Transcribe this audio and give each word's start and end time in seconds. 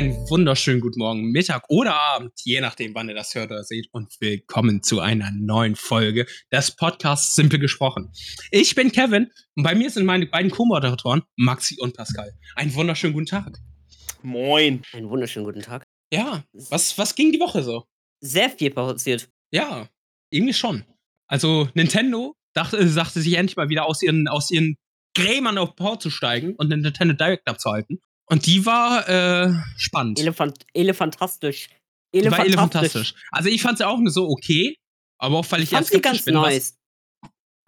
einen 0.00 0.30
wunderschönen 0.30 0.80
guten 0.80 0.98
Morgen, 0.98 1.30
Mittag 1.30 1.64
oder 1.68 1.94
Abend, 1.94 2.32
je 2.42 2.62
nachdem, 2.62 2.94
wann 2.94 3.10
ihr 3.10 3.14
das 3.14 3.34
hört 3.34 3.50
oder 3.50 3.64
seht. 3.64 3.86
Und 3.92 4.18
willkommen 4.18 4.82
zu 4.82 5.00
einer 5.00 5.30
neuen 5.30 5.76
Folge 5.76 6.24
des 6.50 6.74
Podcasts 6.74 7.34
Simpel 7.34 7.58
gesprochen. 7.58 8.10
Ich 8.50 8.74
bin 8.74 8.92
Kevin 8.92 9.30
und 9.56 9.62
bei 9.62 9.74
mir 9.74 9.90
sind 9.90 10.06
meine 10.06 10.24
beiden 10.24 10.50
Co-Moderatoren 10.50 11.20
Maxi 11.36 11.76
und 11.78 11.98
Pascal. 11.98 12.32
Einen 12.54 12.74
wunderschönen 12.74 13.12
guten 13.12 13.26
Tag. 13.26 13.58
Moin. 14.22 14.80
Einen 14.94 15.10
wunderschönen 15.10 15.44
guten 15.44 15.60
Tag. 15.60 15.84
Ja, 16.10 16.44
was, 16.54 16.96
was 16.96 17.14
ging 17.14 17.30
die 17.30 17.40
Woche 17.40 17.62
so? 17.62 17.84
Sehr 18.20 18.48
viel 18.48 18.70
passiert. 18.70 19.28
Ja, 19.50 19.86
irgendwie 20.30 20.54
schon. 20.54 20.82
Also, 21.26 21.68
Nintendo 21.74 22.36
dachte, 22.54 22.88
sagte 22.88 23.20
sich 23.20 23.34
endlich 23.34 23.58
mal 23.58 23.68
wieder 23.68 23.84
aus 23.84 24.00
ihren, 24.00 24.28
aus 24.28 24.50
ihren 24.50 24.78
Grämern 25.14 25.58
auf 25.58 25.76
Port 25.76 26.00
zu 26.00 26.08
steigen 26.08 26.54
und 26.56 26.70
den 26.70 26.80
Nintendo 26.80 27.12
Direct 27.12 27.46
abzuhalten. 27.46 28.00
Und 28.30 28.46
die 28.46 28.64
war 28.64 29.08
äh, 29.08 29.52
spannend. 29.76 30.20
Elefant, 30.20 30.64
elefantastisch. 30.72 31.68
Die 32.14 32.30
war 32.30 32.44
elefantastisch. 32.44 33.14
Also 33.30 33.48
ich 33.48 33.60
fand 33.60 33.78
sie 33.78 33.86
auch 33.86 33.98
nur 33.98 34.10
so 34.10 34.28
okay, 34.28 34.76
aber 35.18 35.38
auch 35.38 35.46
weil 35.50 35.62
ich, 35.62 35.72
Ich 35.72 35.78
erst 35.78 36.02
ganz 36.02 36.24
bin, 36.24 36.34
nice. 36.34 36.78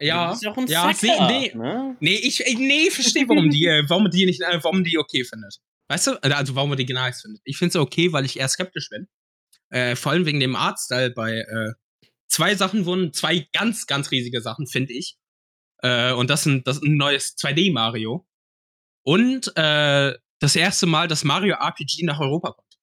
ja, 0.01 0.33
ist 0.33 0.43
ja 0.43 0.51
auch 0.53 0.57
ein 0.57 0.67
ja, 0.69 0.83
Sucker, 0.83 0.95
sie, 0.95 1.27
nee, 1.27 1.53
ne? 1.55 1.97
nee, 2.01 2.15
ich, 2.15 2.45
nee, 2.57 2.91
verstehe, 2.91 3.29
warum 3.29 3.51
die, 3.51 3.67
äh, 3.67 3.85
warum 3.89 4.09
die 4.11 4.27
nicht, 4.27 4.41
äh, 4.41 4.59
warum 4.63 4.85
die 4.85 4.99
okay 4.99 5.25
findet. 5.25 5.59
Weißt 5.89 6.07
du, 6.07 6.23
also 6.23 6.55
warum 6.55 6.71
man 6.71 6.79
die 6.79 6.93
nice 6.93 7.23
findet. 7.23 7.43
Ich 7.45 7.59
finde 7.59 7.73
sie 7.73 7.81
okay, 7.81 8.13
weil 8.13 8.25
ich 8.25 8.39
eher 8.39 8.49
skeptisch 8.49 8.89
bin. 8.89 9.09
Äh, 9.71 9.97
vor 9.97 10.13
allem 10.13 10.27
wegen 10.27 10.41
dem 10.41 10.55
Artstyle 10.55 11.11
bei 11.11 11.39
äh, 11.39 11.73
zwei 12.29 12.55
Sachen 12.55 12.87
wurden, 12.87 13.13
zwei 13.13 13.49
ganz, 13.53 13.87
ganz 13.87 14.11
riesige 14.11 14.41
Sachen, 14.41 14.67
finde 14.67 14.93
ich. 14.93 15.17
Äh, 15.83 16.13
und 16.13 16.31
das 16.31 16.45
sind 16.45 16.67
das 16.67 16.77
ist 16.77 16.85
ein 16.85 16.97
neues 16.97 17.37
2D-Mario. 17.37 18.27
Und 19.05 19.53
äh, 19.57 20.15
das 20.43 20.57
erste 20.57 20.87
Mal, 20.87 21.09
dass 21.09 21.25
Mario 21.25 21.55
RPG 21.57 22.05
nach 22.05 22.21
Europa 22.21 22.53
kommt. 22.53 22.79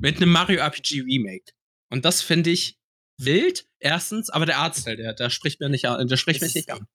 Mit 0.00 0.16
einem 0.16 0.30
Mario 0.32 0.58
RPG 0.60 1.00
Remake. 1.02 1.52
Und 1.90 2.04
das 2.04 2.22
finde 2.22 2.50
ich 2.50 2.78
wild, 3.20 3.66
erstens, 3.80 4.30
aber 4.30 4.46
der 4.46 4.58
Artstyle, 4.58 4.96
der, 4.96 5.12
der 5.14 5.30
spricht 5.30 5.60
mir 5.60 5.68
nicht 5.68 5.86
an. 5.86 6.06
Der 6.08 6.16
spricht 6.16 6.40
mich 6.40 6.50
Es 6.50 6.54
nicht 6.54 6.68
ist- 6.68 6.74
an. 6.74 6.86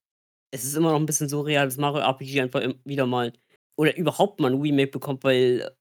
Es 0.53 0.63
ist 0.63 0.75
immer 0.75 0.91
noch 0.91 0.99
ein 0.99 1.05
bisschen 1.05 1.27
surreal, 1.27 1.65
dass 1.65 1.75
Mario 1.77 1.99
RPG 2.01 2.39
einfach 2.41 2.61
wieder 2.85 3.05
mal 3.05 3.33
oder 3.77 3.95
überhaupt 3.97 4.39
mal 4.39 4.51
ein 4.53 4.61
Remake 4.61 4.91
bekommt, 4.91 5.23
weil 5.25 5.75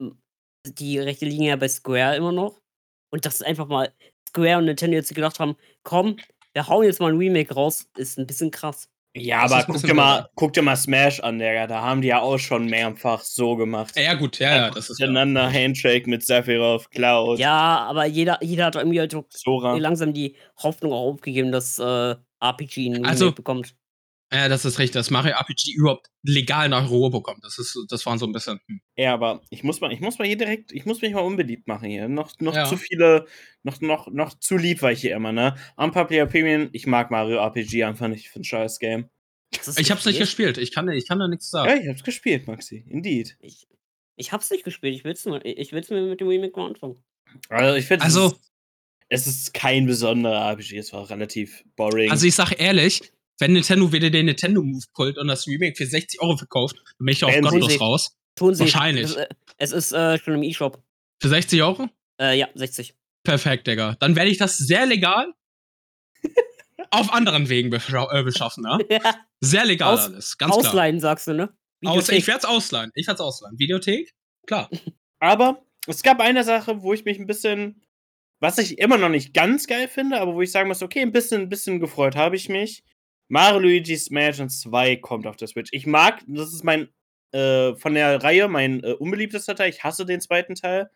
äh, 0.00 0.10
die 0.68 0.98
Rechte 1.00 1.24
liegen 1.26 1.42
ja 1.42 1.56
bei 1.56 1.68
Square 1.68 2.16
immer 2.16 2.30
noch. 2.32 2.60
Und 3.12 3.26
dass 3.26 3.42
einfach 3.42 3.66
mal 3.66 3.92
Square 4.28 4.58
und 4.58 4.64
Nintendo 4.66 4.96
jetzt 4.96 5.12
gedacht 5.14 5.40
haben, 5.40 5.56
komm, 5.82 6.16
wir 6.52 6.68
hauen 6.68 6.84
jetzt 6.84 7.00
mal 7.00 7.12
ein 7.12 7.18
Remake 7.18 7.52
raus, 7.54 7.88
ist 7.96 8.18
ein 8.18 8.26
bisschen 8.26 8.50
krass. 8.52 8.88
Ja, 9.16 9.42
Das 9.42 9.52
aber 9.52 9.72
guck 9.72 9.82
dir, 9.82 9.94
mal, 9.94 10.28
guck 10.34 10.52
dir 10.54 10.62
mal 10.62 10.74
Smash 10.76 11.20
an, 11.20 11.38
Digga. 11.38 11.66
Da 11.68 11.82
haben 11.82 12.02
die 12.02 12.08
ja 12.08 12.20
auch 12.20 12.38
schon 12.38 12.66
mehrfach 12.66 13.20
so 13.22 13.54
gemacht. 13.54 13.94
Ja, 13.96 14.14
gut, 14.14 14.40
ja, 14.40 14.56
ja, 14.56 14.70
das 14.70 14.90
ist 14.90 14.96
klar. 14.96 15.08
Miteinander 15.08 15.52
Handshake 15.52 16.10
mit 16.10 16.24
Sephiroth, 16.24 16.90
Cloud, 16.90 17.38
Ja, 17.38 17.78
aber 17.88 18.06
jeder, 18.06 18.38
jeder 18.42 18.64
hat 18.66 18.74
irgendwie 18.74 18.98
halt 18.98 19.12
so 19.30 19.60
langsam 19.76 20.12
die 20.14 20.34
Hoffnung 20.62 20.92
auch 20.92 21.12
aufgegeben, 21.12 21.52
dass 21.52 21.78
äh, 21.78 22.16
RPG 22.40 22.92
Remake 22.92 23.08
Also- 23.08 23.32
bekommt. 23.32 23.76
Ja, 24.34 24.48
das 24.48 24.64
ist 24.64 24.78
richtig, 24.78 24.92
dass 24.94 25.10
Mario 25.10 25.32
RPG 25.34 25.72
überhaupt 25.76 26.08
legal 26.22 26.68
nach 26.68 26.90
Europa 26.90 27.20
kommt. 27.20 27.44
Das 27.44 27.58
ist, 27.58 27.78
das 27.88 28.04
war 28.04 28.18
so 28.18 28.26
ein 28.26 28.32
bisschen. 28.32 28.60
Hm. 28.66 28.80
Ja, 28.96 29.14
aber 29.14 29.42
ich 29.50 29.62
muss 29.62 29.80
mal, 29.80 29.92
ich 29.92 30.00
muss 30.00 30.18
mal 30.18 30.26
hier 30.26 30.36
direkt, 30.36 30.72
ich 30.72 30.84
muss 30.86 31.00
mich 31.02 31.12
mal 31.12 31.20
unbeliebt 31.20 31.68
machen 31.68 31.88
hier. 31.88 32.08
Noch, 32.08 32.32
noch 32.40 32.54
Ja. 32.54 32.64
zu 32.66 32.76
viele, 32.76 33.26
noch, 33.62 33.80
noch, 33.80 34.08
noch 34.08 34.38
zu 34.38 34.56
lieb 34.56 34.82
war 34.82 34.90
ich 34.92 35.00
hier 35.00 35.14
immer, 35.14 35.32
ne? 35.32 35.54
Unpopular 35.76 36.26
Opinion, 36.26 36.68
ich 36.72 36.86
mag 36.86 37.10
Mario 37.10 37.36
RPG 37.38 37.84
einfach 37.84 38.08
nicht, 38.08 38.20
ich 38.24 38.30
finde 38.30 38.46
scheiß 38.48 38.78
Game. 38.80 39.08
Ich 39.52 39.90
hab's 39.92 40.04
nicht 40.04 40.18
gespielt. 40.18 40.56
gespielt. 40.56 40.58
Ich 40.58 40.72
kann, 40.72 40.88
ich 40.88 41.06
kann 41.06 41.20
da 41.20 41.28
nichts 41.28 41.52
Ja, 41.52 41.64
sagen. 41.64 41.80
ich 41.82 41.88
hab's 41.88 42.02
gespielt, 42.02 42.48
Maxi. 42.48 42.84
Indeed. 42.88 43.36
Ich, 43.40 43.68
ich 44.16 44.32
hab's 44.32 44.50
nicht 44.50 44.64
gespielt. 44.64 44.96
Ich 44.96 45.04
will's, 45.04 45.24
mal, 45.26 45.40
ich 45.44 45.72
will's 45.72 45.90
mir 45.90 46.02
mit 46.02 46.20
dem 46.20 46.26
Remake 46.28 46.58
mal 46.58 46.66
anfangen. 46.66 47.02
Also, 47.50 47.76
ich 47.76 47.86
finde, 47.86 48.04
Also- 48.04 48.26
es, 48.26 48.32
ist, 48.32 48.40
es 49.08 49.26
ist 49.42 49.54
kein 49.54 49.86
besonderer 49.86 50.50
RPG, 50.50 50.78
es 50.78 50.92
war 50.92 51.08
relativ 51.08 51.62
boring. 51.76 52.10
Also 52.10 52.26
ich 52.26 52.34
sag 52.34 52.58
ehrlich, 52.58 53.12
wenn 53.38 53.52
Nintendo 53.52 53.92
wieder 53.92 54.10
den 54.10 54.26
Nintendo 54.26 54.62
Move 54.62 54.84
pullt 54.94 55.18
und 55.18 55.28
das 55.28 55.46
Remake 55.46 55.76
für 55.76 55.86
60 55.86 56.20
Euro 56.22 56.36
verkauft, 56.36 56.76
dann 56.76 57.06
bin 57.06 57.12
ich 57.12 57.20
da 57.20 57.30
sie. 57.30 57.40
gottlos 57.40 57.80
raus. 57.80 58.16
Tun 58.36 58.54
sie. 58.54 58.60
Wahrscheinlich. 58.60 59.04
Es, 59.04 59.16
äh, 59.16 59.28
es 59.58 59.72
ist 59.72 59.92
äh, 59.92 60.18
schon 60.18 60.34
im 60.34 60.42
E-Shop. 60.42 60.82
Für 61.20 61.28
60 61.28 61.62
Euro? 61.62 61.88
Äh, 62.20 62.38
ja, 62.38 62.48
60. 62.54 62.94
Perfekt, 63.24 63.66
Digga. 63.66 63.96
Dann 64.00 64.16
werde 64.16 64.30
ich 64.30 64.38
das 64.38 64.58
sehr 64.58 64.86
legal 64.86 65.32
auf 66.90 67.12
anderen 67.12 67.48
Wegen 67.48 67.72
äh, 67.72 68.22
beschaffen, 68.22 68.64
ja? 68.64 68.78
Sehr 69.40 69.64
legal 69.64 69.94
Aus- 69.94 70.06
alles, 70.06 70.38
ganz 70.38 70.52
klar. 70.52 70.66
Ausleihen, 70.66 71.00
sagst 71.00 71.26
du, 71.28 71.34
ne? 71.34 71.56
Aus, 71.84 72.08
ich 72.08 72.26
werde 72.26 72.38
es 72.38 72.44
ausleihen. 72.44 72.90
Ich 72.94 73.06
werde 73.06 73.16
es 73.16 73.20
ausleihen. 73.20 73.58
Videothek? 73.58 74.14
Klar. 74.46 74.70
Aber 75.18 75.62
es 75.86 76.02
gab 76.02 76.20
eine 76.20 76.44
Sache, 76.44 76.82
wo 76.82 76.92
ich 76.94 77.04
mich 77.04 77.18
ein 77.18 77.26
bisschen, 77.26 77.82
was 78.40 78.58
ich 78.58 78.78
immer 78.78 78.96
noch 78.98 79.08
nicht 79.08 79.34
ganz 79.34 79.66
geil 79.66 79.88
finde, 79.88 80.20
aber 80.20 80.34
wo 80.34 80.42
ich 80.42 80.50
sagen 80.50 80.68
muss, 80.68 80.82
okay, 80.82 81.00
ein 81.00 81.12
bisschen, 81.12 81.42
ein 81.42 81.48
bisschen 81.48 81.80
gefreut 81.80 82.16
habe 82.16 82.36
ich 82.36 82.48
mich. 82.48 82.84
Mario 83.28 83.60
Luigi's 83.60 84.10
Mansion 84.10 84.48
2 84.50 84.96
kommt 84.96 85.26
auf 85.26 85.36
der 85.36 85.48
Switch. 85.48 85.70
Ich 85.72 85.86
mag, 85.86 86.22
das 86.26 86.52
ist 86.52 86.64
mein, 86.64 86.88
äh, 87.32 87.74
von 87.76 87.94
der 87.94 88.22
Reihe 88.22 88.48
mein 88.48 88.82
äh, 88.84 88.92
unbeliebtester 88.92 89.54
Teil. 89.54 89.70
Ich 89.70 89.82
hasse 89.84 90.04
den 90.06 90.20
zweiten 90.20 90.54
Teil. 90.54 90.90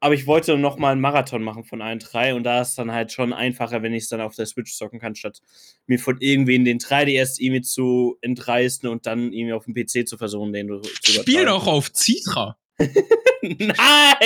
Aber 0.00 0.14
ich 0.14 0.26
wollte 0.26 0.58
noch 0.58 0.78
mal 0.78 0.90
einen 0.90 1.00
Marathon 1.00 1.44
machen 1.44 1.62
von 1.62 1.80
allen 1.80 2.00
drei 2.00 2.34
und 2.34 2.42
da 2.42 2.60
ist 2.60 2.76
dann 2.76 2.90
halt 2.90 3.12
schon 3.12 3.32
einfacher, 3.32 3.82
wenn 3.82 3.94
ich 3.94 4.02
es 4.02 4.08
dann 4.08 4.20
auf 4.20 4.34
der 4.34 4.46
Switch 4.46 4.74
zocken 4.74 4.98
kann, 4.98 5.14
statt 5.14 5.40
mir 5.86 6.00
von 6.00 6.16
irgendwen 6.20 6.64
den 6.64 6.78
3DS 6.80 7.36
irgendwie 7.38 7.60
zu 7.62 8.18
entreißen 8.20 8.88
und 8.88 9.06
dann 9.06 9.32
irgendwie 9.32 9.52
auf 9.52 9.64
dem 9.66 9.74
PC 9.74 10.08
zu 10.08 10.18
versuchen, 10.18 10.52
den 10.52 10.66
zu 10.82 10.90
Spiel 11.12 11.42
übertragen. 11.42 11.46
doch 11.46 11.66
auf 11.68 11.92
Citra. 11.92 12.56
Nein! 13.42 14.16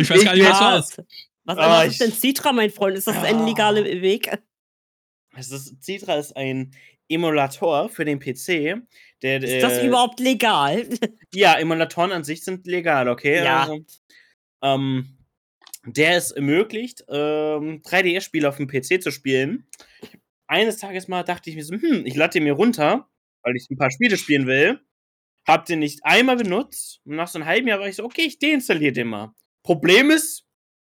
Ich 0.00 0.10
weiß 0.10 0.24
gar 0.24 0.34
nicht, 0.34 0.44
was 0.48 0.60
Ja, 0.60 0.70
du 0.70 0.76
hast. 0.78 0.98
Was, 1.44 1.56
was 1.56 1.86
ist 1.92 2.00
denn 2.00 2.12
Citra, 2.12 2.52
mein 2.52 2.70
Freund? 2.70 2.96
Ist 2.98 3.06
das 3.06 3.16
ein 3.22 3.36
Ah. 3.36 3.46
legaler 3.46 3.84
Weg? 3.84 4.30
Ist, 5.36 5.82
Citra 5.82 6.16
ist 6.16 6.36
ein 6.36 6.74
Emulator 7.08 7.88
für 7.88 8.04
den 8.04 8.18
PC. 8.18 8.82
Der, 9.22 9.42
Ist 9.42 9.62
das 9.62 9.78
äh, 9.78 9.86
überhaupt 9.86 10.20
legal? 10.20 10.86
Ja, 11.34 11.58
Emulatoren 11.58 12.12
an 12.12 12.24
sich 12.24 12.44
sind 12.44 12.66
legal, 12.66 13.08
okay? 13.08 13.42
Ja. 13.42 13.62
Also, 13.62 13.84
ähm, 14.62 15.16
der 15.86 16.16
es 16.16 16.30
ermöglicht, 16.30 17.04
ähm, 17.08 17.80
3DS-Spiele 17.82 18.48
auf 18.48 18.58
dem 18.58 18.66
PC 18.66 19.02
zu 19.02 19.10
spielen. 19.10 19.66
Eines 20.46 20.76
Tages 20.76 21.08
mal 21.08 21.22
dachte 21.22 21.48
ich 21.48 21.56
mir 21.56 21.64
so, 21.64 21.74
hm, 21.74 22.04
ich 22.04 22.14
lade 22.14 22.34
den 22.34 22.44
mir 22.44 22.52
runter, 22.52 23.08
weil 23.42 23.56
ich 23.56 23.68
ein 23.70 23.78
paar 23.78 23.90
Spiele 23.90 24.18
spielen 24.18 24.46
will. 24.46 24.80
Hab 25.48 25.64
den 25.64 25.78
nicht 25.78 26.00
einmal 26.04 26.36
benutzt. 26.36 27.00
Und 27.04 27.16
nach 27.16 27.28
so 27.28 27.38
einem 27.38 27.46
halben 27.46 27.66
Jahr 27.66 27.80
war 27.80 27.88
ich 27.88 27.96
so, 27.96 28.04
okay, 28.04 28.22
ich 28.26 28.38
deinstalliere 28.38 28.92
den 28.92 29.08
mal. 29.08 29.34
Problem 29.64 30.10
ist, 30.10 30.44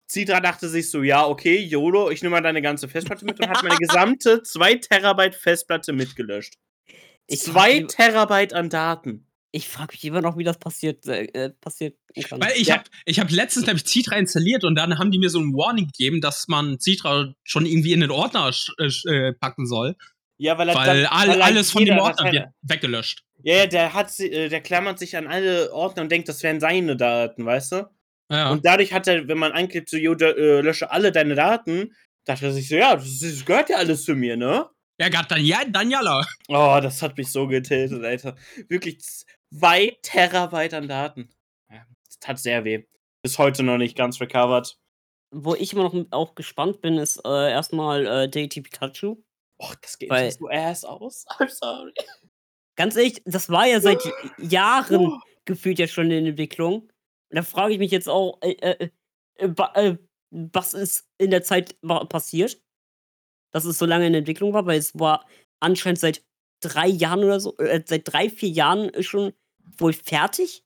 Citra 0.09 0.39
dachte 0.39 0.69
sich 0.69 0.89
so, 0.89 1.03
ja, 1.03 1.25
okay, 1.27 1.57
YOLO, 1.59 2.09
ich 2.11 2.21
nehme 2.21 2.35
mal 2.35 2.41
deine 2.41 2.61
ganze 2.61 2.87
Festplatte 2.87 3.25
mit 3.25 3.39
und 3.39 3.49
hat 3.49 3.61
meine 3.63 3.75
gesamte 3.77 4.41
2 4.43 4.75
Terabyte 4.75 5.35
Festplatte 5.35 5.91
mitgelöscht. 5.93 6.53
Ich 7.27 7.41
2 7.41 7.51
frag 7.51 7.73
mich- 7.81 7.87
Terabyte 7.87 8.53
an 8.53 8.69
Daten. 8.69 9.23
Ich 9.51 9.67
frage 9.69 9.93
mich 9.93 10.03
immer 10.05 10.21
noch, 10.21 10.37
wie 10.37 10.43
das 10.43 10.59
passiert, 10.59 11.05
äh, 11.07 11.23
äh, 11.33 11.49
passiert 11.49 11.97
kann. 12.29 12.39
Weil 12.41 12.51
ich 12.55 12.67
Ja. 12.67 12.75
habe 12.75 12.83
ich 13.05 13.19
hab 13.19 13.31
letztens 13.31 13.65
nämlich 13.65 13.85
Citra 13.85 14.15
installiert 14.17 14.63
und 14.63 14.75
dann 14.75 14.97
haben 14.99 15.09
die 15.11 15.19
mir 15.19 15.29
so 15.29 15.39
ein 15.39 15.53
Warning 15.53 15.87
gegeben, 15.87 16.21
dass 16.21 16.47
man 16.47 16.79
Citra 16.79 17.33
schon 17.43 17.65
irgendwie 17.65 17.93
in 17.93 18.01
den 18.01 18.11
Ordner 18.11 18.51
äh, 18.79 18.85
äh, 19.09 19.33
packen 19.33 19.65
soll. 19.65 19.95
Ja, 20.37 20.57
weil, 20.57 20.69
er 20.69 20.75
Weil 20.75 21.03
dann- 21.03 21.11
all, 21.11 21.27
weil 21.29 21.41
alles 21.41 21.71
von 21.71 21.83
dem 21.85 21.97
Ordner 21.97 22.31
wird 22.31 22.45
weggelöscht. 22.61 23.23
Ja, 23.43 23.55
ja, 23.55 23.65
der 23.67 23.93
hat 23.93 24.11
sie, 24.11 24.31
äh, 24.31 24.49
der 24.49 24.61
klammert 24.61 24.99
sich 24.99 25.15
an 25.17 25.27
alle 25.27 25.73
Ordner 25.73 26.03
und 26.03 26.11
denkt, 26.11 26.27
das 26.29 26.43
wären 26.43 26.59
seine 26.59 26.95
Daten, 26.95 27.45
weißt 27.45 27.71
du? 27.71 27.89
Ja. 28.29 28.51
Und 28.51 28.65
dadurch 28.65 28.93
hat 28.93 29.07
er, 29.07 29.27
wenn 29.27 29.37
man 29.37 29.51
anklickt, 29.53 29.89
so, 29.89 29.97
jo, 29.97 30.15
da, 30.15 30.27
äh, 30.27 30.61
lösche 30.61 30.91
alle 30.91 31.11
deine 31.11 31.35
Daten, 31.35 31.95
dachte 32.25 32.47
er 32.47 32.51
sich 32.51 32.67
so, 32.67 32.75
ja, 32.75 32.95
das, 32.95 33.19
das 33.19 33.45
gehört 33.45 33.69
ja 33.69 33.77
alles 33.77 34.03
zu 34.03 34.15
mir, 34.15 34.35
ne? 34.35 34.69
ja, 34.99 35.09
gerade 35.09 35.27
dann, 35.27 35.45
ja, 35.45 35.63
Daniela. 35.65 36.25
Oh, 36.47 36.79
das 36.81 37.01
hat 37.01 37.17
mich 37.17 37.31
so 37.31 37.47
getiltet, 37.47 38.03
Alter. 38.03 38.35
Wirklich 38.67 38.99
zwei 39.53 39.97
Terabyte 40.01 40.73
an 40.73 40.87
Daten. 40.87 41.29
Ja, 41.71 41.85
das 42.05 42.19
tat 42.19 42.39
sehr 42.39 42.63
weh. 42.63 42.83
Bis 43.21 43.37
heute 43.37 43.63
noch 43.63 43.77
nicht 43.77 43.95
ganz 43.95 44.19
recovered. 44.19 44.77
Wo 45.31 45.55
ich 45.55 45.73
immer 45.73 45.83
noch 45.83 46.05
auch 46.11 46.35
gespannt 46.35 46.81
bin, 46.81 46.97
ist 46.97 47.21
äh, 47.25 47.51
erstmal 47.51 48.05
äh, 48.05 48.29
Deity 48.29 48.61
Pikachu. 48.61 49.17
Och, 49.59 49.75
das 49.81 49.97
geht 49.97 50.09
Weil- 50.09 50.31
so 50.31 50.47
ass 50.49 50.83
aus. 50.83 51.25
I'm 51.39 51.49
sorry. 51.49 51.93
Ganz 52.75 52.95
ehrlich, 52.95 53.21
das 53.25 53.49
war 53.49 53.65
ja 53.67 53.79
seit 53.79 54.01
Jahren 54.37 55.19
gefühlt 55.45 55.79
ja 55.79 55.87
schon 55.87 56.11
in 56.11 56.25
Entwicklung. 56.25 56.89
Da 57.29 57.41
frage 57.43 57.73
ich 57.73 57.79
mich 57.79 57.91
jetzt 57.91 58.07
auch, 58.09 58.37
äh, 58.41 58.51
äh, 58.61 58.89
äh, 59.35 59.49
wa- 59.55 59.73
äh, 59.75 59.97
was 60.31 60.73
ist 60.73 61.07
in 61.17 61.31
der 61.31 61.43
Zeit 61.43 61.75
passiert, 62.09 62.61
dass 63.51 63.65
es 63.65 63.77
so 63.77 63.85
lange 63.85 64.07
in 64.07 64.13
Entwicklung 64.13 64.53
war, 64.53 64.65
weil 64.65 64.77
es 64.79 64.97
war 64.97 65.25
anscheinend 65.59 65.99
seit 65.99 66.23
drei 66.61 66.87
Jahren 66.87 67.23
oder 67.23 67.39
so, 67.39 67.55
äh, 67.57 67.81
seit 67.85 68.01
drei, 68.11 68.29
vier 68.29 68.49
Jahren 68.49 68.91
schon 69.03 69.33
wohl 69.77 69.93
fertig 69.93 70.63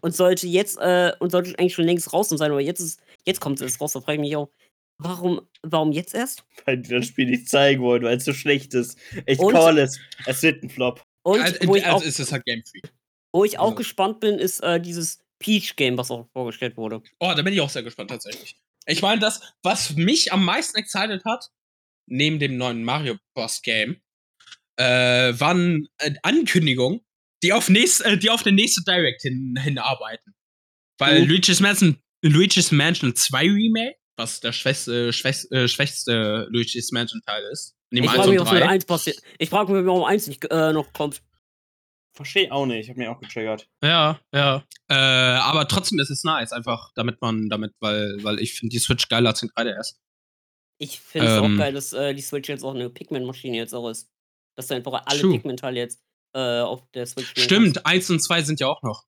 und 0.00 0.14
sollte 0.14 0.46
jetzt, 0.46 0.78
äh, 0.78 1.12
und 1.20 1.30
sollte 1.30 1.58
eigentlich 1.58 1.74
schon 1.74 1.84
längst 1.84 2.10
draußen 2.12 2.36
sein, 2.38 2.50
aber 2.50 2.60
jetzt 2.60 2.80
ist, 2.80 3.00
jetzt 3.26 3.40
kommt 3.40 3.60
es 3.60 3.80
raus, 3.80 3.92
da 3.92 4.00
frage 4.00 4.14
ich 4.14 4.20
mich 4.20 4.36
auch, 4.36 4.50
warum, 4.98 5.40
warum 5.62 5.90
jetzt 5.92 6.14
erst? 6.14 6.44
Weil 6.64 6.78
die 6.78 6.90
das 6.90 7.06
Spiel 7.06 7.26
nicht 7.26 7.48
zeigen 7.48 7.82
wollen, 7.82 8.02
weil 8.02 8.16
es 8.18 8.24
so 8.24 8.32
schlecht 8.32 8.74
ist. 8.74 8.98
Ich 9.26 9.38
Und- 9.38 9.52
call 9.54 9.78
es. 9.78 9.98
Es 10.26 10.42
wird 10.42 10.62
ein 10.62 10.70
Flop. 10.70 11.02
Und 11.24 11.40
also, 11.40 11.56
wo 11.66 11.76
ich 11.76 11.84
also 11.86 11.96
auch 11.98 12.02
ist 12.04 12.18
es 12.20 12.30
halt 12.32 12.44
Game 12.44 12.62
Freak. 12.64 12.92
Wo 13.32 13.44
ich 13.44 13.58
auch 13.58 13.64
Also- 13.66 13.76
gespannt 13.76 14.20
bin, 14.20 14.38
ist 14.38 14.60
äh, 14.60 14.80
dieses 14.80 15.18
Peach-Game, 15.42 15.98
was 15.98 16.10
auch 16.10 16.28
vorgestellt 16.32 16.76
wurde. 16.76 17.02
Oh, 17.18 17.32
da 17.36 17.42
bin 17.42 17.52
ich 17.52 17.60
auch 17.60 17.70
sehr 17.70 17.82
gespannt 17.82 18.10
tatsächlich. 18.10 18.56
Ich 18.86 19.02
meine, 19.02 19.20
das, 19.20 19.40
was 19.62 19.94
mich 19.96 20.32
am 20.32 20.44
meisten 20.44 20.78
excited 20.78 21.24
hat, 21.24 21.50
neben 22.06 22.38
dem 22.38 22.56
neuen 22.56 22.84
Mario 22.84 23.16
Bros. 23.34 23.62
Game, 23.62 24.00
äh, 24.76 24.84
waren 25.38 25.88
äh, 25.98 26.14
Ankündigungen, 26.22 27.00
die 27.42 27.52
auf, 27.52 27.68
nächst, 27.68 28.04
äh, 28.04 28.16
die 28.16 28.30
auf 28.30 28.42
den 28.42 28.54
nächsten 28.54 28.84
Direct 28.84 29.22
hin, 29.22 29.56
hinarbeiten. 29.60 30.34
Weil 30.98 31.22
Mhm. 31.22 31.28
Luigi's 31.28 31.60
Mansion, 31.60 31.98
Luigi's 32.22 32.72
Mansion 32.72 33.14
2 33.14 33.44
Remake, 33.46 33.96
was 34.16 34.40
der 34.40 34.52
schwächste, 34.52 35.12
schwächste, 35.12 35.54
äh, 35.54 35.68
schwächste 35.68 36.46
Luigi's 36.50 36.90
Mansion 36.92 37.20
Teil 37.26 37.44
ist. 37.52 37.76
Ich 37.90 38.00
1 38.00 38.12
frage 38.12 38.30
mich, 38.30 38.40
was 38.40 38.52
mit 38.52 38.62
3. 38.62 38.68
1 38.68 38.84
passiert. 38.86 39.22
Ich 39.38 39.50
frage 39.50 39.72
mich, 39.72 39.84
warum 39.84 40.04
1 40.04 40.26
nicht 40.26 40.44
äh, 40.50 40.72
noch 40.72 40.92
kommt. 40.92 41.22
Verstehe 42.14 42.52
auch 42.52 42.66
nicht. 42.66 42.80
Ich 42.80 42.88
habe 42.90 42.98
mich 42.98 43.08
auch 43.08 43.20
getriggert. 43.20 43.68
Ja, 43.82 44.20
ja. 44.34 44.64
Äh, 44.88 44.94
aber 44.94 45.66
trotzdem 45.66 45.98
ist 45.98 46.10
es 46.10 46.24
nice, 46.24 46.52
einfach 46.52 46.90
damit 46.94 47.20
man, 47.22 47.48
damit, 47.48 47.72
weil, 47.80 48.18
weil 48.22 48.38
ich 48.38 48.54
finde 48.54 48.72
die 48.72 48.78
Switch 48.78 49.08
geiler 49.08 49.30
als 49.30 49.40
den 49.40 49.48
3DS. 49.50 49.96
Ich 50.78 51.00
finde 51.00 51.28
es 51.28 51.38
Ähm. 51.38 51.54
auch 51.54 51.58
geil, 51.58 51.72
dass 51.72 51.92
äh, 51.92 52.14
die 52.14 52.22
Switch 52.22 52.48
jetzt 52.48 52.64
auch 52.64 52.74
eine 52.74 52.90
Pigment-Maschine 52.90 53.56
jetzt 53.56 53.74
auch 53.74 53.88
ist. 53.88 54.10
Dass 54.56 54.66
du 54.66 54.74
einfach 54.74 55.02
alle. 55.06 55.22
Pigment-Teile 55.22 55.78
jetzt 55.78 56.02
äh, 56.34 56.60
auf 56.60 56.82
der 56.92 57.06
Switch 57.06 57.32
Stimmt, 57.40 57.86
1 57.86 58.10
und 58.10 58.20
2 58.20 58.42
sind 58.42 58.60
ja 58.60 58.66
auch 58.68 58.82
noch. 58.82 59.04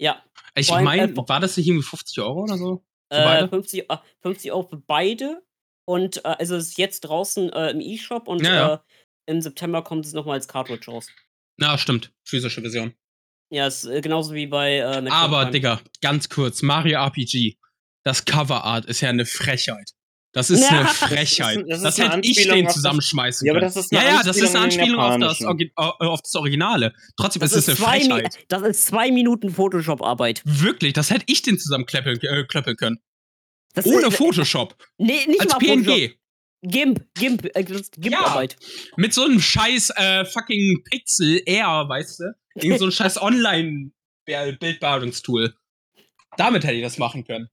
Ja, 0.00 0.24
Ich 0.56 0.70
meine, 0.70 1.12
äh, 1.12 1.16
war 1.28 1.40
das 1.40 1.56
nicht 1.56 1.68
irgendwie 1.68 1.86
50 1.86 2.18
Euro 2.20 2.42
oder 2.42 2.56
so? 2.56 2.84
Für 3.12 3.18
äh, 3.18 3.24
beide? 3.24 3.48
50, 3.48 3.90
äh, 3.90 3.96
50 4.22 4.52
Euro 4.52 4.62
für 4.64 4.78
beide. 4.78 5.42
Und 5.84 6.24
äh, 6.24 6.28
also 6.38 6.56
es 6.56 6.68
ist 6.70 6.78
jetzt 6.78 7.00
draußen 7.02 7.52
äh, 7.52 7.70
im 7.70 7.80
E-Shop 7.80 8.26
und 8.26 8.42
Ja, 8.42 8.54
ja. 8.54 8.74
Äh, 8.74 8.78
im 9.26 9.40
September 9.40 9.82
kommt 9.82 10.06
es 10.06 10.12
nochmal 10.14 10.34
als 10.34 10.48
Cartridge 10.48 10.90
raus. 10.90 11.06
Na, 11.60 11.78
stimmt. 11.78 12.12
Physische 12.24 12.60
Version. 12.60 12.94
Ja, 13.50 13.66
ist 13.66 13.84
äh, 13.84 14.00
genauso 14.00 14.32
wie 14.34 14.46
bei 14.46 14.76
äh, 14.78 14.82
Aber, 15.10 15.38
Prime. 15.40 15.50
Digga, 15.50 15.80
ganz 16.00 16.28
kurz. 16.28 16.62
Mario 16.62 16.98
RPG. 17.04 17.56
Das 18.04 18.24
Coverart 18.24 18.86
ist 18.86 19.00
ja 19.00 19.10
eine 19.10 19.26
Frechheit. 19.26 19.90
Das 20.32 20.48
ist 20.48 20.60
Ja. 20.62 20.68
eine 20.70 20.82
Das 20.84 20.92
ist- 20.92 20.98
Frechheit. 20.98 21.64
das 21.68 21.78
ist 21.78 21.84
Das, 21.84 22.00
eine 22.00 22.14
hätte 22.16 22.28
ich 22.28 22.48
den 22.48 22.64
das- 22.64 22.74
zusammenschmeißen 22.74 23.46
Ja, 23.46 23.52
können. 23.52 23.64
das 23.64 23.76
ist 23.76 23.92
eine 23.92 24.02
ja, 24.04 24.10
ja, 24.16 24.22
das 24.22 24.36
ist 24.36 24.54
eine 24.54 24.64
Anspielung 24.64 25.00
auf 25.00 25.18
das, 25.18 25.40
äh, 25.40 25.68
auf 25.76 26.22
das 26.22 26.34
Originale. 26.36 26.94
Trotzdem 27.16 27.40
Das 27.40 27.52
ist 27.52 27.68
es 27.68 27.78
ist, 27.78 27.84
eine 27.84 28.00
zwei, 28.00 28.06
Mi- 28.06 28.20
Frechheit. 28.22 28.44
das 28.48 28.62
ist 28.62 28.86
zwei 28.86 29.10
Minuten 29.10 29.50
Photoshop-Arbeit. 29.50 30.42
Wirklich, 30.44 30.92
das 30.92 31.10
hätte 31.10 31.24
ich 31.26 31.42
den 31.42 31.58
zusammenklöppeln 31.58 32.20
äh, 32.22 32.74
können. 32.76 33.00
Das 33.74 33.84
Ohne 33.86 34.06
ist, 34.06 34.16
Photoshop. 34.16 34.76
Nee, 34.98 35.26
nicht 35.26 35.40
Als 35.40 35.52
mal 35.52 35.60
Photoshop. 35.60 36.10
GIMP, 36.62 37.06
GIMP, 37.14 37.46
äh, 37.54 37.62
GIMP-Arbeit. 37.64 38.56
Mit 38.96 39.14
so 39.14 39.24
einem 39.24 39.40
scheiß 39.40 39.90
äh, 39.96 40.24
fucking 40.24 40.82
Pixel 40.84 41.40
Air, 41.46 41.86
weißt 41.88 42.20
du? 42.20 42.34
Irgend 42.56 42.80
so 42.80 42.86
ein 42.86 42.92
scheiß 42.92 43.20
Online-Bildbearbeitungstool. 43.22 45.54
Damit 46.36 46.64
hätte 46.64 46.74
ich 46.74 46.82
das 46.82 46.98
machen 46.98 47.24
können. 47.24 47.48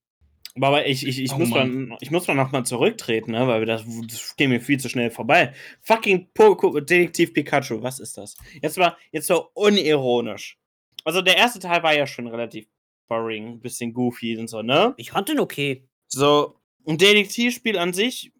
Aber 0.60 0.88
ich, 0.88 1.06
ich, 1.06 1.22
ich, 1.22 1.32
Oh, 1.32 1.38
muss, 1.38 1.50
Mann. 1.50 1.90
mal, 1.90 1.98
ich 2.02 2.10
muss 2.10 2.26
mal 2.28 2.34
nochmal 2.34 2.66
zurücktreten, 2.66 3.32
ne? 3.32 3.48
weil 3.48 3.64
das, 3.66 3.84
das 4.08 4.36
geht 4.36 4.50
mir 4.50 4.60
viel 4.60 4.80
zu 4.80 4.90
schnell 4.90 5.12
vorbei. 5.12 5.54
Fucking 5.82 6.30
Poco 6.34 6.80
Detektiv 6.80 7.32
Pikachu, 7.34 7.84
was 7.84 8.00
ist 8.00 8.18
das? 8.18 8.36
Jetzt 8.62 8.78
mal, 8.78 8.98
jetzt 9.12 9.30
mal 9.30 9.46
unironisch. 9.54 10.58
Also 11.04 11.22
der 11.22 11.38
erste 11.38 11.60
Teil 11.60 11.84
war 11.84 11.96
ja 11.96 12.08
schon 12.08 12.26
relativ 12.28 12.66
boring, 13.08 13.48
ein 13.54 13.60
bisschen 13.60 13.94
goofy 13.94 14.36
und 14.38 14.48
so, 14.48 14.64
ne? 14.64 14.96
Ich 14.98 15.12
fand 15.12 15.30
den 15.30 15.40
okay. 15.40 15.88
So, 16.08 16.60
ein 16.88 16.98
Detektivspiel 16.98 17.78
an 17.78 17.94
sich 17.94 18.34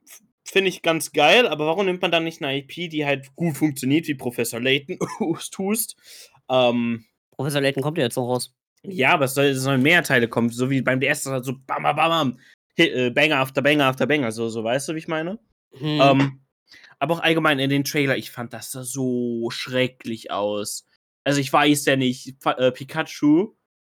finde 0.50 0.70
ich 0.70 0.82
ganz 0.82 1.12
geil, 1.12 1.48
aber 1.48 1.66
warum 1.68 1.86
nimmt 1.86 2.02
man 2.02 2.12
dann 2.12 2.24
nicht 2.24 2.42
eine 2.42 2.58
IP, 2.58 2.90
die 2.90 3.06
halt 3.06 3.36
gut 3.36 3.58
funktioniert, 3.58 4.08
wie 4.08 4.16
Professor 4.16 4.60
Layton, 4.60 4.98
hust, 5.20 5.58
hust? 5.58 5.96
Ähm, 6.50 7.06
Professor 7.32 7.62
Layton 7.62 7.84
kommt 7.84 7.98
ja 7.98 8.04
jetzt 8.06 8.16
noch 8.16 8.28
raus. 8.28 8.54
ja, 8.84 9.14
aber 9.14 9.26
es, 9.26 9.34
soll, 9.34 9.54
sollen 9.54 9.82
mehr 9.82 10.04
Teile 10.04 10.28
kommen, 10.28 10.50
so 10.50 10.70
wie 10.70 10.82
beim 10.82 11.00
DS, 11.00 11.24
so 11.24 11.54
bam, 11.66 11.84
bam, 11.84 11.96
bam, 11.96 12.10
bam, 12.10 12.40
Hit, 12.76 12.94
äh, 12.94 13.10
Banger 13.10 13.40
after 13.40 13.62
Banger 13.62 13.86
after 13.86 14.06
Banger, 14.06 14.32
so, 14.32 14.50
so 14.50 14.64
weißt 14.64 14.90
du, 14.90 14.94
wie 14.94 15.00
ich 15.00 15.08
meine? 15.08 15.40
Hm. 15.74 16.02
Ähm, 16.02 16.42
aber 17.00 17.16
auch 17.16 17.20
allgemein 17.20 17.60
in 17.60 17.70
den 17.70 17.84
Trailer, 17.84 18.18
ich 18.18 18.32
fand 18.32 18.54
das 18.54 18.72
sah 18.72 18.84
so 18.84 19.50
schrecklich 19.50 20.32
aus. 20.32 20.86
Also 21.24 21.40
ich 21.40 21.52
weiß 21.52 21.86
ja 21.86 21.96
nicht, 21.96 22.36
äh, 22.46 22.72
Pikachu 22.72 23.54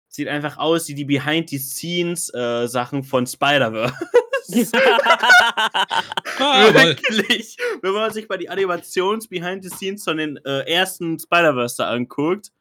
sieht 0.07 0.27
einfach 0.27 0.57
aus 0.57 0.87
wie 0.89 0.95
die 0.95 1.05
Behind-the-Scenes-Sachen 1.05 3.03
von 3.03 3.25
Spider-Verse. 3.25 3.95
Ah. 6.39 6.73
Wirklich. 6.73 7.57
Wenn 7.81 7.93
man 7.93 8.11
sich 8.11 8.27
mal 8.27 8.37
die 8.37 8.49
Animations-Behind-the-Scenes 8.49 10.03
von 10.03 10.17
den 10.17 10.37
äh, 10.45 10.61
ersten 10.71 11.19
Spider-Verse 11.19 11.75
da 11.77 11.89
anguckt, 11.91 12.51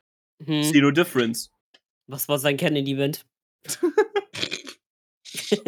hm. 0.45 0.63
Zero 0.65 0.91
Difference. 0.91 1.51
Was 2.07 2.29
war 2.29 2.39
sein 2.39 2.57
Canon-Event? 2.57 3.25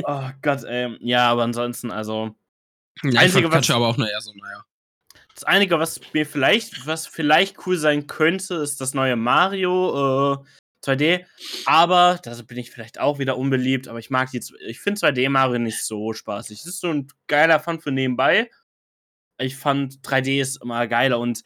Oh 0.04 0.28
Gott, 0.42 0.64
ey. 0.64 0.96
Ja, 1.00 1.30
aber 1.30 1.42
ansonsten, 1.44 1.90
also. 1.90 2.34
Ja, 3.02 3.20
Einzige, 3.20 3.50
was- 3.50 3.70
aber 3.70 3.88
auch 3.88 3.96
nur 3.96 4.08
eher 4.10 4.20
so, 4.20 4.32
naja. 4.34 4.64
Das 5.34 5.44
Einige, 5.44 5.78
was 5.78 6.00
mir 6.12 6.26
vielleicht, 6.26 6.86
was 6.86 7.06
vielleicht 7.06 7.66
cool 7.66 7.76
sein 7.76 8.06
könnte, 8.06 8.54
ist 8.56 8.80
das 8.80 8.92
neue 8.94 9.16
Mario 9.16 10.34
äh, 10.34 10.38
2D. 10.84 11.25
Aber, 11.67 12.19
da 12.23 12.34
bin 12.43 12.58
ich 12.58 12.70
vielleicht 12.70 12.99
auch 12.99 13.19
wieder 13.19 13.38
unbeliebt, 13.38 13.88
aber 13.88 13.99
ich 13.99 14.11
mag 14.11 14.31
die, 14.31 14.43
ich 14.67 14.81
finde 14.81 15.00
2D 15.00 15.29
Mario 15.29 15.58
nicht 15.58 15.82
so 15.82 16.12
spaßig. 16.12 16.61
Es 16.61 16.67
ist 16.67 16.81
so 16.81 16.88
ein 16.88 17.08
geiler 17.26 17.61
Fun 17.61 17.81
für 17.81 17.93
nebenbei. 17.93 18.50
Ich 19.38 19.56
fand 19.56 20.00
3D 20.02 20.40
ist 20.40 20.62
immer 20.62 20.87
geiler 20.87 21.19
und 21.19 21.43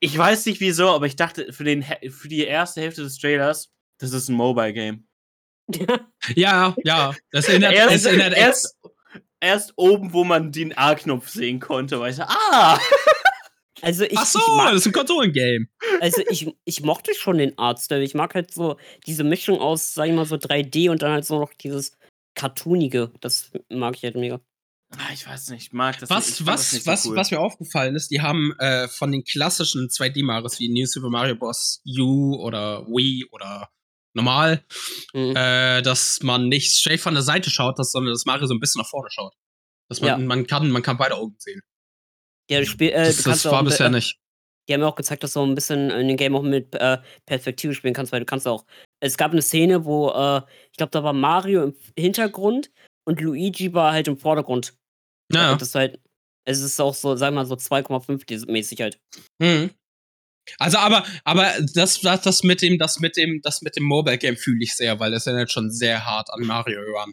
ich 0.00 0.16
weiß 0.18 0.46
nicht 0.46 0.60
wieso, 0.60 0.90
aber 0.90 1.06
ich 1.06 1.16
dachte 1.16 1.52
für, 1.52 1.64
den, 1.64 1.84
für 1.84 2.28
die 2.28 2.44
erste 2.44 2.80
Hälfte 2.80 3.02
des 3.02 3.18
Trailers, 3.18 3.70
das 3.98 4.12
ist 4.12 4.28
ein 4.28 4.34
Mobile 4.34 4.72
Game. 4.72 5.06
Ja, 6.34 6.74
ja. 6.84 7.14
Das 7.30 7.48
erinnert, 7.48 7.72
Erst, 7.72 7.94
das 7.94 8.04
erinnert 8.04 8.34
erst, 8.36 8.76
erst 9.40 9.72
oben, 9.76 10.12
wo 10.12 10.24
man 10.24 10.52
den 10.52 10.76
A-Knopf 10.76 11.28
sehen 11.28 11.60
konnte, 11.60 12.00
war 12.00 12.08
ich 12.08 12.16
so, 12.16 12.22
ah! 12.22 12.78
Also 13.82 14.04
ich, 14.04 14.16
Ach 14.16 14.24
so, 14.24 14.38
ich 14.38 14.46
mag, 14.56 14.70
das 14.72 14.80
ist 14.82 14.86
ein 14.86 14.92
Konsolengame. 14.92 15.66
also 16.00 16.22
ich, 16.30 16.48
ich 16.64 16.82
mochte 16.82 17.14
schon 17.14 17.38
den 17.38 17.58
Artstyle. 17.58 18.02
Ich 18.04 18.14
mag 18.14 18.34
halt 18.34 18.54
so 18.54 18.76
diese 19.06 19.24
Mischung 19.24 19.58
aus, 19.60 19.92
sag 19.94 20.06
ich 20.08 20.14
mal, 20.14 20.24
so 20.24 20.36
3D 20.36 20.88
und 20.90 21.02
dann 21.02 21.12
halt 21.12 21.24
so 21.26 21.38
noch 21.40 21.52
dieses 21.54 21.98
Cartoonige. 22.36 23.10
Das 23.20 23.50
mag 23.68 23.96
ich 23.96 24.04
halt 24.04 24.14
mega. 24.16 24.40
Ah, 24.96 25.10
Ich 25.12 25.26
weiß 25.26 25.48
nicht, 25.50 25.62
ich 25.68 25.72
mag 25.72 25.98
das 25.98 26.10
Was, 26.10 26.26
nicht. 26.28 26.40
ich 26.40 26.46
fand 26.46 26.58
das 26.58 26.64
was, 26.66 26.72
nicht 26.74 26.86
was, 26.86 27.02
so 27.02 27.10
cool. 27.10 27.16
was 27.16 27.30
mir 27.30 27.40
aufgefallen 27.40 27.96
ist, 27.96 28.08
die 28.10 28.20
haben 28.20 28.52
äh, 28.58 28.88
von 28.88 29.10
den 29.10 29.24
klassischen 29.24 29.88
2D-Marios 29.88 30.58
wie 30.60 30.68
New 30.68 30.86
Super 30.86 31.08
Mario 31.10 31.34
Bros. 31.34 31.82
U 31.98 32.36
oder 32.36 32.86
Wii 32.86 33.26
oder 33.32 33.68
normal, 34.14 34.64
Mhm. 35.14 35.34
äh, 35.34 35.80
dass 35.82 36.20
man 36.22 36.48
nicht 36.48 36.76
straight 36.76 37.00
von 37.00 37.14
der 37.14 37.22
Seite 37.22 37.48
schaut, 37.50 37.78
dass, 37.78 37.90
sondern 37.92 38.12
dass 38.12 38.26
Mario 38.26 38.46
so 38.46 38.54
ein 38.54 38.60
bisschen 38.60 38.80
nach 38.80 38.88
vorne 38.88 39.08
schaut. 39.10 39.32
Dass 39.88 40.00
man, 40.02 40.08
Ja. 40.08 40.18
man 40.18 40.46
kann, 40.46 40.70
man 40.70 40.82
kann 40.82 40.98
beide 40.98 41.16
Augen 41.16 41.34
sehen. 41.38 41.62
Ja, 42.50 42.64
Spiel, 42.64 42.90
äh, 42.90 43.04
Das, 43.06 43.18
du 43.18 43.30
das 43.30 43.46
auch 43.46 43.52
war 43.52 43.64
bisher 43.64 43.86
äh, 43.86 43.90
nicht. 43.90 44.18
Die 44.68 44.74
haben 44.74 44.80
ja 44.80 44.86
auch 44.86 44.94
gezeigt, 44.94 45.24
dass 45.24 45.32
du 45.32 45.42
ein 45.42 45.54
bisschen 45.54 45.90
in 45.90 46.08
dem 46.08 46.16
Game 46.16 46.36
auch 46.36 46.42
mit 46.42 46.74
äh, 46.74 46.98
Perspektive 47.26 47.74
spielen 47.74 47.94
kannst, 47.94 48.12
weil 48.12 48.20
du 48.20 48.26
kannst 48.26 48.46
auch. 48.46 48.64
Es 49.00 49.16
gab 49.16 49.32
eine 49.32 49.42
Szene, 49.42 49.84
wo, 49.84 50.10
äh, 50.10 50.42
ich 50.70 50.76
glaube, 50.76 50.90
da 50.90 51.02
war 51.02 51.12
Mario 51.12 51.64
im 51.64 51.74
Hintergrund 51.98 52.70
und 53.04 53.20
Luigi 53.20 53.72
war 53.74 53.92
halt 53.92 54.06
im 54.06 54.16
Vordergrund. 54.16 54.74
Ja, 55.32 55.52
Und 55.52 55.60
das 55.60 55.74
halt, 55.74 56.00
es 56.44 56.60
ist 56.60 56.80
auch 56.80 56.94
so, 56.94 57.16
sag 57.16 57.34
mal, 57.34 57.46
so 57.46 57.54
2,5 57.54 58.50
mäßig 58.50 58.80
halt. 58.80 59.00
Mhm. 59.40 59.70
Also, 60.58 60.78
aber, 60.78 61.04
aber 61.24 61.52
das, 61.74 62.00
das, 62.00 62.22
das 62.22 62.42
mit 62.42 62.62
dem, 62.62 62.78
das 62.78 62.98
mit 62.98 63.16
dem, 63.16 63.40
das 63.42 63.62
mit 63.62 63.76
dem 63.76 63.84
Mobile 63.84 64.18
Game 64.18 64.36
fühle 64.36 64.62
ich 64.62 64.74
sehr, 64.74 64.98
weil 65.00 65.10
das 65.10 65.26
erinnert 65.26 65.52
schon 65.52 65.70
sehr 65.70 66.04
hart 66.04 66.30
an 66.30 66.44
Mario 66.44 66.80
Run. 66.80 67.12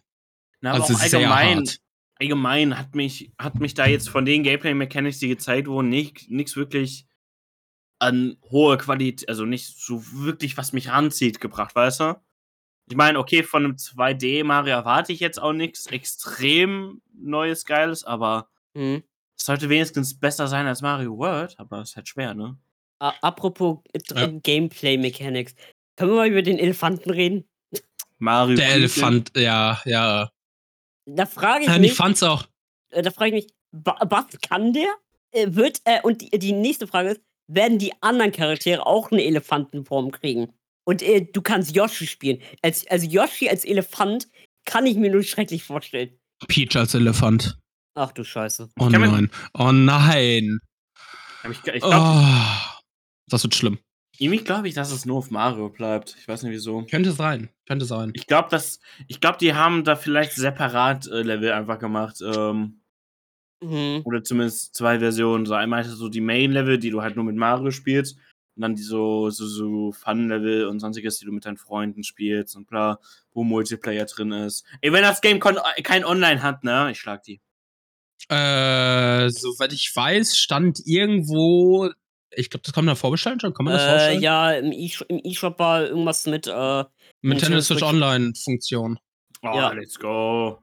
Na, 0.61 0.71
aber 0.71 0.81
Also 0.81 0.95
auch 0.95 0.99
sehr 0.99 1.19
allgemein, 1.19 1.57
hart. 1.59 1.77
Allgemein 2.19 2.77
hat 2.77 2.95
mich, 2.95 3.31
hat 3.39 3.59
mich 3.59 3.73
da 3.73 3.85
jetzt 3.85 4.09
von 4.09 4.25
den 4.25 4.43
Gameplay-Mechanics, 4.43 5.19
die 5.19 5.29
gezeigt 5.29 5.67
wurden, 5.67 5.89
nichts 5.89 6.55
wirklich 6.55 7.05
an 7.99 8.37
hohe 8.49 8.77
Qualität, 8.77 9.27
also 9.27 9.45
nicht 9.45 9.65
so 9.77 10.01
wirklich, 10.13 10.57
was 10.57 10.71
mich 10.73 10.89
ranzieht, 10.89 11.41
gebracht, 11.41 11.75
weißt 11.75 11.99
du? 12.01 12.15
Ich 12.89 12.95
meine, 12.95 13.19
okay, 13.19 13.43
von 13.43 13.65
einem 13.65 13.75
2D-Mario 13.75 14.71
erwarte 14.73 15.11
ich 15.13 15.19
jetzt 15.19 15.39
auch 15.41 15.53
nichts 15.53 15.85
extrem 15.87 17.01
Neues, 17.13 17.65
Geiles, 17.65 18.03
aber 18.03 18.49
Mhm. 18.73 19.03
es 19.37 19.45
sollte 19.45 19.69
wenigstens 19.69 20.17
besser 20.17 20.47
sein 20.47 20.65
als 20.65 20.81
Mario 20.81 21.17
World, 21.17 21.55
aber 21.59 21.81
es 21.81 21.89
ist 21.91 21.95
halt 21.97 22.07
schwer, 22.07 22.33
ne? 22.33 22.57
A- 22.99 23.13
Apropos 23.21 23.79
äh, 23.93 23.99
Ja. 24.15 24.27
Gameplay-Mechanics. 24.27 25.55
Können 25.97 26.11
wir 26.11 26.15
mal 26.17 26.29
über 26.29 26.41
den 26.41 26.57
Elefanten 26.57 27.09
reden? 27.11 27.47
Mario 28.17 28.55
Der. 28.55 28.69
Elefant, 28.71 29.31
ja, 29.37 29.79
ja. 29.85 30.29
Da 31.05 31.25
frage 31.25 31.63
ich 31.65 31.69
ja 31.69 31.77
mich, 31.79 31.93
fand's 31.93 32.21
auch. 32.23 32.45
äh, 32.91 33.01
da 33.01 33.11
frage 33.11 33.35
ich 33.37 33.45
mich, 33.45 33.53
wa- 33.71 33.97
was 34.09 34.25
kann 34.41 34.73
der? 34.73 34.87
Äh, 35.31 35.47
wird, 35.55 35.81
äh, 35.85 36.01
und 36.03 36.21
die, 36.21 36.29
die 36.39 36.51
nächste 36.53 36.87
Frage 36.87 37.09
ist, 37.09 37.21
werden 37.47 37.77
die 37.79 37.93
anderen 38.01 38.31
Charaktere 38.31 38.85
auch 38.85 39.11
eine 39.11 39.23
Elefantenform 39.23 40.11
kriegen? 40.11 40.53
Und 40.85 41.01
äh, 41.01 41.21
du 41.21 41.41
kannst 41.41 41.75
Yoshi 41.75 42.07
spielen. 42.07 42.41
Als, 42.61 42.85
also 42.87 43.07
Yoshi 43.07 43.49
als 43.49 43.63
Elefant 43.65 44.27
kann 44.65 44.85
ich 44.85 44.97
mir 44.97 45.11
nur 45.11 45.23
schrecklich 45.23 45.63
vorstellen. 45.63 46.17
Peach 46.47 46.75
als 46.75 46.93
Elefant. 46.93 47.57
Ach 47.95 48.11
du 48.11 48.23
Scheiße. 48.23 48.69
Oh 48.79 48.89
nein. 48.89 49.29
Oh 49.53 49.71
nein. 49.71 50.59
Ich, 51.43 51.49
ich 51.51 51.61
glaube, 51.63 51.79
Oh, 51.83 52.79
das 53.27 53.43
wird 53.43 53.55
schlimm. 53.55 53.79
Irgendwie 54.19 54.43
glaube 54.43 54.67
ich, 54.67 54.73
dass 54.73 54.91
es 54.91 55.05
nur 55.05 55.17
auf 55.17 55.31
Mario 55.31 55.69
bleibt. 55.69 56.15
Ich 56.19 56.27
weiß 56.27 56.43
nicht 56.43 56.51
wieso. 56.51 56.83
Könnte 56.89 57.11
sein. 57.13 57.49
Könnte 57.67 57.85
sein. 57.85 58.11
Ich 58.15 58.27
glaube, 58.27 58.49
dass 58.49 58.79
ich 59.07 59.19
glaube, 59.21 59.37
die 59.39 59.53
haben 59.53 59.83
da 59.83 59.95
vielleicht 59.95 60.33
separat 60.33 61.07
äh, 61.07 61.21
Level 61.21 61.51
einfach 61.53 61.79
gemacht. 61.79 62.21
Ähm, 62.21 62.75
Mhm. 63.61 64.03
oder 64.05 64.23
zumindest 64.23 64.73
zwei 64.73 64.99
Versionen. 64.99 65.45
So 65.45 65.53
einmal 65.53 65.83
hast 65.83 65.91
du 65.91 65.95
so 65.97 66.07
die 66.07 66.21
Main-Level, 66.21 66.77
die 66.79 66.91
du 66.91 67.01
halt 67.01 67.17
nur 67.17 67.25
mit 67.25 67.35
Mario 67.35 67.71
spielst. 67.71 68.15
Und 68.55 68.61
dann 68.61 68.75
die 68.75 68.81
so, 68.83 69.29
so, 69.31 69.45
so 69.47 69.91
Fun-Level 69.91 70.65
und 70.67 70.79
sonstiges, 70.79 71.19
die 71.19 71.25
du 71.25 71.33
mit 71.33 71.43
deinen 71.43 71.57
Freunden 71.57 72.03
spielst 72.05 72.55
und 72.55 72.67
bla, 72.67 72.99
wo 73.33 73.43
Multiplayer 73.43 74.05
drin 74.05 74.31
ist. 74.31 74.65
Ey, 74.79 74.93
wenn 74.93 75.01
das 75.01 75.19
Game 75.19 75.41
kon- 75.41 75.57
kein 75.83 76.05
Online 76.05 76.41
hat, 76.41 76.63
ne? 76.63 76.89
Ich 76.91 76.99
schlag 77.01 77.21
die. 77.23 77.41
Äh, 78.29 79.29
soweit 79.29 79.73
ich 79.73 79.91
weiß, 79.93 80.37
stand 80.37 80.79
irgendwo. 80.85 81.89
Ich 82.35 82.49
glaube, 82.49 82.63
das 82.63 82.73
kann 82.73 82.85
man 82.85 82.93
da 82.93 82.95
vorbestellen 82.99 83.39
schon. 83.39 83.53
Kann 83.53 83.65
man 83.65 83.73
das 83.73 83.83
Äh, 83.83 83.89
vorstellen? 83.89 84.21
ja, 84.21 84.51
im 84.53 84.71
E-Shop 85.25 85.57
war 85.59 85.87
irgendwas 85.87 86.25
mit, 86.27 86.47
äh, 86.47 86.51
Nintendo 86.51 86.85
Nintendo 87.21 87.61
Switch. 87.61 87.81
Online-Funktion. 87.83 88.99
Oh, 89.41 89.47
Ja. 89.55 89.71
let's 89.71 89.97
go. 89.99 90.61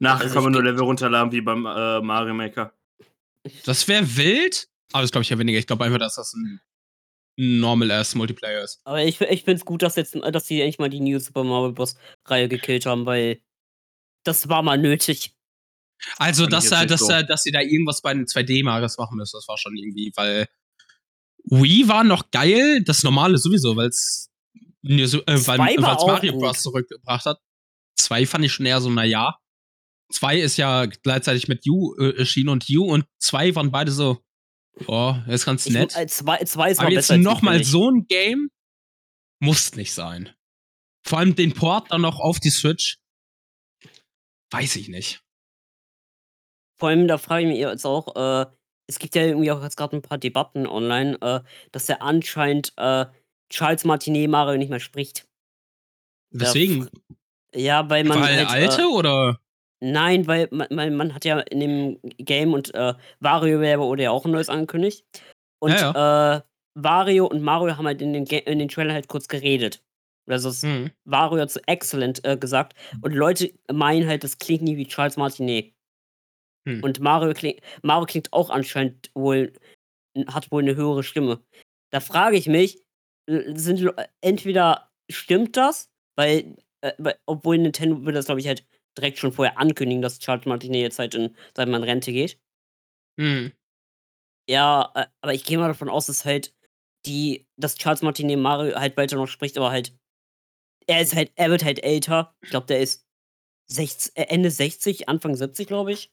Nachher 0.00 0.22
Also 0.24 0.34
kann 0.34 0.42
man 0.44 0.52
nur 0.52 0.62
Level 0.64 0.82
runterladen 0.82 1.32
wie 1.32 1.40
beim 1.40 1.64
äh, 1.64 2.00
Mario 2.00 2.34
Maker. 2.34 2.72
Das 3.64 3.86
wäre 3.88 4.16
wild, 4.16 4.68
aber 4.92 5.02
das 5.02 5.12
glaube 5.12 5.22
ich 5.22 5.30
ja 5.30 5.38
weniger. 5.38 5.58
Ich 5.58 5.66
glaube 5.66 5.84
einfach, 5.84 5.98
dass 5.98 6.16
das 6.16 6.34
ein 6.34 6.60
Normal-Ass-Multiplayer 7.38 8.62
ist. 8.62 8.80
aber 8.84 9.02
ich, 9.02 9.20
ich 9.20 9.44
finde 9.44 9.54
es 9.58 9.64
gut, 9.64 9.82
dass 9.82 9.96
jetzt, 9.96 10.14
dass 10.14 10.46
sie 10.46 10.60
endlich 10.60 10.78
mal 10.78 10.90
die 10.90 11.00
New 11.00 11.18
Super 11.18 11.44
Mario 11.44 11.72
Bros. 11.72 11.96
Reihe 12.26 12.48
gekillt 12.48 12.84
haben, 12.86 13.06
weil 13.06 13.40
das 14.24 14.48
war 14.48 14.62
mal 14.62 14.76
nötig. 14.78 15.34
Also, 16.18 16.46
dass, 16.46 16.70
nicht 16.70 16.90
dass, 16.90 17.00
so. 17.00 17.08
da, 17.08 17.22
dass 17.22 17.42
sie 17.44 17.52
da 17.52 17.60
irgendwas 17.60 18.02
bei 18.02 18.12
den 18.12 18.26
2D-Marios 18.26 18.98
machen 18.98 19.16
müssen, 19.16 19.36
das 19.36 19.48
war 19.48 19.56
schon 19.56 19.76
irgendwie, 19.76 20.12
weil 20.16 20.48
Wii 21.44 21.88
war 21.88 22.04
noch 22.04 22.30
geil, 22.30 22.82
das 22.84 23.02
normale 23.02 23.38
sowieso, 23.38 23.76
weil's 23.76 24.30
nee, 24.82 25.04
so, 25.06 25.20
äh, 25.26 25.46
weil 25.46 25.84
auch 25.84 26.06
Mario. 26.06 26.38
Bros. 26.38 26.62
zurückgebracht 26.62 27.26
hat. 27.26 27.38
Zwei 27.96 28.26
fand 28.26 28.44
ich 28.44 28.52
schon 28.52 28.66
eher 28.66 28.80
so, 28.80 28.90
naja. 28.90 29.38
Zwei 30.12 30.38
ist 30.38 30.56
ja 30.56 30.86
gleichzeitig 30.86 31.48
mit 31.48 31.66
U 31.68 31.94
äh, 31.96 32.18
erschienen 32.18 32.50
und 32.50 32.66
U 32.70 32.84
und 32.84 33.06
zwei 33.18 33.54
waren 33.54 33.70
beide 33.70 33.90
so, 33.90 34.18
oh, 34.86 35.14
ist 35.26 35.46
ganz 35.46 35.66
Ich, 35.66 35.72
nett. 35.72 35.96
äh, 35.96 36.06
zwei, 36.06 36.38
zwei 36.44 36.70
ist 36.70 36.80
Aber 36.80 36.90
jetzt 36.90 37.10
nochmal 37.10 37.60
ich, 37.60 37.68
so 37.68 37.90
ein 37.90 38.06
Game 38.06 38.50
muss 39.40 39.74
nicht 39.74 39.92
sein. 39.92 40.30
Vor 41.04 41.18
allem 41.18 41.34
den 41.34 41.52
Port 41.54 41.90
dann 41.90 42.02
noch 42.02 42.20
auf 42.20 42.38
die 42.38 42.50
Switch. 42.50 42.98
Weiß 44.50 44.76
ich 44.76 44.88
nicht. 44.88 45.22
Vor 46.78 46.90
allem, 46.90 47.08
da 47.08 47.18
frage 47.18 47.44
ich 47.44 47.48
mich 47.48 47.58
jetzt 47.58 47.86
auch, 47.86 48.14
äh, 48.16 48.46
es 48.86 48.98
gibt 48.98 49.14
ja 49.14 49.22
irgendwie 49.24 49.50
auch 49.50 49.62
jetzt 49.62 49.76
gerade 49.76 49.96
ein 49.96 50.02
paar 50.02 50.18
Debatten 50.18 50.66
online, 50.66 51.16
äh, 51.20 51.40
dass 51.70 51.88
er 51.88 52.02
anscheinend 52.02 52.72
äh, 52.76 53.06
Charles 53.50 53.84
Martinet 53.84 54.30
Mario 54.30 54.58
nicht 54.58 54.70
mehr 54.70 54.80
spricht. 54.80 55.26
Deswegen, 56.30 56.88
Ja, 57.54 57.88
weil 57.90 58.04
man. 58.04 58.20
weil 58.20 58.36
halt, 58.36 58.48
alte 58.48 58.82
Äh, 58.82 58.86
oder? 58.86 59.40
nein, 59.80 60.26
weil 60.26 60.48
man, 60.50 60.94
man, 60.96 61.14
hat 61.14 61.24
ja 61.24 61.40
in 61.40 61.60
dem 61.60 61.98
Game 62.18 62.54
und 62.54 62.74
äh, 62.74 62.94
WarioWare 63.20 63.80
wurde 63.80 64.04
ja 64.04 64.10
auch 64.10 64.24
ein 64.24 64.30
neues 64.30 64.48
angekündigt. 64.48 65.04
Und 65.60 65.72
Äh, 65.72 66.40
Wario 66.74 67.26
und 67.26 67.42
Mario 67.42 67.76
haben 67.76 67.86
halt 67.86 68.00
in 68.00 68.14
den, 68.14 68.24
Ga- 68.24 68.38
in 68.38 68.58
den 68.58 68.68
Trailer 68.68 68.94
halt 68.94 69.08
kurz 69.08 69.28
geredet. 69.28 69.82
Also 70.26 70.48
es 70.48 70.62
Hm. 70.62 70.90
Wario 71.04 71.42
hat 71.42 71.50
so 71.50 71.60
excellent 71.66 72.24
äh, 72.24 72.36
gesagt. 72.38 72.74
Und 73.02 73.12
Leute 73.12 73.52
meinen 73.70 74.08
halt, 74.08 74.24
das 74.24 74.38
klingt 74.38 74.62
nie 74.62 74.76
wie 74.76 74.86
Charles 74.86 75.16
Martinet. 75.16 75.74
Hm. 76.66 76.82
Und 76.82 77.00
Mario 77.00 77.32
klingt, 77.34 77.60
Mario 77.82 78.06
klingt 78.06 78.32
auch 78.32 78.50
anscheinend 78.50 79.10
wohl, 79.14 79.52
hat 80.28 80.50
wohl 80.50 80.62
eine 80.62 80.76
höhere 80.76 81.02
Stimme. 81.02 81.42
Da 81.90 82.00
frage 82.00 82.36
ich 82.36 82.46
mich, 82.46 82.82
sind 83.28 83.92
entweder 84.20 84.90
stimmt 85.10 85.56
das, 85.56 85.90
weil, 86.16 86.56
äh, 86.80 86.92
weil 86.98 87.18
obwohl 87.26 87.58
Nintendo 87.58 88.00
würde 88.00 88.14
das, 88.14 88.26
glaube 88.26 88.40
ich, 88.40 88.46
halt 88.46 88.66
direkt 88.96 89.18
schon 89.18 89.32
vorher 89.32 89.58
ankündigen, 89.58 90.02
dass 90.02 90.18
Charles 90.18 90.46
Martinet 90.46 90.80
jetzt 90.80 90.98
halt 90.98 91.14
in, 91.14 91.36
seit 91.56 91.68
man 91.68 91.82
in 91.82 91.88
Rente 91.88 92.12
geht. 92.12 92.38
Hm. 93.18 93.52
Ja, 94.48 94.90
äh, 94.94 95.06
aber 95.20 95.34
ich 95.34 95.44
gehe 95.44 95.58
mal 95.58 95.68
davon 95.68 95.88
aus, 95.88 96.06
dass 96.06 96.24
halt 96.24 96.54
die, 97.06 97.46
dass 97.56 97.76
Charles 97.76 98.02
Martinet 98.02 98.38
Mario 98.38 98.74
halt 98.76 98.96
weiter 98.96 99.16
noch 99.16 99.26
spricht, 99.26 99.56
aber 99.56 99.70
halt, 99.70 99.96
er 100.86 101.00
ist 101.00 101.14
halt, 101.14 101.32
er 101.36 101.50
wird 101.50 101.64
halt 101.64 101.82
älter. 101.82 102.34
Ich 102.42 102.50
glaube, 102.50 102.66
der 102.66 102.80
ist 102.80 103.06
60, 103.70 104.16
äh, 104.16 104.24
Ende 104.24 104.50
60, 104.50 105.08
Anfang 105.08 105.36
70, 105.36 105.66
glaube 105.66 105.92
ich. 105.92 106.12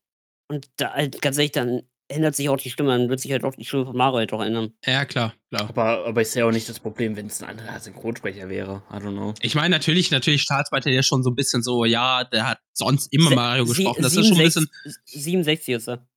Und 0.49 0.67
da 0.77 0.93
halt, 0.93 1.21
ganz 1.21 1.37
ehrlich, 1.37 1.51
dann 1.51 1.83
ändert 2.11 2.35
sich 2.35 2.49
auch 2.49 2.57
die 2.57 2.71
Stimme, 2.71 2.89
dann 2.97 3.07
wird 3.07 3.19
sich 3.19 3.31
halt 3.31 3.43
auch 3.43 3.53
die 3.53 3.63
Stimme 3.65 3.85
von 3.85 3.95
Mario 3.95 4.17
halt 4.17 4.33
auch 4.33 4.41
ändern. 4.43 4.73
Ja, 4.83 5.05
klar, 5.05 5.35
klar. 5.49 5.69
Aber, 5.69 6.05
aber 6.07 6.21
ich 6.21 6.29
sehe 6.29 6.43
auch 6.43 6.51
nicht 6.51 6.67
das 6.67 6.79
Problem, 6.79 7.15
wenn 7.15 7.27
es 7.27 7.41
ein 7.43 7.49
anderer 7.49 7.79
Synchronsprecher 7.79 8.49
wäre. 8.49 8.81
I 8.91 8.95
don't 8.95 9.11
know. 9.11 9.35
Ich 9.41 9.53
meine, 9.53 9.69
natürlich, 9.69 10.09
natürlich, 10.09 10.41
Staatsweiter, 10.41 10.89
der 10.89 11.01
ist 11.01 11.05
schon 11.07 11.21
so 11.21 11.29
ein 11.29 11.35
bisschen 11.35 11.61
so, 11.61 11.85
ja, 11.85 12.23
der 12.23 12.47
hat 12.47 12.59
sonst 12.73 13.13
immer 13.13 13.29
Se- 13.29 13.35
Mario 13.35 13.65
sie- 13.65 13.75
gesprochen. 13.75 14.01
Das 14.01 14.15
ist 14.15 14.27
schon 14.27 14.37
ein 14.37 14.43
bisschen, 14.43 14.67
67 15.05 15.23
67 15.23 15.75
ist 15.75 15.87
er. 15.87 16.07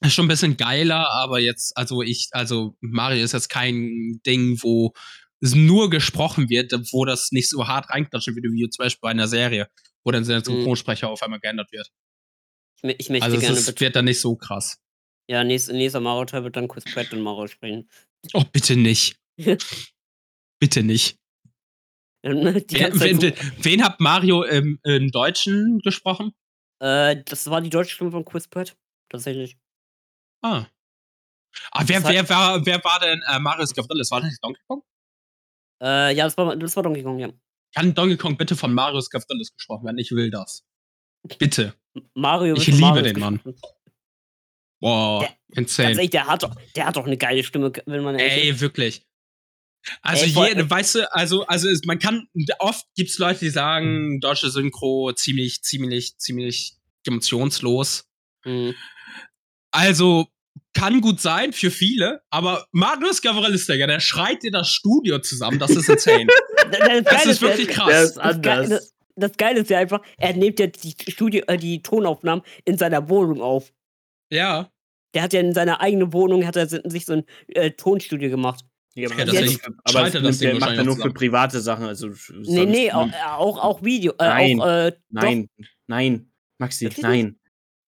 ist 0.00 0.12
schon 0.12 0.24
ein 0.24 0.28
bisschen 0.28 0.56
geiler, 0.56 1.08
aber 1.10 1.38
jetzt, 1.38 1.76
also 1.76 2.02
ich, 2.02 2.30
also 2.32 2.76
Mario 2.80 3.22
ist 3.22 3.30
jetzt 3.32 3.48
kein 3.48 4.20
Ding, 4.26 4.58
wo 4.60 4.92
es 5.40 5.54
nur 5.54 5.88
gesprochen 5.88 6.48
wird, 6.50 6.72
wo 6.90 7.04
das 7.04 7.30
nicht 7.30 7.48
so 7.48 7.68
hart 7.68 7.90
reinklatscht 7.90 8.26
wie, 8.28 8.42
wie 8.42 8.68
zum 8.70 8.82
Beispiel 8.84 9.00
bei 9.02 9.10
einer 9.10 9.28
Serie, 9.28 9.68
wo 10.02 10.10
dann 10.10 10.24
der 10.26 10.44
Synchronsprecher 10.44 11.08
auf 11.08 11.22
einmal 11.22 11.38
geändert 11.38 11.70
wird. 11.70 11.88
Ich, 12.82 12.88
mö- 12.90 12.96
ich 12.98 13.08
möchte 13.10 13.24
Also 13.24 13.38
gerne 13.38 13.56
bitte. 13.60 13.80
wird 13.80 13.96
dann 13.96 14.04
nicht 14.06 14.20
so 14.20 14.36
krass. 14.36 14.80
Ja, 15.30 15.44
nächster, 15.44 15.72
nächster 15.72 16.00
Mario-Teil 16.00 16.44
wird 16.44 16.56
dann 16.56 16.68
Chris 16.68 16.84
Pratt 16.84 17.12
und 17.12 17.20
Mario 17.20 17.46
sprechen. 17.46 17.88
Oh, 18.34 18.42
bitte 18.52 18.76
nicht. 18.76 19.16
bitte 20.60 20.82
nicht. 20.82 21.18
Wen, 22.24 23.20
so, 23.20 23.30
wen 23.64 23.82
hat 23.84 23.98
Mario 24.00 24.44
im, 24.44 24.78
im 24.84 25.10
Deutschen 25.10 25.80
gesprochen? 25.80 26.32
äh, 26.80 27.20
das 27.24 27.50
war 27.50 27.60
die 27.60 27.70
deutsche 27.70 27.94
Stimme 27.94 28.10
von 28.12 28.24
Chris 28.24 28.46
Pratt. 28.48 28.76
Tatsächlich. 29.08 29.56
Ah. 30.42 30.66
Ah, 31.72 31.82
wer, 31.86 32.00
Das 32.00 32.10
wer, 32.10 32.28
war, 32.28 32.64
wer 32.64 32.82
war 32.84 32.98
denn 33.00 33.22
äh, 33.28 33.38
Marius 33.38 33.74
Gavrilis? 33.74 34.10
War 34.10 34.20
das 34.20 34.30
nicht 34.30 34.42
Donkey 34.42 34.60
Kong? 34.66 34.82
Äh, 35.82 36.14
ja, 36.14 36.24
das 36.24 36.36
war, 36.36 36.56
das 36.56 36.74
war 36.76 36.82
Donkey 36.82 37.02
Kong, 37.02 37.18
ja. 37.18 37.28
Kann 37.74 37.94
Donkey 37.94 38.16
Kong 38.16 38.36
bitte 38.36 38.56
von 38.56 38.72
Marius 38.72 39.10
Gavrilis 39.10 39.52
gesprochen 39.52 39.84
werden? 39.84 39.98
Ich 39.98 40.10
will 40.12 40.30
das. 40.30 40.64
Bitte. 41.38 41.74
Mario 42.14 42.54
Ich 42.56 42.66
liebe 42.66 42.80
Marius 42.80 43.12
den 43.12 43.20
Mann. 43.20 43.40
Der- 44.82 45.28
Ganz 45.54 45.70
insane. 45.70 45.90
ehrlich, 45.90 46.10
der 46.10 46.26
hat 46.26 46.42
doch, 46.42 46.54
der 46.74 46.86
hat 46.86 46.96
doch 46.96 47.06
eine 47.06 47.16
geile 47.16 47.44
Stimme, 47.44 47.72
wenn 47.86 48.02
man 48.02 48.18
ehrlich 48.18 48.36
ist. 48.36 48.54
Ey, 48.54 48.60
wirklich. 48.60 49.06
Also, 50.00 50.24
Ey, 50.24 50.48
jede, 50.48 50.68
weißt 50.68 50.94
du, 50.96 51.12
also, 51.12 51.44
also 51.46 51.68
ist, 51.68 51.86
man 51.86 51.98
kann, 51.98 52.28
oft 52.58 52.86
gibt's 52.94 53.18
Leute, 53.18 53.40
die 53.40 53.50
sagen, 53.50 54.20
deutsche 54.20 54.50
Synchro 54.50 55.12
ziemlich, 55.12 55.62
ziemlich, 55.62 56.16
ziemlich 56.18 56.74
emotionslos. 57.06 58.08
Mhm. 58.44 58.74
Also, 59.72 60.28
kann 60.74 61.00
gut 61.00 61.20
sein 61.20 61.52
für 61.52 61.70
viele, 61.70 62.22
aber 62.30 62.66
Marius 62.72 63.20
Gavrilis, 63.22 63.66
Digga, 63.66 63.86
der 63.86 64.00
schreit 64.00 64.42
dir 64.42 64.50
das 64.50 64.70
Studio 64.70 65.18
zusammen, 65.18 65.58
das 65.58 65.70
ist 65.70 65.88
insane. 65.88 66.28
Das, 66.70 67.04
das, 67.04 67.26
ist 67.26 67.42
wirklich 67.42 67.68
krass. 67.68 67.88
Der 67.88 68.02
ist 68.04 68.18
anders. 68.18 68.92
Das, 69.16 69.32
Geile 69.36 69.60
ist 69.60 69.70
ja 69.70 69.78
einfach, 69.78 70.00
er 70.18 70.34
nimmt 70.34 70.58
ja 70.58 70.66
die 70.66 70.94
Studio, 71.08 71.42
äh, 71.46 71.56
die 71.56 71.82
Tonaufnahmen 71.82 72.44
in 72.64 72.78
seiner 72.78 73.08
Wohnung 73.08 73.40
auf. 73.40 73.72
ja. 74.30 74.68
Der 75.14 75.24
hat 75.24 75.34
ja 75.34 75.40
in 75.40 75.52
seiner 75.52 75.78
eigenen 75.82 76.14
Wohnung 76.14 76.46
hat 76.46 76.56
er 76.56 76.66
sich 76.66 77.04
so 77.04 77.12
ein 77.12 77.24
äh, 77.48 77.72
Tonstudio 77.72 78.30
gemacht. 78.30 78.64
Ja, 78.94 79.10
Ja, 79.10 79.14
aber 79.14 79.24
deswegen 79.26 79.58
das, 79.58 79.64
aber 79.84 79.90
schreit 79.90 80.14
er 80.14 80.20
das 80.22 80.30
das 80.30 80.38
Ding 80.38 80.50
der 80.52 80.60
macht 80.60 80.76
er 80.78 80.84
nur 80.84 80.94
auch 80.94 81.02
für 81.02 81.12
private 81.12 81.60
Sachen. 81.60 81.84
Also 81.84 82.08
Nee, 82.30 82.64
nee, 82.64 82.92
auch, 82.92 83.08
äh, 83.08 83.12
auch, 83.36 83.58
auch 83.58 83.82
Video. 83.82 84.12
Äh, 84.12 84.24
Nein, 84.24 84.60
auch, 84.60 84.66
äh, 84.66 84.92
Nein, 85.10 85.48
nein, 85.86 86.32
Maxi, 86.58 86.88
nein. 87.02 87.38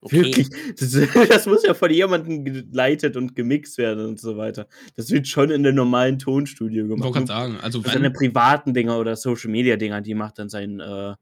Okay. 0.05 0.23
Wirklich. 0.23 0.49
Das, 0.79 0.91
das 1.29 1.47
muss 1.47 1.65
ja 1.65 1.73
von 1.73 1.91
jemandem 1.91 2.45
geleitet 2.45 3.17
und 3.17 3.35
gemixt 3.35 3.79
werden 3.79 4.05
und 4.05 4.21
so 4.21 4.37
weiter. 4.37 4.69
Das 4.97 5.11
wird 5.11 5.27
schon 5.27 5.51
in 5.51 5.67
einem 5.67 5.77
normalen 5.77 6.19
Tonstudio 6.19 6.85
Ich 6.85 6.91
gemacht. 6.91 7.15
wollte 7.15 7.27
gerade 7.27 7.51
Nur 7.51 7.53
sagen, 7.57 7.65
also 7.65 7.81
seine 7.81 8.05
wenn, 8.05 8.13
privaten 8.13 8.75
Dinger 8.75 8.99
oder 8.99 9.17
Social 9.17 9.51
Media 9.51 9.77
Dinger, 9.77 10.03
die 10.03 10.15
macht 10.15 10.39
dann 10.39 10.51
sein 10.51 10.79
äh, 10.79 11.15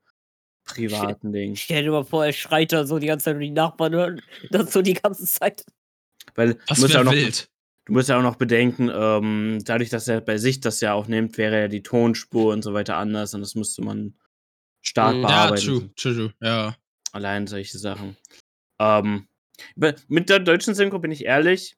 privaten 0.64 1.32
Ding. 1.32 1.54
Stell 1.54 1.84
dir 1.84 1.92
mal 1.92 2.04
vor, 2.04 2.26
er 2.26 2.32
schreit 2.32 2.72
da 2.72 2.84
so 2.84 2.98
die 2.98 3.06
ganze 3.06 3.26
Zeit 3.26 3.34
und 3.36 3.40
die 3.40 3.50
Nachbarn 3.52 3.94
hören 3.94 4.22
das 4.50 4.72
so 4.72 4.82
die 4.82 4.94
ganze 4.94 5.26
Zeit. 5.26 5.64
Weil 6.34 6.54
das 6.66 6.78
du 6.78 6.82
musst, 6.82 6.94
ja 6.94 7.00
auch 7.00 7.04
noch, 7.04 7.12
wild. 7.12 7.48
du 7.84 7.92
musst 7.92 8.08
ja 8.08 8.18
auch 8.18 8.22
noch 8.22 8.36
bedenken, 8.36 8.90
ähm, 8.92 9.60
dadurch, 9.64 9.90
dass 9.90 10.08
er 10.08 10.20
bei 10.20 10.38
sich 10.38 10.58
das 10.58 10.80
ja 10.80 10.94
aufnimmt, 10.94 11.38
wäre 11.38 11.60
ja 11.60 11.68
die 11.68 11.84
Tonspur 11.84 12.52
und 12.52 12.62
so 12.62 12.74
weiter 12.74 12.96
anders 12.96 13.32
und 13.34 13.42
das 13.42 13.54
müsste 13.54 13.82
man 13.82 14.14
stark. 14.80 15.14
Ja, 15.14 15.20
bearbeiten. 15.20 15.64
true, 15.64 15.90
true, 15.94 16.14
true, 16.14 16.32
ja. 16.40 16.74
Allein 17.12 17.46
solche 17.46 17.78
Sachen. 17.78 18.16
Ähm, 18.82 19.26
mit 20.08 20.28
der 20.28 20.38
deutschen 20.40 20.74
Synchro 20.74 20.98
bin 20.98 21.12
ich 21.12 21.24
ehrlich. 21.24 21.76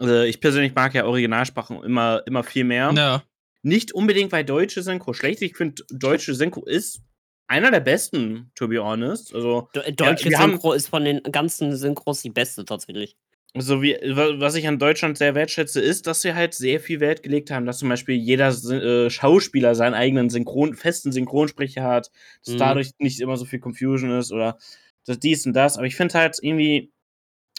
Äh, 0.00 0.28
ich 0.28 0.40
persönlich 0.40 0.74
mag 0.74 0.94
ja 0.94 1.04
Originalsprachen 1.06 1.82
immer, 1.82 2.22
immer 2.26 2.44
viel 2.44 2.64
mehr. 2.64 2.92
Ja, 2.94 3.22
Nicht 3.62 3.92
unbedingt, 3.92 4.32
weil 4.32 4.44
deutsche 4.44 4.82
Synchro 4.82 5.12
schlecht 5.12 5.42
ist. 5.42 5.50
Ich 5.50 5.56
finde, 5.56 5.82
deutsche 5.90 6.34
Synchro 6.34 6.64
ist 6.64 7.00
einer 7.48 7.70
der 7.70 7.80
besten, 7.80 8.50
to 8.54 8.68
be 8.68 8.82
honest. 8.82 9.34
Also, 9.34 9.68
Deutsche 9.96 10.30
haben- 10.36 10.52
Synchro 10.52 10.72
ist 10.72 10.88
von 10.88 11.04
den 11.04 11.22
ganzen 11.24 11.76
Synchros 11.76 12.22
die 12.22 12.30
beste 12.30 12.64
tatsächlich. 12.64 13.16
so 13.56 13.80
wie, 13.82 13.94
wa- 13.94 14.38
was 14.38 14.54
ich 14.56 14.68
an 14.68 14.78
Deutschland 14.78 15.16
sehr 15.16 15.34
wertschätze, 15.34 15.80
ist, 15.80 16.06
dass 16.06 16.20
sie 16.20 16.34
halt 16.34 16.52
sehr 16.54 16.78
viel 16.80 17.00
Wert 17.00 17.22
gelegt 17.22 17.50
haben, 17.50 17.64
dass 17.66 17.78
zum 17.78 17.88
Beispiel 17.88 18.14
jeder 18.14 18.48
äh, 18.50 19.08
Schauspieler 19.10 19.74
seinen 19.74 19.94
eigenen 19.94 20.28
Synchron, 20.28 20.74
festen 20.74 21.10
Synchronsprecher 21.12 21.82
hat, 21.82 22.10
dass 22.44 22.54
Mhm. 22.54 22.58
dadurch 22.58 22.90
nicht 22.98 23.20
immer 23.20 23.36
so 23.38 23.46
viel 23.46 23.58
Confusion 23.58 24.10
ist 24.18 24.30
oder 24.32 24.58
das 25.06 25.18
dies 25.18 25.46
und 25.46 25.54
das. 25.54 25.76
Aber 25.76 25.86
ich 25.86 25.96
finde 25.96 26.14
halt 26.14 26.38
irgendwie 26.42 26.92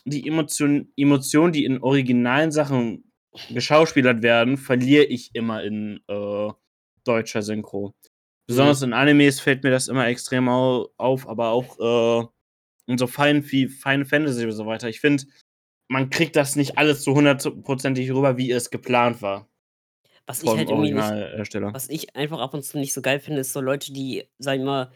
die 0.05 0.27
Emotion, 0.27 0.91
Emotion, 0.95 1.51
die 1.51 1.65
in 1.65 1.81
originalen 1.81 2.51
Sachen 2.51 3.11
geschauspielert 3.49 4.21
werden, 4.21 4.57
verliere 4.57 5.05
ich 5.05 5.31
immer 5.33 5.63
in 5.63 6.01
äh, 6.07 6.49
deutscher 7.03 7.41
Synchro. 7.41 7.93
Besonders 8.47 8.81
in 8.81 8.93
Animes 8.93 9.39
fällt 9.39 9.63
mir 9.63 9.69
das 9.69 9.87
immer 9.87 10.07
extrem 10.07 10.49
au 10.49 10.89
auf, 10.97 11.27
aber 11.27 11.49
auch 11.49 11.79
äh, 11.79 12.27
in 12.91 12.97
so 12.97 13.05
Feinen 13.05 13.49
wie 13.51 13.67
Final 13.67 14.05
Fantasy 14.05 14.45
und 14.45 14.51
so 14.53 14.65
weiter. 14.65 14.89
Ich 14.89 14.99
finde, 14.99 15.23
man 15.87 16.09
kriegt 16.09 16.35
das 16.35 16.55
nicht 16.55 16.77
alles 16.77 17.03
so 17.03 17.13
hundertprozentig 17.13 18.11
rüber, 18.11 18.37
wie 18.37 18.51
es 18.51 18.71
geplant 18.71 19.21
war. 19.21 19.47
Was 20.25 20.43
ich 20.43 20.49
halt 20.49 20.69
irgendwie 20.69 20.91
nicht, 20.91 21.73
was 21.73 21.89
ich 21.89 22.15
einfach 22.15 22.39
ab 22.39 22.53
und 22.53 22.63
zu 22.63 22.77
nicht 22.77 22.93
so 22.93 23.01
geil 23.01 23.19
finde, 23.19 23.41
ist 23.41 23.53
so 23.53 23.61
Leute, 23.61 23.91
die, 23.93 24.25
sag 24.37 24.57
ich 24.57 24.63
mal, 24.63 24.91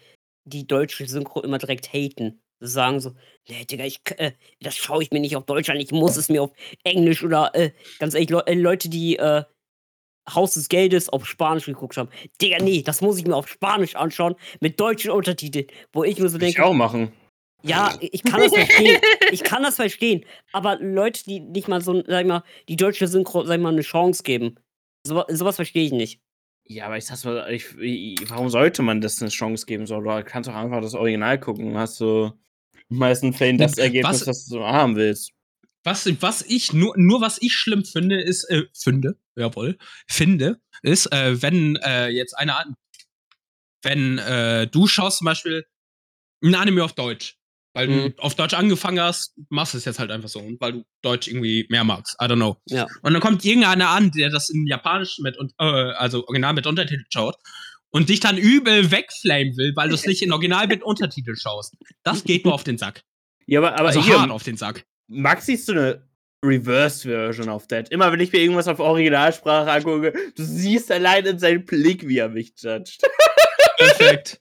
die 0.46 0.68
deutsche 0.68 1.06
Synchro 1.08 1.42
immer 1.42 1.58
direkt 1.58 1.94
haten. 1.94 2.42
Sagen 2.60 3.00
so, 3.02 3.14
nee, 3.50 3.66
Digga, 3.66 3.84
ich, 3.86 4.02
äh, 4.18 4.34
das 4.62 4.78
schaue 4.78 5.04
ich 5.04 5.12
mir 5.12 5.20
nicht 5.20 5.36
auf 5.36 5.46
Deutsch 5.46 5.70
an, 5.70 5.78
ich 5.78 5.92
muss 5.92 6.16
es 6.18 6.30
mir 6.30 6.44
auf 6.44 6.52
Englisch 6.86 7.24
oder, 7.24 7.54
äh, 7.56 7.72
ganz 8.00 8.14
ehrlich, 8.14 8.30
Le 8.30 8.46
äh, 8.48 8.54
Leute, 8.54 8.90
die, 8.90 9.18
äh, 9.18 9.44
Haus 10.34 10.54
des 10.54 10.70
Geldes 10.70 11.10
auf 11.10 11.26
Spanisch 11.28 11.66
geguckt 11.66 11.98
haben. 11.98 12.10
Digga, 12.42 12.58
nee, 12.64 12.82
das 12.82 13.02
muss 13.02 13.18
ich 13.18 13.26
mir 13.28 13.36
auf 13.36 13.50
Spanisch 13.50 13.96
anschauen, 13.96 14.36
mit 14.62 14.80
deutschen 14.80 15.12
Untertiteln, 15.12 15.68
wo 15.92 16.04
ich 16.06 16.18
mir 16.20 16.30
so 16.30 16.36
Würde 16.36 16.46
ich 16.48 16.56
denke, 16.56 16.66
auch 16.66 16.74
machen. 16.74 17.12
ja, 17.64 17.94
ich 18.00 18.24
kann 18.24 18.42
das 18.42 18.54
verstehen. 18.54 19.02
Ich 19.32 19.44
kann 19.44 19.64
das 19.64 19.76
verstehen. 19.76 20.26
Aber 20.54 20.78
Leute, 20.80 21.24
die 21.26 21.42
nicht 21.42 21.68
mal 21.68 21.82
so, 21.82 22.04
sag 22.08 22.22
ich 22.22 22.28
mal, 22.28 22.44
die 22.70 22.78
deutsche 22.78 23.08
Synchro, 23.08 23.44
sag 23.46 23.58
ich 23.58 23.62
mal, 23.62 23.74
eine 23.74 23.82
Chance 23.82 24.24
geben, 24.24 24.56
so, 25.06 25.26
sowas 25.30 25.58
verstehe 25.58 25.86
ich 25.86 25.92
nicht. 25.92 26.22
Ja, 26.66 26.86
aber 26.86 26.98
ich 26.98 27.06
sag's 27.06 27.26
mal, 27.26 27.52
ich, 27.52 27.76
ich, 27.78 28.30
warum 28.30 28.50
sollte 28.50 28.82
man 28.82 29.02
das 29.02 29.22
eine 29.22 29.30
Chance 29.30 29.66
geben? 29.66 29.86
So, 29.86 30.00
du 30.00 30.24
kannst 30.24 30.50
doch 30.50 30.56
einfach 30.56 30.82
das 30.82 30.94
Original 30.94 31.40
gucken. 31.40 31.78
Hast 31.78 32.00
du 32.00 32.32
in 32.90 32.98
meisten 32.98 33.34
Fällen 33.34 33.58
das 33.58 33.78
Ergebnis, 33.78 34.22
Was- 34.22 34.28
was, 34.28 34.46
du 34.46 34.64
haben 34.64 34.96
willst. 34.96 35.32
Was, 35.86 36.06
was 36.22 36.42
ich, 36.44 36.72
nur, 36.72 36.94
nur 36.98 37.20
was 37.20 37.42
ich 37.42 37.54
schlimm 37.54 37.84
finde, 37.84 38.22
ist, 38.22 38.46
äh, 38.46 38.64
finde, 38.74 39.18
jawohl, 39.36 39.78
finde, 40.08 40.62
ist, 40.82 41.08
äh, 41.12 41.42
wenn 41.42 41.76
äh, 41.84 42.08
jetzt 42.08 42.38
eine, 42.38 42.56
an- 42.56 42.76
wenn 43.82 44.18
äh, 44.20 44.66
du 44.68 44.88
schaust 44.88 45.18
zum 45.18 45.26
Beispiel 45.26 45.66
ein 46.42 46.56
Anime 46.56 46.86
auf 46.86 46.94
Deutsch, 46.94 47.38
weil 47.74 47.88
Mhm. 47.88 48.14
du 48.16 48.24
auf 48.24 48.36
Deutsch 48.36 48.54
angefangen 48.54 49.00
hast, 49.00 49.34
machst 49.50 49.74
du 49.74 49.78
es 49.78 49.86
jetzt 49.86 50.00
halt 50.00 50.12
einfach 50.12 50.30
so, 50.30 50.40
und 50.40 50.60
weil 50.62 50.72
du 50.74 50.86
Deutsch 51.02 51.28
irgendwie 51.28 51.66
mehr 51.70 51.84
magst, 51.84 52.16
I 52.22 52.26
don't 52.26 52.36
know. 52.36 52.58
Ja. 52.68 52.88
Und 53.02 53.14
dann 53.14 53.22
kommt 53.22 53.44
irgendeiner 53.44 53.90
an, 53.90 54.12
der 54.12 54.30
das 54.30 54.50
in 54.50 54.66
Japanisch 54.68 55.18
mit, 55.20 55.38
und, 55.38 55.54
äh, 55.60 55.64
also 55.64 56.26
original 56.28 56.54
mit 56.54 56.68
Untertitel 56.68 57.04
schaut 57.12 57.36
und 57.90 58.10
dich 58.10 58.20
dann 58.20 58.38
übel 58.38 58.92
wegflamen 58.92 59.58
will, 59.58 59.74
weil 59.76 59.90
du 59.90 59.96
es 59.96 60.06
nicht 60.06 60.22
in 60.22 60.32
Original 60.32 60.68
mit 60.68 60.84
Untertitel 60.84 61.36
schaust. 61.36 61.76
Das 62.04 62.24
geht 62.24 62.46
nur 62.46 62.54
auf 62.54 62.64
den 62.64 62.78
Sack. 62.78 63.04
Ja, 63.46 63.60
aber, 63.60 63.74
aber 63.74 63.88
Also 63.90 64.02
hier, 64.04 64.20
hart 64.20 64.32
auf 64.32 64.44
den 64.44 64.58
Sack. 64.58 64.86
Max 65.08 65.46
siehst 65.48 65.68
du 65.68 65.74
eine 65.74 66.08
Reverse-Version 66.46 67.50
auf 67.50 67.68
that. 67.68 67.90
Immer 67.90 68.12
wenn 68.12 68.20
ich 68.20 68.32
mir 68.32 68.40
irgendwas 68.40 68.68
auf 68.68 68.80
Originalsprache 68.80 69.72
angucke, 69.72 70.12
du 70.36 70.44
siehst 70.44 70.92
allein 70.92 71.26
in 71.26 71.40
seinem 71.40 71.66
Blick, 71.66 72.08
wie 72.08 72.18
er 72.18 72.30
mich 72.30 72.54
judgt. 72.58 73.00
Perfekt. 73.78 74.40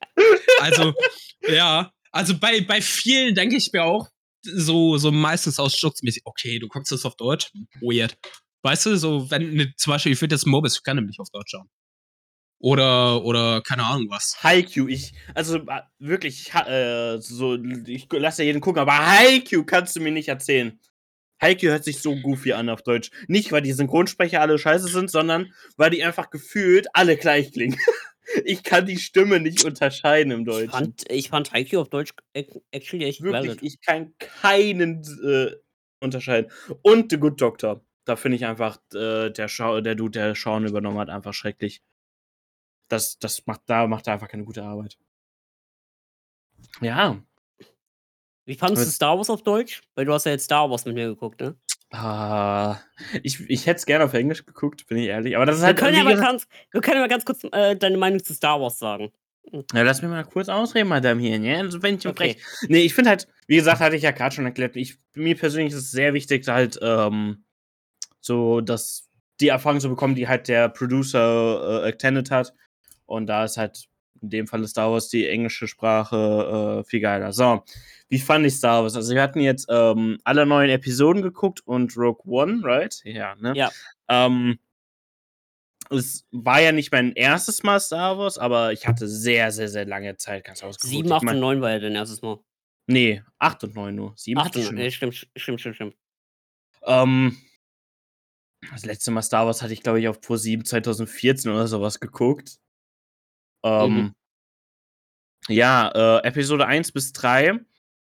Also, 0.61 0.95
ja. 1.49 1.93
Also 2.13 2.39
bei, 2.39 2.61
bei 2.61 2.81
vielen 2.81 3.35
denke 3.35 3.57
ich 3.57 3.73
mir 3.73 3.85
auch 3.85 4.09
so, 4.43 4.99
so 4.99 5.11
meistens 5.11 5.59
aus 5.59 5.77
Schutzmäßig, 5.77 6.23
okay, 6.25 6.59
du 6.59 6.69
guckst 6.69 6.93
das 6.93 7.05
auf 7.05 7.17
Deutsch? 7.17 7.51
Weird. 7.81 8.17
Weißt 8.63 8.87
du, 8.87 8.97
so, 8.97 9.31
wenn 9.31 9.55
ne, 9.55 9.73
zum 9.77 9.93
Beispiel, 9.93 10.13
ich 10.13 10.21
würde 10.21 10.35
jetzt 10.35 10.47
Mobis, 10.47 10.77
ich 10.77 10.83
kann 10.83 10.97
nämlich 10.97 11.19
auf 11.19 11.31
Deutsch 11.31 11.51
schauen. 11.51 11.69
Oder, 12.61 13.25
oder 13.25 13.61
keine 13.63 13.85
Ahnung 13.85 14.07
was. 14.09 14.37
Haikyuu, 14.41 14.87
ich, 14.87 15.15
also 15.35 15.57
äh, 15.57 15.83
wirklich, 15.99 16.55
äh, 16.55 17.19
so, 17.19 17.57
ich 17.87 18.07
lasse 18.13 18.43
ja 18.43 18.47
jeden 18.47 18.61
gucken, 18.61 18.81
aber 18.81 18.97
Haikyuu 18.97 19.65
kannst 19.65 19.97
du 19.97 20.01
mir 20.01 20.13
nicht 20.13 20.29
erzählen. 20.29 20.79
Haikyuu 21.41 21.73
hört 21.73 21.83
sich 21.83 21.99
so 21.99 22.15
goofy 22.15 22.53
an 22.53 22.69
auf 22.69 22.83
Deutsch. 22.83 23.11
Nicht, 23.27 23.51
weil 23.51 23.63
die 23.63 23.73
Synchronsprecher 23.73 24.41
alle 24.41 24.61
scheiße 24.61 24.87
sind, 24.87 25.11
sondern 25.11 25.53
weil 25.77 25.91
die 25.91 26.05
einfach 26.05 26.31
gefühlt 26.31 26.87
alle 26.93 27.17
gleich 27.17 27.51
klingen. 27.53 27.77
ich 28.45 28.63
kann 28.63 28.87
die 28.87 28.99
Stimme 28.99 29.41
nicht 29.41 29.65
unterscheiden 29.65 30.33
im 30.33 30.41
Ich 30.41 30.47
Deutschen. 30.47 30.71
fand, 30.71 31.11
ich 31.11 31.29
fand 31.29 31.53
Haikyuu 31.53 31.81
auf 31.81 31.89
Deutsch 31.91 32.13
ac- 32.35 32.63
actually 32.71 33.05
echt 33.07 33.23
Wirklich, 33.23 33.63
ich 33.63 33.81
kann 33.81 34.15
keinen 34.19 35.03
äh, 35.25 35.57
unterscheiden. 36.01 36.51
Und 36.83 37.11
The 37.11 37.19
Good 37.19 37.41
Doctor. 37.41 37.85
Da 38.05 38.17
finde 38.17 38.37
ich 38.37 38.45
einfach, 38.47 38.79
äh, 38.95 39.31
der, 39.31 39.47
der 39.81 39.95
Dude, 39.95 40.11
der 40.19 40.35
Sean 40.35 40.67
übernommen 40.67 40.99
hat, 40.99 41.09
einfach 41.09 41.33
schrecklich. 41.35 41.83
Das, 42.89 43.19
das 43.19 43.47
macht, 43.47 43.63
da 43.67 43.87
macht 43.87 44.07
er 44.09 44.15
einfach 44.15 44.29
keine 44.29 44.45
gute 44.45 44.65
Arbeit. 44.65 44.99
Ja. 46.81 47.23
Wie 48.45 48.55
fandest 48.55 48.87
du 48.87 48.91
Star 48.91 49.17
Wars 49.17 49.31
auf 49.31 49.43
Deutsch? 49.43 49.83
Weil 49.95 50.05
du 50.05 50.13
hast 50.13 50.27
ja 50.27 50.33
jetzt 50.33 50.45
Star 50.45 50.71
Wars 50.71 50.85
mit 50.85 50.95
mir 50.95 51.07
geguckt, 51.09 51.41
ne? 51.41 51.55
Ah, 51.91 52.79
ich 53.23 53.39
ich 53.51 53.67
hätte 53.67 53.77
es 53.79 53.87
gerne 53.87 54.05
auf 54.05 54.15
Englisch 54.15 54.47
geguckt, 54.47 54.87
bin 54.87 54.99
ich 54.99 55.09
ehrlich. 55.09 55.37
Aber 55.37 55.45
das 55.47 55.57
ist 55.57 55.63
Wir 55.63 55.67
halt. 55.69 55.79
können, 55.79 55.97
ja 55.97 56.05
mal 56.05 56.17
ganz, 56.17 56.49
wir 56.71 56.81
können 56.81 56.97
ja 56.97 57.03
mal 57.03 57.09
ganz 57.09 57.25
kurz 57.25 57.45
äh, 57.53 57.77
deine 57.77 57.99
Meinung 57.99 58.23
zu 58.25 58.33
Star 58.35 58.61
Wars 58.61 58.79
sagen. 58.79 59.13
ja, 59.53 59.83
lass 59.83 60.01
mich 60.01 60.11
mal 60.11 60.25
kurz 60.25 60.49
ausreden, 60.49 60.89
Madame 60.89 61.21
hier. 61.21 61.37
Ja? 61.39 61.59
Also, 61.59 61.83
wenn 61.83 61.97
ich 61.97 62.07
Okay. 62.07 62.31
okay. 62.33 62.43
Nee, 62.69 62.81
ich 62.81 62.95
finde 62.95 63.11
halt, 63.11 63.29
wie 63.47 63.57
gesagt, 63.57 63.81
hatte 63.81 63.97
ich 63.97 64.03
ja 64.03 64.11
gerade 64.11 64.35
schon 64.35 64.47
erklärt, 64.47 64.75
ich, 64.77 64.97
mir 65.15 65.37
persönlich 65.37 65.73
ist 65.73 65.79
es 65.81 65.91
sehr 65.91 66.15
wichtig, 66.15 66.49
halt, 66.49 66.79
ähm, 66.83 67.45
so, 68.21 68.61
dass 68.61 69.09
die 69.41 69.49
Erfahrung 69.49 69.81
zu 69.81 69.89
bekommen, 69.89 70.15
die 70.15 70.29
halt 70.29 70.49
der 70.49 70.69
Producer 70.71 71.85
äh, 71.85 71.89
attended 71.89 72.31
hat. 72.31 72.55
Und 73.05 73.27
da 73.27 73.45
ist 73.45 73.57
halt 73.59 73.87
in 74.23 74.31
dem 74.31 74.47
Fall 74.47 74.67
Star 74.67 74.91
Wars 74.93 75.09
die 75.09 75.27
englische 75.29 75.67
Sprache 75.69 76.81
äh, 76.83 76.89
viel 76.89 77.01
geiler. 77.01 77.33
So, 77.33 77.63
wie 78.09 78.19
fand 78.19 78.47
ich 78.47 78.55
Star 78.55 78.83
Wars? 78.83 78.95
Also, 78.97 79.15
wir 79.15 79.23
hatten 79.23 79.41
jetzt 79.41 79.67
ähm, 79.69 80.19
alle 80.25 80.47
neuen 80.47 80.71
Episoden 80.71 81.23
geguckt 81.23 81.61
und 81.67 81.97
Rogue 81.97 82.23
One, 82.25 82.61
right? 82.63 83.01
Ja, 83.05 83.35
ne? 83.37 83.53
Ja. 83.57 83.71
Ähm, 84.09 84.59
es 85.91 86.27
war 86.31 86.61
ja 86.61 86.73
nicht 86.73 86.91
mein 86.93 87.13
erstes 87.13 87.63
Mal 87.63 87.79
Star 87.81 88.17
Wars, 88.19 88.39
aber 88.39 88.73
ich 88.73 88.87
hatte 88.87 89.07
sehr, 89.09 89.53
sehr, 89.53 89.69
sehr 89.69 89.85
lange 89.85 90.17
Zeit 90.17 90.45
ganz 90.45 90.63
ausgeguckt. 90.63 90.91
7, 90.95 91.07
Ich 91.07 91.13
8 91.13 91.23
mein- 91.25 91.35
und 91.37 91.41
9 91.41 91.61
war 91.61 91.71
ja 91.73 91.79
dein 91.81 91.95
erstes 91.95 92.23
Mal. 92.23 92.39
Nee, 92.87 93.23
8 93.39 93.65
und 93.65 93.75
9 93.75 93.95
nur. 93.95 94.15
7 94.17 94.39
8 94.39 94.47
hatte 94.47 94.59
ich 94.61 94.65
und 94.65 94.69
schon 94.69 94.75
9, 94.77 94.83
mal. 94.85 94.89
äh, 94.89 94.91
stimmt, 94.91 95.15
stimmt, 95.37 95.61
stimmt, 95.61 95.75
stimmt. 95.77 95.97
Ähm, 96.85 97.37
das 98.73 98.85
letzte 98.87 99.11
Mal 99.11 99.23
Star 99.23 99.47
Wars 99.47 99.61
hatte 99.61 99.73
ich, 99.73 99.83
glaube 99.83 100.01
ich, 100.01 100.09
auf 100.09 100.21
Pro 100.21 100.37
7 100.37 100.65
2014 100.65 101.51
oder 101.51 101.67
sowas 101.67 102.01
geguckt. 102.01 102.59
Ähm, 103.65 103.97
Mhm. 103.97 104.15
Ja, 105.49 105.91
äh, 106.21 106.27
Episode 106.27 106.67
1 106.67 106.93
bis 106.93 107.13
3 107.13 107.59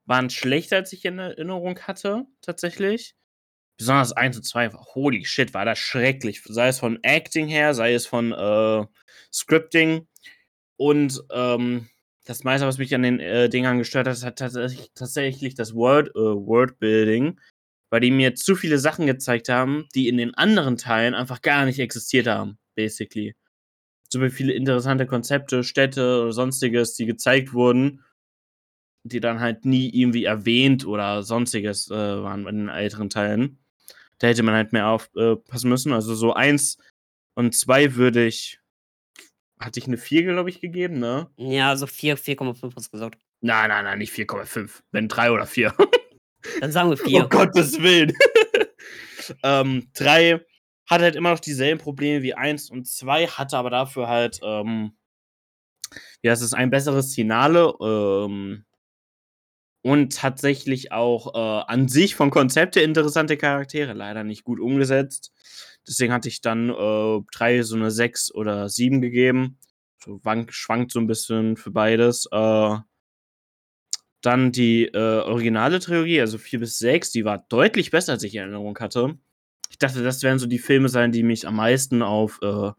waren 0.06 0.30
schlechter, 0.30 0.76
als 0.76 0.92
ich 0.92 1.04
in 1.04 1.18
Erinnerung 1.18 1.78
hatte, 1.80 2.24
tatsächlich. 2.40 3.14
Besonders 3.78 4.12
1 4.12 4.36
und 4.38 4.44
2 4.44 4.72
war, 4.72 4.84
holy 4.94 5.24
shit, 5.26 5.54
war 5.54 5.64
das 5.66 5.78
schrecklich. 5.78 6.42
Sei 6.44 6.68
es 6.68 6.78
von 6.80 6.98
Acting 7.04 7.48
her, 7.48 7.74
sei 7.74 7.94
es 7.94 8.06
von 8.06 8.32
äh, 8.32 8.86
Scripting. 9.32 10.08
Und 10.78 11.22
ähm, 11.32 11.88
das 12.24 12.44
meiste, 12.44 12.66
was 12.66 12.78
mich 12.78 12.94
an 12.94 13.02
den 13.02 13.20
äh, 13.20 13.48
Dingern 13.50 13.78
gestört 13.78 14.08
hat, 14.08 14.22
hat 14.24 14.38
tatsächlich, 14.38 14.90
tatsächlich 14.94 15.54
das 15.54 15.74
World, 15.74 16.10
äh, 16.10 16.20
Worldbuilding, 16.20 17.40
weil 17.90 18.00
die 18.00 18.10
mir 18.12 18.34
zu 18.34 18.56
viele 18.56 18.78
Sachen 18.78 19.06
gezeigt 19.06 19.48
haben, 19.50 19.88
die 19.94 20.08
in 20.08 20.18
den 20.18 20.34
anderen 20.34 20.76
Teilen 20.78 21.14
einfach 21.14 21.42
gar 21.42 21.66
nicht 21.66 21.80
existiert 21.80 22.26
haben, 22.28 22.58
basically. 22.76 23.34
Super 24.16 24.30
viele 24.30 24.54
interessante 24.54 25.04
Konzepte, 25.04 25.62
Städte 25.62 26.22
oder 26.22 26.32
sonstiges, 26.32 26.94
die 26.94 27.04
gezeigt 27.04 27.52
wurden, 27.52 28.02
die 29.04 29.20
dann 29.20 29.40
halt 29.40 29.66
nie 29.66 29.90
irgendwie 29.90 30.24
erwähnt 30.24 30.86
oder 30.86 31.22
sonstiges 31.22 31.90
äh, 31.90 31.94
waren 31.94 32.44
bei 32.44 32.50
den 32.50 32.68
älteren 32.68 33.10
Teilen. 33.10 33.58
Da 34.18 34.28
hätte 34.28 34.42
man 34.42 34.54
halt 34.54 34.72
mehr 34.72 34.88
aufpassen 34.88 35.68
müssen. 35.68 35.92
Also 35.92 36.14
so 36.14 36.32
eins 36.32 36.78
und 37.34 37.54
zwei 37.54 37.94
würde 37.96 38.26
ich. 38.26 38.58
Hatte 39.58 39.80
ich 39.80 39.86
eine 39.86 39.98
4, 39.98 40.22
glaube 40.22 40.48
ich, 40.48 40.62
gegeben, 40.62 40.98
ne? 40.98 41.30
Ja, 41.36 41.76
so 41.76 41.86
4, 41.86 42.16
4,5 42.16 42.74
hast 42.74 42.86
du 42.86 42.90
gesagt. 42.90 43.22
Nein, 43.42 43.68
nein, 43.68 43.84
nein, 43.84 43.98
nicht 43.98 44.14
4,5. 44.14 44.82
Wenn 44.92 45.08
3 45.08 45.30
oder 45.30 45.46
4. 45.46 45.74
Dann 46.60 46.72
sagen 46.72 46.88
wir 46.88 46.96
4. 47.04 47.24
Oh 47.24 47.28
Gottes 47.28 47.82
Willen. 47.82 48.12
ähm, 49.42 49.90
3 49.94 50.40
hat 50.86 51.00
halt 51.02 51.16
immer 51.16 51.30
noch 51.30 51.40
dieselben 51.40 51.80
Probleme 51.80 52.22
wie 52.22 52.34
1 52.34 52.70
und 52.70 52.86
2, 52.86 53.26
hatte 53.26 53.56
aber 53.58 53.70
dafür 53.70 54.08
halt, 54.08 54.40
ähm, 54.42 54.92
ja, 56.22 56.32
es 56.32 56.42
ist 56.42 56.54
ein 56.54 56.70
besseres 56.70 57.14
Finale, 57.14 57.74
ähm, 57.80 58.64
und 59.82 60.16
tatsächlich 60.16 60.90
auch 60.92 61.34
äh, 61.34 61.64
an 61.72 61.86
sich 61.88 62.16
von 62.16 62.30
Konzepte 62.30 62.80
interessante 62.80 63.36
Charaktere, 63.36 63.92
leider 63.92 64.24
nicht 64.24 64.42
gut 64.44 64.58
umgesetzt. 64.58 65.32
Deswegen 65.86 66.12
hatte 66.12 66.28
ich 66.28 66.40
dann 66.40 66.70
äh, 66.70 67.20
drei 67.32 67.62
so 67.62 67.76
eine 67.76 67.92
6 67.92 68.34
oder 68.34 68.68
7 68.68 69.00
gegeben. 69.00 69.58
Wank, 70.04 70.52
schwankt 70.52 70.90
so 70.92 70.98
ein 70.98 71.06
bisschen 71.06 71.56
für 71.56 71.70
beides. 71.70 72.26
Äh, 72.32 72.76
Dann 74.20 74.52
die 74.52 74.86
äh, 74.86 75.20
originale 75.20 75.78
Trilogie, 75.78 76.20
also 76.20 76.36
4 76.38 76.60
bis 76.60 76.78
6, 76.78 77.12
die 77.12 77.24
war 77.24 77.46
deutlich 77.48 77.90
besser, 77.90 78.12
als 78.12 78.22
ich 78.24 78.34
in 78.34 78.40
Erinnerung 78.42 78.78
hatte. 78.78 79.18
Ich 79.76 79.78
dachte, 79.80 80.02
das 80.02 80.22
werden 80.22 80.38
so 80.38 80.46
die 80.46 80.58
Filme 80.58 80.88
sein, 80.88 81.12
die 81.12 81.22
mich 81.22 81.46
am 81.46 81.56
meisten 81.56 82.00
auf 82.00 82.38
äh, 82.40 82.72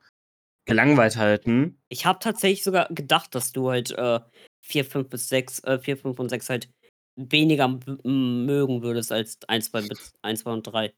gelangweilt 0.65 1.15
halten. 1.15 1.79
Ich 1.89 2.07
habe 2.07 2.17
tatsächlich 2.17 2.63
sogar 2.63 2.87
gedacht, 2.89 3.35
dass 3.35 3.51
du 3.51 3.69
halt 3.69 3.91
äh, 3.91 4.19
4, 4.63 4.83
5 4.83 5.07
bis 5.07 5.29
6, 5.29 5.59
äh, 5.59 5.77
4, 5.77 5.97
5 5.97 6.19
und 6.19 6.29
6 6.29 6.49
halt 6.49 6.69
weniger 7.15 7.67
mögen 7.67 8.81
würdest 8.81 9.11
als 9.11 9.37
1, 9.47 9.69
2, 9.69 9.81
bis 9.83 10.15
1, 10.23 10.39
2 10.39 10.51
und 10.51 10.63
3. 10.63 10.91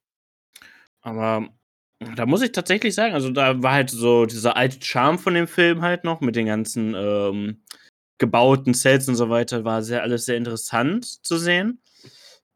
Aber 1.02 1.50
da 2.16 2.26
muss 2.26 2.42
ich 2.42 2.54
tatsächlich 2.54 2.96
sagen, 2.96 3.14
also 3.14 3.30
da 3.30 3.62
war 3.62 3.74
halt 3.74 3.90
so 3.90 4.26
dieser 4.26 4.56
alte 4.56 4.82
Charme 4.82 5.20
von 5.20 5.34
dem 5.34 5.50
Film 5.50 5.82
halt 5.82 6.06
noch 6.06 6.22
mit 6.22 6.38
den 6.38 6.46
ganzen 6.46 6.96
ähm, 6.96 7.62
gebauten 8.20 8.74
Sets 8.74 9.10
und 9.10 9.16
so 9.16 9.30
weiter, 9.30 9.66
war 9.66 9.84
sehr 9.84 10.02
alles 10.02 10.24
sehr 10.24 10.38
interessant 10.38 11.26
zu 11.26 11.38
sehen. 11.38 11.82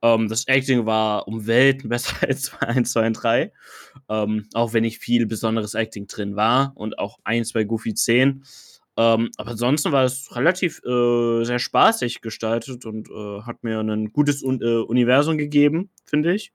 Ähm, 0.03 0.27
das 0.27 0.47
Acting 0.47 0.85
war 0.85 1.27
um 1.27 1.47
Welten 1.47 1.89
besser 1.89 2.15
als 2.27 2.51
bei 2.51 2.67
1, 2.67 2.91
2 2.91 3.07
und 3.07 3.13
3. 3.13 3.51
Ähm, 4.09 4.47
auch 4.53 4.73
wenn 4.73 4.83
nicht 4.83 4.99
viel 4.99 5.25
besonderes 5.25 5.73
Acting 5.73 6.05
drin 6.05 6.35
war 6.35 6.73
und 6.75 6.99
auch 6.99 7.17
1 7.23 7.53
bei 7.53 7.63
Goofy 7.63 7.95
10. 7.95 8.43
Ähm, 8.95 9.31
aber 9.37 9.51
ansonsten 9.51 9.91
war 9.91 10.03
es 10.03 10.35
relativ 10.35 10.83
äh, 10.83 11.43
sehr 11.45 11.57
spaßig 11.57 12.21
gestaltet 12.21 12.85
und 12.85 13.09
äh, 13.09 13.41
hat 13.41 13.63
mir 13.63 13.79
ein 13.79 14.11
gutes 14.11 14.43
Un 14.43 14.61
äh, 14.61 14.83
Universum 14.83 15.37
gegeben, 15.39 15.89
finde 16.05 16.35
ich. 16.35 16.53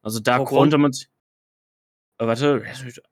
Also 0.00 0.20
da 0.20 0.36
Rogue 0.36 0.48
konnte 0.48 0.78
man 0.78 0.92
sich. 0.92 1.08
Äh, 2.18 2.26
warte, 2.26 2.62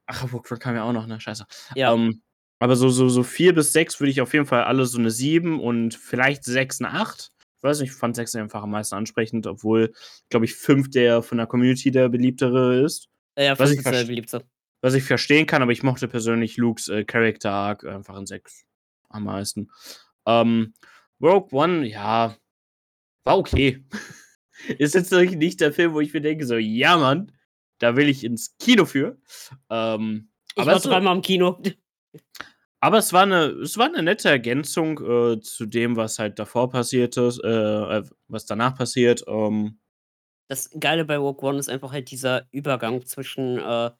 ach, 0.07 0.33
One 0.33 0.59
kam 0.59 0.75
ja 0.75 0.83
auch 0.83 0.93
noch, 0.93 1.05
ne? 1.05 1.19
Scheiße. 1.19 1.45
Ja. 1.75 1.93
Ähm, 1.93 2.23
aber 2.57 2.77
so, 2.77 2.89
so, 2.89 3.09
so 3.09 3.23
4 3.23 3.53
bis 3.53 3.73
6 3.73 3.99
würde 3.99 4.11
ich 4.11 4.21
auf 4.21 4.33
jeden 4.33 4.45
Fall 4.45 4.63
alle 4.63 4.85
so 4.85 4.97
eine 4.97 5.11
7 5.11 5.59
und 5.59 5.93
vielleicht 5.93 6.45
6 6.45 6.81
eine 6.81 6.93
8. 6.93 7.32
Ich 7.63 7.69
weiß 7.69 7.79
nicht, 7.79 7.91
ich 7.91 7.95
fand 7.95 8.13
6 8.17 8.35
einfach 8.35 8.61
am 8.61 8.71
meisten 8.71 8.95
ansprechend, 8.95 9.47
obwohl, 9.47 9.93
glaube 10.27 10.43
ich, 10.45 10.53
5 10.53 10.89
der 10.89 11.23
von 11.23 11.37
der 11.37 11.47
Community 11.47 11.91
der 11.91 12.09
beliebtere 12.09 12.83
ist. 12.83 13.07
Ja, 13.37 13.57
Was 13.57 13.69
5 13.69 13.79
ich 13.79 13.85
ist 13.85 13.91
der 13.93 14.03
beliebte. 14.03 14.43
Was 14.81 14.95
ich 14.95 15.03
verstehen 15.05 15.45
kann, 15.47 15.61
aber 15.61 15.71
ich 15.71 15.81
mochte 15.81 16.09
persönlich 16.09 16.57
Lukes 16.57 16.89
äh, 16.89 17.05
Character 17.05 17.51
Arc 17.51 17.85
einfach 17.85 18.17
in 18.17 18.25
6 18.25 18.65
am 19.07 19.23
meisten. 19.23 19.71
Ähm, 20.25 20.73
Rogue 21.21 21.57
One, 21.57 21.87
ja, 21.87 22.35
war 23.23 23.37
okay. 23.37 23.85
ist 24.77 24.93
jetzt 24.93 25.13
nicht 25.13 25.61
der 25.61 25.71
Film, 25.71 25.93
wo 25.93 26.01
ich 26.01 26.13
mir 26.13 26.19
denke, 26.19 26.45
so, 26.45 26.57
ja, 26.57 26.97
Mann, 26.97 27.31
da 27.79 27.95
will 27.95 28.09
ich 28.09 28.25
ins 28.25 28.57
Kino 28.59 28.83
für. 28.83 29.17
Ähm, 29.69 30.27
Ich 30.53 30.61
aber 30.61 30.73
war 30.73 30.79
dreimal 30.81 31.15
im 31.15 31.21
Kino. 31.21 31.63
Aber 32.83 32.97
es 32.97 33.13
war 33.13 33.23
eine, 33.23 33.45
es 33.45 33.77
war 33.77 33.85
eine 33.85 34.03
nette 34.03 34.27
Ergänzung 34.27 34.99
äh, 34.99 35.39
zu 35.39 35.65
dem, 35.65 35.95
was 35.95 36.19
halt 36.19 36.37
davor 36.37 36.69
passiert 36.69 37.15
ist, 37.15 37.41
äh, 37.41 37.47
äh, 37.47 38.03
was 38.27 38.45
danach 38.45 38.77
passiert. 38.77 39.23
Ähm, 39.25 39.79
Das 40.49 40.69
Geile 40.77 41.05
bei 41.05 41.15
Rogue 41.15 41.47
One 41.47 41.59
ist 41.59 41.69
einfach 41.69 41.93
halt 41.93 42.11
dieser 42.11 42.45
Übergang 42.51 43.05
zwischen 43.05 43.57
äh, 43.57 43.91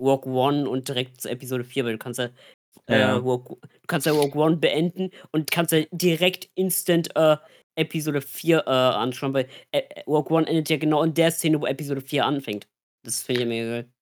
Rogue 0.00 0.32
One 0.32 0.70
und 0.70 0.86
direkt 0.86 1.20
zu 1.20 1.28
Episode 1.28 1.64
4, 1.64 1.84
weil 1.84 1.92
du 1.94 1.98
kannst 1.98 2.20
ja, 2.20 2.28
äh, 2.86 3.00
Ja. 3.00 3.16
Rogue, 3.16 3.56
du 3.60 3.86
kannst 3.88 4.06
ja 4.06 4.12
Rogue 4.12 4.40
One 4.40 4.56
beenden 4.58 5.10
und 5.32 5.50
kannst 5.50 5.72
ja 5.72 5.82
direkt 5.90 6.48
instant 6.54 7.10
äh, 7.16 7.36
Episode 7.76 8.20
4 8.20 8.58
äh, 8.58 8.70
anschauen, 8.70 9.34
weil 9.34 9.48
Rogue 10.06 10.36
One 10.36 10.46
endet 10.46 10.70
ja 10.70 10.76
genau 10.76 11.02
in 11.02 11.12
der 11.12 11.32
Szene, 11.32 11.60
wo 11.60 11.66
Episode 11.66 12.02
4 12.02 12.24
anfängt. 12.24 12.68
Das 13.04 13.20
finde 13.20 13.42
ich 13.42 13.48
mega 13.48 13.68
geil. 13.68 13.92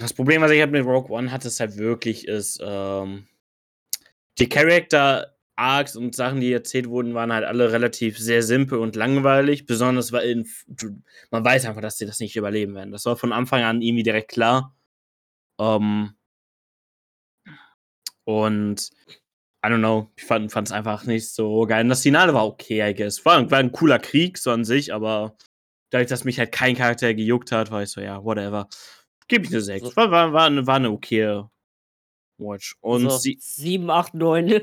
Das 0.00 0.12
Problem, 0.14 0.42
was 0.42 0.50
ich 0.50 0.58
halt 0.58 0.72
mit 0.72 0.84
Rogue 0.84 1.16
One 1.16 1.30
hatte, 1.30 1.46
ist 1.46 1.60
halt 1.60 1.76
wirklich, 1.76 2.26
ist, 2.26 2.58
ähm, 2.60 3.28
die 4.38 4.48
Character 4.48 5.34
Arcs 5.56 5.96
und 5.96 6.16
Sachen, 6.16 6.40
die 6.40 6.52
erzählt 6.52 6.88
wurden, 6.88 7.14
waren 7.14 7.32
halt 7.32 7.44
alle 7.44 7.72
relativ 7.72 8.18
sehr 8.18 8.42
simpel 8.42 8.78
und 8.78 8.96
langweilig. 8.96 9.66
Besonders 9.66 10.12
weil 10.12 10.44
man 11.30 11.44
weiß 11.44 11.66
einfach, 11.66 11.80
dass 11.80 11.98
sie 11.98 12.06
das 12.06 12.20
nicht 12.20 12.36
überleben 12.36 12.74
werden. 12.74 12.92
Das 12.92 13.04
war 13.04 13.16
von 13.16 13.32
Anfang 13.32 13.62
an 13.62 13.82
irgendwie 13.82 14.02
direkt 14.02 14.32
klar. 14.32 14.74
Ähm, 15.60 16.14
und 18.24 18.90
I 19.64 19.68
don't 19.68 19.78
know, 19.78 20.10
ich 20.16 20.24
fand 20.24 20.54
es 20.54 20.72
einfach 20.72 21.04
nicht 21.04 21.30
so 21.30 21.62
geil. 21.66 21.84
Und 21.84 21.88
das 21.88 22.02
Finale 22.02 22.34
war 22.34 22.46
okay, 22.46 22.90
I 22.90 22.94
guess. 22.94 23.24
War, 23.24 23.50
war 23.50 23.58
ein 23.58 23.72
cooler 23.72 23.98
Krieg 23.98 24.38
so 24.38 24.50
an 24.50 24.64
sich, 24.64 24.92
aber 24.92 25.36
dadurch, 25.90 26.08
dass 26.08 26.24
mich 26.24 26.38
halt 26.38 26.52
kein 26.52 26.76
Charakter 26.76 27.14
gejuckt 27.14 27.52
hat, 27.52 27.70
war 27.70 27.82
ich 27.82 27.90
so, 27.90 28.00
ja, 28.00 28.22
whatever. 28.24 28.68
Gebe 29.28 29.44
ich 29.44 29.50
eine 29.50 29.60
6. 29.62 29.86
So. 29.86 29.96
War, 29.96 30.10
war, 30.10 30.32
war, 30.32 30.46
eine, 30.46 30.66
war 30.66 30.76
eine 30.76 30.90
okay 30.90 31.44
Watch. 32.38 32.76
Und 32.80 33.10
so, 33.10 33.16
sie, 33.18 33.38
7, 33.40 33.90
8, 33.90 34.14
9. 34.14 34.60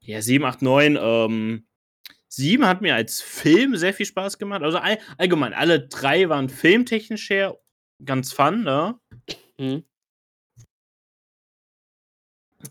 ja, 0.00 0.22
7, 0.22 0.44
8, 0.44 0.62
9. 0.62 0.98
Ähm, 1.00 1.66
7 2.28 2.66
hat 2.66 2.80
mir 2.80 2.94
als 2.94 3.20
Film 3.20 3.76
sehr 3.76 3.94
viel 3.94 4.06
Spaß 4.06 4.38
gemacht. 4.38 4.62
Also 4.62 4.78
all, 4.78 4.98
allgemein, 5.18 5.54
alle 5.54 5.86
drei 5.86 6.28
waren 6.28 6.48
filmtechnisch 6.48 7.30
her 7.30 7.58
ganz 8.04 8.32
fun, 8.32 8.64
ne? 8.64 8.98
Hm. 9.58 9.84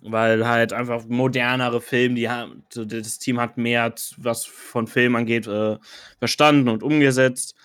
Weil 0.02 0.48
halt 0.48 0.74
einfach 0.74 1.06
modernere 1.08 1.80
Filme, 1.80 2.16
die 2.16 2.30
haben, 2.30 2.66
das 2.74 3.20
Team 3.20 3.40
hat 3.40 3.58
mehr, 3.58 3.94
was 4.18 4.46
von 4.46 4.88
Film 4.88 5.16
angeht, 5.16 5.48
äh, 5.48 5.78
verstanden 6.20 6.68
und 6.68 6.84
umgesetzt. 6.84 7.56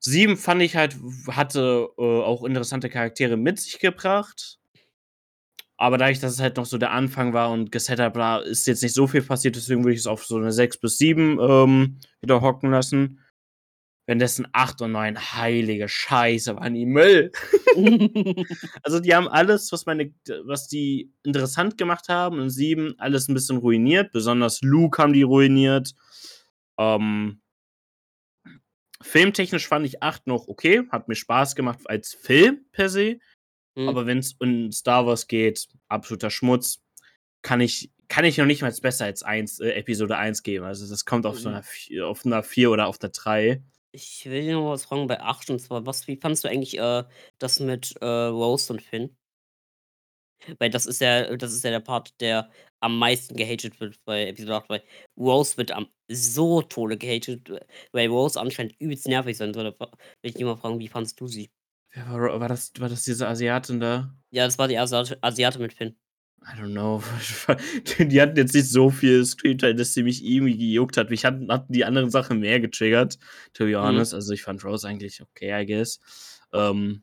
Sieben 0.00 0.36
fand 0.36 0.62
ich 0.62 0.76
halt, 0.76 0.96
hatte 1.28 1.88
äh, 1.98 2.02
auch 2.02 2.42
interessante 2.42 2.90
Charaktere 2.90 3.36
mit 3.36 3.60
sich 3.60 3.78
gebracht. 3.78 4.59
Aber 5.80 5.96
dadurch, 5.96 6.20
dass 6.20 6.34
es 6.34 6.40
halt 6.40 6.58
noch 6.58 6.66
so 6.66 6.76
der 6.76 6.90
Anfang 6.90 7.32
war 7.32 7.50
und 7.50 7.72
gesetup 7.72 8.14
war, 8.14 8.44
ist 8.44 8.66
jetzt 8.66 8.82
nicht 8.82 8.92
so 8.92 9.06
viel 9.06 9.22
passiert, 9.22 9.56
deswegen 9.56 9.82
würde 9.82 9.94
ich 9.94 10.00
es 10.00 10.06
auf 10.06 10.26
so 10.26 10.36
eine 10.36 10.52
6 10.52 10.78
bis 10.78 10.98
7 10.98 11.38
ähm, 11.40 11.98
wieder 12.20 12.42
hocken 12.42 12.70
lassen. 12.70 13.20
Währenddessen 14.06 14.46
8 14.52 14.82
und 14.82 14.92
9, 14.92 15.32
heilige 15.36 15.88
Scheiße, 15.88 16.54
waren 16.56 16.74
die 16.74 16.86
Müll. 16.86 17.32
Also 18.82 18.98
die 18.98 19.14
haben 19.14 19.28
alles, 19.28 19.70
was 19.70 19.86
meine, 19.86 20.12
was 20.44 20.66
die 20.66 21.12
interessant 21.22 21.78
gemacht 21.78 22.08
haben, 22.08 22.40
in 22.40 22.50
sieben 22.50 22.98
alles 22.98 23.28
ein 23.28 23.34
bisschen 23.34 23.58
ruiniert. 23.58 24.10
Besonders 24.10 24.60
Luke 24.62 25.00
haben 25.00 25.12
die 25.12 25.22
ruiniert. 25.22 25.94
Ähm, 26.78 27.40
filmtechnisch 29.00 29.68
fand 29.68 29.86
ich 29.86 30.02
8 30.02 30.26
noch 30.26 30.48
okay, 30.48 30.82
hat 30.90 31.06
mir 31.06 31.14
Spaß 31.14 31.54
gemacht 31.54 31.78
als 31.86 32.12
Film 32.12 32.66
per 32.72 32.88
se. 32.88 33.20
Hm. 33.80 33.88
Aber 33.88 34.06
wenn 34.06 34.18
es 34.18 34.34
um 34.34 34.72
Star 34.72 35.06
Wars 35.06 35.26
geht, 35.26 35.68
absoluter 35.88 36.30
Schmutz, 36.30 36.80
kann 37.42 37.60
ich, 37.60 37.90
kann 38.08 38.24
ich 38.24 38.38
noch 38.38 38.46
nicht 38.46 38.62
mal 38.62 38.72
besser 38.82 39.06
als 39.06 39.22
1, 39.22 39.60
äh, 39.60 39.70
Episode 39.72 40.16
1 40.16 40.42
geben. 40.42 40.64
Also 40.64 40.88
das 40.88 41.04
kommt 41.04 41.26
auf 41.26 41.38
so 41.38 41.48
Mhm. 41.48 41.54
einer, 41.56 41.62
vier- 41.64 42.06
auf 42.08 42.26
einer 42.26 42.42
4 42.42 42.70
oder 42.70 42.86
auf 42.86 43.00
einer 43.00 43.10
3. 43.10 43.62
Ich 43.92 44.24
will 44.26 44.42
dir 44.42 44.54
noch 44.54 44.70
was 44.70 44.84
fragen 44.84 45.06
bei 45.08 45.20
8 45.20 45.50
und 45.50 45.58
zwar, 45.58 45.84
was, 45.86 46.06
wie 46.06 46.16
fandest 46.16 46.44
du 46.44 46.48
eigentlich 46.48 46.78
äh, 46.78 47.04
das 47.38 47.58
mit 47.60 47.96
äh, 48.00 48.04
Rose 48.06 48.72
und 48.72 48.82
Finn? 48.82 49.16
Weil 50.58 50.70
das 50.70 50.86
ist 50.86 51.00
ja, 51.00 51.36
das 51.36 51.52
ist 51.52 51.64
ja 51.64 51.70
der 51.70 51.80
Part, 51.80 52.18
der 52.20 52.50
am 52.80 52.98
meisten 52.98 53.36
gehatet 53.36 53.78
wird 53.80 54.02
bei 54.04 54.26
Episode 54.28 54.54
8, 54.56 54.68
weil 54.70 54.82
Rose 55.18 55.56
wird 55.58 55.72
am 55.72 55.88
so 56.08 56.62
tode 56.62 56.96
gehatet, 56.96 57.50
weil 57.92 58.08
Rose 58.08 58.40
anscheinend 58.40 58.74
übelst 58.80 59.06
nervig 59.06 59.36
sein 59.36 59.52
soll. 59.52 59.64
Da 59.64 59.78
will 59.80 59.88
ich 60.22 60.34
dich 60.34 60.44
mal 60.44 60.56
fragen, 60.56 60.78
wie 60.78 60.88
fandest 60.88 61.20
du 61.20 61.26
sie? 61.26 61.50
Wer 61.92 62.08
war, 62.08 62.40
war, 62.40 62.48
das, 62.48 62.72
war 62.78 62.88
das 62.88 63.04
diese 63.04 63.26
Asiatin 63.26 63.80
da? 63.80 64.14
Ja, 64.30 64.44
das 64.44 64.58
war 64.58 64.68
die 64.68 64.78
Asiate, 64.78 65.18
Asiate 65.22 65.58
mit 65.58 65.72
Finn. 65.72 65.96
I 66.42 66.58
don't 66.58 66.72
know. 66.72 67.02
Die 67.98 68.20
hatten 68.20 68.36
jetzt 68.36 68.54
nicht 68.54 68.70
so 68.70 68.88
viel 68.88 69.24
Screentime, 69.26 69.74
dass 69.74 69.92
sie 69.92 70.02
mich 70.02 70.24
irgendwie 70.24 70.56
gejuckt 70.56 70.96
hat. 70.96 71.10
Mich 71.10 71.26
hatten, 71.26 71.52
hatten 71.52 71.72
die 71.72 71.84
anderen 71.84 72.10
Sachen 72.10 72.40
mehr 72.40 72.60
getriggert, 72.60 73.18
to 73.52 73.66
be 73.66 73.78
honest. 73.78 74.14
Also 74.14 74.32
ich 74.32 74.42
fand 74.42 74.64
Rose 74.64 74.88
eigentlich 74.88 75.20
okay, 75.20 75.62
I 75.62 75.66
guess. 75.66 76.00
Ähm, 76.54 77.02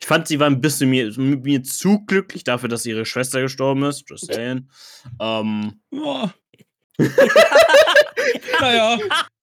ich 0.00 0.06
fand, 0.06 0.28
sie 0.28 0.38
war 0.40 0.46
ein 0.46 0.60
bisschen 0.60 0.88
mir, 0.88 1.12
mit 1.18 1.44
mir 1.44 1.62
zu 1.62 2.04
glücklich 2.06 2.44
dafür, 2.44 2.68
dass 2.68 2.86
ihre 2.86 3.04
Schwester 3.04 3.42
gestorben 3.42 3.82
ist. 3.82 4.08
Just 4.08 4.32
saying. 4.32 4.70
Ähm, 5.20 5.80
Boah. 5.90 6.32
naja. 8.60 8.98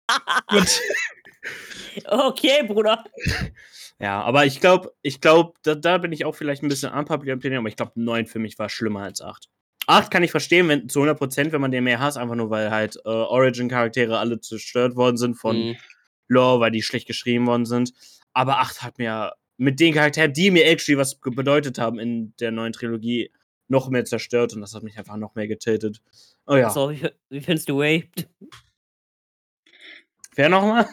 Gut. 0.47 0.81
Okay, 2.05 2.63
Bruder. 2.67 3.03
ja, 3.99 4.21
aber 4.21 4.45
ich 4.45 4.59
glaube, 4.59 4.93
ich 5.01 5.21
glaube, 5.21 5.53
da, 5.63 5.75
da 5.75 5.97
bin 5.97 6.11
ich 6.11 6.25
auch 6.25 6.35
vielleicht 6.35 6.63
ein 6.63 6.69
bisschen 6.69 6.93
unpopular 6.93 7.35
opinion, 7.35 7.59
aber 7.59 7.69
ich 7.69 7.75
glaube, 7.75 7.93
9 7.95 8.27
für 8.27 8.39
mich 8.39 8.57
war 8.59 8.69
schlimmer 8.69 9.01
als 9.01 9.21
8. 9.21 9.49
8 9.87 10.11
kann 10.11 10.23
ich 10.23 10.31
verstehen, 10.31 10.67
wenn, 10.67 10.87
zu 10.89 11.01
100%, 11.01 11.51
wenn 11.51 11.61
man 11.61 11.71
den 11.71 11.83
mehr 11.83 11.99
hasst, 11.99 12.17
einfach 12.17 12.35
nur 12.35 12.49
weil 12.49 12.71
halt 12.71 12.97
äh, 13.03 13.09
Origin-Charaktere 13.09 14.19
alle 14.19 14.39
zerstört 14.39 14.95
worden 14.95 15.17
sind 15.17 15.35
von 15.35 15.57
Mhm. 15.57 15.77
Lore, 16.27 16.61
weil 16.61 16.71
die 16.71 16.81
schlecht 16.81 17.07
geschrieben 17.07 17.45
worden 17.47 17.65
sind. 17.65 17.93
Aber 18.33 18.59
8 18.59 18.83
hat 18.83 18.97
mir 18.99 19.33
mit 19.57 19.79
den 19.79 19.93
Charakteren, 19.93 20.31
die 20.31 20.49
mir 20.49 20.65
actually 20.65 20.97
was 20.97 21.15
bedeutet 21.15 21.77
haben 21.77 21.99
in 21.99 22.33
der 22.39 22.51
neuen 22.51 22.71
Trilogie, 22.73 23.31
noch 23.67 23.89
mehr 23.89 24.05
zerstört 24.05 24.53
und 24.53 24.61
das 24.61 24.73
hat 24.73 24.83
mich 24.83 24.97
einfach 24.97 25.17
noch 25.17 25.35
mehr 25.35 25.47
getiltet. 25.47 26.01
Oh 26.45 26.55
ja. 26.55 26.69
So, 26.69 26.91
wie, 26.91 27.41
findest 27.41 27.69
du 27.69 27.79
Ray? 27.79 28.09
Wer 30.35 30.49
nochmal? 30.49 30.87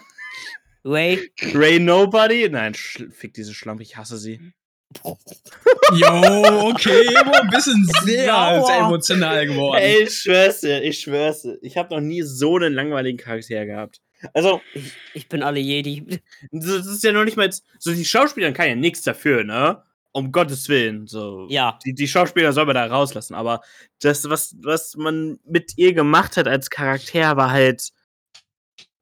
Ray? 0.88 1.30
Ray 1.54 1.78
Nobody? 1.78 2.48
Nein, 2.48 2.74
fick 2.74 3.34
diese 3.34 3.52
Schlampe, 3.52 3.82
ich 3.82 3.96
hasse 3.96 4.16
sie. 4.16 4.40
Jo, 5.92 6.68
okay, 6.70 7.14
ein 7.14 7.50
bisschen 7.50 7.86
sehr 8.04 8.78
emotional 8.78 9.46
geworden. 9.46 9.82
Ey, 9.82 10.04
ich 10.04 10.18
schwör's 10.20 10.60
dir, 10.60 10.82
ich 10.82 11.00
schwör's 11.00 11.42
dir. 11.42 11.58
Ich 11.60 11.76
habe 11.76 11.94
noch 11.94 12.00
nie 12.00 12.22
so 12.22 12.56
einen 12.56 12.72
langweiligen 12.72 13.18
Charakter 13.18 13.66
gehabt. 13.66 14.00
Also, 14.32 14.62
Ich, 14.74 14.92
ich 15.12 15.28
bin 15.28 15.42
alle 15.42 15.60
Jedi. 15.60 16.20
das 16.50 16.86
ist 16.86 17.04
ja 17.04 17.12
noch 17.12 17.24
nicht 17.24 17.36
mal 17.36 17.44
jetzt, 17.44 17.64
so 17.78 17.92
die 17.92 18.04
Schauspieler 18.04 18.52
kann 18.52 18.68
ja 18.68 18.74
nichts 18.74 19.02
dafür, 19.02 19.44
ne? 19.44 19.82
Um 20.12 20.32
Gottes 20.32 20.70
Willen, 20.70 21.06
so. 21.06 21.46
Ja. 21.50 21.78
Die, 21.84 21.94
die 21.94 22.08
Schauspieler 22.08 22.54
soll 22.54 22.64
man 22.64 22.74
da 22.74 22.86
rauslassen, 22.86 23.34
aber 23.34 23.60
das, 24.00 24.28
was, 24.30 24.56
was 24.62 24.96
man 24.96 25.38
mit 25.44 25.76
ihr 25.76 25.92
gemacht 25.92 26.38
hat 26.38 26.48
als 26.48 26.70
Charakter, 26.70 27.36
war 27.36 27.50
halt 27.50 27.90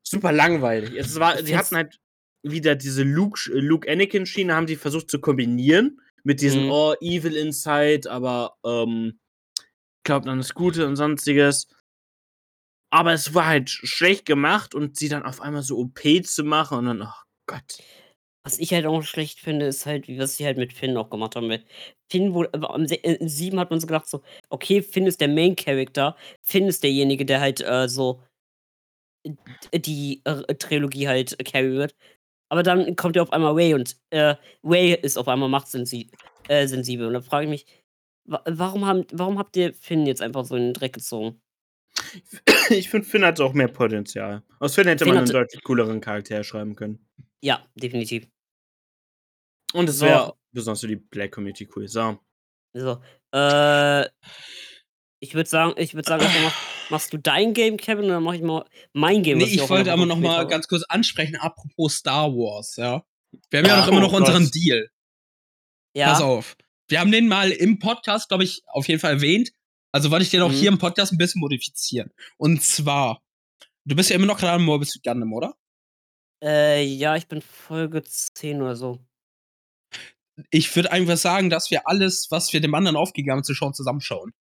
super 0.08 0.32
langweilig. 0.32 0.94
Es 0.96 1.18
war, 1.18 1.42
sie 1.42 1.56
hatten 1.56 1.76
halt 1.76 1.98
wieder 2.42 2.76
diese 2.76 3.02
Luke, 3.02 3.50
Luke 3.52 3.90
Anakin-Schiene, 3.90 4.54
haben 4.54 4.66
die 4.66 4.76
versucht 4.76 5.10
zu 5.10 5.20
kombinieren 5.20 6.00
mit 6.22 6.40
diesem, 6.40 6.64
Mhm. 6.64 6.70
oh, 6.70 6.94
Evil 7.00 7.36
Inside, 7.36 8.10
aber 8.10 8.56
ähm, 8.64 9.18
glaubt 10.04 10.26
an 10.28 10.38
das 10.38 10.54
Gute 10.54 10.86
und 10.86 10.96
sonstiges. 10.96 11.68
Aber 12.92 13.12
es 13.12 13.34
war 13.34 13.46
halt 13.46 13.68
schlecht 13.68 14.26
gemacht 14.26 14.74
und 14.74 14.96
sie 14.96 15.08
dann 15.08 15.24
auf 15.24 15.40
einmal 15.40 15.62
so 15.62 15.76
OP 15.78 16.22
zu 16.24 16.44
machen 16.44 16.78
und 16.78 16.84
dann, 16.86 17.02
oh 17.02 17.22
Gott. 17.46 17.78
Was 18.44 18.60
ich 18.60 18.72
halt 18.72 18.86
auch 18.86 19.02
schlecht 19.02 19.40
finde, 19.40 19.66
ist 19.66 19.86
halt, 19.86 20.06
wie 20.06 20.20
was 20.20 20.36
sie 20.36 20.44
halt 20.46 20.56
mit 20.56 20.72
Finn 20.72 20.96
auch 20.96 21.10
gemacht 21.10 21.34
haben. 21.34 21.48
Weil 21.48 21.64
Finn 22.08 22.32
aber 22.52 22.72
am 22.72 22.86
Se- 22.86 23.02
äh, 23.02 23.14
in 23.16 23.28
7 23.28 23.58
hat 23.58 23.70
man 23.70 23.80
so 23.80 23.88
gedacht, 23.88 24.08
so, 24.08 24.22
okay, 24.50 24.82
Finn 24.82 25.08
ist 25.08 25.20
der 25.20 25.26
Main 25.26 25.56
Character. 25.56 26.16
Finn 26.42 26.68
ist 26.68 26.84
derjenige, 26.84 27.26
der 27.26 27.40
halt 27.40 27.60
äh, 27.60 27.88
so 27.88 28.22
die 29.74 30.22
äh, 30.24 30.54
Trilogie 30.54 31.08
halt 31.08 31.38
äh, 31.38 31.44
carry 31.44 31.72
wird. 31.72 31.94
Aber 32.48 32.62
dann 32.62 32.94
kommt 32.96 33.16
ja 33.16 33.22
auf 33.22 33.32
einmal 33.32 33.56
Way 33.56 33.74
und 33.74 33.96
äh, 34.10 34.36
Way 34.62 34.94
ist 34.94 35.16
auf 35.18 35.28
einmal 35.28 35.48
machtsensibel. 35.48 36.16
Äh, 36.48 36.66
sensibel. 36.68 37.06
Und 37.08 37.14
da 37.14 37.20
frage 37.20 37.44
ich 37.46 37.50
mich, 37.50 37.66
wa 38.24 38.40
warum, 38.46 38.86
haben, 38.86 39.04
warum 39.12 39.38
habt 39.38 39.56
ihr 39.56 39.74
Finn 39.74 40.06
jetzt 40.06 40.22
einfach 40.22 40.44
so 40.44 40.54
in 40.56 40.62
den 40.62 40.74
Dreck 40.74 40.92
gezogen? 40.92 41.40
Ich 42.70 42.90
finde, 42.90 43.06
Finn 43.06 43.24
hat 43.24 43.40
auch 43.40 43.52
mehr 43.52 43.68
Potenzial. 43.68 44.42
Aus 44.60 44.74
Finn 44.74 44.86
hätte 44.86 45.04
Finn 45.04 45.14
man 45.14 45.24
einen 45.24 45.32
deutlich 45.32 45.62
cooleren 45.62 46.00
Charakter 46.00 46.42
schreiben 46.44 46.76
können. 46.76 47.06
Ja, 47.40 47.64
definitiv. 47.74 48.28
Und 49.72 49.88
es 49.88 49.98
So. 49.98 50.06
wäre 50.06 50.34
besonders 50.52 50.80
für 50.80 50.88
die 50.88 50.96
Black 50.96 51.32
Community 51.32 51.68
cool. 51.74 51.88
So. 51.88 52.18
So, 52.74 53.00
äh, 53.32 54.04
ich 55.28 55.34
würde 55.34 55.48
sagen, 55.48 55.74
ich 55.76 55.94
würde 55.94 56.08
sagen, 56.08 56.22
erstmal 56.22 56.44
mach, 56.44 56.90
machst 56.90 57.12
du 57.12 57.18
dein 57.18 57.52
Game, 57.54 57.76
Kevin, 57.76 58.04
und 58.04 58.10
dann 58.10 58.22
mache 58.22 58.36
ich 58.36 58.42
mal 58.42 58.64
mein 58.92 59.22
Game. 59.22 59.38
Nee, 59.38 59.44
ich 59.44 59.68
wollte 59.68 59.92
aber 59.92 60.06
noch 60.06 60.18
mal 60.18 60.38
habe. 60.38 60.48
ganz 60.50 60.68
kurz 60.68 60.82
ansprechen, 60.84 61.36
apropos 61.36 61.94
Star 61.96 62.30
Wars, 62.32 62.76
ja. 62.76 63.04
Wir 63.50 63.58
haben 63.60 63.66
ja 63.66 63.74
Ah, 63.74 63.78
noch 63.80 63.88
immer 63.88 63.98
oh 63.98 64.00
noch 64.02 64.12
unseren 64.12 64.44
Gott. 64.44 64.54
Deal. 64.54 64.88
ja, 65.94 66.12
Pass 66.12 66.22
auf. 66.22 66.56
Wir 66.88 67.00
haben 67.00 67.10
den 67.10 67.26
mal 67.28 67.50
im 67.50 67.78
Podcast, 67.78 68.28
glaube 68.28 68.44
ich, 68.44 68.62
auf 68.68 68.86
jeden 68.88 69.00
Fall 69.00 69.14
erwähnt. 69.14 69.50
Also 69.92 70.10
wollte 70.10 70.22
ich 70.24 70.30
den 70.30 70.42
auch 70.42 70.50
Mhm. 70.50 70.54
hier 70.54 70.68
im 70.68 70.78
Podcast 70.78 71.12
ein 71.12 71.18
bisschen 71.18 71.40
modifizieren. 71.40 72.12
Und 72.36 72.62
zwar, 72.62 73.22
du 73.84 73.96
bist 73.96 74.10
ja 74.10 74.16
immer 74.16 74.26
noch 74.26 74.38
gerade 74.38 74.52
am 74.52 74.64
Morbid 74.64 74.88
Suit 74.88 75.02
Gundam, 75.02 75.32
oder? 75.32 75.54
Äh, 76.44 76.84
ja, 76.84 77.16
ich 77.16 77.26
bin 77.28 77.40
Folge 77.42 78.02
10 78.04 78.62
oder 78.62 78.76
so. 78.76 79.00
Ich 80.50 80.74
würde 80.76 80.92
einfach 80.92 81.16
sagen, 81.16 81.48
dass 81.48 81.70
wir 81.70 81.88
alles, 81.88 82.26
was 82.30 82.52
wir 82.52 82.60
dem 82.60 82.74
anderen 82.74 82.96
aufgegeben 82.96 83.32
haben 83.36 83.44
zu 83.44 83.54
schauen, 83.54 83.72
zusammenschauen. 83.74 84.32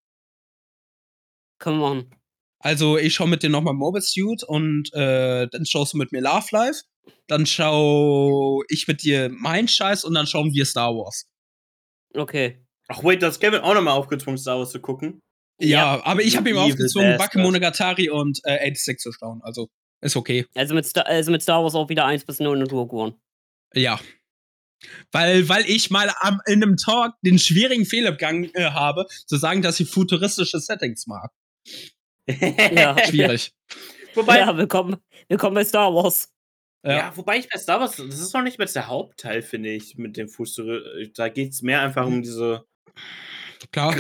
Können 1.60 1.80
wir 1.80 1.90
machen. 1.90 2.16
Also 2.60 2.98
ich 2.98 3.14
schaue 3.14 3.28
mit 3.28 3.44
dir 3.44 3.50
nochmal 3.50 3.74
Mobile 3.74 4.02
Suit 4.02 4.44
und 4.44 4.92
äh, 4.94 5.48
dann 5.48 5.66
schaust 5.66 5.94
du 5.94 5.98
mit 5.98 6.12
mir 6.12 6.22
Love 6.22 6.48
Life. 6.52 6.82
Dann 7.28 7.46
schau 7.46 8.64
ich 8.68 8.88
mit 8.88 9.04
dir 9.04 9.30
mein 9.30 9.68
Scheiß 9.68 10.04
und 10.04 10.16
dann 10.16 10.26
schauen 10.26 10.52
wir 10.54 10.66
Star 10.66 10.96
Wars. 10.96 11.28
Okay. 12.16 12.66
Ach, 12.88 13.04
wait, 13.04 13.22
das 13.22 13.40
Kevin 13.40 13.62
auch 13.62 13.74
nochmal 13.74 13.94
aufgezwungen, 13.98 14.38
Star 14.38 14.58
Wars 14.58 14.72
zu 14.72 14.80
gucken. 14.80 15.22
Ja, 15.60 16.04
aber 16.04 16.22
ich 16.22 16.36
habe 16.36 16.50
ihm 16.50 16.58
aufgezwungen, 16.58 17.12
Bastard. 17.12 17.34
Bakemonogatari 17.34 18.10
und 18.10 18.40
äh, 18.44 18.58
86 18.58 18.98
zu 19.00 19.12
schauen. 19.12 19.42
Also 19.44 19.70
ist 20.02 20.16
okay. 20.16 20.46
Also 20.56 20.76
mit, 20.76 20.86
Star, 20.86 21.06
also 21.06 21.32
mit 21.32 21.42
Star 21.42 21.64
Wars 21.64 21.76
auch 21.76 21.90
wieder 21.90 22.06
1 22.06 22.26
bis 22.26 22.40
9 22.40 22.62
und 22.62 22.72
Rogue 22.72 23.00
One. 23.00 23.16
Ja. 23.74 24.00
Weil, 25.12 25.48
weil 25.50 25.70
ich 25.70 25.90
mal 25.90 26.12
am, 26.20 26.42
in 26.46 26.62
einem 26.62 26.78
Talk 26.78 27.14
den 27.22 27.40
schwierigen 27.40 27.86
Fehler 27.86 28.12
begangen 28.12 28.52
äh, 28.54 28.72
habe, 28.72 29.08
zu 29.26 29.38
sagen, 29.38 29.62
dass 29.62 29.80
ich 29.80 29.90
futuristische 29.90 30.60
Settings 30.60 31.08
mag. 31.08 31.32
Ja. 32.28 32.96
Schwierig. 33.08 33.54
wobei, 34.16 34.40
ja. 34.40 34.48
ja, 34.48 34.58
willkommen, 34.58 34.98
willkommen 35.28 35.56
bei 35.56 35.64
Star 35.66 35.94
Wars. 35.94 36.32
ja. 36.84 37.12
wobei 37.16 37.38
ich 37.38 37.50
bei 37.50 37.60
Star 37.60 37.80
Wars, 37.80 37.96
das 37.98 38.20
ist 38.20 38.34
noch 38.34 38.42
nicht 38.42 38.58
mal 38.58 38.66
der 38.66 38.88
Hauptteil, 38.88 39.42
finde 39.42 39.70
ich, 39.70 39.96
mit 39.98 40.18
dem 40.18 40.28
Fuß. 40.30 40.62
Da 41.16 41.30
geht 41.30 41.52
es 41.54 41.62
mehr 41.62 41.82
einfach 41.82 42.06
um 42.06 42.22
diese. 42.22 42.66
klar. 43.72 43.96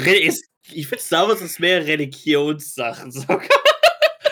Ich 0.71 0.87
finde, 0.87 1.03
Star 1.03 1.27
Wars 1.27 1.41
ist 1.41 1.59
mehr 1.59 1.85
Religionssachen. 1.85 3.11
sogar. 3.11 3.41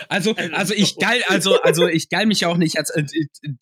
Also, 0.09 0.35
also 0.35 0.75
ich 0.75 0.97
geil, 0.99 1.23
also, 1.27 1.59
also 1.63 1.87
ich 1.87 2.07
geil 2.07 2.27
mich 2.27 2.41
ja 2.41 2.47
auch 2.47 2.57
nicht 2.57 2.77
als, 2.77 2.91
äh, 2.91 3.03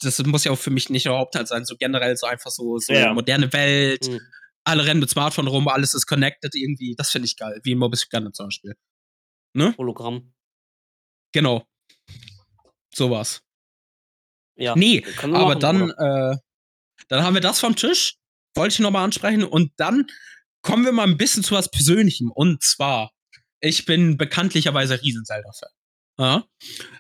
das 0.02 0.20
muss 0.26 0.44
ja 0.44 0.52
auch 0.52 0.58
für 0.60 0.70
mich 0.72 0.90
nicht 0.90 1.06
der 1.06 1.14
Hauptteil 1.14 1.46
sein, 1.48 1.64
so 1.64 1.78
generell 1.78 2.18
so 2.18 2.28
einfach 2.28 2.52
so, 2.52 2.78
so 2.78 2.92
Ja. 2.92 3.14
moderne 3.14 3.54
Welt, 3.54 4.06
Hm. 4.06 4.20
alle 4.66 4.86
rennen 4.86 5.00
mit 5.00 5.10
Smartphone 5.10 5.48
rum, 5.48 5.70
alles 5.70 5.94
ist 5.94 6.08
connected 6.08 6.54
irgendwie, 6.54 6.94
das 6.98 7.10
finde 7.10 7.28
ich 7.28 7.38
geil, 7.38 7.58
wie 7.64 7.72
in 7.72 7.78
Mobile 7.78 8.02
Gundam 8.12 8.34
zum 8.34 8.48
Beispiel. 8.48 8.74
Hologramm. 9.78 10.34
Genau. 11.34 11.66
Sowas. 12.94 13.42
Ja. 14.56 14.76
Nee, 14.76 15.04
aber 15.22 15.32
machen, 15.32 15.60
dann, 15.60 15.90
äh, 15.92 16.38
dann 17.08 17.24
haben 17.24 17.34
wir 17.34 17.42
das 17.42 17.60
vom 17.60 17.76
Tisch, 17.76 18.16
wollte 18.56 18.74
ich 18.74 18.80
nochmal 18.80 19.04
ansprechen 19.04 19.44
und 19.44 19.72
dann 19.78 20.08
kommen 20.62 20.86
wir 20.86 20.92
mal 20.92 21.08
ein 21.08 21.18
bisschen 21.18 21.44
zu 21.44 21.56
was 21.56 21.72
Persönlichem 21.72 22.32
und 22.32 22.62
zwar, 22.62 23.12
ich 23.60 23.86
bin 23.86 24.18
bekanntlicherweise 24.18 25.02
riesen 25.02 25.26
Zelda-Fan. 25.26 25.70
Ja? 26.20 26.46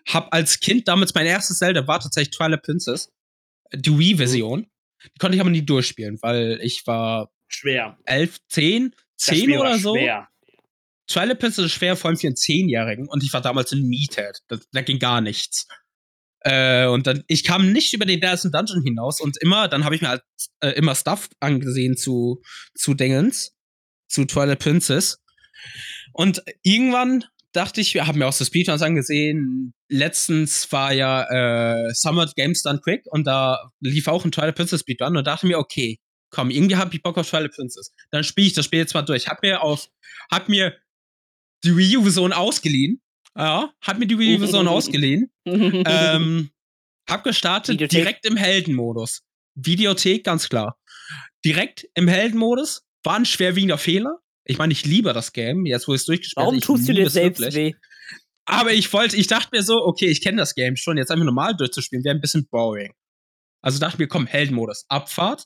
Hab 0.07 0.33
als 0.33 0.59
Kind 0.59 0.87
damals 0.87 1.13
mein 1.13 1.25
erstes 1.27 1.59
Zelda 1.59 1.85
war 1.87 1.99
tatsächlich 1.99 2.35
Twilight 2.35 2.63
Princess, 2.63 3.11
die 3.73 3.97
Wii-Version. 3.97 4.67
Die 5.03 5.19
konnte 5.19 5.35
ich 5.35 5.41
aber 5.41 5.49
nie 5.49 5.65
durchspielen, 5.65 6.19
weil 6.21 6.59
ich 6.61 6.85
war 6.87 7.31
Schwer. 7.47 7.97
elf, 8.05 8.39
zehn, 8.47 8.91
Das 9.17 9.25
zehn 9.25 9.43
Spiel 9.43 9.55
war 9.55 9.61
oder 9.61 9.77
so. 9.77 9.95
Schwer. 9.95 10.29
Twilight 11.11 11.39
Princess 11.39 11.65
ist 11.65 11.71
schwer, 11.73 11.95
vor 11.95 12.09
allem 12.09 12.17
für 12.17 12.27
einen 12.27 12.35
Zehnjährigen. 12.35 13.07
Und 13.07 13.23
ich 13.23 13.33
war 13.33 13.41
damals 13.41 13.71
ein 13.71 13.87
Meathead. 13.87 14.39
Da, 14.47 14.57
da 14.71 14.81
ging 14.81 14.99
gar 14.99 15.21
nichts. 15.21 15.67
Äh, 16.41 16.87
und 16.87 17.05
dann, 17.07 17.23
ich 17.27 17.43
kam 17.43 17.71
nicht 17.71 17.93
über 17.93 18.05
den 18.05 18.21
ersten 18.21 18.51
Dungeon 18.51 18.81
hinaus 18.83 19.21
und 19.21 19.37
immer, 19.41 19.67
dann 19.67 19.85
habe 19.85 19.95
ich 19.95 20.01
mir 20.01 20.09
halt 20.09 20.23
äh, 20.61 20.69
immer 20.71 20.95
Stuff 20.95 21.29
angesehen 21.39 21.97
zu, 21.97 22.41
zu 22.73 22.95
Dingens, 22.95 23.53
zu 24.07 24.25
Twilight 24.25 24.59
Princess. 24.59 25.19
Und 26.13 26.43
irgendwann 26.63 27.25
dachte 27.51 27.81
ich, 27.81 27.93
wir 27.93 28.07
haben 28.07 28.17
mir 28.17 28.27
auch 28.27 28.33
so 28.33 28.43
Speedruns 28.43 28.81
angesehen. 28.81 29.73
Letztens 29.89 30.71
war 30.71 30.93
ja 30.93 31.23
äh, 31.87 31.93
Summer 31.93 32.31
Games 32.35 32.63
Done 32.63 32.79
Quick 32.79 33.03
und 33.11 33.27
da 33.27 33.69
lief 33.79 34.07
auch 34.07 34.25
ein 34.25 34.31
Twilight 34.31 34.55
Princess 34.55 34.81
Speedrun 34.81 35.17
und 35.17 35.27
dachte 35.27 35.45
mir, 35.45 35.59
okay, 35.59 35.99
komm, 36.31 36.49
irgendwie 36.49 36.77
habe 36.77 36.95
ich 36.95 37.03
Bock 37.03 37.17
auf 37.17 37.29
Twilight 37.29 37.51
Princess. 37.51 37.93
Dann 38.09 38.23
spiele 38.23 38.47
ich 38.47 38.53
das 38.53 38.65
Spiel 38.65 38.79
jetzt 38.79 38.93
mal 38.93 39.01
durch. 39.03 39.27
Hab 39.27 39.43
mir 39.43 39.61
auf, 39.61 39.89
hab 40.31 40.49
mir 40.49 40.75
die 41.63 41.75
Wii 41.77 41.97
U-Version 41.97 42.33
ausgeliehen. 42.33 43.01
Ja, 43.37 43.71
hab 43.81 43.97
mir 43.99 44.07
die 44.07 44.17
Wii 44.19 44.35
U-Version 44.35 44.67
ausgeliehen. 44.67 45.31
Ähm, 45.45 46.49
hab 47.09 47.23
gestartet 47.23 47.73
Videothek. 47.75 47.99
direkt 47.99 48.25
im 48.25 48.37
Heldenmodus. 48.37 49.23
Videothek, 49.55 50.23
ganz 50.23 50.49
klar. 50.49 50.77
Direkt 51.43 51.87
im 51.95 52.07
Heldenmodus. 52.07 52.83
War 53.03 53.15
ein 53.15 53.25
schwerwiegender 53.25 53.77
Fehler. 53.79 54.19
Ich 54.45 54.57
meine, 54.57 54.71
ich 54.73 54.85
liebe 54.85 55.11
das 55.13 55.33
Game, 55.33 55.65
jetzt 55.65 55.87
wo 55.87 55.93
ich 55.93 56.01
es 56.01 56.05
durchgespielt 56.05 56.37
habe. 56.37 56.47
Warum 56.47 56.61
tust 56.61 56.87
du 56.87 56.93
dir 56.93 57.09
selbst 57.09 57.39
wirklich. 57.39 57.55
weh? 57.55 57.73
Aber 58.45 58.73
ich 58.73 58.91
wollte, 58.93 59.15
ich 59.17 59.27
dachte 59.27 59.49
mir 59.51 59.63
so, 59.63 59.83
okay, 59.85 60.07
ich 60.07 60.21
kenne 60.21 60.37
das 60.37 60.55
Game 60.55 60.75
schon, 60.75 60.97
jetzt 60.97 61.11
einfach 61.11 61.25
normal 61.25 61.55
durchzuspielen, 61.55 62.03
wäre 62.03 62.15
ein 62.15 62.21
bisschen 62.21 62.47
boring. 62.49 62.93
Also 63.61 63.79
dachte 63.79 63.97
mir, 63.97 64.07
komm, 64.07 64.27
Heldenmodus, 64.27 64.85
Abfahrt. 64.87 65.45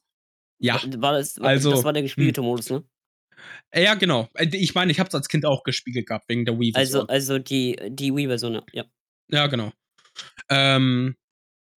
Ja, 0.60 0.82
War 0.98 1.14
das, 1.14 1.38
Also, 1.38 1.72
das 1.72 1.84
war 1.84 1.94
der 1.94 2.04
gespiegelte 2.04 2.42
Modus, 2.42 2.70
ne? 2.70 2.84
Äh, 3.72 3.84
ja, 3.84 3.96
genau. 3.96 4.30
Äh, 4.36 4.48
Ich 4.54 4.76
meine, 4.76 4.92
ich 4.92 5.00
habe 5.00 5.08
es 5.08 5.16
als 5.16 5.28
Kind 5.28 5.46
auch 5.46 5.64
gespiegelt 5.64 6.08
gehabt, 6.08 6.30
wegen 6.30 6.46
der 6.46 6.60
Wii. 6.60 6.74
Also, 6.76 7.08
also 7.08 7.40
die, 7.40 7.78
die 7.90 8.16
Wii-Version, 8.16 8.62
ja. 8.72 8.86
ja. 9.30 9.48
Genau. 9.48 9.72
Ähm, 10.50 11.16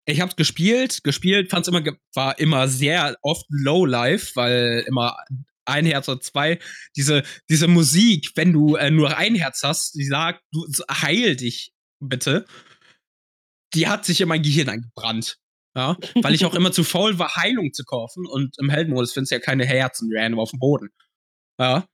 ich 0.07 0.20
hab's 0.20 0.37
gespielt, 0.37 1.04
gespielt, 1.04 1.50
fand's 1.50 1.68
immer, 1.68 1.83
war 2.14 2.38
immer 2.38 2.68
sehr 2.68 3.16
oft 3.22 3.44
Low 3.50 3.85
Life, 3.85 4.33
weil 4.37 4.85
immer 4.87 5.16
ein 5.66 5.85
Herz 5.85 6.09
oder 6.09 6.20
zwei, 6.20 6.59
diese, 6.96 7.22
diese 7.50 7.68
Musik, 7.68 8.31
wenn 8.35 8.52
du 8.52 8.76
äh, 8.76 8.90
nur 8.90 9.16
ein 9.16 9.35
Herz 9.35 9.62
hast, 9.62 9.94
die 9.94 10.07
sagt, 10.07 10.42
du 10.50 10.66
heil 10.90 11.37
dich 11.37 11.72
bitte, 12.00 12.46
die 13.74 13.87
hat 13.87 14.04
sich 14.07 14.20
in 14.20 14.28
mein 14.28 14.42
Gehirn 14.42 14.68
eingebrannt. 14.68 15.37
Ja, 15.76 15.96
weil 16.22 16.35
ich 16.35 16.44
auch 16.46 16.54
immer 16.54 16.72
zu 16.72 16.83
faul 16.83 17.18
war, 17.18 17.37
Heilung 17.37 17.72
zu 17.72 17.85
kaufen 17.85 18.26
und 18.26 18.57
im 18.59 18.70
Heldenmodus 18.70 19.12
findest 19.12 19.33
du 19.33 19.37
ja 19.37 19.40
keine 19.40 19.66
Herzen 19.66 20.09
random 20.12 20.40
auf 20.40 20.50
dem 20.50 20.59
Boden. 20.59 20.88
Ja. 21.59 21.87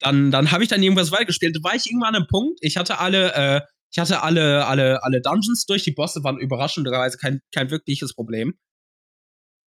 Dann, 0.00 0.30
dann 0.30 0.50
habe 0.50 0.62
ich 0.62 0.68
dann 0.70 0.82
irgendwas 0.82 1.12
weitergespielt. 1.12 1.56
Da 1.56 1.62
war 1.62 1.74
ich 1.74 1.86
irgendwann 1.86 2.14
an 2.14 2.22
einem 2.22 2.26
Punkt, 2.26 2.58
ich 2.62 2.76
hatte 2.76 2.98
alle, 2.98 3.34
äh, 3.34 3.60
ich 3.92 3.98
hatte 3.98 4.22
alle, 4.22 4.66
alle, 4.66 5.02
alle 5.02 5.20
Dungeons 5.20 5.66
durch, 5.66 5.82
die 5.82 5.92
Bosse 5.92 6.22
waren 6.24 6.38
überraschenderweise 6.38 7.18
kein, 7.18 7.40
kein 7.52 7.70
wirkliches 7.70 8.14
Problem. 8.14 8.58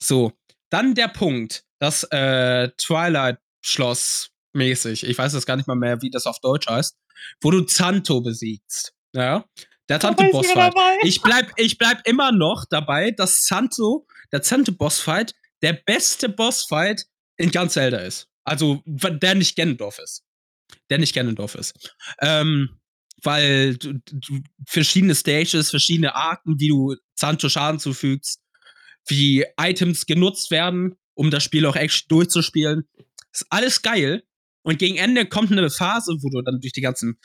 So, 0.01 0.33
Dann 0.69 0.95
der 0.95 1.07
Punkt, 1.07 1.63
das 1.79 2.03
äh, 2.11 2.69
Twilight-Schloss 2.77 4.31
mäßig, 4.53 5.03
ich 5.05 5.17
weiß 5.17 5.33
jetzt 5.33 5.45
gar 5.45 5.55
nicht 5.55 5.67
mal 5.67 5.75
mehr, 5.75 6.01
wie 6.01 6.09
das 6.09 6.25
auf 6.25 6.39
Deutsch 6.39 6.67
heißt, 6.67 6.97
wo 7.41 7.51
du 7.51 7.61
Zanto 7.61 8.21
besiegst. 8.21 8.93
Ja. 9.13 9.45
Der 9.89 9.99
Zanto-Bossfight. 9.99 10.73
Ich 11.03 11.21
bleib, 11.21 11.51
ich 11.57 11.77
bleib 11.77 12.07
immer 12.07 12.31
noch 12.31 12.65
dabei, 12.69 13.11
dass 13.11 13.41
Zanto, 13.41 14.07
der 14.31 14.41
Zanto-Bossfight, 14.41 15.35
der 15.61 15.73
beste 15.73 16.29
Bossfight 16.29 17.05
in 17.37 17.51
ganz 17.51 17.73
Zelda 17.73 17.99
ist. 17.99 18.29
Also, 18.43 18.81
der 18.85 19.35
nicht 19.35 19.55
Ganondorf 19.55 19.99
ist. 19.99 20.23
Der 20.89 20.97
nicht 20.97 21.15
Ganondorf 21.15 21.55
ist. 21.55 21.95
Ähm, 22.21 22.79
weil 23.21 23.77
du, 23.77 23.93
du, 24.11 24.41
verschiedene 24.67 25.15
Stages, 25.15 25.69
verschiedene 25.69 26.15
Arten, 26.15 26.59
wie 26.59 26.69
du 26.69 26.95
Zanto 27.15 27.49
Schaden 27.49 27.79
zufügst, 27.79 28.41
wie 29.07 29.45
Items 29.57 30.05
genutzt 30.05 30.51
werden, 30.51 30.95
um 31.13 31.31
das 31.31 31.43
Spiel 31.43 31.65
auch 31.65 31.75
echt 31.75 32.11
durchzuspielen. 32.11 32.83
Ist 33.31 33.45
alles 33.49 33.81
geil. 33.81 34.23
Und 34.63 34.79
gegen 34.79 34.97
Ende 34.97 35.25
kommt 35.25 35.51
eine 35.51 35.69
Phase, 35.69 36.15
wo 36.21 36.29
du 36.29 36.41
dann 36.41 36.59
durch 36.59 36.73
die 36.73 36.81
ganzen 36.81 37.19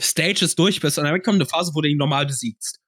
Stages 0.00 0.54
durch 0.54 0.80
bist 0.80 0.98
und 0.98 1.04
dann 1.04 1.22
kommt 1.22 1.36
eine 1.36 1.46
Phase, 1.46 1.72
wo 1.74 1.80
du 1.80 1.88
ihn 1.88 1.98
normal 1.98 2.26
besiegst. 2.26 2.80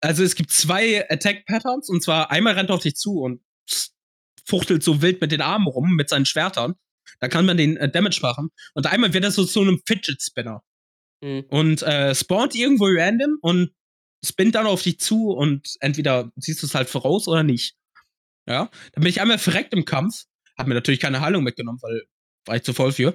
Also 0.00 0.22
es 0.22 0.34
gibt 0.34 0.50
zwei 0.50 1.08
Attack-Patterns 1.10 1.88
und 1.88 2.02
zwar 2.02 2.30
einmal 2.30 2.54
rennt 2.54 2.70
er 2.70 2.76
auf 2.76 2.82
dich 2.82 2.94
zu 2.94 3.20
und 3.20 3.40
fuchtelt 4.46 4.82
so 4.82 5.02
wild 5.02 5.20
mit 5.20 5.32
den 5.32 5.40
Armen 5.40 5.66
rum, 5.66 5.94
mit 5.94 6.08
seinen 6.08 6.26
Schwertern. 6.26 6.74
Da 7.20 7.28
kann 7.28 7.46
man 7.46 7.56
den 7.56 7.76
äh, 7.76 7.90
Damage 7.90 8.20
machen. 8.22 8.50
Und 8.74 8.86
einmal 8.86 9.12
wird 9.12 9.24
er 9.24 9.30
so 9.30 9.44
zu 9.44 9.60
einem 9.60 9.80
Fidget 9.86 10.22
Spinner. 10.22 10.62
Mhm. 11.22 11.44
Und 11.48 11.82
äh, 11.82 12.14
spawnt 12.14 12.54
irgendwo 12.54 12.86
random 12.88 13.38
und 13.40 13.70
spinnt 14.24 14.54
dann 14.54 14.66
auf 14.66 14.82
dich 14.82 14.98
zu 14.98 15.30
und 15.30 15.76
entweder 15.80 16.30
siehst 16.36 16.62
du 16.62 16.66
es 16.66 16.74
halt 16.74 16.88
voraus 16.88 17.28
oder 17.28 17.42
nicht. 17.42 17.76
Ja, 18.48 18.70
dann 18.92 19.02
bin 19.02 19.10
ich 19.10 19.20
einmal 19.20 19.38
verreckt 19.38 19.72
im 19.72 19.84
Kampf, 19.84 20.24
hab 20.56 20.66
mir 20.66 20.74
natürlich 20.74 21.00
keine 21.00 21.20
Heilung 21.20 21.42
mitgenommen, 21.42 21.78
weil 21.82 22.02
war 22.46 22.56
ich 22.56 22.62
zu 22.62 22.72
voll 22.72 22.92
für. 22.92 23.14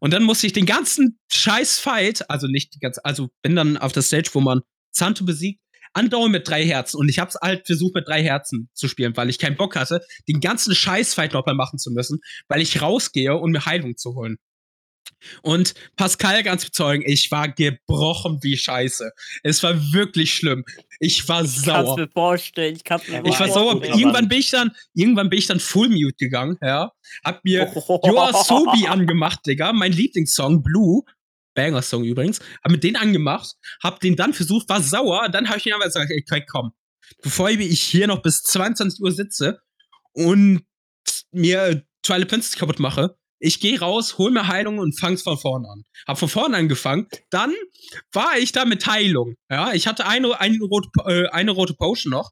Und 0.00 0.12
dann 0.12 0.22
musste 0.22 0.46
ich 0.46 0.52
den 0.52 0.66
ganzen 0.66 1.18
scheiß 1.30 1.80
Fight, 1.80 2.30
also 2.30 2.46
nicht 2.46 2.74
die 2.74 2.78
ganze, 2.78 3.04
also 3.04 3.28
bin 3.42 3.56
dann 3.56 3.76
auf 3.76 3.92
der 3.92 4.02
Stage, 4.02 4.30
wo 4.32 4.40
man 4.40 4.62
Santo 4.90 5.24
besiegt, 5.24 5.60
andauernd 5.92 6.32
mit 6.32 6.48
drei 6.48 6.64
Herzen. 6.64 6.98
Und 6.98 7.08
ich 7.08 7.18
hab's 7.18 7.36
halt 7.40 7.66
versucht, 7.66 7.94
mit 7.94 8.08
drei 8.08 8.22
Herzen 8.22 8.68
zu 8.74 8.88
spielen, 8.88 9.16
weil 9.16 9.30
ich 9.30 9.38
keinen 9.38 9.56
Bock 9.56 9.76
hatte, 9.76 10.02
den 10.28 10.40
ganzen 10.40 10.74
Scheiß-Fight 10.74 11.32
nochmal 11.32 11.54
machen 11.54 11.78
zu 11.78 11.90
müssen, 11.90 12.20
weil 12.48 12.60
ich 12.60 12.82
rausgehe, 12.82 13.36
um 13.36 13.50
mir 13.50 13.66
Heilung 13.66 13.96
zu 13.96 14.14
holen. 14.14 14.38
Und 15.42 15.74
Pascal 15.96 16.42
ganz 16.42 16.64
bezeugen, 16.64 17.02
ich 17.06 17.30
war 17.30 17.48
gebrochen 17.48 18.38
wie 18.42 18.56
Scheiße. 18.56 19.10
Es 19.42 19.62
war 19.62 19.92
wirklich 19.92 20.34
schlimm. 20.34 20.64
Ich 21.00 21.28
war 21.28 21.44
sauer. 21.44 21.80
Ich 21.80 21.86
kann's 21.86 21.96
mir 21.96 22.08
vorstellen. 22.08 22.76
Ich, 22.76 22.84
kann's 22.84 23.08
mir 23.08 23.24
ich 23.24 23.40
war 23.40 23.48
sauer. 23.48 23.82
Irgendwann 23.82 24.28
bin 24.28 24.38
ich 24.38 24.50
dann, 24.50 24.70
irgendwann 24.94 25.30
bin 25.30 25.38
ich 25.38 25.46
dann 25.46 25.60
Full 25.60 25.88
Mute 25.88 26.14
gegangen, 26.18 26.56
ja. 26.62 26.92
Hab 27.24 27.44
mir 27.44 27.70
oh. 27.74 28.00
Yoasobi 28.06 28.86
angemacht, 28.86 29.40
Digga. 29.46 29.72
Mein 29.72 29.92
Lieblingssong, 29.92 30.62
Blue. 30.62 31.02
Banger-Song 31.58 32.04
übrigens. 32.04 32.38
Hab 32.62 32.70
mit 32.70 32.84
den 32.84 32.96
angemacht. 32.96 33.56
Hab 33.82 34.00
den 34.00 34.14
dann 34.14 34.32
versucht, 34.32 34.68
war 34.68 34.80
sauer. 34.80 35.28
Dann 35.28 35.48
habe 35.48 35.58
ich 35.58 35.64
mir 35.64 35.74
aber 35.74 35.84
gesagt, 35.84 36.10
ey, 36.10 36.24
komm. 36.48 36.72
Bevor 37.22 37.50
ich 37.50 37.80
hier 37.80 38.06
noch 38.06 38.22
bis 38.22 38.42
22 38.44 39.00
Uhr 39.00 39.12
sitze 39.12 39.60
und 40.12 40.62
mir 41.32 41.84
Twilight 42.02 42.28
Princess 42.28 42.56
kaputt 42.56 42.78
mache, 42.78 43.16
ich 43.40 43.60
gehe 43.60 43.78
raus, 43.78 44.18
hol 44.18 44.30
mir 44.30 44.48
Heilung 44.48 44.78
und 44.78 44.98
fang's 44.98 45.22
von 45.22 45.38
vorne 45.38 45.68
an. 45.68 45.84
Hab 46.06 46.18
von 46.18 46.28
vorne 46.28 46.56
angefangen. 46.56 47.08
Dann 47.30 47.54
war 48.12 48.36
ich 48.38 48.52
da 48.52 48.64
mit 48.64 48.86
Heilung. 48.86 49.34
Ja, 49.50 49.72
ich 49.72 49.86
hatte 49.86 50.06
eine, 50.06 50.38
eine, 50.40 50.58
rote, 50.58 50.88
äh, 51.06 51.28
eine 51.28 51.52
rote 51.52 51.74
Potion 51.74 52.12
noch. 52.12 52.30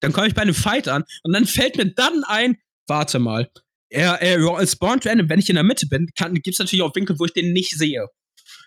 Dann 0.00 0.12
komme 0.12 0.26
ich 0.26 0.34
bei 0.34 0.42
einem 0.42 0.54
Fight 0.54 0.88
an 0.88 1.04
und 1.22 1.32
dann 1.32 1.46
fällt 1.46 1.76
mir 1.76 1.94
dann 1.94 2.24
ein, 2.24 2.56
warte 2.86 3.18
mal, 3.18 3.50
er, 3.94 4.20
er 4.20 4.66
spawnt 4.66 5.06
random, 5.06 5.28
wenn 5.28 5.38
ich 5.38 5.48
in 5.48 5.54
der 5.54 5.64
Mitte 5.64 5.86
bin, 5.86 6.08
kann, 6.16 6.34
gibt's 6.34 6.58
natürlich 6.58 6.82
auch 6.82 6.94
Winkel, 6.94 7.18
wo 7.18 7.24
ich 7.24 7.32
den 7.32 7.52
nicht 7.52 7.76
sehe. 7.76 8.06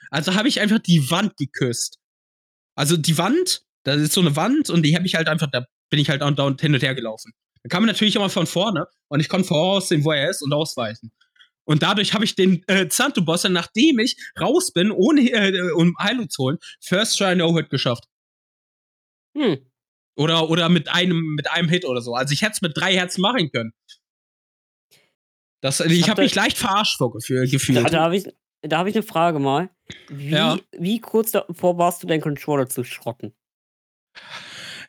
Also 0.10 0.36
habe 0.36 0.48
ich 0.48 0.62
einfach 0.62 0.80
die 0.80 1.12
Wand 1.12 1.36
geküsst. 1.38 1.98
Also 2.76 2.96
die 2.96 3.18
Wand, 3.18 3.62
da 3.84 3.94
ist 3.94 4.14
so 4.14 4.22
eine 4.22 4.36
Wand 4.36 4.70
und 4.70 4.84
die 4.84 4.96
habe 4.96 5.06
ich 5.06 5.16
halt 5.16 5.28
einfach, 5.28 5.48
da 5.52 5.66
bin 5.90 6.00
ich 6.00 6.10
halt 6.10 6.22
dauernd 6.22 6.62
hin 6.62 6.74
und 6.74 6.82
her 6.82 6.96
gelaufen. 6.96 7.34
Da 7.64 7.70
kam 7.70 7.84
man 7.84 7.88
natürlich 7.88 8.16
immer 8.16 8.30
von 8.30 8.48
vorne 8.48 8.86
und 9.10 9.20
ich 9.20 9.28
konnte 9.28 9.48
voraussehen, 9.48 10.06
wo 10.06 10.12
er 10.12 10.30
ist 10.30 10.42
und 10.42 10.54
ausweichen. 10.54 11.12
Und 11.66 11.84
dadurch 11.84 12.14
habe 12.14 12.24
ich 12.24 12.36
den 12.36 12.64
äh, 12.68 12.88
Zanto-Boss, 12.88 13.44
nachdem 13.50 14.00
ich 14.00 14.16
raus 14.40 14.72
bin, 14.72 14.92
ohne 14.92 15.22
äh, 15.30 15.72
um 15.72 15.94
Heilung 16.00 16.30
zu 16.30 16.44
holen, 16.44 16.58
First 16.80 17.18
Try 17.18 17.36
No 17.36 17.54
Hit 17.58 17.70
geschafft. 17.70 18.06
Hm. 19.36 19.58
Oder, 20.16 20.50
oder 20.50 20.70
mit 20.70 20.88
einem, 20.88 21.36
mit 21.36 21.52
einem 21.52 21.68
Hit 21.68 21.84
oder 21.84 22.02
so. 22.02 22.16
Also 22.16 22.32
ich 22.32 22.42
hätte 22.42 22.54
es 22.54 22.62
mit 22.62 22.78
drei 22.78 22.96
Herzen 22.96 23.22
machen 23.22 23.52
können. 23.52 23.74
Das, 25.62 25.80
ich, 25.80 25.92
ich 25.92 26.10
habe 26.10 26.22
mich 26.22 26.36
leicht 26.36 26.58
verarscht 26.58 26.98
vorgefühlt. 26.98 27.52
Da, 27.76 27.84
da 27.84 28.04
habe 28.04 28.18
ich, 28.18 28.26
hab 28.26 28.88
ich 28.88 28.96
eine 28.96 29.04
Frage 29.04 29.40
mal. 29.40 29.70
Wie, 30.10 30.30
ja. 30.30 30.58
wie 30.78 31.00
kurz 31.00 31.32
davor 31.32 31.78
warst 31.78 32.04
du, 32.04 32.08
deinen 32.08 32.22
Controller 32.22 32.68
zu 32.68 32.84
schrotten? 32.84 33.34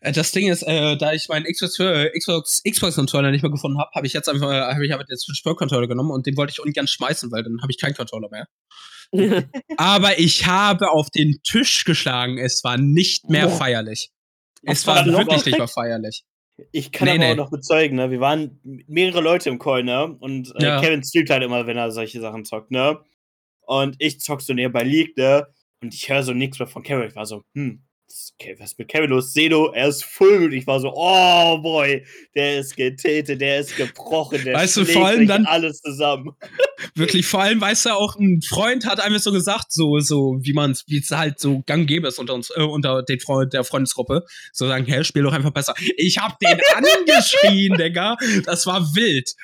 Äh, 0.01 0.13
das 0.13 0.33
Ding 0.33 0.49
ist, 0.49 0.63
äh, 0.63 0.97
da 0.97 1.13
ich 1.13 1.29
meinen 1.29 1.45
Xbox, 1.45 1.79
äh, 1.79 2.11
Xbox, 2.17 2.63
Xbox 2.69 2.97
Controller 2.97 3.31
nicht 3.31 3.43
mehr 3.43 3.51
gefunden 3.51 3.79
habe, 3.79 3.91
habe 3.95 4.07
ich 4.07 4.13
jetzt 4.13 4.29
einfach, 4.29 4.49
habe 4.51 4.87
ich 4.87 4.93
aber 4.93 5.05
den 5.05 5.19
Switch 5.19 5.43
Pro 5.43 5.55
Controller 5.55 5.89
genommen 5.89 6.11
und 6.11 6.27
den 6.27 6.37
wollte 6.37 6.53
ich 6.53 6.61
ungern 6.61 6.87
schmeißen, 6.87 7.31
weil 7.33 7.43
dann 7.43 7.61
habe 7.63 7.73
ich 7.73 7.79
keinen 7.79 7.95
Controller 7.95 8.29
mehr. 8.31 8.49
aber 9.77 10.19
ich 10.19 10.47
habe 10.47 10.91
auf 10.91 11.11
den 11.11 11.41
Tisch 11.43 11.85
geschlagen. 11.85 12.39
Es 12.39 12.63
war 12.63 12.77
nicht 12.77 13.31
mehr 13.31 13.49
oh. 13.49 13.57
feierlich. 13.57 14.11
Es 14.63 14.87
war 14.87 15.07
wirklich 15.07 15.47
nicht 15.47 15.59
mehr 15.59 15.69
feierlich. 15.69 16.25
Ich 16.73 16.93
kann 16.93 17.07
nee, 17.07 17.15
aber 17.15 17.25
nee. 17.25 17.33
auch 17.33 17.37
noch 17.37 17.51
bezeugen, 17.51 17.97
ne? 17.97 18.11
Wir 18.11 18.21
waren 18.21 18.61
mehrere 18.87 19.21
Leute 19.21 19.49
im 19.49 19.59
Call, 19.59 19.85
ne? 19.85 20.17
Und 20.21 20.55
äh, 20.57 20.65
ja. 20.65 20.81
Kevin 20.81 21.05
streamt 21.05 21.31
halt 21.31 21.43
immer, 21.43 21.67
wenn 21.67 21.77
er 21.77 21.91
solche 21.91 22.21
Sachen 22.21 22.45
zockt, 22.45 22.71
ne? 22.71 22.99
Und 23.63 23.97
ich 23.99 24.21
zock 24.21 24.43
so 24.43 24.55
nebenbei 24.55 24.83
League, 24.83 25.17
ne? 25.17 25.47
Und 25.83 25.95
ich 25.95 26.09
höre 26.09 26.23
so 26.23 26.33
nichts 26.33 26.59
mehr 26.59 26.67
von 26.67 26.83
Kevin. 26.83 27.09
Ich 27.09 27.17
war 27.17 27.27
so, 27.27 27.43
hm, 27.55 27.85
was 28.59 28.71
ist 28.71 28.79
mit 28.79 28.89
Kevin 28.89 29.11
los? 29.11 29.33
Seno, 29.33 29.73
er 29.73 29.89
ist 29.89 30.05
full. 30.05 30.55
Ich 30.55 30.67
war 30.67 30.81
so, 30.81 30.93
oh 30.95 31.59
boy, 31.59 32.05
der 32.35 32.61
ist 32.61 32.77
getätet, 32.77 33.41
der 33.41 33.61
ist 33.61 33.77
gebrochen, 33.77 34.43
der 34.45 34.55
weißt 34.55 34.79
du, 34.79 34.85
vor 34.87 35.07
allem 35.07 35.27
dann 35.27 35.45
alles 35.45 35.81
zusammen. 35.81 36.31
Wirklich, 36.95 37.27
vor 37.27 37.43
allem, 37.43 37.61
weißt 37.61 37.87
du, 37.87 37.91
auch 37.91 38.17
ein 38.17 38.41
Freund 38.43 38.87
hat 38.87 39.01
einfach 39.01 39.21
so 39.21 39.33
gesagt, 39.33 39.73
so, 39.73 39.99
so, 39.99 40.39
wie 40.41 40.53
man 40.53 40.71
es, 40.71 40.85
wie 40.87 40.99
es 40.99 41.11
halt 41.11 41.39
so 41.39 41.63
gang 41.67 41.87
gäbe 41.87 42.09
ist 42.09 42.19
unter 42.19 42.35
uns, 42.35 42.51
äh, 42.55 42.63
unter 42.63 43.03
den 43.03 43.21
Freund, 43.21 43.53
der 43.53 43.65
Freundesgruppe. 43.65 44.25
So 44.53 44.67
sagen, 44.67 44.87
hä, 44.87 45.05
spiel 45.05 45.23
doch 45.23 45.33
einfach 45.33 45.53
besser. 45.53 45.75
Ich 45.97 46.19
hab 46.19 46.39
den 46.39 46.59
angeschrien, 46.77 47.77
Digga. 47.77 48.17
Das 48.45 48.67
war 48.67 48.81
wild. 48.95 49.35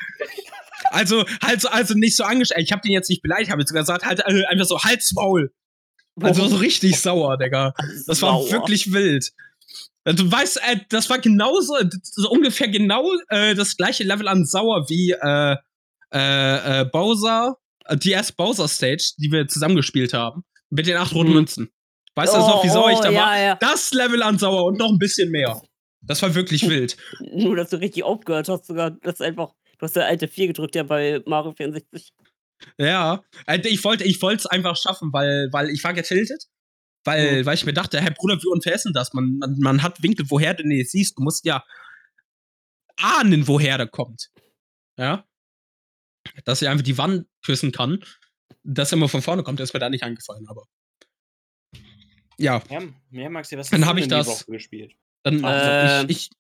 Also, 0.91 1.25
halt 1.43 1.67
also 1.71 1.95
nicht 1.95 2.17
so 2.17 2.25
angeschrien. 2.25 2.63
Ich 2.63 2.73
hab 2.73 2.83
den 2.83 2.93
jetzt 2.93 3.11
nicht 3.11 3.23
beleidigt, 3.23 3.51
habe 3.51 3.63
sogar 3.67 3.83
gesagt, 3.83 4.05
halt 4.05 4.21
äh, 4.21 4.45
einfach 4.47 4.67
so, 4.67 4.83
halt's 4.83 5.13
Maul. 5.13 5.53
Also 6.21 6.47
so 6.47 6.57
richtig 6.57 7.01
sauer, 7.01 7.37
Digga. 7.39 7.75
Das 8.07 8.23
war 8.23 8.33
sauer. 8.33 8.51
wirklich 8.51 8.93
wild. 8.93 9.33
Du 10.05 10.31
weißt, 10.31 10.61
äh, 10.69 10.81
das 10.91 11.09
war 11.09 11.19
genauso, 11.19 11.77
so 12.03 12.31
ungefähr 12.31 12.69
genau 12.69 13.11
äh, 13.29 13.55
das 13.55 13.77
gleiche 13.77 14.05
Level 14.05 14.29
an 14.29 14.45
sauer 14.45 14.89
wie 14.89 15.13
äh, 15.13 15.57
äh, 16.13 16.81
äh 16.81 16.85
Bowser, 16.85 17.57
äh, 17.87 17.97
die 17.97 18.11
erste 18.11 18.35
Bowser 18.35 18.69
Stage, 18.69 19.15
die 19.19 19.33
wir 19.33 19.49
zusammengespielt 19.49 20.13
haben, 20.13 20.45
mit 20.69 20.87
den 20.87 20.99
acht 20.99 21.15
roten 21.15 21.31
mhm. 21.31 21.37
Münzen. 21.37 21.71
Weißt 22.17 22.35
du 22.35 22.39
oh, 22.39 22.49
noch, 22.49 22.65
wie 22.65 22.69
sauer 22.69 22.93
ich 22.93 23.01
da 23.01 23.09
oh, 23.09 23.13
ja, 23.13 23.21
war? 23.21 23.41
Ja. 23.41 23.55
Das 23.57 23.93
Level 23.93 24.23
an 24.23 24.39
sauer 24.39 24.67
und 24.67 24.79
noch 24.79 24.91
ein 24.91 24.99
bisschen 24.99 25.31
mehr. 25.31 25.61
Das 26.03 26.23
war 26.23 26.35
wirklich 26.35 26.69
wild. 26.69 26.97
Nur, 27.33 27.57
dass 27.57 27.71
du 27.71 27.81
richtig 27.81 28.05
aufgehört 28.05 28.49
hast, 28.49 28.67
sogar, 28.67 28.91
das 28.91 29.21
einfach, 29.21 29.55
du 29.79 29.83
hast 29.83 29.97
der 29.97 30.07
alte 30.07 30.29
4 30.29 30.49
gedrückt, 30.49 30.75
ja, 30.75 30.83
bei 30.83 31.23
Mario 31.27 31.53
64. 31.53 32.13
Ja, 32.79 33.23
also 33.47 33.69
ich 33.69 33.83
wollte 33.85 34.05
ich 34.05 34.23
es 34.23 34.47
einfach 34.47 34.77
schaffen, 34.77 35.13
weil, 35.13 35.49
weil 35.53 35.71
ich 35.71 35.83
war 35.85 35.95
getiltet. 35.95 36.47
Weil, 37.05 37.41
mhm. 37.41 37.47
weil 37.47 37.55
ich 37.55 37.67
mir 37.67 37.75
dachte, 37.75 38.01
hey 38.01 38.11
Bruder, 38.17 38.39
wie 38.43 38.49
unfair 38.49 38.75
ist 38.75 38.85
denn 38.85 38.95
das? 38.95 39.13
Man, 39.13 39.37
man, 39.39 39.59
man 39.59 39.83
hat 39.83 40.03
Winkel, 40.03 40.27
woher 40.31 40.55
du 40.55 40.67
nicht 40.67 40.91
siehst. 40.91 41.19
Du 41.19 41.23
musst 41.23 41.45
ja 41.45 41.63
ahnen, 42.97 43.47
woher 43.47 43.77
der 43.77 43.89
kommt. 43.89 44.31
Ja. 44.97 45.27
Dass 46.45 46.63
er 46.63 46.71
einfach 46.71 46.85
die 46.85 46.97
Wand 46.97 47.27
küssen 47.45 47.73
kann. 47.73 48.03
Dass 48.63 48.93
er 48.93 48.97
immer 48.97 49.11
von 49.11 49.21
vorne 49.21 49.43
kommt, 49.43 49.61
ist 49.61 49.75
mir 49.75 49.81
da 49.81 49.91
nicht 49.91 50.03
eingefallen, 50.03 50.49
aber. 50.49 50.65
Ja. 52.39 52.63
Ja, 52.71 52.83
ja 53.11 53.29
Maxi, 53.29 53.59
was 53.59 53.67
hast 53.67 53.73
dann 53.73 53.87
habe 53.87 54.01
ich 54.01 54.09
das 54.09 54.47
gespielt? 54.47 54.95
Dann, 55.23 55.45
äh, 55.45 56.05
ich, 56.05 56.11
ich, 56.11 56.31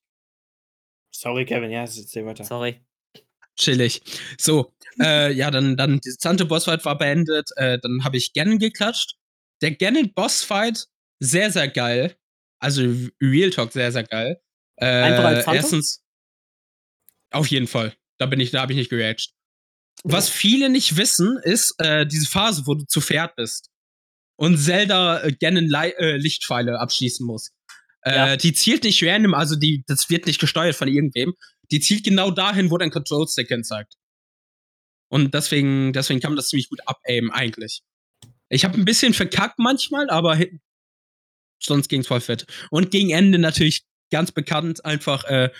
Sorry, 1.10 1.44
Kevin, 1.44 1.70
ja, 1.70 1.80
erzähl 1.80 2.24
weiter. 2.24 2.44
Sorry 2.44 2.80
chillig. 3.56 4.02
So, 4.38 4.72
äh, 5.00 5.32
ja, 5.32 5.50
dann, 5.50 5.76
dann, 5.76 6.00
die 6.00 6.16
Zante 6.18 6.44
Bossfight 6.44 6.84
war 6.84 6.98
beendet. 6.98 7.50
Äh, 7.56 7.78
dann 7.80 8.04
habe 8.04 8.16
ich 8.16 8.32
Ganon 8.32 8.58
geklatscht. 8.58 9.16
Der 9.62 9.74
Ganon 9.74 10.12
Bossfight, 10.14 10.86
sehr, 11.20 11.50
sehr 11.50 11.68
geil. 11.68 12.16
Also 12.58 12.82
Real 13.20 13.50
Talk, 13.50 13.72
sehr, 13.72 13.92
sehr 13.92 14.04
geil. 14.04 14.40
Äh, 14.76 14.86
Einfach 14.86 15.24
als 15.24 15.46
Erstens, 15.46 16.02
auf 17.30 17.46
jeden 17.48 17.66
Fall. 17.66 17.94
Da 18.18 18.26
bin 18.26 18.40
ich, 18.40 18.50
da 18.50 18.62
habe 18.62 18.72
ich 18.72 18.78
nicht 18.78 18.90
gereacht. 18.90 19.30
Was 20.02 20.28
viele 20.28 20.68
nicht 20.68 20.96
wissen, 20.96 21.38
ist 21.42 21.74
äh, 21.78 22.06
diese 22.06 22.26
Phase, 22.26 22.62
wo 22.66 22.74
du 22.74 22.84
zu 22.86 23.00
Pferd 23.00 23.36
bist 23.36 23.70
und 24.36 24.58
Zelda 24.58 25.22
äh, 25.22 25.32
Ganon 25.32 25.72
äh, 25.72 26.16
Lichtpfeile 26.16 26.78
abschießen 26.80 27.26
muss. 27.26 27.52
Äh, 28.02 28.14
ja. 28.14 28.36
Die 28.36 28.52
zielt 28.52 28.84
nicht 28.84 29.02
random, 29.02 29.34
also 29.34 29.56
die, 29.56 29.82
das 29.86 30.10
wird 30.10 30.26
nicht 30.26 30.40
gesteuert 30.40 30.76
von 30.76 30.88
irgendwem. 30.88 31.34
Die 31.70 31.80
zielt 31.80 32.04
genau 32.04 32.30
dahin, 32.30 32.70
wo 32.70 32.78
dein 32.78 32.90
Control 32.90 33.26
Stick 33.28 33.48
hin 33.48 33.64
zeigt. 33.64 33.94
Und 35.08 35.34
deswegen, 35.34 35.92
deswegen 35.92 36.20
kann 36.20 36.32
man 36.32 36.36
das 36.36 36.48
ziemlich 36.48 36.68
gut 36.68 36.80
abaimen, 36.86 37.30
eigentlich. 37.30 37.82
Ich 38.48 38.64
habe 38.64 38.78
ein 38.78 38.84
bisschen 38.84 39.14
verkackt 39.14 39.58
manchmal, 39.58 40.10
aber 40.10 40.38
sonst 41.62 41.88
ging 41.88 42.00
es 42.00 42.06
voll 42.06 42.20
fit. 42.20 42.46
Und 42.70 42.90
gegen 42.90 43.10
Ende 43.10 43.38
natürlich 43.38 43.84
ganz 44.10 44.32
bekannt, 44.32 44.84
einfach, 44.84 45.24
äh, 45.24 45.50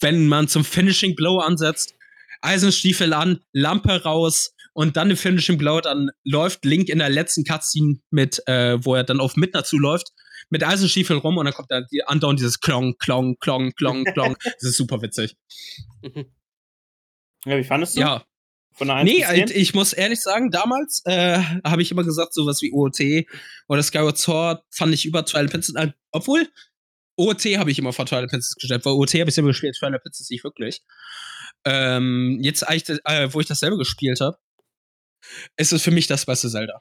wenn 0.00 0.26
man 0.26 0.48
zum 0.48 0.64
Finishing 0.64 1.14
Blow 1.14 1.38
ansetzt, 1.38 1.94
Eisenstiefel 2.40 3.12
an, 3.12 3.40
Lampe 3.52 4.02
raus 4.02 4.54
und 4.72 4.96
dann 4.96 5.08
den 5.08 5.16
Finishing 5.16 5.58
Blow, 5.58 5.80
dann 5.80 6.10
läuft 6.24 6.64
Link 6.64 6.88
in 6.88 6.98
der 6.98 7.10
letzten 7.10 7.44
Cutscene 7.44 8.00
mit, 8.10 8.42
äh, 8.46 8.84
wo 8.84 8.94
er 8.94 9.04
dann 9.04 9.20
auf 9.20 9.36
Midna 9.36 9.64
zuläuft, 9.64 10.12
mit 10.52 10.62
Eisenstiefel 10.62 11.16
rum 11.16 11.38
und 11.38 11.46
dann 11.46 11.54
kommt 11.54 11.70
dann 11.70 11.86
die 11.90 12.04
andauernd 12.04 12.38
dieses 12.38 12.60
Klong, 12.60 12.98
Klong, 12.98 13.38
Klong, 13.38 13.72
Klong, 13.72 14.04
Klong. 14.04 14.36
das 14.44 14.62
ist 14.62 14.76
super 14.76 15.02
witzig. 15.02 15.36
Ja, 17.44 17.56
wie 17.58 17.64
fandest 17.64 17.96
du? 17.96 18.00
Ja, 18.02 18.24
Von 18.74 18.86
der 18.86 18.98
1 18.98 19.10
Nee, 19.10 19.24
10? 19.24 19.48
ich 19.60 19.74
muss 19.74 19.92
ehrlich 19.92 20.20
sagen, 20.20 20.52
damals 20.52 21.02
äh, 21.06 21.40
habe 21.64 21.82
ich 21.82 21.90
immer 21.90 22.04
gesagt, 22.04 22.32
sowas 22.34 22.62
wie 22.62 22.70
OOT 22.72 23.26
oder 23.66 23.82
Skyward 23.82 24.16
Sword 24.16 24.62
fand 24.70 24.94
ich 24.94 25.04
über 25.04 25.24
Twilight 25.24 25.50
Princess, 25.50 25.74
äh, 25.74 25.90
obwohl 26.12 26.48
OOT 27.16 27.44
habe 27.58 27.72
ich 27.72 27.80
immer 27.80 27.92
vor 27.92 28.06
Twilight 28.06 28.30
Princess 28.30 28.54
gestellt, 28.54 28.84
weil 28.84 28.92
OOT 28.92 29.14
habe 29.14 29.28
ich 29.28 29.34
selber 29.34 29.48
gespielt, 29.48 29.74
Twilight 29.76 30.02
Princess 30.02 30.30
nicht 30.30 30.44
wirklich. 30.44 30.82
Ähm, 31.64 32.38
jetzt 32.42 32.62
äh, 32.62 33.34
wo 33.34 33.40
ich 33.40 33.48
das 33.48 33.58
selber 33.58 33.76
gespielt 33.76 34.20
habe, 34.20 34.38
ist 35.56 35.72
es 35.72 35.82
für 35.82 35.90
mich 35.90 36.06
das 36.06 36.26
beste 36.26 36.48
Zelda. 36.48 36.80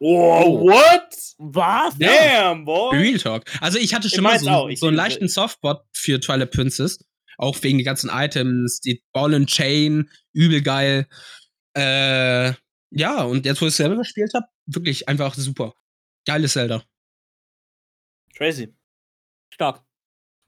Oh, 0.00 0.60
what? 0.60 1.14
Was? 1.38 1.98
Damn, 1.98 2.64
boy. 2.64 2.96
Real 2.96 3.18
Talk. 3.18 3.44
Also 3.60 3.78
ich 3.78 3.94
hatte 3.94 4.06
Ich 4.06 4.14
schon 4.14 4.22
mal 4.22 4.30
mein's 4.30 4.44
so, 4.44 4.50
auch. 4.50 4.68
Ich 4.68 4.80
so 4.80 4.86
einen 4.86 4.96
leichten 4.96 5.28
Softspot 5.28 5.82
für 5.92 6.20
Twilight 6.20 6.52
Princess. 6.52 7.04
Auch 7.36 7.56
wegen 7.62 7.78
den 7.78 7.84
ganzen 7.84 8.10
Items, 8.12 8.80
die 8.80 9.02
Ball 9.12 9.34
and 9.34 9.48
Chain, 9.48 10.10
übel 10.32 10.60
geil. 10.62 11.06
Äh, 11.76 12.52
ja, 12.90 13.22
und 13.22 13.46
jetzt, 13.46 13.60
wo 13.60 13.66
ich 13.66 13.70
es 13.70 13.76
selber 13.76 13.96
gespielt 13.96 14.32
habe, 14.34 14.46
wirklich 14.66 15.08
einfach 15.08 15.34
super. 15.34 15.74
Geiles 16.26 16.54
Zelda. 16.54 16.82
Crazy. 18.34 18.74
Stark. 19.52 19.82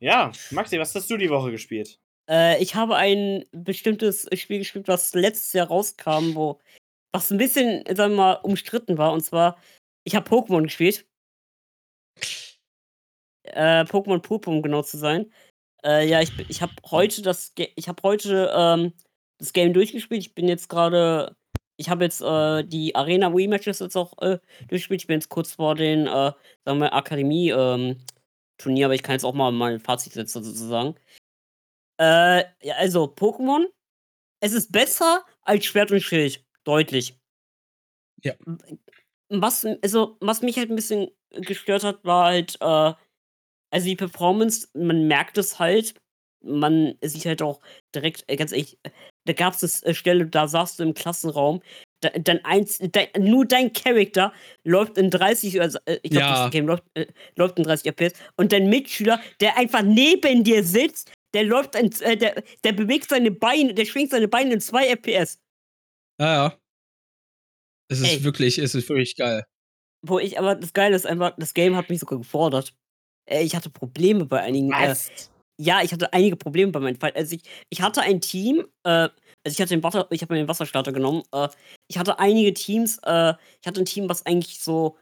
Ja, 0.00 0.32
Maxi, 0.50 0.78
was 0.78 0.94
hast 0.94 1.10
du 1.10 1.16
die 1.16 1.30
Woche 1.30 1.50
gespielt? 1.50 1.98
Äh, 2.28 2.62
ich 2.62 2.74
habe 2.74 2.96
ein 2.96 3.44
bestimmtes 3.52 4.28
Spiel 4.34 4.58
gespielt, 4.58 4.88
was 4.88 5.14
letztes 5.14 5.52
Jahr 5.52 5.66
rauskam, 5.68 6.34
wo 6.34 6.60
was 7.12 7.30
ein 7.30 7.38
bisschen, 7.38 7.84
sagen 7.86 8.12
wir 8.14 8.16
mal, 8.16 8.32
umstritten 8.34 8.98
war. 8.98 9.12
Und 9.12 9.22
zwar, 9.22 9.58
ich 10.04 10.14
habe 10.14 10.28
Pokémon 10.28 10.62
gespielt. 10.62 11.06
Äh, 13.44 13.84
Pokémon 13.84 14.20
Purpur, 14.20 14.54
um 14.54 14.62
genau 14.62 14.82
zu 14.82 14.96
sein. 14.96 15.32
Äh, 15.84 16.08
ja, 16.08 16.20
ich, 16.20 16.30
ich 16.48 16.62
habe 16.62 16.72
heute 16.90 17.22
das, 17.22 17.52
ich 17.56 17.88
habe 17.88 18.02
heute 18.02 18.52
ähm, 18.54 18.92
das 19.38 19.52
Game 19.52 19.72
durchgespielt. 19.72 20.20
Ich 20.20 20.34
bin 20.34 20.48
jetzt 20.48 20.68
gerade, 20.68 21.36
ich 21.76 21.88
habe 21.88 22.04
jetzt 22.04 22.20
äh, 22.20 22.64
die 22.64 22.94
Arena 22.94 23.28
Rematches 23.28 23.80
jetzt 23.80 23.96
auch 23.96 24.16
äh, 24.20 24.38
durchgespielt. 24.68 25.02
Ich 25.02 25.06
bin 25.06 25.16
jetzt 25.16 25.30
kurz 25.30 25.54
vor 25.54 25.74
den, 25.74 26.06
äh, 26.06 26.32
sagen 26.64 26.78
wir, 26.80 26.92
Akademie 26.92 27.50
ähm, 27.50 28.04
Turnier, 28.58 28.86
aber 28.86 28.94
ich 28.94 29.02
kann 29.02 29.14
jetzt 29.14 29.24
auch 29.24 29.34
mal 29.34 29.50
mein 29.52 29.80
Fazit 29.80 30.12
setzen 30.12 30.44
sozusagen. 30.44 30.94
Äh, 31.98 32.44
ja, 32.62 32.74
also 32.76 33.04
Pokémon, 33.04 33.66
es 34.40 34.52
ist 34.52 34.70
besser 34.72 35.24
als 35.42 35.64
Schwert 35.64 35.90
und 35.90 36.00
Schild, 36.00 36.44
deutlich. 36.70 37.18
Ja. 38.22 38.34
Was, 39.28 39.64
also, 39.82 40.16
was 40.20 40.42
mich 40.42 40.56
halt 40.56 40.70
ein 40.70 40.76
bisschen 40.76 41.08
gestört 41.32 41.84
hat, 41.84 42.04
war 42.04 42.26
halt, 42.26 42.56
äh, 42.60 42.92
also 43.72 43.86
die 43.86 43.96
Performance, 43.96 44.68
man 44.74 45.06
merkt 45.08 45.38
es 45.38 45.58
halt, 45.58 45.94
man 46.44 46.94
sieht 47.02 47.26
halt 47.26 47.42
auch 47.42 47.60
direkt, 47.94 48.24
äh, 48.28 48.36
ganz 48.36 48.52
ehrlich, 48.52 48.78
äh, 48.84 48.90
da 49.26 49.32
gab 49.32 49.54
es 49.54 49.82
eine 49.84 49.94
Stelle, 49.94 50.26
da 50.26 50.48
saßt 50.48 50.78
du 50.78 50.84
im 50.84 50.94
Klassenraum, 50.94 51.60
da, 52.02 52.10
dein 52.10 52.44
eins, 52.44 52.78
dein, 52.80 53.08
nur 53.18 53.44
dein 53.46 53.72
Charakter 53.72 54.32
läuft 54.64 54.96
in 54.98 55.10
30, 55.10 55.60
also, 55.60 55.78
äh, 55.86 55.98
ich 56.02 56.10
glaube, 56.10 56.26
Ja. 56.26 56.42
das 56.44 56.50
Game 56.52 56.66
läuft, 56.66 56.84
äh, 56.94 57.06
läuft 57.36 57.58
in 57.58 57.64
30 57.64 57.86
FPS 57.88 58.12
und 58.36 58.52
dein 58.52 58.68
Mitschüler, 58.68 59.20
der 59.40 59.56
einfach 59.56 59.82
neben 59.82 60.44
dir 60.44 60.64
sitzt, 60.64 61.12
der 61.34 61.44
läuft, 61.44 61.74
in, 61.76 61.92
äh, 62.02 62.16
der, 62.16 62.42
der 62.64 62.72
bewegt 62.72 63.08
seine 63.08 63.30
Beine, 63.30 63.74
der 63.74 63.84
schwingt 63.84 64.10
seine 64.10 64.28
Beine 64.28 64.54
in 64.54 64.60
2 64.60 64.86
FPS. 64.86 65.38
Ja, 66.18 66.34
ja. 66.48 66.59
Es 67.90 68.00
ist 68.00 68.08
Ey. 68.08 68.24
wirklich, 68.24 68.58
es 68.58 68.74
ist 68.74 68.88
wirklich 68.88 69.16
geil. 69.16 69.44
Wo 70.06 70.18
ich, 70.18 70.38
aber 70.38 70.54
das 70.54 70.72
Geile 70.72 70.96
ist 70.96 71.06
einfach, 71.06 71.34
das 71.36 71.54
Game 71.54 71.76
hat 71.76 71.90
mich 71.90 72.00
sogar 72.00 72.18
gefordert. 72.18 72.72
Äh, 73.28 73.42
ich 73.42 73.54
hatte 73.54 73.68
Probleme 73.68 74.24
bei 74.24 74.40
einigen. 74.40 74.72
Äh, 74.72 74.94
ja, 75.60 75.82
ich 75.82 75.92
hatte 75.92 76.12
einige 76.12 76.36
Probleme 76.36 76.72
bei 76.72 76.80
meinem 76.80 76.98
Fight. 76.98 77.16
Also 77.16 77.36
ich, 77.36 77.42
ich 77.68 77.82
hatte 77.82 78.00
ein 78.00 78.20
Team, 78.20 78.66
äh, 78.84 79.08
also 79.44 79.54
ich 79.54 79.60
hatte 79.60 79.74
den 79.74 79.82
Wasser, 79.82 80.06
ich 80.10 80.22
habe 80.22 80.32
mir 80.32 80.40
den 80.40 80.48
Wasserstarter 80.48 80.92
genommen. 80.92 81.22
Äh, 81.32 81.48
ich 81.88 81.98
hatte 81.98 82.18
einige 82.18 82.54
Teams, 82.54 82.98
äh, 83.04 83.34
ich 83.60 83.66
hatte 83.66 83.80
ein 83.80 83.86
Team, 83.86 84.08
was 84.08 84.24
eigentlich 84.24 84.60
so 84.60 84.96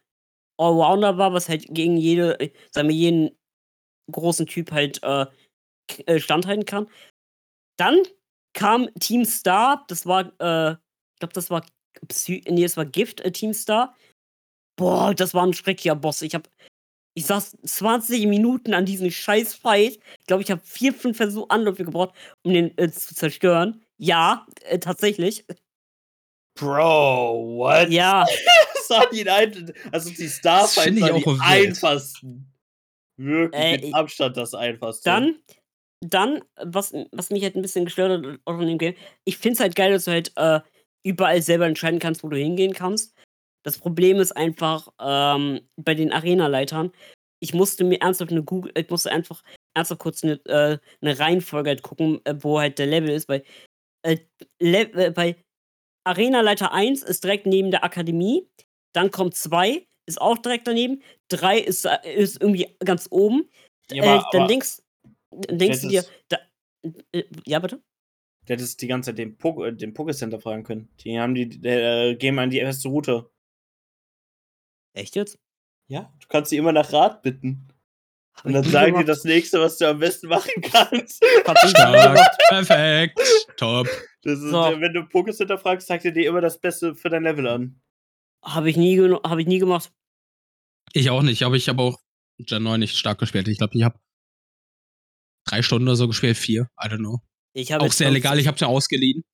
Allrounder 0.58 1.18
war, 1.18 1.32
was 1.32 1.48
halt 1.48 1.66
gegen 1.68 1.96
jede, 1.96 2.36
sagen 2.72 2.88
wir, 2.88 2.96
jeden 2.96 3.30
großen 4.10 4.46
Typ 4.46 4.72
halt 4.72 5.00
standhalten 6.18 6.64
kann. 6.64 6.88
Dann 7.78 8.02
kam 8.54 8.92
Team 8.98 9.24
Star, 9.24 9.84
das 9.86 10.04
war, 10.06 10.32
äh, 10.40 10.72
ich 10.72 11.20
glaube, 11.20 11.34
das 11.34 11.50
war 11.50 11.64
Psy 12.08 12.44
nee, 12.48 12.62
das 12.62 12.76
war 12.76 12.84
Gift 12.86 13.20
äh, 13.20 13.32
Team 13.32 13.52
Star. 13.52 13.94
Boah, 14.78 15.14
das 15.14 15.34
war 15.34 15.44
ein 15.44 15.54
schrecklicher 15.54 15.96
Boss. 15.96 16.22
Ich 16.22 16.34
habe 16.34 16.48
ich 17.14 17.26
saß 17.26 17.56
20 17.64 18.26
Minuten 18.28 18.74
an 18.74 18.86
diesem 18.86 19.10
scheiß 19.10 19.54
Fight. 19.54 19.98
Ich 20.20 20.26
glaube, 20.26 20.42
ich 20.44 20.50
habe 20.52 20.60
vier, 20.64 20.94
fünf 20.94 21.16
Versuche 21.16 21.50
Anläufe 21.50 21.84
gebraucht, 21.84 22.14
um 22.44 22.52
den 22.54 22.78
äh, 22.78 22.88
zu 22.92 23.12
zerstören. 23.14 23.82
Ja, 23.98 24.46
äh, 24.66 24.78
tatsächlich. 24.78 25.44
Bro, 26.58 27.56
what? 27.56 27.90
Ja, 27.90 28.24
Das 28.74 28.90
war 28.90 29.10
die 29.10 29.28
ein, 29.28 29.72
also 29.92 30.10
die 30.10 30.28
Starfights 30.28 31.00
waren 31.00 31.12
auch 31.12 31.34
die 31.34 31.40
einfachsten. 31.40 32.50
Wirklich, 33.16 33.60
Äh, 33.62 33.78
mit 33.78 33.94
Abstand 33.94 34.36
das 34.36 34.54
einfachste. 34.54 35.04
dann, 35.10 35.36
dann, 36.00 36.42
was, 36.56 36.92
was 37.12 37.30
mich 37.30 37.42
halt 37.42 37.56
ein 37.56 37.62
bisschen 37.62 37.84
gestört 37.84 38.24
hat 38.24 38.40
auch 38.44 38.58
in 38.60 38.68
dem 38.68 38.78
Game, 38.78 38.94
ich 39.24 39.36
finde 39.38 39.54
es 39.54 39.60
halt 39.60 39.74
geil, 39.76 39.92
dass 39.92 40.04
du 40.04 40.12
halt 40.12 40.32
äh, 40.36 40.60
überall 41.04 41.42
selber 41.42 41.66
entscheiden 41.66 41.98
kannst, 42.00 42.22
wo 42.22 42.28
du 42.28 42.36
hingehen 42.36 42.72
kannst. 42.74 43.14
Das 43.64 43.78
Problem 43.78 44.18
ist 44.18 44.32
einfach, 44.32 44.88
ähm, 45.00 45.60
bei 45.76 45.94
den 45.94 46.12
Arena-Leitern, 46.12 46.92
ich 47.40 47.54
musste 47.54 47.84
mir 47.84 48.00
ernsthaft 48.00 48.30
eine 48.32 48.42
Google, 48.42 48.72
ich 48.76 48.88
musste 48.90 49.10
einfach 49.12 49.42
ernsthaft 49.74 50.00
kurz 50.00 50.24
eine, 50.24 50.34
äh, 50.46 50.78
eine 51.00 51.18
Reihenfolge 51.18 51.70
halt 51.70 51.82
gucken, 51.82 52.20
äh, 52.24 52.34
wo 52.40 52.58
halt 52.58 52.78
der 52.78 52.86
Level 52.86 53.10
ist, 53.10 53.28
weil 53.28 53.44
äh, 54.02 54.18
Le 54.60 54.90
äh, 54.94 55.10
bei 55.10 55.36
Arena-Leiter 56.04 56.72
1 56.72 57.02
ist 57.02 57.24
direkt 57.24 57.46
neben 57.46 57.70
der 57.70 57.84
Akademie, 57.84 58.48
dann 58.94 59.10
kommt 59.10 59.34
2, 59.34 59.86
ist 60.06 60.20
auch 60.20 60.38
direkt 60.38 60.66
daneben, 60.66 61.02
3 61.28 61.58
ist, 61.58 61.84
äh, 61.84 61.98
ist 62.14 62.40
irgendwie 62.40 62.74
ganz 62.80 63.08
oben, 63.10 63.48
Ja, 63.90 64.02
äh, 64.04 64.06
aber- 64.08 64.28
dann 64.32 64.40
aber 64.42 64.48
denkst, 64.48 64.78
dann 65.30 65.58
denkst 65.58 65.82
du 65.82 65.88
dir, 65.88 66.04
da, 66.28 66.38
ja 67.44 67.58
bitte? 67.58 67.82
Der 68.48 68.54
hätte 68.56 68.64
es 68.64 68.76
die 68.76 68.86
ganze 68.86 69.10
Zeit 69.10 69.18
den, 69.18 69.36
Pok 69.36 69.64
äh, 69.64 69.72
den 69.72 69.94
Pokécenter 69.94 70.40
fragen 70.40 70.64
können. 70.64 70.88
Die 71.00 71.18
haben 71.18 71.34
die, 71.34 71.48
der, 71.48 72.06
äh, 72.06 72.16
gehen 72.16 72.38
an 72.38 72.50
die 72.50 72.58
erste 72.58 72.88
Route. 72.88 73.30
Echt 74.94 75.14
jetzt? 75.16 75.38
Ja, 75.88 76.12
du 76.20 76.26
kannst 76.28 76.50
sie 76.50 76.56
immer 76.56 76.72
nach 76.72 76.92
Rat 76.92 77.22
bitten. 77.22 77.68
Hab 78.34 78.46
Und 78.46 78.52
dann 78.54 78.64
sagen 78.64 78.98
die 78.98 79.04
das 79.04 79.24
nächste, 79.24 79.60
was 79.60 79.78
du 79.78 79.88
am 79.88 79.98
besten 79.98 80.28
machen 80.28 80.50
kannst. 80.62 81.24
Stark, 81.66 82.38
perfekt, 82.48 83.20
top. 83.56 83.86
Das 84.22 84.38
ist, 84.38 84.50
So. 84.50 84.80
Wenn 84.80 84.92
du 84.92 85.00
Pokécenter 85.00 85.58
fragst, 85.58 85.88
sagt 85.88 86.04
er 86.04 86.12
dir 86.12 86.28
immer 86.28 86.40
das 86.40 86.60
Beste 86.60 86.94
für 86.94 87.10
dein 87.10 87.24
Level 87.24 87.46
an. 87.46 87.80
Hab 88.42 88.64
ich 88.66 88.76
nie, 88.76 88.98
hab 88.98 89.38
ich 89.38 89.46
nie 89.46 89.58
gemacht. 89.58 89.92
Ich 90.92 91.10
auch 91.10 91.22
nicht, 91.22 91.42
aber 91.42 91.56
ich 91.56 91.68
habe 91.68 91.82
auch 91.82 91.98
Gen 92.38 92.62
9 92.62 92.80
nicht 92.80 92.96
stark 92.96 93.18
gespielt. 93.18 93.48
Ich 93.48 93.58
glaube, 93.58 93.76
ich 93.76 93.82
habe 93.82 93.98
drei 95.44 95.62
Stunden 95.62 95.88
oder 95.88 95.96
so 95.96 96.06
gespielt, 96.06 96.36
vier, 96.36 96.70
I 96.82 96.88
don't 96.88 96.98
know. 96.98 97.20
Ich 97.60 97.74
Auch 97.74 97.80
sehr 97.80 98.06
50 98.08 98.12
legal, 98.12 98.38
ich 98.38 98.46
habe 98.46 98.54
es 98.54 98.60
ja 98.60 98.68
ausgeliehen. 98.68 99.24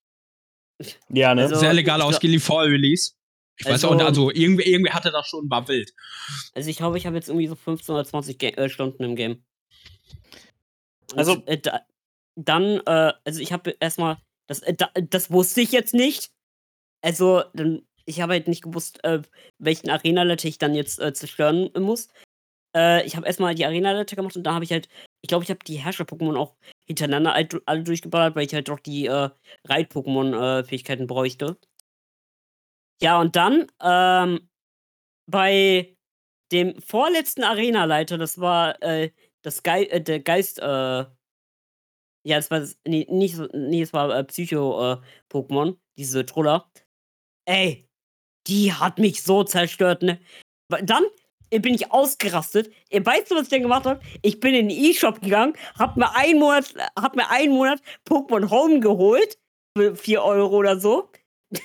Ja, 1.11 1.35
ne? 1.35 1.43
Also- 1.43 1.57
sehr 1.57 1.75
legal 1.75 2.01
ausgeliehen 2.01 2.41
vor 2.41 2.63
Release. 2.65 3.13
Ich 3.59 3.67
weiß 3.67 3.85
auch, 3.85 3.93
Also- 3.93 4.05
also 4.07 4.31
irgendwer, 4.31 4.67
irgendwer 4.67 4.95
hatte 4.95 5.11
das 5.13 5.29
schon, 5.29 5.49
war 5.49 5.69
wild. 5.69 5.93
Also 6.55 6.71
ich 6.71 6.77
glaube, 6.77 6.99
ich 6.99 7.07
habe 7.07 7.17
jetzt 7.17 7.29
irgendwie 7.29 7.47
so 7.47 7.55
15 7.55 7.95
oder 7.95 8.05
20 8.05 8.39
Ga 8.39 8.49
äh, 8.49 8.69
Stunden 8.69 9.05
im 9.05 9.15
Game. 9.15 9.45
Und, 11.13 11.19
Also- 11.19 11.43
äh, 11.47 11.59
da, 11.59 11.83
dann, 12.37 12.81
äh, 12.87 13.13
also 13.25 13.41
ich 13.41 13.53
habe 13.53 13.77
erstmal, 13.79 14.17
das, 14.49 14.61
äh, 14.61 14.75
da, 14.75 14.91
das 14.95 15.31
wusste 15.31 15.61
ich 15.61 15.71
jetzt 15.71 15.95
nicht. 15.95 16.31
Also, 17.03 17.45
dann, 17.55 17.87
ich 18.07 18.21
habe 18.21 18.33
halt 18.33 18.49
nicht 18.49 18.63
gewusst, 18.65 19.05
äh, 19.05 19.23
welchen 19.59 19.91
Arena-Letter 19.91 20.49
ich 20.49 20.59
dann 20.59 20.75
jetzt 20.75 20.99
äh, 20.99 21.13
zerstören 21.13 21.71
muss. 21.79 22.09
Äh, 22.75 23.07
ich 23.07 23.15
habe 23.17 23.27
erstmal 23.27 23.55
die 23.55 23.67
Arena-Letter 23.67 24.17
gemacht 24.17 24.35
und 24.37 24.43
da 24.45 24.55
habe 24.55 24.65
ich 24.65 24.73
halt, 24.73 24.89
ich 25.21 25.29
glaube, 25.29 25.45
ich 25.45 25.51
habe 25.51 25.61
die 25.65 25.77
Herrscher-Pokémon 25.79 26.37
auch 26.37 26.57
hintereinander 26.87 27.35
all, 27.35 27.49
alle 27.67 27.83
durchgeballert, 27.85 28.37
weil 28.37 28.47
ich 28.47 28.55
halt 28.55 28.69
doch 28.69 28.81
die 28.81 29.07
äh, 29.07 29.31
Reit-Pokémon-Fähigkeiten 29.69 31.07
bräuchte. 31.07 31.59
Ja, 33.03 33.21
und 33.21 33.37
dann, 33.37 33.67
ähm, 33.83 34.49
bei 35.31 35.97
dem 36.53 36.81
vorletzten 36.83 37.45
Arena-Leiter, 37.45 38.19
das 38.19 38.39
war 38.41 38.83
äh, 38.83 39.13
das 39.43 39.63
Gei 39.63 39.85
äh, 39.87 40.03
der 40.03 40.21
Geist, 40.21 40.61
äh, 40.61 41.07
Ja, 42.27 42.37
das 42.37 42.51
war 42.51 42.61
das, 42.61 42.79
nee, 42.87 43.07
nicht 43.11 43.39
nee, 43.53 43.83
es 43.83 43.93
war 43.93 44.11
äh, 44.17 44.25
Psycho-Pokémon, 44.25 45.77
diese 45.99 46.25
Troller. 46.25 46.71
Ey, 47.47 47.89
die 48.49 48.73
hat 48.73 48.99
mich 48.99 49.23
so 49.23 49.45
zerstört, 49.45 50.03
ne? 50.03 50.21
Dann 50.69 51.05
äh, 51.05 51.09
bin 51.61 51.75
ich 51.75 51.93
ausgerastet. 51.93 52.73
Ihr 52.91 53.05
weißt 53.05 53.31
du, 53.31 53.37
was 53.37 53.45
ich 53.45 53.49
denn 53.49 53.63
gemacht 53.63 53.87
habe? 53.87 54.01
Ich 54.23 54.41
bin 54.41 54.55
in 54.55 54.69
den 54.69 54.79
E-Shop 54.79 55.21
gegangen, 55.21 55.55
hab 55.79 55.97
mir 55.97 56.15
einen 56.15 56.39
Monat, 56.39 56.75
hab 56.99 57.17
mir 57.17 57.31
einen 57.31 57.53
Monat 57.53 57.81
Pokémon 58.09 58.51
Home 58.51 58.81
geholt 58.81 59.39
für 59.77 59.97
4 59.97 60.23
Euro 60.23 60.57
oder 60.57 60.79
so. 60.79 61.11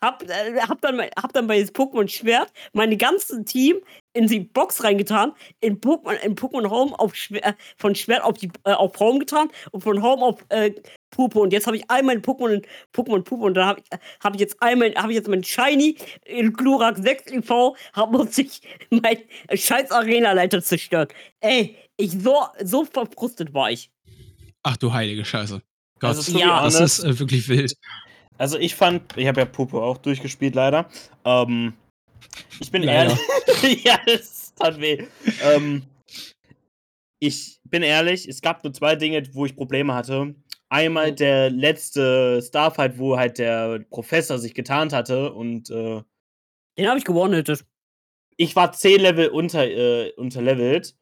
hab, 0.00 0.22
äh, 0.22 0.60
hab, 0.60 0.80
dann, 0.80 1.00
hab 1.00 1.32
dann 1.32 1.46
bei 1.46 1.60
Pokémon 1.60 2.08
Schwert 2.08 2.52
meine 2.72 2.96
ganzen 2.96 3.44
Team 3.44 3.80
in 4.14 4.28
die 4.28 4.40
Box 4.40 4.82
reingetan, 4.82 5.32
in 5.60 5.80
Pokémon, 5.80 6.14
in 6.24 6.34
Pokémon 6.34 6.70
Home 6.70 6.98
auf 6.98 7.14
Schwer, 7.14 7.46
äh, 7.46 7.52
von 7.76 7.94
Schwert 7.94 8.22
auf, 8.22 8.38
die, 8.38 8.50
äh, 8.64 8.72
auf 8.72 8.98
Home 8.98 9.18
getan 9.18 9.48
und 9.72 9.82
von 9.82 10.02
Home 10.02 10.22
auf 10.22 10.44
äh, 10.48 10.72
Pupo. 11.10 11.42
Und 11.42 11.52
jetzt 11.52 11.66
habe 11.66 11.76
ich 11.76 11.84
all 11.88 12.02
meine 12.02 12.20
Pokémon 12.20 12.50
in 12.50 12.62
Pokémon 12.94 13.22
Pupo 13.22 13.44
und 13.44 13.54
dann 13.54 13.66
habe 13.66 13.80
ich, 13.80 13.98
hab 14.22 14.34
ich 14.34 14.40
jetzt 14.40 14.62
einmal, 14.62 14.94
habe 14.94 15.12
ich 15.12 15.16
jetzt 15.16 15.28
mein 15.28 15.44
Shiny 15.44 15.96
in 16.24 16.52
Glurak 16.52 16.96
6 16.96 17.32
IV, 17.32 17.50
hab 17.92 18.12
muss 18.12 18.38
ich 18.38 18.62
mein 18.90 19.18
scheiß 19.52 19.90
Arena-Leiter 19.90 20.62
zerstört. 20.62 21.12
Ey, 21.40 21.76
ich 21.96 22.12
so, 22.12 22.36
so 22.62 22.84
verfrustet 22.84 23.52
war 23.52 23.70
ich. 23.70 23.90
Ach 24.62 24.76
du 24.76 24.92
heilige 24.92 25.24
Scheiße. 25.24 25.60
Gott, 26.00 26.10
Also, 26.16 26.32
be 26.32 26.38
Ja, 26.38 26.62
das 26.62 26.80
ist 26.80 27.00
äh, 27.00 27.18
wirklich 27.18 27.48
wild. 27.48 27.74
Also 28.38 28.58
ich 28.58 28.74
fand, 28.74 29.16
ich 29.16 29.26
habe 29.28 29.40
ja 29.40 29.46
Pupo 29.46 29.82
auch 29.82 29.98
durchgespielt 29.98 30.54
leider. 30.54 30.88
Ähm, 31.24 31.74
ich 32.60 32.70
bin 32.70 32.82
Leider. 32.82 33.16
ehrlich. 33.56 33.84
ja, 33.84 33.98
das 34.06 34.54
tat 34.54 34.80
weh. 34.80 35.06
Ähm, 35.42 35.82
ich 37.20 37.60
bin 37.64 37.82
ehrlich, 37.82 38.28
es 38.28 38.40
gab 38.42 38.62
nur 38.64 38.72
zwei 38.72 38.96
Dinge, 38.96 39.22
wo 39.34 39.46
ich 39.46 39.56
Probleme 39.56 39.94
hatte. 39.94 40.34
Einmal 40.68 41.12
der 41.12 41.50
letzte 41.50 42.42
Starfight, 42.42 42.98
wo 42.98 43.16
halt 43.16 43.38
der 43.38 43.80
Professor 43.90 44.38
sich 44.38 44.54
getarnt 44.54 44.92
hatte 44.92 45.32
und 45.32 45.70
äh, 45.70 46.02
Den 46.76 46.88
habe 46.88 46.98
ich 46.98 47.04
gewonnen. 47.04 47.44
ich 48.36 48.56
war 48.56 48.72
10 48.72 49.00
Level 49.00 49.28
unter, 49.28 49.66
äh, 49.66 50.12
unterlevelt. 50.16 50.96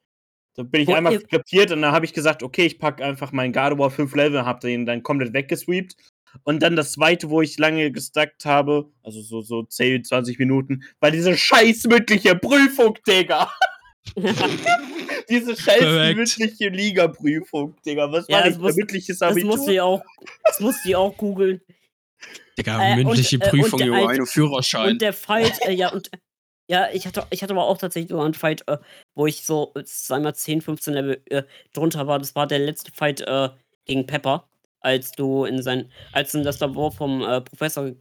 Da 0.55 0.61
bin 0.63 0.81
ich 0.81 0.87
Wo- 0.87 0.93
einmal 0.93 1.19
skriptiert 1.19 1.71
und 1.71 1.81
dann 1.81 1.91
habe 1.91 2.05
ich 2.05 2.13
gesagt, 2.13 2.43
okay, 2.43 2.65
ich 2.67 2.77
packe 2.77 3.03
einfach 3.03 3.31
meinen 3.31 3.51
Gardevoir 3.53 3.89
5 3.89 4.13
Level, 4.15 4.45
hab 4.45 4.59
den 4.59 4.85
dann 4.85 5.01
komplett 5.01 5.33
weggesweept. 5.33 5.95
Und 6.43 6.61
dann 6.63 6.75
das 6.75 6.93
zweite, 6.93 7.29
wo 7.29 7.41
ich 7.41 7.57
lange 7.59 7.91
gestackt 7.91 8.45
habe, 8.45 8.89
also 9.03 9.21
so, 9.21 9.41
so 9.41 9.63
10, 9.63 10.03
20 10.03 10.39
Minuten, 10.39 10.83
war 10.99 11.11
diese 11.11 11.37
scheiß 11.37 11.83
mündliche 11.85 12.35
Prüfung, 12.35 12.97
Digga. 13.07 13.51
diese 15.29 15.55
scheiß 15.55 15.79
Korrekt. 15.79 16.17
mündliche 16.17 16.69
Liga-Prüfung, 16.69 17.75
Digga. 17.85 18.11
Was 18.11 18.27
Ja, 18.27 18.37
war 18.37 18.43
das 18.43 18.53
das? 18.53 18.61
muss- 18.61 18.75
mündliches 18.75 19.19
Das 19.19 19.31
Abitur? 19.31 19.55
musste 19.57 19.73
ich 19.73 19.81
auch, 19.81 20.01
das 20.43 20.59
musste 20.59 20.89
ich 20.89 20.95
auch 20.95 21.15
googeln. 21.15 21.61
Digga, 22.57 22.81
Äh, 22.83 22.91
und- 22.91 22.97
mündliche 23.05 23.37
äh, 23.37 23.39
und 23.43 23.49
Prüfung 23.49 23.79
der 23.79 23.87
über 23.87 23.97
alte- 23.97 24.09
einen 24.11 24.25
Führerschein. 24.25 24.91
Und 24.91 25.01
der 25.01 25.13
Fight, 25.13 25.59
äh, 25.65 25.71
ja, 25.71 25.91
und 25.91 26.11
ja, 26.69 26.87
ich 26.93 27.05
hatte, 27.05 27.25
ich 27.29 27.43
hatte 27.43 27.53
aber 27.53 27.65
auch 27.65 27.77
tatsächlich 27.77 28.09
sogar 28.09 28.25
einen 28.25 28.33
Fight, 28.33 28.63
äh, 28.67 28.77
wo 29.15 29.27
ich 29.27 29.43
so, 29.43 29.71
äh, 29.75 29.83
sagen 29.85 30.23
wir 30.23 30.33
10, 30.33 30.61
15 30.61 30.93
Level 30.93 31.21
äh, 31.29 31.43
drunter 31.73 32.07
war. 32.07 32.19
Das 32.19 32.35
war 32.35 32.47
der 32.47 32.59
letzte 32.59 32.91
Fight 32.91 33.21
äh, 33.21 33.49
gegen 33.85 34.05
Pepper, 34.05 34.47
als 34.83 35.11
du 35.11 35.45
in 35.45 35.61
sein, 35.61 35.91
als 36.11 36.31
du 36.31 36.39
in 36.39 36.43
das 36.43 36.59
Labor 36.59 36.91
vom 36.91 37.23
äh, 37.23 37.41
Professor 37.41 37.87
äh, 37.87 37.95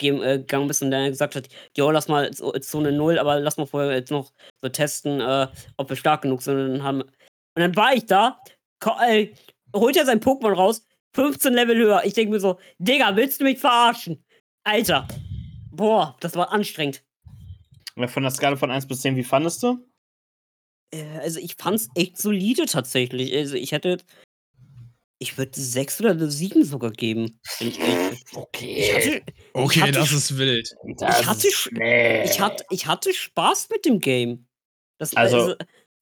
gegangen 0.00 0.68
bist 0.68 0.82
und 0.82 0.90
der 0.90 1.08
gesagt 1.08 1.36
hat, 1.36 1.48
jo, 1.76 1.90
lass 1.90 2.08
mal 2.08 2.32
so, 2.32 2.52
Zone 2.52 2.92
0, 2.92 3.18
aber 3.18 3.40
lass 3.40 3.56
mal 3.56 3.66
vorher 3.66 3.92
jetzt 3.92 4.10
noch 4.10 4.32
so 4.62 4.68
testen, 4.68 5.20
äh, 5.20 5.48
ob 5.76 5.88
wir 5.88 5.96
stark 5.96 6.22
genug 6.22 6.42
sind. 6.42 6.58
Und 6.58 6.72
dann, 6.72 6.82
haben, 6.82 7.00
und 7.02 7.12
dann 7.56 7.76
war 7.76 7.94
ich 7.94 8.06
da, 8.06 8.38
äh, 9.06 9.28
holt 9.74 9.96
er 9.96 10.06
sein 10.06 10.20
Pokémon 10.20 10.54
raus, 10.54 10.86
15 11.14 11.54
Level 11.54 11.76
höher. 11.76 12.02
Ich 12.04 12.14
denke 12.14 12.32
mir 12.32 12.40
so, 12.40 12.58
Digga, 12.78 13.14
willst 13.16 13.40
du 13.40 13.44
mich 13.44 13.58
verarschen? 13.58 14.24
Alter. 14.64 15.06
Boah, 15.70 16.16
das 16.20 16.34
war 16.34 16.52
anstrengend. 16.52 17.04
Von 18.06 18.22
der 18.24 18.32
Skala 18.32 18.56
von 18.56 18.70
1 18.70 18.88
bis 18.88 19.02
10, 19.02 19.14
wie 19.16 19.22
fandest 19.22 19.62
du? 19.62 19.86
Äh, 20.92 21.18
Also 21.20 21.38
ich 21.38 21.54
fand's 21.56 21.88
echt 21.94 22.18
solide 22.18 22.66
tatsächlich. 22.66 23.34
Also 23.34 23.54
ich 23.54 23.72
hätte. 23.72 23.98
Ich 25.24 25.38
würde 25.38 25.58
sechs 25.58 25.98
oder 26.00 26.10
eine 26.10 26.30
sieben 26.30 26.64
sogar 26.66 26.90
geben. 26.90 27.40
Ich. 27.58 27.78
Ich 27.80 28.36
Okay. 28.36 28.92
hatte, 28.94 29.22
okay, 29.54 29.80
hatte 29.80 29.92
das 29.92 30.12
ist 30.12 30.36
wild. 30.36 30.68
ich 30.86 31.02
hatte, 31.26 31.48
ich, 31.48 32.40
hatte, 32.40 32.64
ich 32.68 32.86
hatte 32.86 33.14
Spaß 33.14 33.68
mit 33.70 33.86
dem 33.86 34.00
Game. 34.00 34.46
Das, 34.98 35.16
Also- 35.16 35.36
also, 35.40 35.54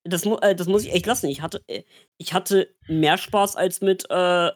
das, 0.02 0.24
mu 0.24 0.36
äh, 0.38 0.56
das 0.56 0.66
muss 0.66 0.84
ich 0.84 0.92
echt 0.92 1.06
lassen. 1.06 1.28
Ich 1.28 1.40
hatte, 1.40 1.62
äh, 1.68 1.84
ich 2.18 2.32
hatte 2.32 2.74
mehr 2.88 3.16
Spaß 3.16 3.54
als 3.54 3.80
mit 3.80 4.02
äh, 4.10 4.50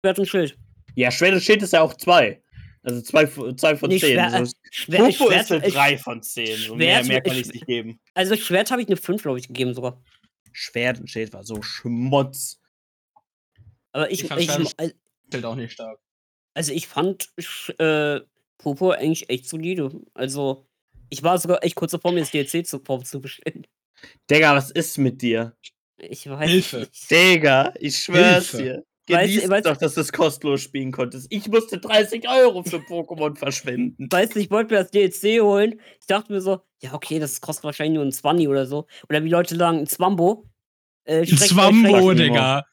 Schwert 0.00 0.18
und 0.20 0.26
Schild. 0.28 0.56
Ja, 0.94 1.10
Schwert 1.10 1.34
und 1.34 1.40
Schild 1.42 1.60
ist 1.62 1.72
ja 1.72 1.82
auch 1.82 1.94
2. 1.94 2.40
Also 2.84 3.00
2 3.02 3.26
zwei, 3.26 3.52
zwei 3.54 3.76
von 3.76 3.88
Nee, 3.90 3.98
10. 3.98 4.10
Schwer- 4.12 4.44
so. 4.46 4.52
Schwert, 4.70 5.02
Pupo 5.18 5.30
Schwert, 5.30 5.42
ist 5.42 5.50
eine 5.52 5.64
äh, 5.66 5.70
3 5.72 5.98
von 5.98 6.22
10. 6.22 6.56
So 6.58 6.76
mehr, 6.76 7.02
mehr 7.04 7.20
kann 7.22 7.36
ich 7.36 7.52
nicht 7.52 7.66
geben. 7.66 7.98
Also 8.14 8.36
Schwert 8.36 8.70
habe 8.70 8.82
ich 8.82 8.86
eine 8.88 8.96
5, 8.96 9.20
glaube 9.22 9.40
ich, 9.40 9.48
gegeben 9.48 9.74
sogar. 9.74 10.00
Schwert 10.52 11.00
und 11.00 11.10
Schild 11.10 11.32
war 11.32 11.42
so 11.42 11.60
Schmutz. 11.62 12.60
Aber 13.92 14.10
ich, 14.10 14.22
Ich 14.22 14.28
fand 14.28 14.40
ich, 14.40 14.50
und 14.50 14.74
also- 14.76 15.48
auch 15.48 15.54
nicht 15.56 15.72
stark. 15.72 15.98
Also 16.54 16.72
ich 16.72 16.86
fand 16.86 17.28
äh, 17.78 18.20
Popo 18.58 18.90
eigentlich 18.90 19.30
echt 19.30 19.48
solide. 19.48 19.90
Also 20.14 20.66
ich 21.08 21.22
war 21.22 21.38
sogar 21.38 21.62
echt 21.64 21.74
kurz 21.76 21.92
davor, 21.92 22.12
mir 22.12 22.20
das 22.20 22.30
DLC 22.30 22.66
zu, 22.66 22.78
zu 22.78 23.20
bestellen. 23.20 23.66
Digga, 24.30 24.54
was 24.54 24.70
ist 24.70 24.98
mit 24.98 25.22
dir? 25.22 25.56
Ich 25.98 26.28
weiß 26.28 26.50
Hilfe. 26.50 26.78
nicht. 26.80 27.10
Digga, 27.10 27.72
ich 27.78 27.96
schwör's 27.98 28.50
Hilfe. 28.50 28.62
dir. 28.62 28.84
Weißt- 29.08 29.26
Genieß 29.26 29.50
weißt- 29.50 29.62
doch, 29.62 29.76
dass 29.76 29.94
du 29.94 30.00
es 30.00 30.12
kostenlos 30.12 30.60
spielen 30.60 30.92
konntest. 30.92 31.26
Ich 31.30 31.48
musste 31.48 31.78
30 31.78 32.28
Euro 32.28 32.62
für 32.62 32.76
Pokémon 32.78 33.36
verschwenden. 33.36 34.08
Weißt 34.10 34.34
du, 34.34 34.40
ich 34.40 34.50
wollte 34.50 34.74
mir 34.74 34.80
das 34.82 34.90
DLC 34.90 35.40
holen. 35.40 35.80
Ich 36.00 36.06
dachte 36.06 36.32
mir 36.32 36.40
so, 36.40 36.60
ja, 36.82 36.94
okay, 36.94 37.18
das 37.18 37.40
kostet 37.40 37.64
wahrscheinlich 37.64 37.94
nur 37.96 38.04
ein 38.04 38.12
20 38.12 38.46
oder 38.48 38.66
so. 38.66 38.86
Oder 39.08 39.24
wie 39.24 39.28
Leute 39.28 39.56
sagen, 39.56 39.78
ein 39.78 39.86
Zwambo. 39.86 40.46
Äh, 41.04 41.20
Ein 41.22 41.26
Zwambo, 41.26 42.12
Digga. 42.14 42.64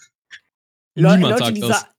Le 0.96 1.04
Niemand 1.04 1.22
Leute, 1.24 1.38
sagt 1.46 1.58
die 1.58 1.62
das. 1.62 1.82
sa- 1.82 1.90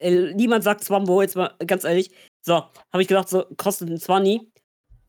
äh, 0.00 0.34
niemand 0.34 0.64
sagt 0.64 0.84
Zwambo, 0.84 1.22
jetzt 1.22 1.36
mal 1.36 1.54
ganz 1.66 1.84
ehrlich. 1.84 2.10
So, 2.42 2.54
habe 2.54 3.02
ich 3.02 3.08
gedacht, 3.08 3.28
so, 3.28 3.44
kostet 3.56 3.90
ein 3.90 3.98
20, 3.98 4.40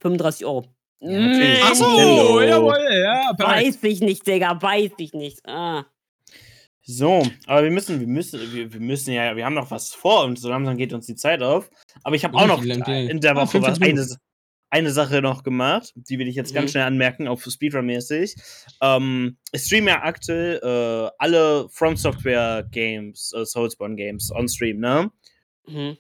35 0.02 0.46
Euro. 0.46 0.66
Ja, 1.02 1.12
natürlich. 1.20 1.60
Ach 1.64 1.76
so, 1.76 2.42
jawohl, 2.42 2.78
ja, 2.92 3.34
perfekt. 3.34 3.68
Weiß 3.68 3.84
ich 3.84 4.02
nicht, 4.02 4.28
Digga, 4.28 4.62
weiß 4.62 4.92
ich 4.98 5.14
nicht. 5.14 5.40
Ah. 5.48 5.86
So, 6.82 7.24
aber 7.46 7.64
wir 7.64 7.72
müssen, 7.72 8.00
wir 8.00 8.08
müssen, 8.08 8.40
wir, 8.52 8.74
wir 8.74 8.80
müssen 8.80 9.14
ja, 9.14 9.36
wir 9.36 9.46
haben 9.46 9.54
noch 9.54 9.70
was 9.70 9.94
vor 9.94 10.24
und 10.26 10.40
so 10.40 10.50
langsam 10.50 10.76
geht 10.76 10.92
uns 10.92 11.06
die 11.06 11.16
Zeit 11.16 11.42
auf. 11.44 11.70
Aber 12.04 12.16
ich 12.16 12.24
habe 12.26 12.36
auch 12.36 12.48
noch 12.48 12.64
in 12.64 13.22
der 13.22 13.32
Ah, 13.32 13.36
Woche 13.36 13.62
was, 13.62 13.78
45 13.78 13.84
eine, 13.84 14.18
eine 14.72 14.92
Sache 14.92 15.22
noch 15.22 15.44
gemacht, 15.44 15.94
die 15.96 16.20
will 16.20 16.28
ich 16.28 16.36
jetzt 16.36 16.54
ganz 16.54 16.66
Mhm. 16.68 16.72
schnell 16.72 16.84
anmerken, 16.84 17.28
auf 17.28 17.44
Speedrun-mäßig. 17.44 18.36
Ähm, 18.82 19.38
ich 19.52 19.64
streame 19.64 19.92
ja 19.92 20.04
aktuell 20.04 20.60
äh, 20.64 21.12
alle 21.18 21.68
From 21.70 21.96
Software 21.98 22.68
Games, 22.72 23.34
äh, 23.36 23.46
Soulsborne 23.46 23.96
Games 23.96 24.32
on 24.32 24.48
Stream, 24.48 24.80
ne? 24.80 25.12
Mhm. 25.68 25.98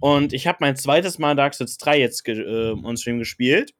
Und 0.00 0.32
ich 0.32 0.46
habe 0.46 0.58
mein 0.60 0.76
zweites 0.76 1.18
Mal 1.18 1.36
Dark 1.36 1.54
Souls 1.54 1.76
3 1.78 1.98
jetzt 2.00 2.26
äh, 2.28 2.70
on 2.72 2.96
Stream 2.96 3.18
gespielt. 3.18 3.74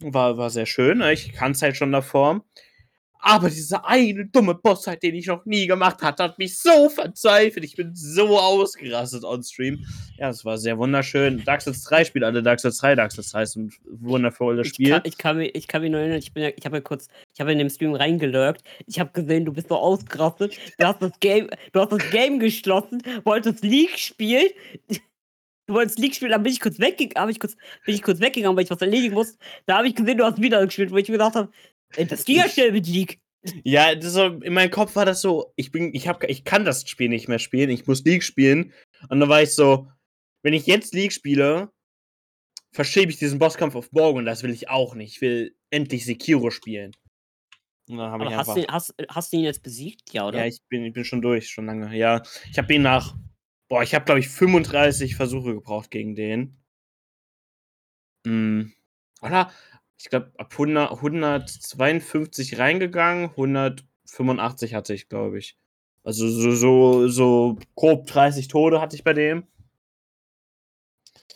War, 0.00 0.36
war 0.36 0.50
sehr 0.50 0.66
schön. 0.66 0.98
ne? 0.98 1.12
Ich 1.12 1.32
kann 1.32 1.52
es 1.52 1.62
halt 1.62 1.76
schon 1.76 1.90
davor. 1.92 2.44
Aber 3.28 3.50
dieser 3.50 3.84
eine 3.84 4.24
dumme 4.26 4.54
Boss, 4.54 4.86
halt, 4.86 5.02
den 5.02 5.16
ich 5.16 5.26
noch 5.26 5.44
nie 5.46 5.66
gemacht 5.66 6.00
hatte, 6.00 6.22
hat 6.22 6.38
mich 6.38 6.56
so 6.56 6.88
verzweifelt. 6.88 7.64
Ich 7.64 7.74
bin 7.74 7.92
so 7.92 8.38
ausgerastet 8.38 9.24
on 9.24 9.42
Stream. 9.42 9.84
Ja, 10.16 10.28
es 10.28 10.44
war 10.44 10.58
sehr 10.58 10.78
wunderschön. 10.78 11.44
Dark 11.44 11.60
Souls 11.60 11.82
3 11.82 12.04
spielt 12.04 12.24
alle 12.24 12.40
Dark 12.40 12.60
Souls 12.60 12.78
3. 12.78 12.94
Dark 12.94 13.10
Souls 13.10 13.30
3 13.30 13.42
ist 13.42 13.56
ein 13.56 13.72
wundervolles 13.84 14.68
Ich 14.68 14.74
Spiel. 14.74 14.90
kann, 14.90 15.02
ich, 15.04 15.18
kann 15.18 15.36
mich, 15.38 15.56
ich 15.56 15.66
kann 15.66 15.82
mich 15.82 15.90
nur 15.90 15.98
erinnern, 15.98 16.18
ich, 16.18 16.32
bin 16.32 16.44
ja, 16.44 16.50
ich 16.56 16.64
habe 16.64 16.76
ja 16.76 16.80
kurz, 16.80 17.08
ich 17.34 17.40
habe 17.40 17.50
in 17.50 17.58
dem 17.58 17.68
Stream 17.68 17.94
reingelurkt. 17.94 18.62
Ich 18.86 19.00
habe 19.00 19.10
gesehen, 19.12 19.44
du 19.44 19.52
bist 19.52 19.70
so 19.70 19.74
ausgerastet. 19.74 20.56
Du 20.78 20.86
hast 20.86 21.02
das 21.02 21.18
Game, 21.18 21.50
du 21.72 21.80
hast 21.80 21.90
das 21.90 22.10
Game 22.10 22.38
geschlossen, 22.38 23.02
wolltest 23.24 23.64
League 23.64 23.98
spielen. 23.98 24.50
Du 25.66 25.74
wolltest 25.74 25.98
League 25.98 26.14
spielen, 26.14 26.30
dann 26.30 26.44
bin 26.44 26.52
ich 26.52 26.60
kurz 26.60 26.78
weggegangen, 26.78 27.28
ich 27.28 27.40
kurz, 27.40 27.56
bin 27.84 27.96
ich 27.96 28.02
kurz 28.02 28.20
weggegangen, 28.20 28.56
weil 28.56 28.62
ich 28.62 28.70
was 28.70 28.80
erledigen 28.80 29.14
musste. 29.14 29.36
Da 29.66 29.78
habe 29.78 29.88
ich 29.88 29.96
gesehen, 29.96 30.16
du 30.16 30.24
hast 30.24 30.40
wieder 30.40 30.64
gespielt, 30.64 30.92
wo 30.92 30.96
ich 30.96 31.08
mir 31.08 31.14
gedacht 31.14 31.34
habe, 31.34 31.50
das 32.08 32.24
ging 32.24 32.36
ja 32.36 32.48
schnell 32.48 32.72
mit 32.72 32.86
League. 32.86 33.20
Ja, 33.64 33.94
das 33.94 34.12
so, 34.12 34.24
in 34.24 34.52
meinem 34.54 34.70
Kopf 34.70 34.96
war 34.96 35.04
das 35.04 35.20
so, 35.20 35.52
ich 35.56 35.70
bin, 35.70 35.94
ich 35.94 36.08
hab, 36.08 36.24
ich 36.24 36.44
kann 36.44 36.64
das 36.64 36.88
Spiel 36.88 37.08
nicht 37.08 37.28
mehr 37.28 37.38
spielen, 37.38 37.70
ich 37.70 37.86
muss 37.86 38.04
League 38.04 38.24
spielen. 38.24 38.72
Und 39.08 39.20
dann 39.20 39.28
war 39.28 39.42
ich 39.42 39.54
so, 39.54 39.88
wenn 40.42 40.52
ich 40.52 40.66
jetzt 40.66 40.94
League 40.94 41.12
spiele, 41.12 41.70
verschiebe 42.72 43.10
ich 43.12 43.18
diesen 43.18 43.38
Bosskampf 43.38 43.74
auf 43.76 43.92
morgen 43.92 44.18
und 44.18 44.24
das 44.24 44.42
will 44.42 44.50
ich 44.50 44.68
auch 44.68 44.94
nicht. 44.94 45.14
Ich 45.14 45.20
will 45.20 45.56
endlich 45.70 46.04
Sekiro 46.04 46.50
spielen. 46.50 46.92
Und 47.88 47.98
dann 47.98 48.10
habe 48.10 48.24
ich 48.24 48.28
Aber 48.28 48.36
hast 48.36 48.48
einfach. 48.48 48.54
du, 48.54 48.60
ihn- 48.62 48.72
hast, 48.72 48.94
hast 49.08 49.32
du 49.32 49.36
ihn 49.36 49.44
jetzt 49.44 49.62
besiegt? 49.62 50.12
Ja, 50.12 50.26
oder? 50.26 50.40
ja, 50.40 50.46
ich 50.46 50.58
bin, 50.68 50.84
ich 50.84 50.92
bin 50.92 51.04
schon 51.04 51.22
durch, 51.22 51.48
schon 51.48 51.66
lange. 51.66 51.96
Ja, 51.96 52.22
ich 52.50 52.58
habe 52.58 52.74
ihn 52.74 52.82
nach, 52.82 53.14
boah, 53.68 53.82
ich 53.84 53.94
habe 53.94 54.04
glaube 54.04 54.18
ich 54.20 54.28
35 54.28 55.14
Versuche 55.14 55.54
gebraucht 55.54 55.90
gegen 55.92 56.16
den. 56.16 56.56
Hm. 58.26 58.72
Oder? 59.22 59.52
Ich 59.98 60.10
glaube, 60.10 60.32
ab 60.38 60.56
100, 60.58 61.00
152 61.00 62.58
reingegangen, 62.58 63.30
185 63.36 64.74
hatte 64.74 64.94
ich, 64.94 65.08
glaube 65.08 65.38
ich. 65.38 65.56
Also 66.04 66.28
so, 66.28 66.52
so, 66.52 67.08
so 67.08 67.58
grob 67.74 68.06
30 68.06 68.48
Tode 68.48 68.80
hatte 68.80 68.94
ich 68.96 69.04
bei 69.04 69.12
dem. 69.14 69.46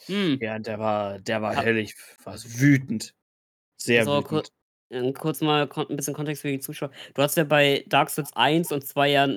Hm. 0.08 0.36
Ja, 0.40 0.58
der 0.58 0.78
war, 0.78 1.18
der 1.20 1.42
war 1.42 1.56
ehrlich, 1.56 1.94
war 2.24 2.34
wütend. 2.44 3.14
Sehr 3.76 4.04
So, 4.04 4.22
kur 4.22 4.38
wütend. 4.38 4.52
äh, 4.90 5.12
kurz 5.12 5.40
mal 5.40 5.68
ein 5.70 5.96
bisschen 5.96 6.14
Kontext 6.14 6.42
für 6.42 6.50
die 6.50 6.60
Zuschauer. 6.60 6.90
Du 7.14 7.22
hast 7.22 7.36
ja 7.36 7.44
bei 7.44 7.84
Dark 7.88 8.10
Souls 8.10 8.34
1 8.36 8.72
und 8.72 8.84
2 8.86 9.10
ja 9.10 9.28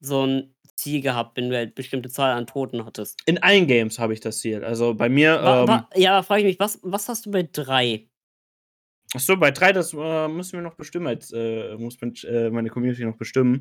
so 0.00 0.24
'n 0.24 0.54
Ziel 0.76 1.00
gehabt, 1.00 1.36
wenn 1.36 1.50
du 1.50 1.56
halt 1.56 1.74
bestimmte 1.74 2.08
Zahl 2.10 2.32
an 2.36 2.46
Toten 2.46 2.84
hattest. 2.84 3.18
In 3.26 3.38
allen 3.42 3.66
Games 3.66 3.98
habe 3.98 4.12
ich 4.14 4.20
das 4.20 4.38
Ziel. 4.40 4.64
Also 4.64 4.94
bei 4.94 5.08
mir, 5.08 5.40
Wa 5.40 5.58
ähm, 5.64 5.66
wa 5.66 5.88
ja, 5.94 6.22
frage 6.22 6.40
ich 6.42 6.46
mich, 6.46 6.58
was 6.60 6.78
was 6.82 7.08
hast 7.08 7.26
du 7.26 7.30
bei 7.30 7.42
3? 7.50 8.08
Achso, 9.16 9.36
bei 9.36 9.50
3, 9.50 9.72
das 9.72 9.92
äh, 9.94 10.28
müssen 10.28 10.52
wir 10.52 10.60
noch 10.62 10.74
bestimmen, 10.76 11.06
als 11.06 11.32
äh, 11.32 11.74
muss 11.76 11.96
mein, 12.00 12.14
äh, 12.24 12.50
meine 12.50 12.68
Community 12.70 13.04
noch 13.04 13.16
bestimmen. 13.16 13.60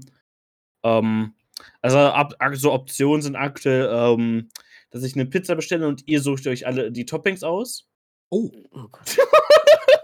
Ähm, 0.84 1.34
also 1.82 1.97
ab, 1.97 2.34
so 2.53 2.74
Optionen 2.74 3.22
sind 3.22 3.36
aktuell, 3.38 3.89
ähm, 3.89 4.49
dass 4.91 5.03
ich 5.03 5.16
eine 5.16 5.26
Pizza 5.26 5.56
bestelle 5.56 5.88
und 5.88 6.08
ihr 6.08 6.22
sucht 6.22 6.45
euch 6.47 6.68
alle 6.68 6.91
die 6.91 7.06
Toppings 7.06 7.43
aus. 7.43 7.88
Oh, 8.30 8.51
Oh 8.72 8.88
Gott. 8.91 9.18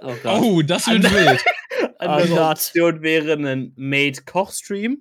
Oh 0.04 0.16
Gott. 0.24 0.42
oh, 0.42 0.62
das 0.64 0.88
wird 0.88 1.06
Andere- 1.06 1.26
wild. 1.32 1.46
Andere 2.00 2.28
Gott. 2.30 2.40
Option 2.58 3.02
wäre 3.04 3.34
ein 3.34 3.72
Made-Koch-Stream. 3.76 4.98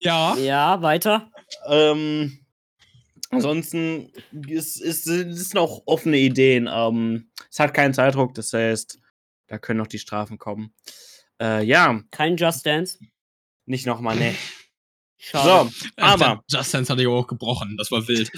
Ja. 0.00 0.34
Ja, 0.36 0.82
weiter. 0.82 1.30
Ähm, 1.68 2.39
ansonsten 3.30 4.12
ist, 4.48 4.80
ist, 4.80 5.06
es 5.06 5.48
sind 5.48 5.58
auch 5.58 5.82
offene 5.86 6.18
Ideen. 6.18 6.68
Ähm, 6.72 7.30
es 7.50 7.58
hat 7.58 7.74
keinen 7.74 7.94
Zeitdruck, 7.94 8.34
das 8.34 8.52
heißt, 8.52 8.98
da 9.48 9.58
können 9.58 9.78
noch 9.78 9.86
die 9.86 9.98
Strafen 9.98 10.38
kommen. 10.38 10.74
Äh, 11.40 11.64
ja, 11.64 12.00
Kein 12.10 12.36
Just 12.36 12.66
Dance. 12.66 12.98
nicht 13.66 13.86
nochmal, 13.86 14.16
ne. 14.16 14.34
Schade. 15.22 15.70
So, 15.70 15.92
aber 15.96 16.42
Just 16.50 16.72
Dance 16.72 16.90
hatte 16.90 17.02
ich 17.02 17.08
auch 17.08 17.26
gebrochen. 17.26 17.76
Das 17.76 17.90
war 17.90 18.08
wild. 18.08 18.30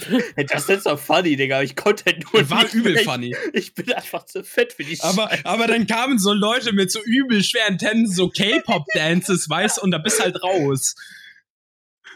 Das 0.49 0.67
ist 0.67 0.85
doch 0.85 0.99
funny, 0.99 1.37
Digga. 1.37 1.61
Ich 1.61 1.77
konnte 1.77 2.03
halt 2.05 2.33
nur 2.33 2.49
war 2.49 2.63
nicht 2.63 2.73
übel 2.73 2.93
mehr. 2.95 3.03
funny. 3.03 3.33
Ich 3.53 3.73
bin 3.73 3.91
einfach 3.93 4.25
zu 4.25 4.43
fett 4.43 4.73
für 4.73 4.83
die 4.83 4.99
Aber, 4.99 5.29
Scheiße. 5.29 5.45
aber 5.45 5.67
dann 5.67 5.87
kamen 5.87 6.19
so 6.19 6.33
Leute 6.33 6.73
mit 6.73 6.91
so 6.91 6.99
übel 7.05 7.41
schweren 7.41 7.77
Tänzen, 7.77 8.13
so 8.13 8.27
K-Pop-Dances, 8.27 9.49
weißt 9.49 9.77
du, 9.77 9.81
und 9.83 9.91
da 9.91 9.97
bist 9.97 10.21
halt 10.21 10.43
raus. 10.43 10.95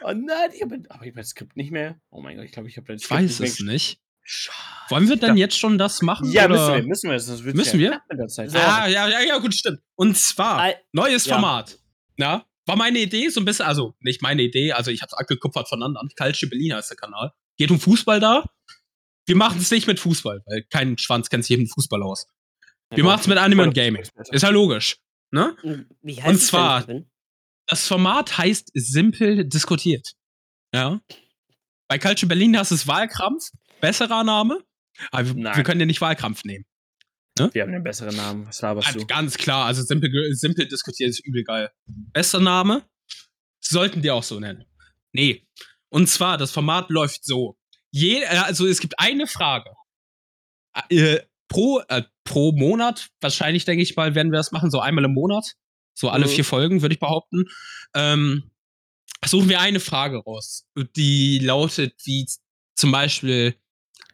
Oh 0.04 0.14
nein, 0.14 0.50
ich 0.54 0.62
hab, 0.62 0.72
aber 0.72 1.04
ich 1.06 1.12
habe 1.12 1.12
das 1.14 1.30
Skript 1.30 1.56
nicht 1.58 1.72
mehr. 1.72 2.00
Oh 2.10 2.22
mein 2.22 2.36
Gott, 2.36 2.46
ich 2.46 2.52
glaube, 2.52 2.70
ich 2.70 2.78
habe 2.78 2.88
das 2.88 3.02
Ich 3.02 3.06
Skript 3.08 3.22
weiß 3.24 3.40
mehr 3.40 3.50
es 3.50 3.60
nicht. 3.60 4.00
Schade. 4.30 4.58
Wollen 4.90 5.08
wir 5.08 5.16
denn 5.16 5.38
jetzt 5.38 5.58
schon 5.58 5.78
das 5.78 6.02
machen? 6.02 6.30
Ja, 6.32 6.46
oder? 6.46 6.56
müssen 6.56 6.74
wir, 6.76 6.84
müssen 6.88 7.10
wir. 7.10 7.16
Das 7.16 7.44
wird 7.46 7.56
Müssen 7.56 7.80
wir? 7.80 8.02
der 8.12 8.28
Zeit. 8.28 8.52
So. 8.52 8.58
Ah, 8.58 8.86
ja, 8.88 9.08
ja, 9.08 9.22
ja, 9.22 9.38
gut, 9.38 9.54
stimmt. 9.56 9.80
Und 9.96 10.18
zwar, 10.18 10.60
Ei- 10.60 10.76
neues 10.92 11.26
ja. 11.26 11.36
Format. 11.36 11.80
Ja, 12.18 12.46
war 12.66 12.76
meine 12.76 13.00
Idee 13.00 13.30
so 13.30 13.40
ein 13.40 13.46
bisschen, 13.46 13.66
also 13.66 13.96
nicht 14.02 14.22
meine 14.22 14.42
Idee, 14.42 14.74
also 14.74 14.92
ich 14.92 15.02
hab's 15.02 15.14
abgekupfert 15.14 15.70
von 15.70 15.82
anderen. 15.82 16.10
Culture 16.18 16.50
Berliner 16.50 16.80
ist 16.80 16.90
der 16.90 16.98
Kanal. 16.98 17.32
Geht 17.58 17.72
um 17.72 17.80
Fußball 17.80 18.20
da. 18.20 18.44
Wir 19.26 19.36
machen 19.38 19.60
es 19.60 19.72
nicht 19.72 19.88
mit 19.88 20.00
Fußball, 20.00 20.42
weil 20.46 20.64
kein 20.64 20.98
Schwanz 20.98 21.30
kennt 21.30 21.46
sich 21.46 21.58
mit 21.58 21.72
Fußball 21.72 22.04
aus. 22.04 22.28
Wir 22.90 23.04
machen 23.06 23.22
es 23.22 23.28
mit 23.28 23.38
Anime 23.38 23.64
und 23.64 23.74
Gaming. 23.74 24.04
Ist 24.32 24.44
ja 24.44 24.50
logisch. 24.50 24.98
Ne? 25.32 25.56
Wie 26.02 26.16
Und 26.16 26.24
heißt 26.24 26.42
es 26.42 26.48
zwar-? 26.48 26.86
Das 27.68 27.88
Format 27.88 28.38
heißt 28.38 28.72
Simpel 28.74 29.46
diskutiert. 29.46 30.14
Ja. 30.74 31.02
Bei 31.88 32.00
Culture 32.00 32.28
Berlin 32.28 32.58
hast 32.58 32.72
du 32.72 32.76
es 32.76 32.88
Wahlkrampf. 32.88 33.50
Besserer 33.82 34.24
Name. 34.24 34.64
Aber 35.12 35.28
wir, 35.28 35.34
Nein. 35.36 35.56
wir 35.58 35.64
können 35.64 35.80
ja 35.80 35.86
nicht 35.86 36.02
Wahlkrampf 36.02 36.44
nehmen. 36.44 36.66
Wir 37.54 37.62
haben 37.62 37.72
den 37.72 37.84
besseren 37.84 38.16
Namen. 38.16 38.48
Was 38.48 38.62
laberst 38.62 38.88
Also 38.88 39.00
du? 39.02 39.06
ganz 39.06 39.38
klar, 39.38 39.66
also 39.68 39.84
simpel, 39.84 40.10
simpel 40.34 40.68
diskutiert 40.68 41.12
ist 41.12 41.24
übel 41.24 41.44
geil. 41.44 41.72
Bester 41.86 42.40
Name? 42.40 42.84
Sollten 43.60 44.02
die 44.02 44.10
auch 44.10 44.24
so 44.24 44.40
nennen. 44.40 44.66
Nee. 45.12 45.46
Und 45.90 46.08
zwar, 46.10 46.38
das 46.38 46.52
Format 46.52 46.90
läuft 46.90 47.26
so. 47.26 47.56
Je, 47.92 48.24
äh, 48.24 48.26
also 48.28 48.66
es 48.66 48.80
gibt 48.80 49.00
eine 49.00 49.28
Frage. 49.28 49.70
Äh, 50.90 51.20
pro, 51.48 51.80
äh, 51.90 52.04
pro 52.24 52.54
Monat, 52.54 53.10
wahrscheinlich 53.22 53.66
denke 53.66 53.84
ich 53.84 53.96
mal, 53.96 54.16
werden 54.16 54.32
wir 54.32 54.38
das 54.38 54.52
machen, 54.52 54.72
so 54.72 54.80
einmal 54.80 55.06
im 55.06 55.14
Monat. 55.14 55.54
So 55.98 56.10
alle 56.10 56.28
Mhm. 56.28 56.30
vier 56.30 56.46
Folgen, 56.46 56.82
würde 56.84 56.94
ich 56.94 57.00
behaupten. 57.00 57.46
Ähm, 57.96 58.52
suchen 59.26 59.50
wir 59.50 59.60
eine 59.62 59.80
Frage 59.80 60.18
raus. 60.18 60.68
Die 60.96 61.40
lautet 61.40 61.96
wie 62.06 62.28
zum 62.76 62.92
Beispiel, 62.92 63.56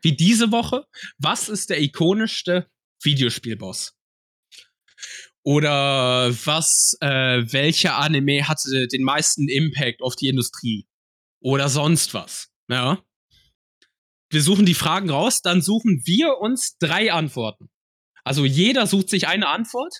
wie 0.01 0.15
diese 0.15 0.51
Woche, 0.53 0.85
was 1.17 1.49
ist 1.49 1.69
der 1.69 1.81
ikonischste 1.81 2.69
Videospielboss? 3.03 3.97
Oder 5.43 6.33
was, 6.45 6.95
äh, 7.01 7.43
welcher 7.51 7.97
Anime 7.97 8.47
hatte 8.47 8.87
den 8.87 9.03
meisten 9.03 9.49
Impact 9.49 10.01
auf 10.01 10.15
die 10.15 10.29
Industrie? 10.29 10.87
Oder 11.41 11.67
sonst 11.67 12.13
was. 12.13 12.47
Ja. 12.69 13.03
Wir 14.29 14.41
suchen 14.41 14.65
die 14.65 14.73
Fragen 14.73 15.09
raus, 15.09 15.41
dann 15.41 15.61
suchen 15.61 16.01
wir 16.05 16.37
uns 16.37 16.77
drei 16.77 17.11
Antworten. 17.11 17.69
Also 18.23 18.45
jeder 18.45 18.87
sucht 18.87 19.09
sich 19.09 19.27
eine 19.27 19.47
Antwort. 19.49 19.99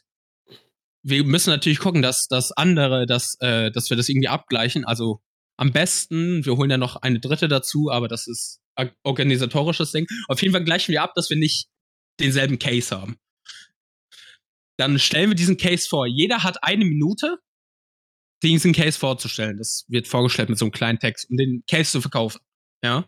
Wir 1.04 1.24
müssen 1.24 1.50
natürlich 1.50 1.80
gucken, 1.80 2.02
dass 2.02 2.28
das 2.28 2.52
andere, 2.52 3.06
dass, 3.06 3.36
äh, 3.40 3.72
dass 3.72 3.90
wir 3.90 3.98
das 3.98 4.10
irgendwie 4.10 4.30
abgleichen. 4.30 4.86
Also 4.86 5.22
am 5.58 5.72
besten, 5.72 6.46
wir 6.46 6.56
holen 6.56 6.72
ja 6.72 6.78
noch 6.78 6.96
eine 6.98 7.20
dritte 7.20 7.48
dazu, 7.48 7.92
aber 7.92 8.08
das 8.08 8.28
ist 8.28 8.62
organisatorisches 9.04 9.92
Ding. 9.92 10.08
Auf 10.28 10.42
jeden 10.42 10.54
Fall 10.54 10.64
gleichen 10.64 10.92
wir 10.92 11.04
ab, 11.04 11.12
dass 11.16 11.30
wir 11.30 11.38
nicht 11.38 11.68
denselben 12.20 12.58
Case 12.58 12.96
haben. 12.96 13.18
Dann 14.78 14.98
stellen 14.98 15.30
wir 15.30 15.36
diesen 15.36 15.58
Case 15.58 15.88
vor. 15.88 16.08
Jeder 16.08 16.44
hat 16.44 16.64
eine 16.64 16.86
Minute, 16.86 17.38
diesen 18.42 18.74
Case 18.74 18.98
vorzustellen. 18.98 19.58
Das 19.58 19.86
wird 19.88 20.08
vorgestellt 20.08 20.50
mit 20.50 20.58
so 20.58 20.66
einem 20.66 20.72
kleinen 20.72 21.00
Text, 21.00 21.30
um 21.30 21.38
den 21.38 21.64
Case 21.70 21.92
zu 21.92 22.02
verkaufen. 22.02 22.42
Ja. 22.84 23.08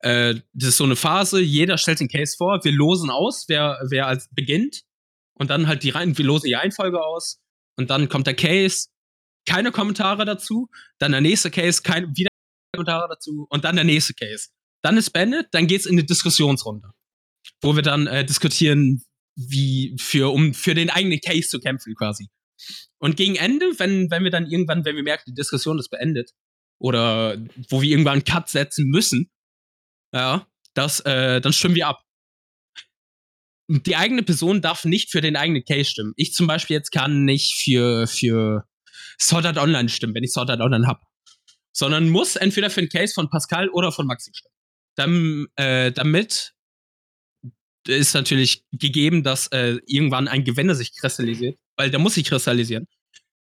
Äh, 0.00 0.36
das 0.52 0.70
ist 0.70 0.76
so 0.78 0.84
eine 0.84 0.96
Phase, 0.96 1.40
jeder 1.40 1.78
stellt 1.78 2.00
den 2.00 2.08
Case 2.08 2.36
vor, 2.36 2.60
wir 2.62 2.72
losen 2.72 3.10
aus, 3.10 3.44
wer, 3.48 3.78
wer 3.90 4.06
als 4.06 4.28
beginnt. 4.32 4.82
Und 5.38 5.50
dann 5.50 5.66
halt 5.66 5.82
die 5.82 5.90
rein, 5.90 6.16
wir 6.16 6.24
losen 6.24 6.46
die 6.46 6.54
Reihenfolge 6.54 7.02
aus. 7.02 7.40
Und 7.76 7.90
dann 7.90 8.08
kommt 8.08 8.26
der 8.26 8.34
Case, 8.34 8.88
keine 9.46 9.70
Kommentare 9.72 10.24
dazu. 10.24 10.68
Dann 10.98 11.12
der 11.12 11.20
nächste 11.20 11.50
Case, 11.50 11.82
keine, 11.82 12.08
wieder 12.08 12.30
Kommentare 12.74 13.08
dazu. 13.08 13.46
Und 13.48 13.64
dann 13.64 13.76
der 13.76 13.84
nächste 13.84 14.14
Case. 14.14 14.48
Dann 14.82 14.96
ist 14.96 15.10
beendet, 15.10 15.48
dann 15.52 15.66
geht's 15.66 15.86
in 15.86 15.92
eine 15.92 16.04
Diskussionsrunde. 16.04 16.90
Wo 17.62 17.74
wir 17.74 17.82
dann 17.82 18.06
äh, 18.06 18.24
diskutieren, 18.24 19.02
wie 19.36 19.96
für, 19.98 20.32
um 20.32 20.54
für 20.54 20.74
den 20.74 20.90
eigenen 20.90 21.20
Case 21.20 21.48
zu 21.48 21.60
kämpfen, 21.60 21.94
quasi. 21.94 22.28
Und 22.98 23.16
gegen 23.16 23.36
Ende, 23.36 23.66
wenn, 23.78 24.10
wenn 24.10 24.24
wir 24.24 24.30
dann 24.30 24.46
irgendwann, 24.46 24.84
wenn 24.84 24.96
wir 24.96 25.02
merken, 25.02 25.24
die 25.28 25.34
Diskussion 25.34 25.78
ist 25.78 25.88
beendet, 25.88 26.32
oder 26.80 27.36
wo 27.68 27.82
wir 27.82 27.90
irgendwann 27.90 28.14
einen 28.14 28.24
Cut 28.24 28.48
setzen 28.48 28.88
müssen, 28.88 29.30
ja, 30.12 30.46
das, 30.74 31.00
äh, 31.00 31.40
dann 31.40 31.52
stimmen 31.52 31.74
wir 31.74 31.88
ab. 31.88 32.02
Die 33.68 33.96
eigene 33.96 34.22
Person 34.22 34.62
darf 34.62 34.84
nicht 34.84 35.10
für 35.10 35.20
den 35.20 35.36
eigenen 35.36 35.64
Case 35.64 35.90
stimmen. 35.90 36.14
Ich 36.16 36.32
zum 36.32 36.46
Beispiel 36.46 36.74
jetzt 36.74 36.90
kann 36.90 37.24
nicht 37.24 37.54
für, 37.62 38.06
für 38.06 38.64
Sword 39.20 39.44
Art 39.44 39.58
Online 39.58 39.88
stimmen, 39.90 40.14
wenn 40.14 40.24
ich 40.24 40.32
Sword 40.32 40.50
Art 40.50 40.60
Online 40.60 40.86
hab. 40.86 41.02
Sondern 41.72 42.08
muss 42.08 42.36
entweder 42.36 42.70
für 42.70 42.80
den 42.80 42.88
Case 42.88 43.12
von 43.12 43.28
Pascal 43.28 43.68
oder 43.68 43.92
von 43.92 44.06
Maxi 44.06 44.32
stimmen. 44.34 44.54
Dann, 44.96 45.46
äh, 45.56 45.92
damit 45.92 46.54
ist 47.86 48.14
natürlich 48.14 48.64
gegeben, 48.72 49.22
dass 49.22 49.48
äh, 49.48 49.78
irgendwann 49.86 50.28
ein 50.28 50.44
Gewinner 50.44 50.74
sich 50.74 50.94
kristallisiert, 50.96 51.58
weil 51.76 51.90
der 51.90 52.00
muss 52.00 52.14
sich 52.14 52.24
kristallisieren. 52.24 52.86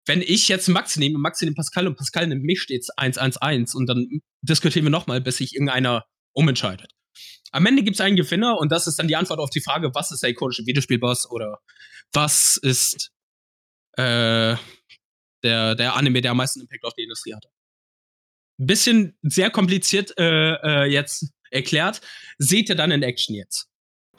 Wenn 0.06 0.22
ich 0.22 0.48
jetzt 0.48 0.68
Max 0.68 0.96
nehme, 0.96 1.18
Max 1.18 1.40
nimmt 1.40 1.56
Pascal 1.56 1.86
und 1.86 1.96
Pascal 1.96 2.26
nimmt 2.26 2.42
mich, 2.42 2.60
steht's 2.60 2.90
1-1-1 2.96 3.76
und 3.76 3.86
dann 3.86 4.20
diskutieren 4.42 4.84
wir 4.84 4.90
nochmal, 4.90 5.20
bis 5.20 5.36
sich 5.36 5.54
irgendeiner 5.54 6.04
umentscheidet. 6.32 6.90
Am 7.52 7.66
Ende 7.66 7.82
gibt 7.82 7.96
es 7.96 8.00
einen 8.00 8.16
Gewinner 8.16 8.58
und 8.58 8.70
das 8.70 8.86
ist 8.86 8.98
dann 8.98 9.08
die 9.08 9.16
Antwort 9.16 9.40
auf 9.40 9.50
die 9.50 9.60
Frage, 9.60 9.94
was 9.94 10.10
ist 10.10 10.22
der 10.22 10.30
ikonische 10.30 10.66
Videospielboss 10.66 11.30
oder 11.30 11.60
was 12.12 12.56
ist 12.56 13.12
äh, 13.92 14.56
der, 15.42 15.74
der 15.74 15.96
Anime, 15.96 16.20
der 16.20 16.32
am 16.32 16.36
meisten 16.36 16.60
Impact 16.60 16.84
auf 16.84 16.94
die 16.94 17.02
Industrie 17.02 17.34
hatte. 17.34 17.48
Ein 18.58 18.66
bisschen 18.66 19.18
sehr 19.22 19.50
kompliziert 19.50 20.16
äh, 20.18 20.52
äh, 20.54 20.84
jetzt 20.84 21.32
erklärt. 21.50 22.00
Seht 22.38 22.68
ihr 22.68 22.74
dann 22.74 22.90
in 22.90 23.02
Action 23.02 23.34
jetzt. 23.34 23.68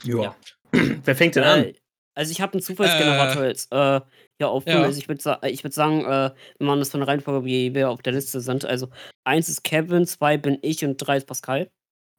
Ja. 0.03 0.35
Wer 0.71 1.15
fängt 1.15 1.35
denn 1.35 1.43
an? 1.43 1.63
Äh, 1.65 1.73
also 2.13 2.31
ich 2.31 2.41
habe 2.41 2.53
einen 2.53 2.61
Zufallsgenerator 2.61 3.45
jetzt 3.45 3.71
äh, 3.71 4.01
hier 4.37 4.49
offen. 4.49 4.69
Ja. 4.69 4.81
Also 4.81 4.99
ich 4.99 5.07
würde 5.07 5.21
sa 5.21 5.39
ich 5.43 5.63
würd 5.63 5.73
sagen, 5.73 6.01
äh, 6.01 6.31
wir 6.57 6.67
machen 6.67 6.79
das 6.79 6.89
von 6.89 6.99
der 6.99 7.07
Reihenfolge, 7.07 7.45
wie 7.45 7.73
wir 7.73 7.89
auf 7.89 8.01
der 8.01 8.13
Liste 8.13 8.41
sind. 8.41 8.65
Also 8.65 8.89
eins 9.23 9.47
ist 9.47 9.63
Kevin, 9.63 10.05
zwei 10.05 10.37
bin 10.37 10.57
ich 10.61 10.83
und 10.83 10.97
drei 10.97 11.17
ist 11.17 11.27
Pascal. 11.27 11.71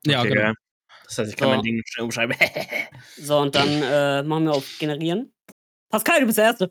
Ja, 0.06 0.20
Okay, 0.20 0.30
genau. 0.30 0.52
Das 1.04 1.18
heißt, 1.18 1.30
ich 1.30 1.36
kann 1.36 1.48
So. 1.48 1.54
mein 1.54 1.62
Ding 1.62 1.82
schnell 1.86 2.04
umschreiben. 2.04 2.36
So, 3.16 3.38
und 3.38 3.54
dann 3.54 3.68
äh, 3.82 4.22
machen 4.22 4.44
wir 4.44 4.52
auf 4.52 4.66
Generieren. 4.78 5.32
Pascal, 5.90 6.20
du 6.20 6.26
bist 6.26 6.38
der 6.38 6.46
Erste. 6.46 6.70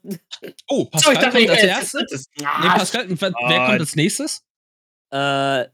Oh, 0.67 0.85
Pascal 0.85 1.15
kommt 1.19 1.35
ich 1.35 1.49
als 1.49 1.59
hätte 1.59 1.67
erstes. 1.67 2.05
das- 2.09 2.25
Nee, 2.39 2.45
Ah, 2.47 2.77
Pascal, 2.77 3.05
wer, 3.09 3.17
wer 3.19 3.61
Ah. 3.61 3.67
kommt 3.67 3.79
als 3.81 3.95
nächstes? 3.95 4.43
Äh, 5.13 5.61
äh, 5.63 5.67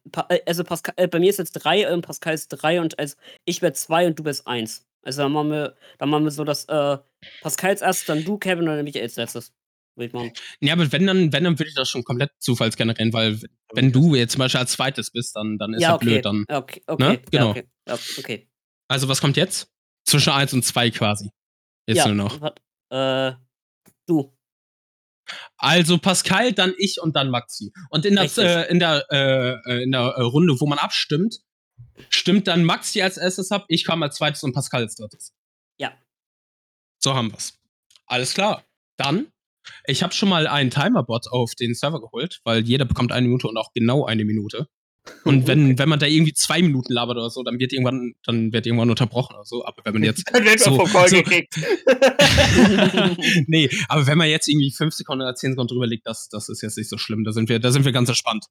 also 0.45 0.63
Pascal, 0.63 0.93
äh, 0.97 1.07
bei 1.07 1.19
mir 1.19 1.29
ist 1.29 1.37
jetzt 1.39 1.53
drei 1.53 1.91
und 1.93 2.01
Pascal 2.01 2.33
ist 2.33 2.49
drei 2.49 2.81
und 2.81 2.97
also 2.99 3.15
ich 3.45 3.61
werde 3.61 3.75
zwei 3.75 4.07
und 4.07 4.17
du 4.19 4.23
bist 4.23 4.45
eins. 4.47 4.83
Also 5.03 5.21
dann 5.21 5.31
machen 5.31 5.51
wir, 5.51 5.75
dann 5.99 6.09
machen 6.09 6.23
wir 6.25 6.31
so, 6.31 6.43
dass 6.43 6.65
äh, 6.65 6.97
Pascal 7.41 7.69
als 7.69 7.81
erstes, 7.81 8.05
dann 8.07 8.25
du, 8.25 8.37
Kevin 8.37 8.67
und 8.67 8.75
dann 8.75 8.83
mich 8.83 8.99
als 8.99 9.15
letztes. 9.15 9.53
Würde 9.97 10.07
ich 10.07 10.13
machen. 10.13 10.31
Ja, 10.61 10.73
aber 10.73 10.91
wenn 10.91 11.07
dann, 11.07 11.33
wenn, 11.33 11.43
dann 11.43 11.57
würde 11.59 11.69
ich 11.69 11.75
das 11.75 11.89
schon 11.89 12.03
komplett 12.03 12.31
zufallsgenerieren, 12.39 13.11
weil 13.13 13.39
wenn 13.73 13.91
du 13.91 14.15
jetzt 14.15 14.33
zum 14.33 14.39
Beispiel 14.39 14.59
als 14.59 14.71
zweites 14.73 15.11
bist, 15.11 15.35
dann, 15.35 15.57
dann 15.57 15.73
ist 15.73 15.81
ja, 15.81 15.91
ja 15.91 15.97
blöd. 15.97 16.13
okay. 16.13 16.21
Dann. 16.21 16.45
Okay, 16.57 16.81
okay. 16.87 17.03
Ne? 17.03 17.21
Genau. 17.31 17.49
okay. 17.49 17.67
Ja, 17.87 17.93
okay. 18.19 18.49
Also 18.87 19.07
was 19.09 19.19
kommt 19.21 19.35
jetzt? 19.37 19.69
Zwischen 20.05 20.31
1 20.31 20.53
und 20.53 20.63
2 20.63 20.91
quasi. 20.91 21.31
Jetzt 21.87 21.97
ja, 21.97 22.07
nur 22.07 22.15
noch. 22.15 22.39
wat- 22.41 22.61
Äh, 22.89 23.33
du. 24.05 24.33
Also 25.57 25.97
Pascal, 25.97 26.53
dann 26.53 26.73
ich 26.77 27.01
und 27.01 27.15
dann 27.15 27.29
Maxi. 27.29 27.73
Und 27.89 28.05
in 28.05 28.15
der, 28.15 28.23
Richtig. 28.25 28.45
äh, 28.45 28.69
in 28.69 28.79
der, 28.79 29.05
äh, 29.11 29.53
äh, 29.71 29.83
in 29.83 29.91
der 29.91 30.01
äh, 30.01 30.21
Runde, 30.21 30.55
wo 30.61 30.67
man 30.67 30.77
abstimmt, 30.77 31.39
stimmt 32.09 32.47
dann 32.47 32.63
Maxi 32.63 33.01
als 33.01 33.17
erstes 33.17 33.51
ab, 33.51 33.65
ich 33.67 33.83
komme 33.83 34.05
als 34.05 34.15
zweites 34.15 34.43
und 34.43 34.53
Pascal 34.53 34.83
als 34.83 34.95
drittes. 34.95 35.33
Ja. 35.79 35.97
So 37.03 37.13
haben 37.13 37.31
wir's. 37.31 37.59
Alles 38.05 38.33
klar. 38.33 38.63
Dann, 38.97 39.27
ich 39.85 40.03
habe 40.03 40.13
schon 40.13 40.29
mal 40.29 40.47
einen 40.47 40.69
Timerbot 40.69 41.27
auf 41.29 41.55
den 41.55 41.73
Server 41.75 42.01
geholt, 42.01 42.39
weil 42.43 42.61
jeder 42.65 42.85
bekommt 42.85 43.11
eine 43.11 43.27
Minute 43.27 43.47
und 43.47 43.57
auch 43.57 43.71
genau 43.73 44.05
eine 44.05 44.25
Minute. 44.25 44.67
Und 45.23 45.47
wenn, 45.47 45.77
wenn 45.79 45.87
man 45.89 45.99
da 45.99 46.05
irgendwie 46.05 46.33
zwei 46.33 46.61
Minuten 46.61 46.91
labert 46.91 47.15
oder 47.17 47.29
so, 47.29 47.41
dann 47.43 47.59
wird 47.59 47.71
irgendwann, 47.73 48.15
dann 48.25 48.51
wird 48.51 48.65
irgendwann 48.65 48.89
unterbrochen 48.89 49.35
oder 49.35 49.45
so. 49.45 49.65
Aber 49.65 49.77
wenn 49.85 49.93
man 49.93 50.03
jetzt 50.03 50.23
Dann 50.33 50.43
wird 50.43 50.59
So, 50.59 50.71
man 50.71 50.79
vom 50.87 50.89
Call 50.91 51.09
so. 51.09 51.15
gekickt. 51.23 51.55
nee, 53.47 53.69
aber 53.87 54.07
wenn 54.07 54.17
man 54.17 54.29
jetzt 54.29 54.47
irgendwie 54.47 54.71
fünf 54.71 54.93
Sekunden 54.93 55.21
oder 55.23 55.35
zehn 55.35 55.51
Sekunden 55.51 55.69
drüber 55.73 55.87
liegt, 55.87 56.05
das, 56.07 56.29
das 56.29 56.49
ist 56.49 56.61
jetzt 56.61 56.77
nicht 56.77 56.89
so 56.89 56.97
schlimm. 56.97 57.23
Da 57.23 57.31
sind 57.31 57.49
wir, 57.49 57.59
da 57.59 57.71
sind 57.71 57.85
wir 57.85 57.91
ganz 57.91 58.09
entspannt. 58.09 58.45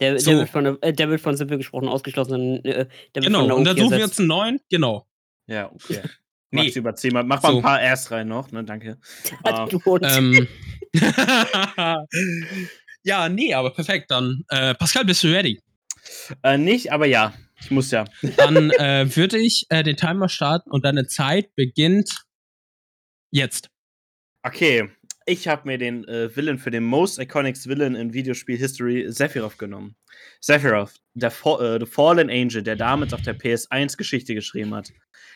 Der, 0.00 0.18
So. 0.20 0.30
der, 0.30 0.40
wird 0.40 0.50
von, 0.50 0.64
der, 0.64 0.78
äh, 0.82 0.92
der 0.92 1.08
wird 1.08 1.20
von 1.20 1.36
Simple 1.36 1.56
gesprochen 1.56 1.88
ausgeschlossen. 1.88 2.62
Äh, 2.64 2.86
der 3.14 3.22
wird 3.22 3.24
Genau. 3.26 3.38
von 3.40 3.48
der 3.48 3.56
Und 3.56 3.64
dann 3.64 3.76
OK 3.76 3.82
suchen 3.82 3.92
wir 3.92 3.98
jetzt 4.04 4.18
einen 4.18 4.28
neuen. 4.28 4.60
Genau. 4.70 5.06
Ja, 5.46 5.72
okay. 5.72 6.02
Nee. 6.50 6.64
Max, 6.64 6.76
überzieh 6.76 7.10
mal. 7.10 7.24
Mach 7.24 7.42
mal 7.42 7.50
So. 7.52 7.56
ein 7.58 7.62
paar 7.62 7.80
Rs 7.80 8.10
rein 8.10 8.28
noch, 8.28 8.50
ne? 8.52 8.62
Danke. 8.64 8.98
Ah, 9.44 9.66
Du 9.66 9.82
Hund. 9.84 10.04
ähm. 10.08 10.46
ja, 13.02 13.28
nee, 13.28 13.52
aber 13.54 13.72
perfekt. 13.72 14.10
Dann, 14.10 14.44
äh, 14.48 14.74
Pascal, 14.74 15.04
bist 15.04 15.22
du 15.24 15.28
ready? 15.28 15.60
äh, 16.42 16.56
nicht, 16.58 16.92
aber 16.92 17.06
ja. 17.06 17.34
Ich 17.60 17.70
muss 17.70 17.90
ja. 17.90 18.04
Dann 18.36 18.70
äh, 18.78 19.06
würde 19.16 19.38
ich 19.38 19.66
äh, 19.70 19.82
den 19.82 19.96
Timer 19.96 20.28
starten 20.28 20.70
und 20.70 20.84
deine 20.84 21.06
Zeit 21.06 21.54
beginnt 21.54 22.10
jetzt. 23.30 23.70
Okay. 24.42 24.88
Ich 25.28 25.48
habe 25.48 25.62
mir 25.66 25.76
den 25.76 26.06
äh, 26.06 26.34
Villain 26.36 26.56
für 26.56 26.70
den 26.70 26.84
Most 26.84 27.18
Iconic 27.18 27.56
Villain 27.66 27.96
in 27.96 28.12
Videospiel 28.12 28.56
History, 28.56 29.06
Sephiroth, 29.08 29.58
genommen. 29.58 29.96
Sephiroth, 30.40 31.00
der 31.14 31.32
Fa 31.32 31.58
äh, 31.58 31.80
The 31.80 31.86
Fallen 31.86 32.30
Angel, 32.30 32.62
der 32.62 32.76
damals 32.76 33.12
auf 33.12 33.22
der 33.22 33.36
PS1 33.36 33.96
Geschichte 33.96 34.36
geschrieben 34.36 34.72
hat. 34.72 34.92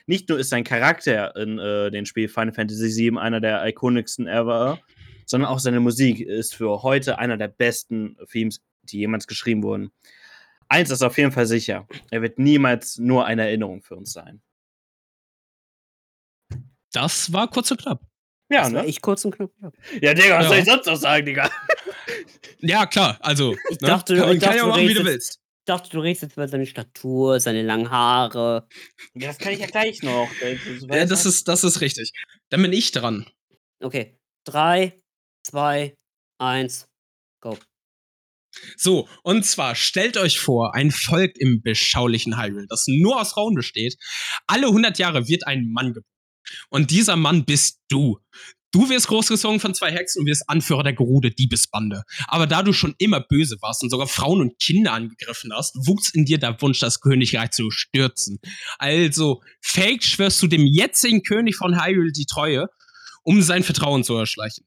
Nicht 0.07 0.29
nur 0.29 0.39
ist 0.39 0.51
sein 0.51 0.63
Charakter 0.63 1.35
in 1.35 1.59
äh, 1.59 1.91
dem 1.91 2.07
Spiel 2.07 2.29
Final 2.29 2.53
Fantasy 2.53 3.11
VII 3.11 3.19
einer 3.19 3.41
der 3.41 3.67
iconischsten 3.67 4.29
ever, 4.29 4.79
sondern 5.27 5.51
auch 5.51 5.59
seine 5.59 5.81
Musik 5.81 6.21
ist 6.21 6.55
für 6.55 6.85
heute 6.85 7.19
einer 7.19 7.37
der 7.37 7.49
besten 7.49 8.17
Themes, 8.31 8.63
die 8.85 8.99
jemals 8.99 9.27
geschrieben 9.27 9.65
wurden. 9.65 9.91
Eins 10.69 10.91
ist 10.91 11.03
auf 11.03 11.19
jeden 11.19 11.33
Fall 11.33 11.47
sicher: 11.47 11.89
Er 12.13 12.23
wird 12.23 12.39
niemals 12.39 12.99
nur 12.99 13.27
eine 13.27 13.43
Erinnerung 13.43 13.83
für 13.83 13.97
uns 13.97 14.13
sein. 14.13 14.41
Das 16.93 17.33
war 17.33 17.51
kurz 17.51 17.73
und 17.73 17.81
knapp. 17.83 18.10
Ja, 18.51 18.63
das 18.63 18.73
ne? 18.73 18.85
echt 18.85 19.01
kurz 19.01 19.25
und 19.25 19.35
knapp. 19.37 19.51
Ja. 19.63 19.71
Ja, 20.03 20.15
Digga, 20.15 20.39
was 20.39 20.45
Ja. 20.45 20.49
soll 20.51 20.59
ich 20.59 20.65
sonst 20.65 20.87
noch 20.87 20.97
sagen, 20.97 21.27
Digga? 21.27 21.51
Ja, 22.63 22.85
klar. 22.87 23.17
Also, 23.23 23.57
Ich 23.71 23.81
ne? 23.81 23.89
dachte- 23.89 24.17
kann, 24.17 24.37
ich 24.37 24.43
kann 24.43 24.57
ja 24.57 24.63
du 24.65 24.69
machen, 24.69 24.83
wie 24.83 24.93
du 24.95 25.01
redest 25.01 25.07
willst. 25.07 25.33
Ich 25.61 25.65
dachte, 25.67 25.89
du 25.91 26.01
redest 26.01 26.23
jetzt 26.23 26.33
über 26.35 26.47
seine 26.49 26.67
Statur, 26.67 27.41
seine 27.41 27.63
langen 27.63 27.91
Haare. 27.91 28.67
Ja, 29.15 29.29
das 29.29 29.39
kann 29.39 29.53
ich 29.53 29.61
ja 29.61 29.67
gleich 29.67 30.03
noch. 30.03 30.29
Ja, 30.91 31.07
das 31.07 31.25
ist, 31.27 31.49
das 31.49 31.65
ist 31.65 31.81
richtig. 31.81 32.13
Dann 32.51 32.61
bin 32.63 32.73
ich 32.73 32.91
dran. 32.93 33.27
Okay. 33.83 34.19
Drei, 34.47 35.01
zwei, 35.47 35.95
eins, 36.39 36.87
go. 37.43 37.57
So, 38.77 39.09
und 39.23 39.45
zwar 39.47 39.75
stellt 39.75 40.17
euch 40.17 40.41
vor, 40.41 40.75
ein 40.75 40.91
Volk 40.91 41.37
im 41.39 41.63
beschaulichen 41.63 42.37
Hyrule, 42.39 42.67
das 42.69 42.87
nur 42.89 43.21
aus 43.21 43.33
Frauen 43.33 43.55
besteht. 43.55 43.97
Alle 44.49 44.67
100 44.67 44.99
Jahre 44.99 45.29
wird 45.29 45.47
ein 45.47 45.71
Mann 45.71 45.95
geboren. 45.95 46.10
Und 46.69 46.91
dieser 46.91 47.17
Mann 47.17 47.45
bist 47.45 47.81
du. 47.89 48.19
Du 48.73 48.89
wirst 48.89 49.09
großgezogen 49.09 49.59
von 49.59 49.75
zwei 49.75 49.91
Hexen 49.91 50.21
und 50.21 50.27
wirst 50.27 50.49
Anführer 50.49 50.85
der 50.85 50.93
Gerude 50.93 51.33
Diebesbande. 51.33 52.05
Aber 52.29 52.47
da 52.47 52.63
du 52.63 52.73
schon 52.73 52.95
immer 52.99 53.21
böse 53.21 53.57
warst 53.61 53.83
und 53.83 53.91
sogar 53.91 54.07
Frauen 54.07 54.41
und 54.41 54.61
Kinder 54.61 54.93
angegriffen 54.93 55.51
hast, 55.53 55.75
wuchs 55.87 56.15
in 56.15 56.25
dir 56.25 56.39
der 56.39 56.61
Wunsch, 56.63 56.79
das 56.79 57.01
Königreich 57.01 57.51
zu 57.51 57.71
stürzen. 57.71 58.39
Also, 58.79 59.43
fake 59.61 60.05
schwörst 60.05 60.41
du 60.43 60.47
dem 60.47 60.67
jetzigen 60.67 61.23
König 61.23 61.57
von 61.57 61.83
Hyrule 61.83 62.13
die 62.13 62.27
Treue, 62.27 62.69
um 63.25 63.43
sein 63.43 63.65
Vertrauen 63.65 64.05
zu 64.05 64.15
erschleichen. 64.15 64.65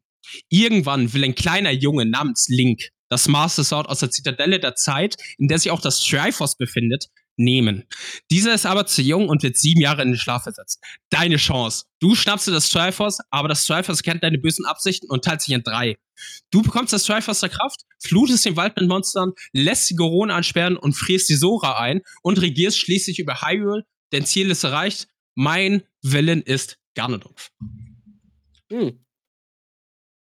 Irgendwann 0.50 1.14
will 1.14 1.24
ein 1.24 1.36
kleiner 1.36 1.72
Junge 1.72 2.06
namens 2.06 2.48
Link 2.50 2.90
das 3.14 3.28
Master 3.28 3.64
Sword 3.64 3.88
aus 3.88 4.00
der 4.00 4.10
Zitadelle 4.10 4.60
der 4.60 4.76
Zeit, 4.76 5.18
in 5.38 5.48
der 5.48 5.60
sich 5.60 5.72
auch 5.72 5.82
das 5.82 6.00
Triforce 6.00 6.58
befindet, 6.58 7.10
nehmen. 7.38 7.86
Dieser 8.32 8.54
ist 8.54 8.66
aber 8.66 8.86
zu 8.86 9.02
jung 9.02 9.30
und 9.30 9.44
wird 9.44 9.58
sieben 9.58 9.82
Jahre 9.82 10.02
in 10.02 10.10
den 10.10 10.18
Schlaf 10.18 10.44
versetzt. 10.44 10.80
Deine 11.10 11.38
Chance. 11.38 11.86
Du 12.00 12.16
schnappst 12.16 12.48
dir 12.48 12.52
das 12.52 12.70
Triforce, 12.70 13.20
aber 13.30 13.48
das 13.48 13.66
Triforce 13.66 14.04
kennt 14.04 14.24
deine 14.24 14.38
bösen 14.38 14.66
Absichten 14.66 15.10
und 15.10 15.24
teilt 15.24 15.42
sich 15.42 15.54
in 15.54 15.64
drei. 15.64 15.98
Du 16.52 16.62
bekommst 16.62 16.94
das 16.94 17.04
Triforce 17.04 17.40
der 17.40 17.50
Kraft, 17.50 17.82
flutest 18.02 18.46
den 18.46 18.56
Wald 18.56 18.76
mit 18.78 18.88
Monstern, 18.88 19.34
lässt 19.52 19.90
die 19.90 19.96
Gorone 19.96 20.34
ansperren 20.34 20.78
und 20.78 20.94
frierst 20.94 21.30
die 21.30 21.36
Sora 21.36 21.80
ein 21.80 22.02
und 22.22 22.42
regierst 22.42 22.78
schließlich 22.80 23.20
über 23.20 23.42
Hyrule. 23.42 23.86
Dein 24.12 24.26
Ziel 24.26 24.52
ist 24.52 24.64
erreicht. 24.64 25.08
Mein 25.36 25.84
Willen 26.04 26.42
ist 26.44 26.78
Ganondorf. 26.96 27.52
Hm. 28.72 29.04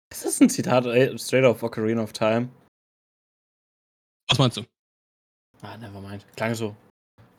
Das 0.09 0.25
ist 0.25 0.41
ein 0.41 0.49
Zitat 0.49 0.85
straight 1.19 1.45
off 1.45 1.63
Ocarina 1.63 2.03
of 2.03 2.13
Time. 2.13 2.49
Was 4.27 4.37
meinst 4.37 4.57
du? 4.57 4.65
Ah, 5.61 5.77
nevermind. 5.77 6.25
Klang 6.35 6.55
so. 6.55 6.75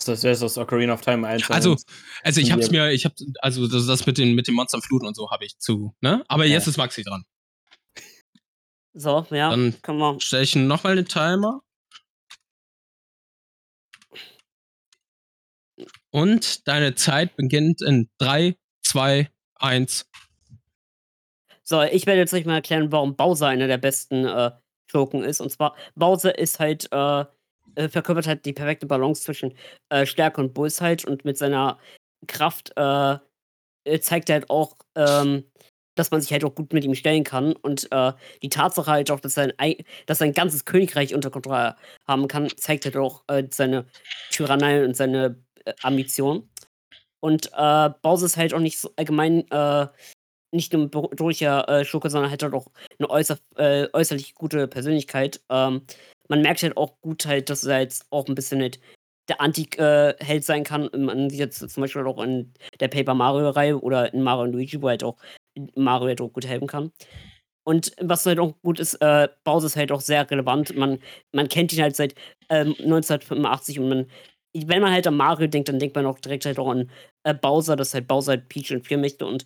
Das 0.07 0.23
wäre 0.23 0.37
das 0.39 0.59
Ocarina 0.59 0.95
of 0.95 1.01
Time 1.03 1.27
1. 1.27 1.51
Also, 1.51 1.77
also 2.23 2.41
ich 2.41 2.53
hab's 2.53 2.71
mir, 2.71 2.91
ich 2.91 3.05
hab, 3.05 3.13
also 3.41 3.69
das, 3.69 3.87
das 3.87 4.07
mit 4.07 4.19
den, 4.19 4.35
mit 4.35 4.47
den 4.49 4.55
Monsterfluten 4.55 5.07
und 5.07 5.15
so 5.15 5.31
habe 5.31 5.45
ich 5.45 5.59
zu, 5.59 5.95
ne? 6.01 6.25
Aber 6.29 6.45
Ja. 6.45 6.55
jetzt 6.55 6.67
ist 6.67 6.77
Maxi 6.77 7.03
dran. 7.03 7.25
So, 8.93 9.27
ja, 9.31 9.51
Dann 9.51 9.75
kann 9.83 9.99
man. 9.99 10.21
stelle 10.21 10.43
ich 10.43 10.57
nochmal 10.57 10.97
den 10.97 11.07
Timer. 11.07 11.61
Und 16.11 16.67
deine 16.67 16.95
Zeit 16.95 17.37
beginnt 17.37 17.83
in 17.83 18.11
3, 18.19 18.57
2, 18.83 19.31
1. 19.57 20.07
So, 21.63 21.83
ich 21.83 22.07
werde 22.07 22.21
jetzt 22.21 22.35
euch 22.35 22.45
mal 22.45 22.55
erklären, 22.55 22.91
warum 22.91 23.15
Bowser 23.15 23.47
einer 23.47 23.69
der 23.69 23.79
besten 23.79 24.25
äh, 24.25 24.51
Schurken 24.91 25.23
ist. 25.23 25.41
Und 25.41 25.51
zwar, 25.51 25.77
Bowser 25.95 26.37
ist 26.37 26.59
halt, 26.59 26.89
äh, 26.91 27.25
äh, 27.81 27.89
verkörpert 27.89 28.27
halt 28.27 28.45
die 28.45 28.53
perfekte 28.53 28.87
Balance 28.87 29.23
zwischen 29.23 29.55
äh, 29.89 30.07
Stärke 30.07 30.41
und 30.41 30.55
Bosheit 30.55 31.05
und 31.05 31.25
mit 31.25 31.39
seiner 31.39 31.79
Kraft 32.27 32.73
äh, 32.77 33.19
äh, 33.85 34.01
zeigt 34.01 34.29
er 34.29 34.35
halt 34.35 34.51
auch, 34.51 34.77
ähm, 34.95 35.45
dass 35.97 36.11
man 36.11 36.21
sich 36.21 36.33
halt 36.33 36.45
auch 36.45 36.55
gut 36.55 36.73
mit 36.73 36.85
ihm 36.85 36.95
stellen 36.95 37.25
kann. 37.25 37.53
Und 37.53 37.91
äh, 37.93 38.13
die 38.43 38.49
Tatsache 38.49 38.91
halt 38.91 39.11
auch, 39.11 39.21
dass 39.21 39.35
sein, 39.35 39.53
ei- 39.59 39.85
dass 40.07 40.19
sein 40.19 40.33
ganzes 40.33 40.65
Königreich 40.65 41.15
unter 41.15 41.31
Kontrolle 41.31 41.77
haben 42.09 42.29
kann, 42.29 42.49
zeigt 42.57 42.85
halt 42.85 42.97
auch 42.97 43.25
seine 43.51 43.87
Tyrannei 44.31 44.85
und 44.85 44.97
seine 44.97 45.43
Ambition. 45.83 46.49
Und 47.21 47.51
äh, 47.55 47.91
Bowser 48.03 48.27
ist 48.27 48.37
halt 48.37 48.55
auch 48.55 48.61
nicht 48.61 48.79
so 48.79 48.91
allgemein 48.97 49.45
nicht 50.53 50.73
nur 50.73 50.83
ein 50.83 50.91
bedrohlicher 50.91 51.69
äh, 51.69 51.85
Schurke, 51.85 52.11
sondern 52.11 52.31
halt 52.31 52.43
auch 52.45 52.67
eine 52.99 53.11
äußer, 53.11 53.39
äh, 53.57 53.89
äußerlich 53.93 54.35
gute 54.35 54.67
Persönlichkeit. 54.69 55.41
Ähm, 55.49 55.83
man 56.31 56.43
merkt 56.43 56.63
halt 56.63 56.77
auch 56.77 57.01
gut 57.03 57.27
halt, 57.27 57.51
dass 57.51 57.65
er 57.65 57.81
jetzt 57.81 58.07
auch 58.11 58.27
ein 58.29 58.35
bisschen 58.35 58.61
halt 58.61 58.81
der 59.29 59.41
Anti-Held 59.41 60.45
sein 60.45 60.65
kann. 60.65 60.89
Man 60.97 61.29
sieht 61.29 61.41
jetzt 61.41 61.59
zum 61.59 61.81
Beispiel 61.83 62.07
auch 62.07 62.23
in 62.23 62.53
der 62.81 62.89
Paper 62.89 63.15
Mario-Reihe 63.15 63.81
oder 63.81 64.13
in 64.15 64.23
Mario 64.23 64.45
und 64.45 64.53
Luigi, 64.53 64.81
wo 64.81 64.89
halt 64.89 65.05
auch 65.05 65.17
Mario 65.75 66.09
halt 66.09 66.21
auch 66.21 66.33
gut 66.33 66.47
helfen 66.47 66.69
kann. 66.69 66.93
Und 67.65 67.93
was 68.01 68.25
halt 68.27 68.39
auch 68.39 68.55
gut 68.63 68.81
ist, 68.81 68.95
äh, 68.95 69.29
Bowser 69.45 69.67
ist 69.67 69.77
halt 69.77 69.93
auch 69.93 70.01
sehr 70.01 70.29
relevant. 70.31 70.75
Man, 70.77 70.99
man 71.33 71.49
kennt 71.49 71.73
ihn 71.73 71.83
halt 71.83 71.97
seit 71.97 72.15
ähm, 72.49 72.75
1985 72.79 73.79
und 73.81 73.89
man, 73.89 74.07
wenn 74.55 74.83
man 74.83 74.93
halt 74.93 75.07
an 75.07 75.17
Mario 75.17 75.47
denkt, 75.49 75.69
dann 75.69 75.79
denkt 75.79 75.95
man 75.97 76.07
auch 76.07 76.19
direkt 76.19 76.47
halt 76.47 76.59
auch 76.59 76.71
an 76.71 76.91
äh, 77.25 77.35
Bowser, 77.35 77.77
dass 77.77 77.95
halt 77.95 78.09
Bowser 78.09 78.33
halt 78.33 78.49
Peach 78.49 78.73
und 78.73 78.87
vier 78.87 78.99
möchte 78.99 79.27
und 79.27 79.45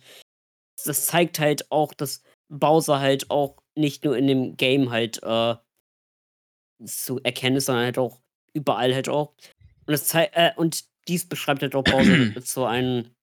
das 0.85 1.05
zeigt 1.05 1.39
halt 1.39 1.69
auch, 1.71 1.93
dass 1.93 2.23
Bowser 2.49 2.99
halt 2.99 3.29
auch 3.31 3.57
nicht 3.75 4.05
nur 4.05 4.17
in 4.17 4.27
dem 4.27 4.57
Game 4.57 4.91
halt 4.91 5.21
äh, 5.23 5.55
zu 6.83 7.21
erkennen 7.23 7.57
ist, 7.57 7.65
sondern 7.65 7.85
halt 7.85 7.97
auch 7.97 8.21
überall 8.53 8.93
halt 8.93 9.09
auch. 9.09 9.33
Und, 9.85 9.93
das 9.93 10.13
äh, 10.13 10.51
und 10.55 10.85
dies 11.07 11.27
beschreibt 11.27 11.61
halt 11.61 11.75
auch 11.75 11.83
Bowser 11.83 12.41
zu 12.43 12.65
einem 12.65 13.15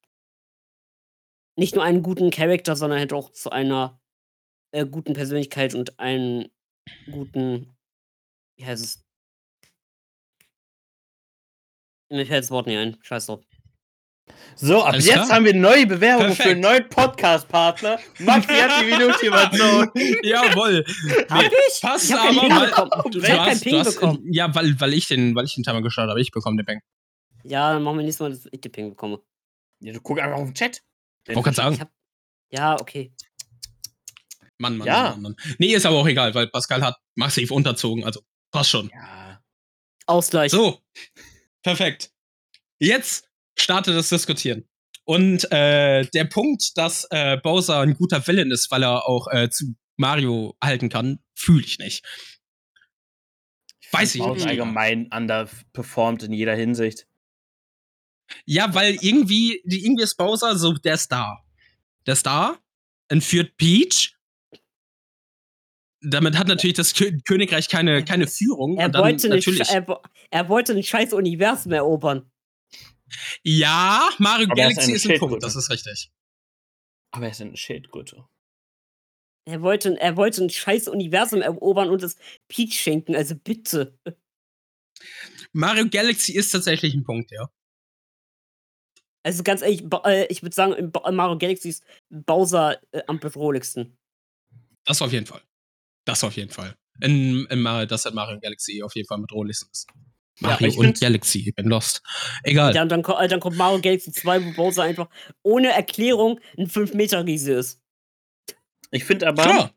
nicht 1.57 1.74
nur 1.74 1.84
einen 1.84 2.03
guten 2.03 2.30
Charakter, 2.30 2.76
sondern 2.76 2.98
halt 2.98 3.12
auch 3.12 3.30
zu 3.30 3.50
einer 3.50 4.00
äh, 4.72 4.86
guten 4.86 5.12
Persönlichkeit 5.12 5.74
und 5.74 5.98
einen 5.98 6.48
guten, 7.11 7.76
wie 8.57 8.64
heißt 8.64 8.82
es? 8.82 9.05
Mir 12.11 12.26
fällt 12.26 12.44
das 12.44 12.50
Wort 12.50 12.66
nicht 12.66 12.78
ein. 12.78 12.98
Scheiß 13.03 13.26
drauf. 13.26 13.51
So, 14.54 14.82
ab 14.82 14.92
Alles 14.92 15.06
jetzt 15.06 15.14
klar. 15.14 15.28
haben 15.30 15.44
wir 15.44 15.54
neue 15.54 15.86
Bewerbungen 15.86 16.34
für 16.36 16.42
einen 16.44 16.60
Perfekt. 16.60 16.80
neuen 16.82 16.88
Podcast-Partner. 16.90 17.98
Maxi 18.20 18.54
hat 18.54 18.80
die 18.80 18.84
Minute 18.90 19.26
überzogen. 19.26 19.90
Jawohl. 20.22 20.84
Hab 21.28 21.42
Nee, 21.42 21.48
ich? 21.68 21.80
passt 21.80 22.10
ich 22.10 22.14
aber, 22.14 22.36
weil- 22.36 22.66
bekommen. 22.66 22.90
Du, 23.12 23.18
Ich 23.18 23.24
du 23.26 23.40
hast, 23.40 23.62
Ping 23.62 23.72
du 23.72 23.78
hast, 23.80 23.94
bekommen. 23.94 24.32
ja, 24.32 24.54
weil, 24.54 24.78
weil 24.80 24.92
ich 24.94 25.08
den, 25.08 25.34
weil 25.34 25.46
ich 25.46 25.54
den 25.54 25.64
Timer 25.64 25.82
gestartet 25.82 26.10
habe, 26.10 26.20
ich 26.20 26.30
bekomme 26.30 26.56
den 26.58 26.66
Ping. 26.66 26.80
Ja, 27.44 27.72
dann 27.72 27.82
machen 27.82 27.96
wir 27.98 28.04
nächstes 28.04 28.20
Mal, 28.20 28.30
dass 28.30 28.46
ich 28.52 28.60
den 28.60 28.70
Ping 28.70 28.90
bekomme. 28.90 29.20
Ja, 29.80 29.92
du 29.92 30.00
guck 30.00 30.20
einfach 30.20 30.38
auf 30.38 30.44
den 30.48 30.54
Chat. 30.54 30.82
Ich 31.26 31.34
wollte 31.34 31.42
gerade 31.42 31.50
Ich 31.50 31.56
sagen, 31.56 31.80
hab, 31.80 31.90
ja, 32.52 32.80
okay. 32.80 33.12
Mann, 34.58 34.76
Mann, 34.76 34.86
Ja. 34.86 35.02
Mann, 35.02 35.22
Mann, 35.22 35.22
Mann. 35.22 35.54
Nee, 35.58 35.74
ist 35.74 35.86
aber 35.86 35.96
auch 35.96 36.06
egal, 36.06 36.34
weil 36.34 36.46
Pascal 36.48 36.82
hat 36.82 36.96
massiv 37.16 37.50
unterzogen, 37.50 38.04
also 38.04 38.20
passt 38.52 38.70
schon. 38.70 38.90
Ja. 38.94 39.40
Ausgleich. 40.06 40.52
So, 40.52 40.80
perfekt. 41.64 42.12
Jetzt 42.78 43.28
startet 43.62 43.96
das 43.96 44.08
Diskutieren. 44.08 44.68
Und 45.04 45.50
äh, 45.50 46.06
der 46.14 46.24
Punkt, 46.24 46.76
dass 46.76 47.06
äh, 47.10 47.36
Bowser 47.38 47.80
ein 47.80 47.94
guter 47.94 48.26
Villain 48.26 48.50
ist, 48.50 48.70
weil 48.70 48.84
er 48.84 49.08
auch 49.08 49.26
äh, 49.30 49.50
zu 49.50 49.74
Mario 49.96 50.56
halten 50.62 50.88
kann, 50.88 51.18
fühle 51.34 51.64
ich 51.64 51.78
nicht. 51.78 52.04
Weiß 53.90 54.14
ich 54.14 54.20
Bowser 54.20 54.34
nicht. 54.34 54.46
allgemein 54.46 55.08
underperformed 55.12 56.22
in 56.22 56.32
jeder 56.32 56.54
Hinsicht. 56.54 57.06
Ja, 58.46 58.72
weil 58.74 58.96
irgendwie, 59.00 59.60
die, 59.64 59.84
irgendwie 59.84 60.04
ist 60.04 60.16
Bowser 60.16 60.56
so 60.56 60.72
der 60.72 60.96
Star. 60.96 61.44
Der 62.06 62.16
Star 62.16 62.58
entführt 63.08 63.56
Peach. 63.56 64.16
Damit 66.00 66.36
hat 66.36 66.48
natürlich 66.48 66.76
das 66.76 66.94
Kö 66.94 67.16
Königreich 67.24 67.68
keine, 67.68 68.04
keine 68.04 68.26
Führung. 68.26 68.76
er, 68.76 68.86
und 68.86 68.94
dann 68.94 69.02
wollte 69.02 69.28
nicht, 69.28 69.46
natürlich. 69.46 69.70
er, 69.70 70.00
er 70.30 70.48
wollte 70.48 70.72
ein 70.72 70.82
scheiß 70.82 71.12
Universum 71.12 71.72
erobern. 71.72 72.32
Ja, 73.42 74.10
Mario 74.18 74.46
Aber 74.50 74.60
er 74.60 74.68
ist 74.68 74.76
Galaxy 74.76 74.90
eine 74.90 74.96
ist 74.96 75.06
ein. 75.06 75.18
Punkt, 75.18 75.42
das 75.42 75.56
ist 75.56 75.70
richtig. 75.70 76.10
Aber 77.10 77.26
er 77.26 77.30
ist 77.30 77.40
eine 77.40 77.56
Schildkröte. 77.56 78.26
Er 79.44 79.60
wollte, 79.60 79.98
er 80.00 80.16
wollte 80.16 80.44
ein 80.44 80.50
scheiß 80.50 80.88
Universum 80.88 81.42
erobern 81.42 81.90
und 81.90 82.02
es 82.02 82.16
Peach 82.48 82.74
schenken, 82.74 83.16
also 83.16 83.34
bitte. 83.34 83.98
Mario 85.52 85.88
Galaxy 85.88 86.32
ist 86.32 86.50
tatsächlich 86.50 86.94
ein 86.94 87.02
Punkt, 87.02 87.32
ja. 87.32 87.50
Also 89.24 89.42
ganz 89.42 89.62
ehrlich, 89.62 89.84
äh, 90.04 90.26
ich 90.26 90.42
würde 90.42 90.54
sagen, 90.54 90.72
in 90.72 90.90
Mario 91.14 91.38
Galaxy 91.38 91.68
ist 91.68 91.84
Bowser 92.10 92.80
äh, 92.92 93.02
am 93.06 93.20
bedrohlichsten. 93.20 93.96
Das 94.84 95.02
auf 95.02 95.12
jeden 95.12 95.26
Fall. 95.26 95.42
Das 96.04 96.24
auf 96.24 96.36
jeden 96.36 96.50
Fall. 96.50 96.76
In, 97.00 97.46
in 97.46 97.62
Mario, 97.62 97.86
das 97.86 98.04
hat 98.04 98.14
Mario 98.14 98.40
Galaxy 98.40 98.82
auf 98.82 98.94
jeden 98.94 99.06
Fall 99.06 99.18
mit 99.18 99.32
Rollis 99.32 99.62
ist. 99.70 99.88
Ja, 100.41 100.49
Mario 100.49 100.68
ich 100.68 100.78
und 100.78 101.01
Galaxy, 101.01 101.45
ich 101.47 101.55
bin 101.55 101.66
lost. 101.66 102.03
Egal. 102.43 102.72
Dann, 102.72 102.89
dann, 102.89 103.05
äh, 103.05 103.28
dann 103.28 103.41
kommt 103.41 103.57
Mario 103.57 103.80
Galaxy 103.80 104.12
2, 104.12 104.45
wo 104.45 104.53
Bowser 104.53 104.85
einfach 104.85 105.09
ohne 105.43 105.68
Erklärung 105.68 106.41
ein 106.59 106.68
5-Meter-Riese 106.68 107.53
ist. 107.53 107.80
Ich 108.91 109.05
finde 109.05 109.26
aber, 109.28 109.43
Klar. 109.43 109.74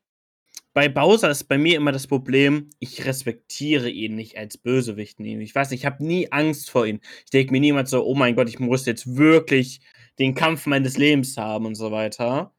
bei 0.74 0.90
Bowser 0.90 1.30
ist 1.30 1.46
bei 1.46 1.58
mir 1.58 1.78
immer 1.78 1.92
das 1.92 2.08
Problem, 2.08 2.70
ich 2.80 3.06
respektiere 3.06 3.90
ihn 3.90 4.16
nicht 4.16 4.38
als 4.38 4.58
Bösewicht. 4.58 5.20
Ich 5.20 5.56
weiß 5.56 5.70
nicht, 5.72 5.82
ich 5.82 5.86
habe 5.86 6.06
nie 6.06 6.32
Angst 6.32 6.70
vor 6.70 6.86
ihm. 6.86 7.00
Ich 7.26 7.32
denke 7.32 7.52
mir 7.52 7.60
niemals 7.62 7.90
so, 7.90 8.06
oh 8.06 8.16
mein 8.16 8.36
Gott, 8.36 8.50
ich 8.50 8.60
muss 8.60 8.86
jetzt 8.86 9.16
wirklich 9.16 9.82
den 10.20 10.36
Kampf 10.36 10.66
meines 10.66 10.98
Lebens 10.98 11.38
haben 11.38 11.66
und 11.66 11.76
so 11.76 11.92
weiter. 11.92 12.54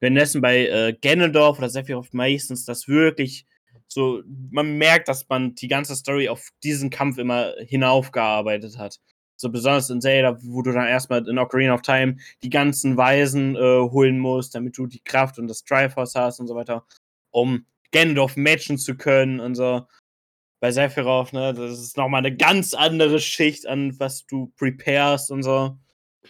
Währenddessen 0.00 0.40
bei 0.40 0.66
äh, 0.66 0.96
Ganondorf 1.00 1.58
oder 1.58 1.70
Sephiroth 1.70 2.12
meistens 2.12 2.64
das 2.64 2.88
wirklich 2.88 3.46
so, 3.88 4.22
man 4.50 4.78
merkt, 4.78 5.08
dass 5.08 5.28
man 5.28 5.54
die 5.54 5.68
ganze 5.68 5.96
Story 5.96 6.28
auf 6.28 6.50
diesen 6.62 6.90
Kampf 6.90 7.18
immer 7.18 7.52
hinaufgearbeitet 7.60 8.78
hat. 8.78 9.00
So 9.36 9.50
besonders 9.50 9.90
in 9.90 10.00
Zelda, 10.00 10.38
wo 10.42 10.62
du 10.62 10.72
dann 10.72 10.86
erstmal 10.86 11.26
in 11.28 11.38
Ocarina 11.38 11.74
of 11.74 11.82
Time 11.82 12.16
die 12.42 12.50
ganzen 12.50 12.96
Weisen 12.96 13.54
äh, 13.54 13.58
holen 13.58 14.18
musst, 14.18 14.54
damit 14.54 14.78
du 14.78 14.86
die 14.86 15.02
Kraft 15.04 15.38
und 15.38 15.46
das 15.48 15.62
Triforce 15.62 16.14
hast 16.14 16.40
und 16.40 16.46
so 16.46 16.54
weiter, 16.54 16.86
um 17.30 17.66
Ganondorf 17.92 18.36
matchen 18.36 18.78
zu 18.78 18.96
können 18.96 19.40
und 19.40 19.54
so. 19.54 19.86
Bei 20.60 20.72
Sephiroth, 20.72 21.34
ne, 21.34 21.52
das 21.52 21.78
ist 21.78 21.96
nochmal 21.98 22.24
eine 22.24 22.34
ganz 22.34 22.72
andere 22.72 23.20
Schicht 23.20 23.66
an, 23.66 23.98
was 24.00 24.26
du 24.26 24.52
preparest 24.56 25.30
und 25.30 25.42
so. 25.42 25.78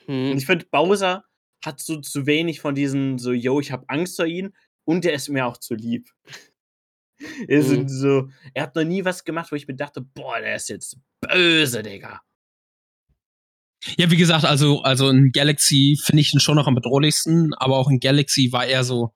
Und 0.07 0.33
Hm. 0.33 0.37
ich 0.37 0.47
finde, 0.47 0.67
Bowser 0.71 1.25
hat 1.65 1.81
so 1.81 2.01
zu 2.01 2.27
wenig 2.27 2.61
von 2.61 2.75
diesen, 2.75 3.19
so, 3.19 3.33
yo, 3.33 3.61
ich 3.61 3.73
habe 3.73 3.85
Angst 3.89 4.17
vor 4.17 4.27
ihm 4.27 4.53
und 4.85 5.05
der 5.05 5.15
ist 5.15 5.29
mir 5.29 5.47
auch 5.47 5.57
zu 5.57 5.75
lieb. 5.75 6.11
Er, 7.49 7.59
ist 7.59 7.69
Mhm. 7.71 7.89
so, 7.89 8.29
er 8.55 8.65
hat 8.65 8.75
noch 8.77 8.85
nie 8.85 9.05
was 9.05 9.25
gemacht, 9.25 9.51
wo 9.53 9.57
ich 9.57 9.67
mir 9.67 9.75
dachte, 9.77 10.01
boah, 10.01 10.39
der 10.41 10.57
ist 10.57 10.69
jetzt 10.69 10.99
böse, 11.21 11.83
Digga. 11.83 12.21
Ja, 13.99 14.11
wie 14.11 14.17
gesagt, 14.17 14.45
also, 14.45 14.83
also 14.83 15.11
in 15.11 15.31
Galaxy 15.33 15.99
finde 16.03 16.21
ich 16.23 16.35
ihn 16.35 16.41
schon 16.41 16.57
noch 16.57 16.67
am 16.67 16.75
bedrohlichsten, 16.75 17.55
aber 17.55 17.77
auch 17.77 17.89
in 17.89 18.01
Galaxy 18.01 18.51
war 18.53 18.67
er 18.67 18.83
so. 18.85 19.15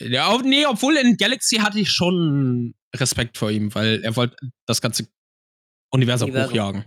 Ja, 0.00 0.28
auch- 0.28 0.42
nee, 0.42 0.66
obwohl 0.66 0.96
in 0.96 1.16
Galaxy 1.16 1.56
hatte 1.56 1.80
ich 1.80 1.90
schon 1.90 2.74
Respekt 2.94 3.38
vor 3.38 3.50
ihm, 3.50 3.74
weil 3.74 4.02
er 4.04 4.14
wollte 4.16 4.36
das 4.66 4.80
ganze 4.80 5.08
Universum, 5.92 6.28
Universum. 6.28 6.50
hochjagen. 6.52 6.84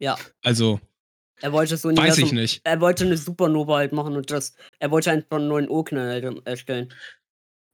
Ja. 0.00 0.16
Also, 0.42 0.80
Er 1.42 1.52
wollte 1.52 1.70
das 1.74 1.84
weiß 1.84 1.90
Universum. 1.98 2.24
ich 2.24 2.32
nicht. 2.32 2.60
Er 2.64 2.80
wollte 2.80 3.04
eine 3.04 3.16
Supernova 3.16 3.76
halt 3.78 3.92
machen 3.92 4.16
und 4.16 4.30
das. 4.30 4.54
Er 4.78 4.90
wollte 4.90 5.10
einfach 5.10 5.36
einen 5.38 5.48
neuen 5.48 5.68
Urknall 5.68 6.08
halt 6.22 6.46
erstellen. 6.46 6.92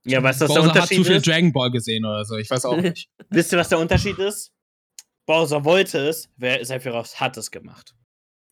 Ja, 0.07 0.23
weißt 0.23 0.41
du, 0.41 0.45
was 0.45 0.53
der 0.53 0.61
Bowser 0.61 0.73
hat 0.73 0.87
zu 0.87 0.95
Unterschied 0.95 1.05
viel 1.07 1.15
ist? 1.17 1.27
Dragon 1.27 1.53
Ball 1.53 1.71
gesehen 1.71 2.05
oder 2.05 2.25
so, 2.25 2.35
ich 2.37 2.49
weiß 2.49 2.65
auch 2.65 2.77
nicht. 2.81 3.09
Wisst 3.29 3.51
ihr, 3.51 3.57
was 3.57 3.69
der 3.69 3.79
Unterschied 3.79 4.17
ist? 4.19 4.51
Bowser 5.25 5.65
wollte 5.65 5.99
es, 6.07 6.29
wer 6.37 6.63
Sephiroth 6.63 7.19
hat 7.19 7.35
es 7.37 7.51
gemacht. 7.51 7.93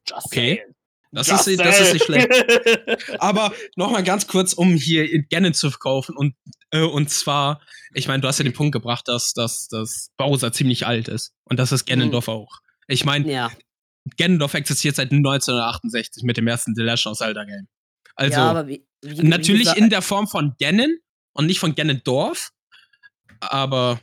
Just 0.10 0.26
Okay. 0.28 0.56
saying. 0.58 0.76
Das 1.12 1.28
Just 1.28 1.48
ist, 1.48 1.60
das 1.62 1.80
ist 1.80 1.94
nicht 1.94 2.06
schlecht. 2.06 2.30
Aber 3.20 3.54
nochmal 3.78 4.04
ganz 4.04 4.28
kurz, 4.28 4.52
um 4.52 4.74
hier 4.76 5.24
Ganon 5.30 5.54
zu 5.54 5.70
verkaufen. 5.72 6.14
Und, 6.18 6.36
äh, 6.72 6.82
und 6.82 7.10
zwar, 7.10 7.62
ich 7.94 8.10
meine, 8.10 8.20
du 8.20 8.28
hast 8.28 8.38
ja 8.40 8.44
den 8.44 8.52
Punkt 8.52 8.74
gebracht, 8.74 9.08
dass, 9.08 9.32
dass, 9.32 9.70
dass 9.70 10.10
Bowser 10.18 10.52
ziemlich 10.52 10.86
alt 10.86 11.08
ist. 11.08 11.32
Und 11.46 11.58
das 11.58 11.72
ist 11.72 11.86
Ganondorf 11.86 12.28
auch. 12.28 12.58
Ich 12.88 13.06
meine, 13.06 13.32
Ja. 13.32 13.50
Ganondorf 14.18 14.56
existiert 14.56 14.98
seit 14.98 15.12
1968 15.14 16.24
mit 16.24 16.36
dem 16.36 16.48
ersten 16.48 16.76
The 16.76 16.82
Legend 16.82 17.06
of 17.08 17.18
Zelda 17.18 17.46
Game. 17.46 17.68
Also, 18.18 18.34
ja, 18.38 18.50
aber 18.50 18.68
wie, 18.68 18.86
wie, 19.02 19.18
wie 19.20 19.28
natürlich 19.28 19.62
gesagt- 19.64 19.80
in 19.80 19.90
der 19.90 20.02
Form 20.02 20.28
von 20.28 20.54
Ganon 20.60 20.98
und 21.36 21.46
nicht 21.46 21.60
von 21.60 21.76
Ganondorf. 21.76 22.52
Aber, 23.42 24.00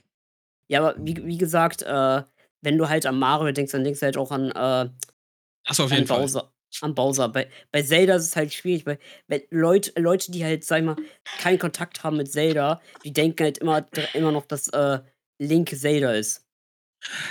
Ja, 0.69 0.81
aber 0.81 0.95
wie, 1.05 1.17
wie 1.27 1.39
gesagt, 1.39 1.83
äh, 1.83 2.23
wenn 2.61 2.79
du 2.79 2.89
halt 2.89 3.07
an 3.07 3.19
Mario 3.19 3.53
denkst, 3.53 3.73
dann 3.73 3.83
denkst 3.83 4.01
du 4.01 4.07
halt 4.07 4.17
auch 4.17 4.31
an, 4.31 4.51
äh, 4.51 4.91
das 5.65 5.81
auf 5.81 5.91
jeden 5.91 6.07
Fall. 6.07 6.21
Bowser. 6.21 6.53
An 6.81 6.95
Bowser. 6.95 7.29
Bei, 7.29 7.51
bei 7.71 7.83
Zelda 7.83 8.15
ist 8.17 8.27
es 8.27 8.37
halt 8.37 8.53
schwierig, 8.55 8.87
weil, 8.87 8.99
weil 9.29 9.47
Leute, 9.51 9.93
Leute, 10.01 10.33
die 10.33 10.45
halt, 10.45 10.65
sag 10.65 10.79
ich 10.79 10.85
mal, 10.85 10.97
keinen 11.39 11.59
Kontakt 11.59 12.03
haben 12.03 12.17
mit 12.17 12.31
Zelda, 12.31 12.81
die 13.05 13.13
denken 13.13 13.43
halt 13.45 13.59
immer, 13.59 13.87
immer 14.15 14.33
noch, 14.33 14.47
dass 14.47 14.69
äh, 14.69 15.01
Link 15.39 15.69
Zelda 15.71 16.13
ist. 16.13 16.47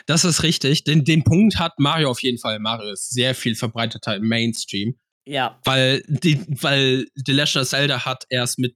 Das 0.05 0.25
ist 0.25 0.43
richtig. 0.43 0.83
Den, 0.83 1.05
den 1.05 1.23
Punkt 1.23 1.57
hat 1.57 1.79
Mario 1.79 2.11
auf 2.11 2.21
jeden 2.21 2.37
Fall. 2.37 2.59
Mario 2.59 2.91
ist 2.91 3.11
sehr 3.11 3.33
viel 3.33 3.55
verbreiteter 3.55 4.15
im 4.15 4.27
Mainstream. 4.27 4.99
Ja. 5.25 5.59
Weil, 5.63 6.03
die, 6.07 6.45
weil 6.61 7.07
The 7.15 7.31
Legend 7.31 7.63
of 7.63 7.69
Zelda 7.69 8.05
hat 8.05 8.25
erst 8.29 8.59
mit 8.59 8.75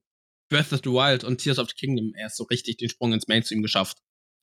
Breath 0.50 0.72
of 0.74 0.82
the 0.84 0.90
Wild 0.92 1.24
und 1.24 1.40
Tears 1.40 1.60
of 1.60 1.68
the 1.70 1.76
Kingdom 1.76 2.14
erst 2.16 2.38
so 2.38 2.44
richtig 2.46 2.78
den 2.78 2.90
Sprung 2.90 3.14
ins 3.14 3.28
Mainstream 3.28 3.62
geschafft. 3.62 3.98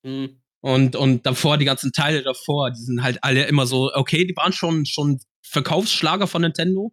Hm. 0.04 0.40
Und, 0.60 0.94
und 0.96 1.26
davor, 1.26 1.58
die 1.58 1.64
ganzen 1.64 1.92
Teile 1.92 2.22
davor, 2.22 2.70
die 2.70 2.80
sind 2.80 3.02
halt 3.02 3.18
alle 3.22 3.44
immer 3.46 3.66
so, 3.66 3.90
okay, 3.94 4.24
die 4.24 4.36
waren 4.36 4.52
schon, 4.52 4.86
schon 4.86 5.20
Verkaufsschlager 5.44 6.26
von 6.26 6.42
Nintendo. 6.42 6.92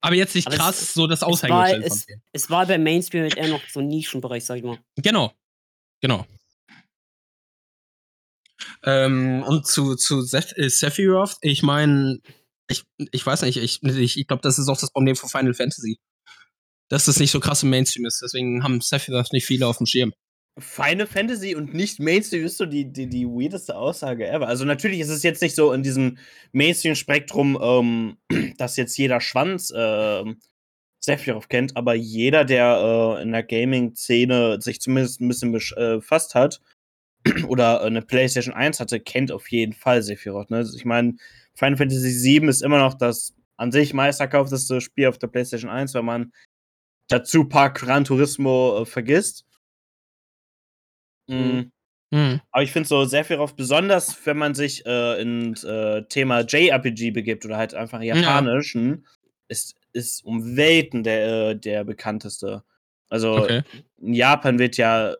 Aber 0.00 0.14
jetzt 0.14 0.34
nicht 0.34 0.46
Aber 0.46 0.54
es- 0.56 0.60
krass 0.62 0.94
so 0.94 1.06
das 1.06 1.22
war- 1.22 1.28
Aushängeschild 1.28 1.84
es- 1.84 2.06
denen. 2.06 2.22
Es 2.32 2.50
war 2.50 2.66
bei 2.66 2.78
Mainstream 2.78 3.22
halt 3.22 3.36
eher 3.36 3.48
noch 3.48 3.62
so 3.68 3.80
ein 3.80 3.88
Nischenbereich, 3.88 4.44
sag 4.44 4.56
ich 4.58 4.64
mal. 4.64 4.78
Genau. 4.96 5.32
Genau. 6.00 6.26
Ähm, 8.84 9.42
und 9.46 9.66
zu, 9.66 9.94
zu 9.96 10.20
äh, 10.20 10.68
Sephiroth, 10.68 11.36
ich 11.40 11.62
meine, 11.62 12.18
ich, 12.68 12.84
ich 13.12 13.24
weiß 13.26 13.42
nicht, 13.42 13.56
ich, 13.56 13.82
ich, 13.82 14.18
ich 14.18 14.26
glaube, 14.26 14.42
das 14.42 14.58
ist 14.58 14.68
auch 14.68 14.78
das 14.78 14.90
Problem 14.90 15.16
von 15.16 15.28
Final 15.28 15.54
Fantasy. 15.54 15.98
Dass 16.94 17.06
das 17.06 17.18
nicht 17.18 17.32
so 17.32 17.40
krass 17.40 17.64
im 17.64 17.70
Mainstream 17.70 18.06
ist. 18.06 18.22
Deswegen 18.22 18.62
haben 18.62 18.80
Sephiroth 18.80 19.32
nicht 19.32 19.46
viele 19.46 19.66
auf 19.66 19.78
dem 19.78 19.86
Schirm. 19.86 20.12
Final 20.60 21.08
Fantasy 21.08 21.56
und 21.56 21.74
nicht 21.74 21.98
Mainstream 21.98 22.44
ist 22.44 22.56
so 22.56 22.66
die, 22.66 22.84
die, 22.84 23.08
die 23.08 23.26
weirdeste 23.26 23.76
Aussage 23.76 24.28
ever. 24.28 24.46
Also 24.46 24.64
natürlich 24.64 25.00
ist 25.00 25.08
es 25.08 25.24
jetzt 25.24 25.42
nicht 25.42 25.56
so 25.56 25.72
in 25.72 25.82
diesem 25.82 26.18
Mainstream-Spektrum, 26.52 27.58
ähm, 27.60 28.16
dass 28.58 28.76
jetzt 28.76 28.96
jeder 28.96 29.20
Schwanz 29.20 29.72
ähm, 29.76 30.38
Sephiroth 31.00 31.48
kennt, 31.48 31.76
aber 31.76 31.94
jeder, 31.94 32.44
der 32.44 33.16
äh, 33.18 33.22
in 33.22 33.32
der 33.32 33.42
Gaming-Szene 33.42 34.60
sich 34.60 34.80
zumindest 34.80 35.20
ein 35.20 35.26
bisschen 35.26 35.52
äh, 35.52 35.96
befasst 35.96 36.36
hat 36.36 36.60
oder 37.48 37.82
eine 37.82 38.02
PlayStation 38.02 38.54
1 38.54 38.78
hatte, 38.78 39.00
kennt 39.00 39.32
auf 39.32 39.50
jeden 39.50 39.72
Fall 39.72 40.00
Sephiroth. 40.00 40.52
Ne? 40.52 40.58
Also 40.58 40.76
Ich 40.76 40.84
meine, 40.84 41.16
Final 41.56 41.76
Fantasy 41.76 42.40
VII 42.40 42.48
ist 42.48 42.62
immer 42.62 42.78
noch 42.78 42.94
das 42.94 43.34
an 43.56 43.72
sich 43.72 43.94
meistverkaufteste 43.94 44.80
Spiel 44.80 45.08
auf 45.08 45.18
der 45.18 45.26
PlayStation 45.26 45.70
1, 45.72 45.94
wenn 45.94 46.04
man 46.04 46.32
dazu 47.08 47.44
paar 47.48 47.72
Gran 47.72 48.04
Turismo 48.04 48.82
äh, 48.82 48.86
vergisst. 48.86 49.44
Mhm. 51.28 51.70
Hm. 52.12 52.40
Aber 52.52 52.62
ich 52.62 52.70
finde 52.70 52.88
so 52.88 53.04
Sephiroth 53.04 53.56
besonders, 53.56 54.24
wenn 54.26 54.36
man 54.38 54.54
sich 54.54 54.84
äh, 54.86 55.20
ins 55.20 55.64
äh, 55.64 56.02
Thema 56.04 56.40
JRPG 56.42 57.10
begibt 57.10 57.44
oder 57.44 57.56
halt 57.56 57.74
einfach 57.74 58.00
japanischen, 58.02 59.06
ist, 59.48 59.74
ist 59.92 60.24
um 60.24 60.56
Welten 60.56 61.02
der, 61.02 61.50
äh, 61.50 61.56
der 61.56 61.84
bekannteste. 61.84 62.62
Also 63.08 63.34
Okay. 63.42 63.62
in 63.98 64.14
Japan 64.14 64.58
wird 64.58 64.76
ja 64.76 65.14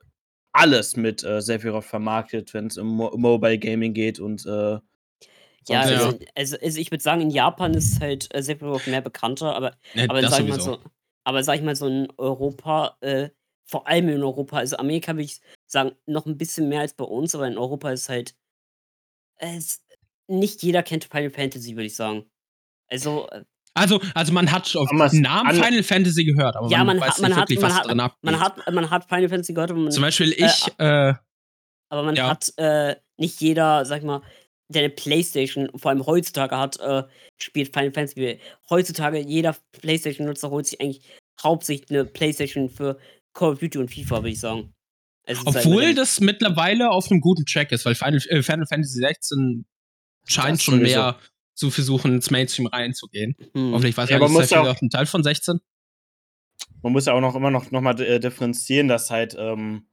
alles 0.52 0.96
mit 0.96 1.24
äh, 1.24 1.40
Sephiroth 1.40 1.84
vermarktet, 1.84 2.54
wenn 2.54 2.68
es 2.68 2.78
um 2.78 2.86
Mo 2.96 3.10
Mobile 3.16 3.58
Gaming 3.58 3.92
geht 3.92 4.20
und 4.20 4.46
äh, 4.46 4.50
Ja, 4.50 4.80
sonst- 4.80 5.68
Ja. 5.68 5.80
also, 5.80 6.18
also, 6.36 6.56
also 6.62 6.78
ich 6.80 6.90
würde 6.92 7.02
sagen, 7.02 7.22
in 7.22 7.30
Japan 7.30 7.74
ist 7.74 8.00
halt 8.00 8.32
äh, 8.34 8.42
Sephiroth 8.42 8.86
mehr 8.86 9.00
bekannter, 9.00 9.56
aber, 9.56 9.72
Ne, 9.94 10.08
aber 10.08 10.20
das 10.22 10.30
sag 10.30 10.42
ich 10.44 10.48
mal 10.50 10.60
so, 10.60 10.78
aber 11.24 11.42
sag 11.42 11.56
ich 11.56 11.62
mal 11.62 11.74
so 11.76 11.86
in 11.86 12.08
Europa, 12.16 12.96
äh, 13.00 13.30
vor 13.66 13.86
allem 13.88 14.08
in 14.10 14.22
Europa, 14.22 14.58
also 14.58 14.76
Amerika 14.76 15.12
würde 15.14 15.22
ich 15.24 15.40
sagen, 15.66 15.92
noch 16.06 16.26
ein 16.26 16.36
bisschen 16.36 16.68
mehr 16.68 16.80
als 16.80 16.94
bei 16.94 17.04
uns, 17.04 17.34
aber 17.34 17.46
in 17.48 17.58
Europa 17.58 17.90
ist 17.90 18.08
halt, 18.08 18.34
es, 19.36 19.82
nicht 20.28 20.62
jeder 20.62 20.82
kennt 20.82 21.04
Final 21.04 21.30
Fantasy, 21.30 21.72
würde 21.74 21.86
ich 21.86 21.96
sagen. 21.96 22.30
Also, 22.88 23.28
äh, 23.30 23.44
Also, 23.74 24.00
also 24.14 24.32
man 24.32 24.50
hat 24.52 24.74
auf 24.76 24.88
den 24.88 25.22
Namen 25.22 25.50
Final 25.54 25.82
Fantasy 25.82 26.24
gehört, 26.24 26.56
aber 26.56 26.68
Ja, 26.68 26.78
man, 26.78 26.98
man 26.98 27.00
weiß 27.00 27.14
hat- 27.14 27.20
man 27.22 27.30
nicht 27.30 27.36
hat- 27.38 27.48
wirklich, 27.48 27.60
man 27.62 27.70
was 27.72 27.78
hat- 27.78 27.86
drin 27.88 28.00
abgeht. 28.00 28.22
man 28.24 28.40
hat, 28.40 28.72
man 28.72 28.90
hat 28.90 29.04
Final 29.08 29.28
Fantasy 29.28 29.52
gehört, 29.54 29.70
aber 29.70 29.80
man, 29.80 29.90
Zum 29.92 30.02
Beispiel 30.02 30.30
ich, 30.32 30.68
äh, 30.78 31.14
aber 31.88 32.02
man 32.02 32.14
ja. 32.16 32.28
hat 32.28 32.52
äh, 32.56 32.96
nicht 33.16 33.40
jeder, 33.40 33.84
sag 33.84 33.98
ich 33.98 34.04
mal, 34.04 34.22
der 34.68 34.84
eine 34.84 34.90
Playstation, 34.90 35.68
vor 35.76 35.90
allem 35.90 36.06
heutzutage 36.06 36.56
hat, 36.56 36.78
äh, 36.80 37.02
spielt 37.38 37.72
Final 37.74 37.92
Fantasy. 37.92 38.38
Heutzutage 38.70 39.18
jeder 39.18 39.54
Playstation-Nutzer 39.72 40.50
holt 40.50 40.66
sich 40.66 40.80
eigentlich 40.80 41.02
hauptsächlich 41.42 41.90
eine 41.90 42.04
Playstation 42.04 42.68
für 42.70 42.98
Call 43.34 43.52
of 43.52 43.58
Duty 43.58 43.78
und 43.78 43.90
FIFA, 43.92 44.16
würde 44.18 44.30
ich 44.30 44.40
sagen. 44.40 44.72
Halt 45.26 45.38
obwohl 45.44 45.86
dem- 45.86 45.96
das 45.96 46.20
mittlerweile 46.20 46.90
auf 46.90 47.10
einem 47.10 47.20
guten 47.20 47.44
Track 47.46 47.72
ist, 47.72 47.84
weil 47.84 47.94
Final, 47.94 48.20
äh, 48.28 48.42
Final 48.42 48.66
Fantasy 48.66 48.98
16 49.00 49.64
scheint 50.26 50.62
schon 50.62 50.80
mehr 50.80 51.18
zu 51.54 51.70
versuchen, 51.70 52.14
ins 52.14 52.30
Mainstream 52.30 52.66
reinzugehen. 52.66 53.36
Hm. 53.54 53.72
Hoffentlich 53.72 53.96
weiß 53.96 54.08
Ja, 54.10 54.16
ja, 54.16 54.22
aber 54.22 54.28
nicht 54.28 54.38
muss 54.40 54.48
viel 54.48 54.58
auch- 54.58 54.68
auf 54.68 54.82
ein 54.82 54.90
Teil 54.90 55.06
von 55.06 55.22
16. 55.22 55.60
man 56.82 56.92
muss 56.92 57.06
ja 57.06 57.12
auch 57.14 57.20
noch 57.20 57.34
immer 57.34 57.50
noch, 57.50 57.70
noch 57.70 57.80
mal 57.80 57.98
äh, 58.00 58.18
differenzieren, 58.20 58.88
dass 58.88 59.10
halt 59.10 59.34
ähm, 59.38 59.86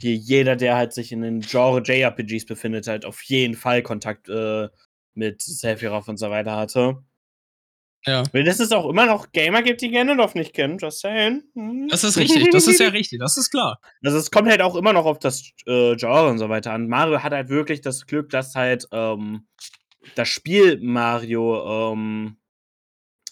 hier 0.00 0.14
jeder, 0.14 0.56
der 0.56 0.76
halt 0.76 0.92
sich 0.92 1.12
in 1.12 1.22
den 1.22 1.40
Genre 1.40 1.82
JRPGs 1.82 2.46
befindet, 2.46 2.86
halt 2.86 3.04
auf 3.04 3.22
jeden 3.22 3.54
Fall 3.54 3.82
Kontakt 3.82 4.28
äh, 4.28 4.68
mit 5.14 5.42
Sephiroth 5.42 6.08
und 6.08 6.16
so 6.18 6.30
weiter 6.30 6.56
hatte. 6.56 7.02
Ja. 8.06 8.22
Weil 8.32 8.44
das 8.44 8.60
es 8.60 8.72
auch 8.72 8.88
immer 8.88 9.06
noch 9.06 9.32
Gamer 9.32 9.62
gibt, 9.62 9.80
die 9.80 9.90
Ganondorf 9.90 10.34
nicht 10.34 10.54
kennen, 10.54 10.78
just 10.78 11.00
saying. 11.00 11.42
Hm. 11.54 11.88
Das 11.88 12.04
ist 12.04 12.16
richtig, 12.16 12.48
das 12.50 12.66
ist 12.66 12.80
ja 12.80 12.88
richtig, 12.90 13.18
das 13.18 13.36
ist 13.36 13.50
klar. 13.50 13.80
Also 14.04 14.16
es 14.18 14.30
kommt 14.30 14.48
halt 14.48 14.62
auch 14.62 14.76
immer 14.76 14.92
noch 14.92 15.04
auf 15.04 15.18
das 15.18 15.50
äh, 15.66 15.96
Genre 15.96 16.28
und 16.28 16.38
so 16.38 16.48
weiter 16.48 16.72
an. 16.72 16.88
Mario 16.88 17.22
hat 17.22 17.32
halt 17.32 17.48
wirklich 17.48 17.80
das 17.80 18.06
Glück, 18.06 18.30
dass 18.30 18.54
halt 18.54 18.86
ähm, 18.92 19.46
das 20.14 20.28
Spiel 20.28 20.78
Mario 20.80 21.92
ähm, 21.92 22.36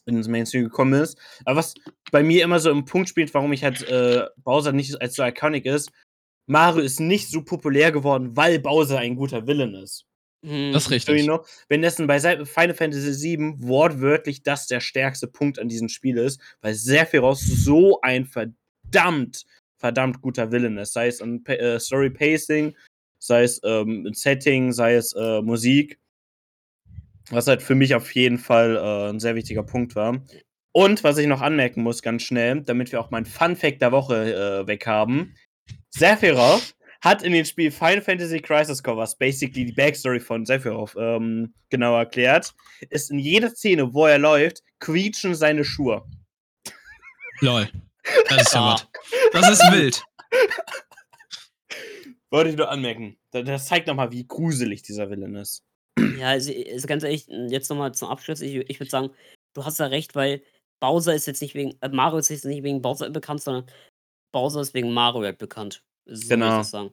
ins 0.05 0.29
Mainstream 0.29 0.65
gekommen 0.65 1.01
ist. 1.01 1.19
Aber 1.45 1.57
was 1.57 1.75
bei 2.11 2.23
mir 2.23 2.45
immer 2.45 2.61
so 2.61 2.71
im 2.71 2.85
Punkt 2.85 3.09
spielt, 3.09 3.35
warum 3.35 3.53
ich 3.53 3.65
halt 3.65 3.83
äh, 3.89 4.25
Bowser 4.37 4.73
nicht 4.73 5.01
als 5.01 5.15
so 5.15 5.25
iconic 5.25 5.67
ist, 5.67 5.91
Mario 6.47 6.83
ist 6.83 7.01
nicht 7.01 7.29
so 7.29 7.43
populär 7.43 7.93
geworden, 7.93 8.37
weil 8.37 8.59
Bowser 8.59 8.99
ein 8.99 9.17
guter 9.17 9.47
Villain 9.47 9.75
ist. 9.75 10.07
Hm. 10.45 10.73
Das 10.73 10.85
ist 10.91 11.07
So, 11.07 11.13
you 11.13 11.17
richtig. 11.19 11.27
know, 11.27 11.45
wenn 11.69 11.83
dessen 11.83 12.07
bei 12.07 12.21
Final 12.21 12.75
Fantasy 12.75 13.37
VII 13.39 13.55
wortwörtlich 13.59 14.43
das 14.43 14.67
der 14.67 14.81
stärkste 14.81 15.27
Punkt 15.27 15.59
an 15.59 15.69
diesem 15.69 15.89
Spiel 15.89 16.19
ist, 16.19 16.41
weil 16.61 16.75
Sephiroth 16.75 17.39
so 17.39 18.01
ein 18.03 18.27
verdammt, 18.27 19.45
verdammt 19.79 20.21
guter 20.21 20.53
Villain 20.53 20.79
ist. 20.79 20.93
Sei 20.93 21.09
es 21.09 21.21
an 21.21 21.43
Pa- 21.43 21.55
äh, 21.55 21.81
Story 21.81 22.11
Pacing, 22.11 22.77
sei 23.19 23.43
es 23.43 23.61
ähm, 23.65 24.09
Setting, 24.13 24.73
sei 24.73 24.95
es 24.95 25.13
äh, 25.15 25.43
Musik. 25.43 25.99
Was 27.31 27.49
halt 27.49 27.61
für 27.63 27.75
mich 27.75 27.95
auf 27.95 28.15
jeden 28.15 28.39
Fall 28.39 28.77
äh, 28.77 29.11
ein 29.11 29.19
sehr 29.19 29.35
wichtiger 29.35 29.65
Punkt 29.65 29.97
war. 29.97 30.25
Und 30.71 31.03
was 31.03 31.19
ich 31.19 31.27
noch 31.27 31.41
anmerken 31.41 31.83
muss, 31.83 32.03
ganz 32.03 32.23
schnell, 32.23 32.61
damit 32.61 32.93
wir 32.93 33.01
auch 33.01 33.11
meinen 33.11 33.25
Fun 33.27 33.57
Fact 33.57 33.81
der 33.83 33.91
Woche 33.93 34.63
äh, 34.63 34.67
weg 34.67 34.87
haben. 34.87 35.35
Sephiroth 35.99 36.75
hat 37.01 37.23
in 37.23 37.33
dem 37.33 37.45
Spiel 37.45 37.71
Final 37.71 38.03
Fantasy 38.03 38.41
Crisis 38.41 38.83
Core, 38.83 38.99
was 38.99 39.17
basically 39.17 39.65
die 39.65 39.73
Backstory 39.73 40.21
von 40.21 40.45
Sephiroth 40.45 40.95
ähm, 40.99 41.55
genau 41.71 41.97
erklärt, 41.97 42.53
ist 42.91 43.11
in 43.11 43.19
jeder 43.19 43.51
Szene, 43.51 43.93
wo 43.95 44.07
er 44.07 44.19
läuft, 44.19 44.63
quietschen 44.81 45.35
seine 45.35 45.65
Schuhe. 45.65 46.05
Lol. 47.41 47.69
Das 48.29 48.43
ist 48.43 48.55
ja 48.55 48.61
Ah. 48.61 48.73
was. 48.75 48.87
Das 49.33 49.51
ist 49.51 49.73
wild. 49.73 50.03
Wollte 52.31 52.51
ich 52.51 52.57
nur 52.57 52.71
anmerken. 52.71 53.17
Das, 53.31 53.45
das 53.45 53.67
zeigt 53.67 53.87
nochmal, 53.87 54.11
wie 54.13 54.27
gruselig 54.27 54.83
dieser 54.83 55.11
Villain 55.11 55.35
ist. 55.37 55.63
Ja, 56.19 56.29
also, 56.29 56.53
also 56.53 56.87
ganz 56.87 57.03
ehrlich, 57.05 57.27
jetzt 57.29 57.71
nochmal 57.71 57.93
zum 57.93 58.09
Abschluss. 58.09 58.41
Ich, 58.41 58.57
ich 58.57 58.81
würde 58.81 58.91
sagen, 58.91 59.11
du 59.55 59.65
hast 59.65 59.81
da 59.81 59.87
recht, 59.87 60.15
weil 60.15 60.43
Bowser 60.81 61.15
ist 61.15 61.27
jetzt 61.27 61.41
nicht 61.41 61.55
wegen, 61.55 61.75
äh, 61.81 61.89
Mario 61.89 62.19
ist 62.19 62.29
jetzt 62.29 62.45
nicht 62.45 62.63
wegen 62.63 62.83
Bowser 62.83 63.09
bekannt, 63.11 63.43
sondern 63.43 63.67
Bowser 64.37 64.61
ist 64.61 64.75
wegen 64.75 64.93
Mario 64.93 65.23
halt 65.25 65.39
bekannt. 65.39 65.83
So 66.05 66.29
Genau. 66.29 66.59
das 66.59 66.71
sagen. 66.71 66.91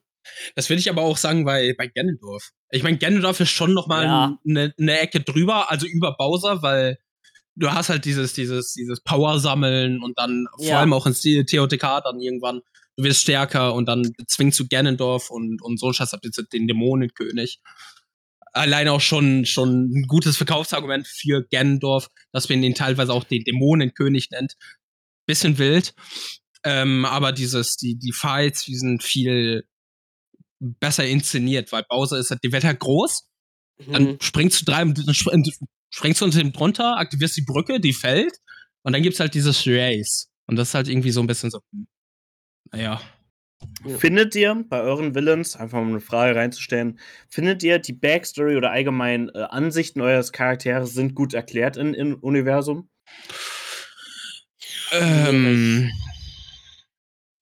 Das 0.56 0.70
will 0.70 0.78
ich 0.78 0.90
aber 0.90 1.02
auch 1.02 1.18
sagen 1.18 1.44
bei, 1.44 1.76
bei 1.78 1.88
Ganondorf. 1.88 2.52
Ich 2.70 2.82
meine, 2.84 2.98
Ganondorf 2.98 3.42
ist 3.42 3.50
schon 3.50 3.74
noch 3.74 3.88
mal 3.88 4.06
Ja. 4.06 4.40
eine 4.48 4.74
ne 4.78 5.00
Ecke 5.00 5.20
drüber, 5.20 5.70
also 5.70 5.86
über 5.86 6.16
Bowser, 6.18 6.62
weil 6.62 6.98
du 7.56 7.70
hast 7.72 7.90
halt 7.90 8.06
dieses, 8.06 8.32
dieses, 8.32 8.74
dieses 8.74 9.02
Power 9.02 9.40
sammeln 9.40 10.02
und 10.02 10.18
dann 10.18 10.48
vor 10.56 10.66
Ja. 10.66 10.80
allem 10.80 10.94
auch 10.94 11.06
ins 11.06 11.22
TOTK 11.22 12.02
dann 12.04 12.22
irgendwann, 12.22 12.62
du 12.96 13.04
wirst 13.04 13.20
stärker 13.24 13.74
und 13.74 13.86
dann 13.88 14.14
zwingst 14.28 14.58
du 14.62 14.68
Ganondorf 14.70 15.30
und, 15.30 15.62
und 15.62 15.78
so 15.80 15.92
hast 15.92 16.14
du 16.14 16.18
jetzt 16.24 16.42
den 16.54 16.68
Dämonenkönig. 16.70 17.60
Alleine 18.54 18.94
auch 18.94 19.02
schon, 19.02 19.46
schon 19.46 19.92
ein 19.92 20.08
gutes 20.08 20.38
Verkaufsargument 20.38 21.06
für 21.08 21.44
Ganondorf, 21.52 22.08
dass 22.32 22.48
man 22.48 22.64
ihn 22.64 22.76
teilweise 22.76 23.12
auch 23.12 23.26
den 23.26 23.44
Dämonenkönig 23.44 24.30
nennt. 24.32 24.54
Bisschen 25.26 25.58
wild. 25.58 25.94
Ähm, 26.64 27.06
aber 27.06 27.32
dieses, 27.32 27.76
die, 27.76 27.96
die 27.96 28.14
Fights, 28.14 28.66
die 28.66 28.76
sind 28.76 29.04
viel 29.04 29.66
besser 30.60 31.06
inszeniert, 31.06 31.72
weil 31.72 31.84
Bowser 31.90 32.18
ist 32.18 32.32
halt, 32.32 32.42
die 32.44 32.52
wird 32.52 32.64
halt 32.64 32.80
groß, 32.80 33.28
dann 33.88 34.08
Hm. 34.08 34.18
springst 34.22 34.62
du 34.62 34.66
drei, 34.66 34.86
springst 35.90 36.22
du 36.22 36.26
unter 36.26 36.40
dem 36.40 36.54
drunter, 36.54 36.98
aktivierst 36.98 37.36
die 37.36 37.46
Brücke, 37.46 37.80
die 37.80 37.94
fällt, 37.94 38.38
und 38.84 38.94
dann 38.94 39.02
gibt's 39.02 39.20
halt 39.20 39.34
dieses 39.34 39.66
Race. 39.68 40.30
Und 40.48 40.56
das 40.58 40.70
ist 40.70 40.74
halt 40.76 40.88
irgendwie 40.88 41.12
so 41.12 41.22
ein 41.22 41.28
bisschen 41.28 41.50
so, 41.50 41.60
hm, 41.72 41.88
naja. 42.72 43.02
Ja. 43.86 43.98
Findet 43.98 44.36
ihr 44.36 44.66
bei 44.70 44.82
euren 44.82 45.16
Villains, 45.16 45.56
einfach 45.56 45.80
um 45.80 45.90
eine 45.90 46.02
Frage 46.02 46.36
reinzustellen, 46.36 47.00
findet 47.30 47.64
ihr 47.64 47.80
die 47.80 47.94
Backstory 47.94 48.58
oder 48.58 48.72
allgemein 48.72 49.30
äh, 49.30 49.40
Ansichten 49.44 50.02
eures 50.02 50.34
Charakters 50.34 50.94
sind 50.94 51.16
gut 51.16 51.34
erklärt 51.34 51.78
in, 51.78 51.94
im 51.94 52.16
Universum? 52.16 52.90
Ähm, 54.92 55.90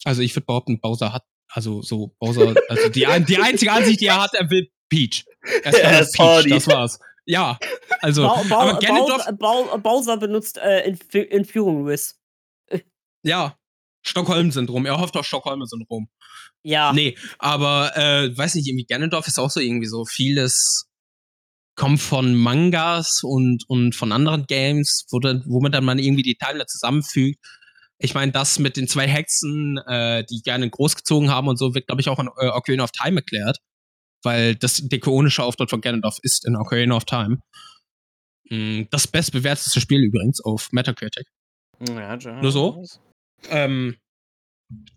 also 0.04 0.22
ich 0.22 0.36
würde 0.36 0.46
behaupten, 0.46 0.80
Bowser 0.80 1.14
hat, 1.14 1.24
also 1.50 1.82
so, 1.82 2.16
Bowser, 2.20 2.56
also 2.70 2.90
die, 2.90 3.06
die 3.28 3.38
einzige 3.38 3.72
Ansicht, 3.72 4.02
die 4.02 4.08
er 4.08 4.22
hat, 4.22 4.34
er 4.34 4.50
will 4.50 4.70
Peach. 4.90 5.26
Er 5.64 6.02
ist 6.02 6.18
Hardy. 6.20 6.50
Peach, 6.50 6.66
das 6.66 6.68
war's. 6.68 7.00
Ja, 7.26 7.60
also, 8.02 8.24
Bau, 8.24 8.44
Bau, 8.50 8.60
aber 8.62 8.80
Ganondorf, 8.80 9.26
Bowser, 9.38 9.78
Bowser 9.78 10.18
benutzt 10.18 10.58
äh, 10.58 10.82
Entf 10.82 11.14
Entführung 11.14 11.88
Riss. 11.88 12.20
ja, 13.24 13.58
Stockholm-Syndrom, 14.04 14.86
er 14.86 15.00
hofft 15.00 15.16
auf 15.16 15.26
Stockholm-Syndrom. 15.26 16.10
Ja. 16.64 16.94
Nee, 16.94 17.18
aber 17.40 17.96
äh, 17.96 18.36
weiß 18.36 18.56
nicht, 18.56 18.68
irgendwie 18.68 18.86
Ganondorf 18.86 19.28
ist 19.28 19.40
auch 19.40 19.50
so 19.50 19.60
irgendwie 19.60 19.88
so 19.88 20.06
vieles 20.06 20.88
kommt 21.76 22.02
von 22.02 22.36
Mangas 22.36 23.22
und, 23.24 23.64
und 23.68 23.96
von 23.96 24.12
anderen 24.12 24.46
Games, 24.46 25.06
wo 25.10 25.20
dann, 25.20 25.44
womit 25.48 25.74
dann 25.74 25.86
man 25.86 26.00
irgendwie 26.00 26.24
die 26.24 26.36
Teile 26.36 26.66
zusammenfügt. 26.66 27.40
Ich 28.02 28.14
meine, 28.14 28.32
das 28.32 28.58
mit 28.60 28.78
den 28.78 28.88
zwei 28.88 29.08
Hexen, 29.08 29.78
äh, 29.88 30.24
die 30.26 30.42
gerne 30.42 30.70
großgezogen 30.70 31.30
haben 31.30 31.48
und 31.48 31.58
so, 31.58 31.76
wird, 31.76 31.88
glaube 31.88 32.02
ich, 32.02 32.10
auch 32.10 32.20
in 32.20 32.28
äh, 32.38 32.48
Ocarina 32.48 32.84
of 32.84 32.92
Time 32.92 33.18
erklärt. 33.18 33.60
Weil 34.24 34.56
das 34.56 34.78
der 34.84 34.98
ikonische 34.98 35.44
Auftritt 35.44 35.70
von 35.70 35.82
Ganondorf 35.82 36.18
ist 36.22 36.46
in 36.46 36.56
Ocarina 36.56 36.96
of 36.96 37.06
Time. 37.06 37.40
Mm, 38.50 38.84
Das 38.92 39.08
bestbewertete 39.08 39.80
Spiel 39.80 40.04
übrigens 40.04 40.42
auf 40.44 40.72
Metacritic. 40.72 41.28
Ja, 41.88 42.16
ja. 42.16 42.42
Nur 42.42 42.52
so? 42.52 42.84
Ähm, 43.50 43.98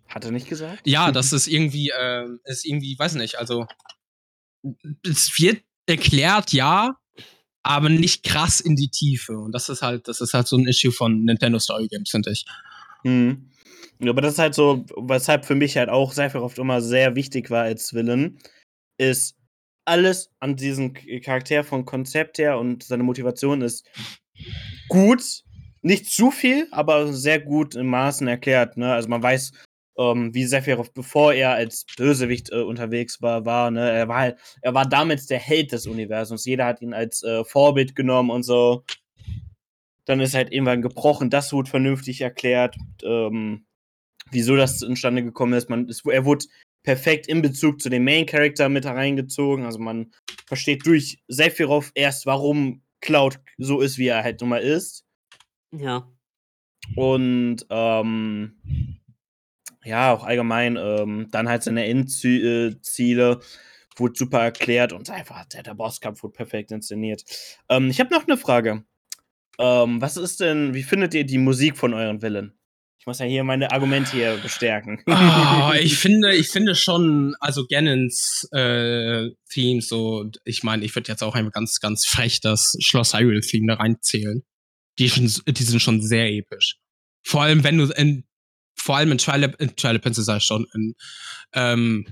Hat 0.08 0.24
er 0.24 0.30
nicht 0.30 0.48
gesagt? 0.48 0.86
Ja, 0.86 1.10
das 1.12 1.32
ist 1.32 1.46
irgendwie, 1.46 1.90
äh, 1.90 2.26
ist 2.44 2.64
irgendwie, 2.64 2.98
weiß 2.98 3.14
nicht, 3.14 3.38
also 3.38 3.66
es 5.02 5.38
wird 5.38 5.62
erklärt, 5.86 6.52
ja, 6.52 6.96
aber 7.62 7.88
nicht 7.88 8.22
krass 8.24 8.60
in 8.60 8.76
die 8.76 8.88
Tiefe. 8.90 9.38
Und 9.38 9.52
das 9.52 9.68
ist 9.68 9.82
halt, 9.82 10.08
das 10.08 10.20
ist 10.20 10.34
halt 10.34 10.46
so 10.46 10.56
ein 10.56 10.66
Issue 10.66 10.92
von 10.92 11.24
Nintendo 11.24 11.58
Story 11.58 11.88
Games, 11.88 12.10
finde 12.10 12.30
ich. 12.32 12.44
Mhm. 13.04 13.50
Aber 14.02 14.20
das 14.20 14.34
ist 14.34 14.38
halt 14.38 14.54
so, 14.54 14.84
weshalb 14.96 15.44
für 15.44 15.54
mich 15.54 15.76
halt 15.76 15.88
auch 15.88 16.12
Sephiroth 16.12 16.58
immer 16.58 16.80
sehr 16.80 17.14
wichtig 17.14 17.50
war 17.50 17.62
als 17.62 17.94
Villain, 17.94 18.38
ist 18.98 19.38
alles 19.86 20.30
an 20.40 20.56
diesem 20.56 20.94
Charakter 21.22 21.62
von 21.64 21.84
Konzept 21.84 22.38
her 22.38 22.58
und 22.58 22.82
seine 22.82 23.02
Motivation 23.02 23.62
ist 23.62 23.88
gut, 24.88 25.44
nicht 25.82 26.06
zu 26.10 26.30
viel, 26.30 26.66
aber 26.70 27.12
sehr 27.12 27.40
gut 27.40 27.74
in 27.74 27.86
Maßen 27.86 28.26
erklärt. 28.26 28.76
Ne? 28.76 28.92
Also 28.92 29.08
man 29.08 29.22
weiß, 29.22 29.52
ähm, 29.98 30.34
wie 30.34 30.44
Sephiroth, 30.44 30.94
bevor 30.94 31.34
er 31.34 31.52
als 31.52 31.86
Bösewicht 31.96 32.50
äh, 32.50 32.62
unterwegs 32.62 33.22
war, 33.22 33.44
war, 33.44 33.70
ne, 33.70 33.90
er 33.90 34.08
war 34.08 34.18
halt, 34.18 34.38
er 34.62 34.74
war 34.74 34.88
damals 34.88 35.26
der 35.26 35.38
Held 35.38 35.72
des 35.72 35.86
Universums. 35.86 36.44
Jeder 36.44 36.66
hat 36.66 36.82
ihn 36.82 36.94
als 36.94 37.22
äh, 37.22 37.44
Vorbild 37.44 37.94
genommen 37.94 38.30
und 38.30 38.42
so. 38.42 38.84
Dann 40.04 40.20
ist 40.20 40.34
halt 40.34 40.52
irgendwann 40.52 40.82
gebrochen, 40.82 41.30
das 41.30 41.52
wurde 41.52 41.70
vernünftig 41.70 42.20
erklärt, 42.20 42.76
ähm, 43.02 43.66
wieso 44.30 44.56
das 44.56 44.78
zustande 44.78 45.22
gekommen 45.22 45.54
ist. 45.54 45.70
Man, 45.70 45.88
es, 45.88 46.04
er 46.04 46.24
wurde 46.24 46.46
perfekt 46.82 47.26
in 47.26 47.42
Bezug 47.42 47.80
zu 47.80 47.88
dem 47.88 48.04
Main 48.04 48.26
Character 48.26 48.68
mit 48.68 48.84
hereingezogen. 48.84 49.64
Also 49.64 49.78
man 49.78 50.12
versteht 50.46 50.86
durch 50.86 51.22
Sephiroth 51.28 51.90
erst, 51.94 52.26
warum 52.26 52.82
Cloud 53.00 53.40
so 53.58 53.80
ist, 53.80 53.98
wie 53.98 54.08
er 54.08 54.22
halt 54.22 54.40
nun 54.40 54.50
mal 54.50 54.62
ist. 54.62 55.04
Ja. 55.72 56.08
Und 56.96 57.66
ähm, 57.70 59.00
ja, 59.84 60.12
auch 60.12 60.24
allgemein, 60.24 60.76
ähm, 60.76 61.28
dann 61.30 61.48
halt 61.48 61.62
seine 61.62 61.86
Endziele 61.86 63.40
wurde 63.96 64.14
super 64.16 64.42
erklärt 64.42 64.92
und 64.92 65.08
einfach 65.10 65.44
der, 65.46 65.62
der 65.62 65.74
Bosskampf 65.74 66.22
wurde 66.22 66.32
perfekt 66.32 66.72
inszeniert. 66.72 67.24
Ähm, 67.68 67.90
ich 67.90 68.00
habe 68.00 68.12
noch 68.12 68.26
eine 68.26 68.36
Frage. 68.36 68.84
Ähm, 69.58 70.00
was 70.00 70.16
ist 70.16 70.40
denn, 70.40 70.74
wie 70.74 70.82
findet 70.82 71.14
ihr 71.14 71.24
die 71.24 71.38
Musik 71.38 71.76
von 71.76 71.94
euren 71.94 72.20
Villen? 72.20 72.52
Ich 73.04 73.06
muss 73.06 73.18
ja 73.18 73.26
hier 73.26 73.44
meine 73.44 73.70
Argumente 73.70 74.12
hier 74.12 74.38
bestärken. 74.38 75.02
Oh, 75.06 75.72
ich 75.78 75.98
finde, 75.98 76.34
ich 76.34 76.48
finde 76.48 76.74
schon, 76.74 77.34
also 77.38 77.66
Ganons 77.66 78.48
äh, 78.50 79.28
Theme, 79.50 79.82
so, 79.82 80.30
ich 80.44 80.62
meine, 80.62 80.86
ich 80.86 80.94
würde 80.96 81.12
jetzt 81.12 81.22
auch 81.22 81.34
einmal 81.34 81.52
ganz, 81.52 81.80
ganz 81.80 82.06
frech 82.06 82.40
das 82.40 82.74
Schloss 82.80 83.12
Hyrule 83.12 83.42
Theme 83.42 83.66
da 83.66 83.74
reinzählen. 83.74 84.42
Die, 84.98 85.10
schon, 85.10 85.30
die 85.46 85.62
sind 85.62 85.82
schon 85.82 86.00
sehr 86.00 86.30
episch. 86.30 86.78
Vor 87.26 87.42
allem, 87.42 87.62
wenn 87.62 87.76
du 87.76 87.90
in, 87.90 88.24
vor 88.74 88.96
allem 88.96 89.12
in 89.12 89.18
Twilight, 89.18 89.56
in 89.56 89.76
Twilight 89.76 90.00
Princess 90.00 90.24
sei 90.24 90.40
schon, 90.40 90.66
in, 90.72 90.94
ähm, 91.52 92.06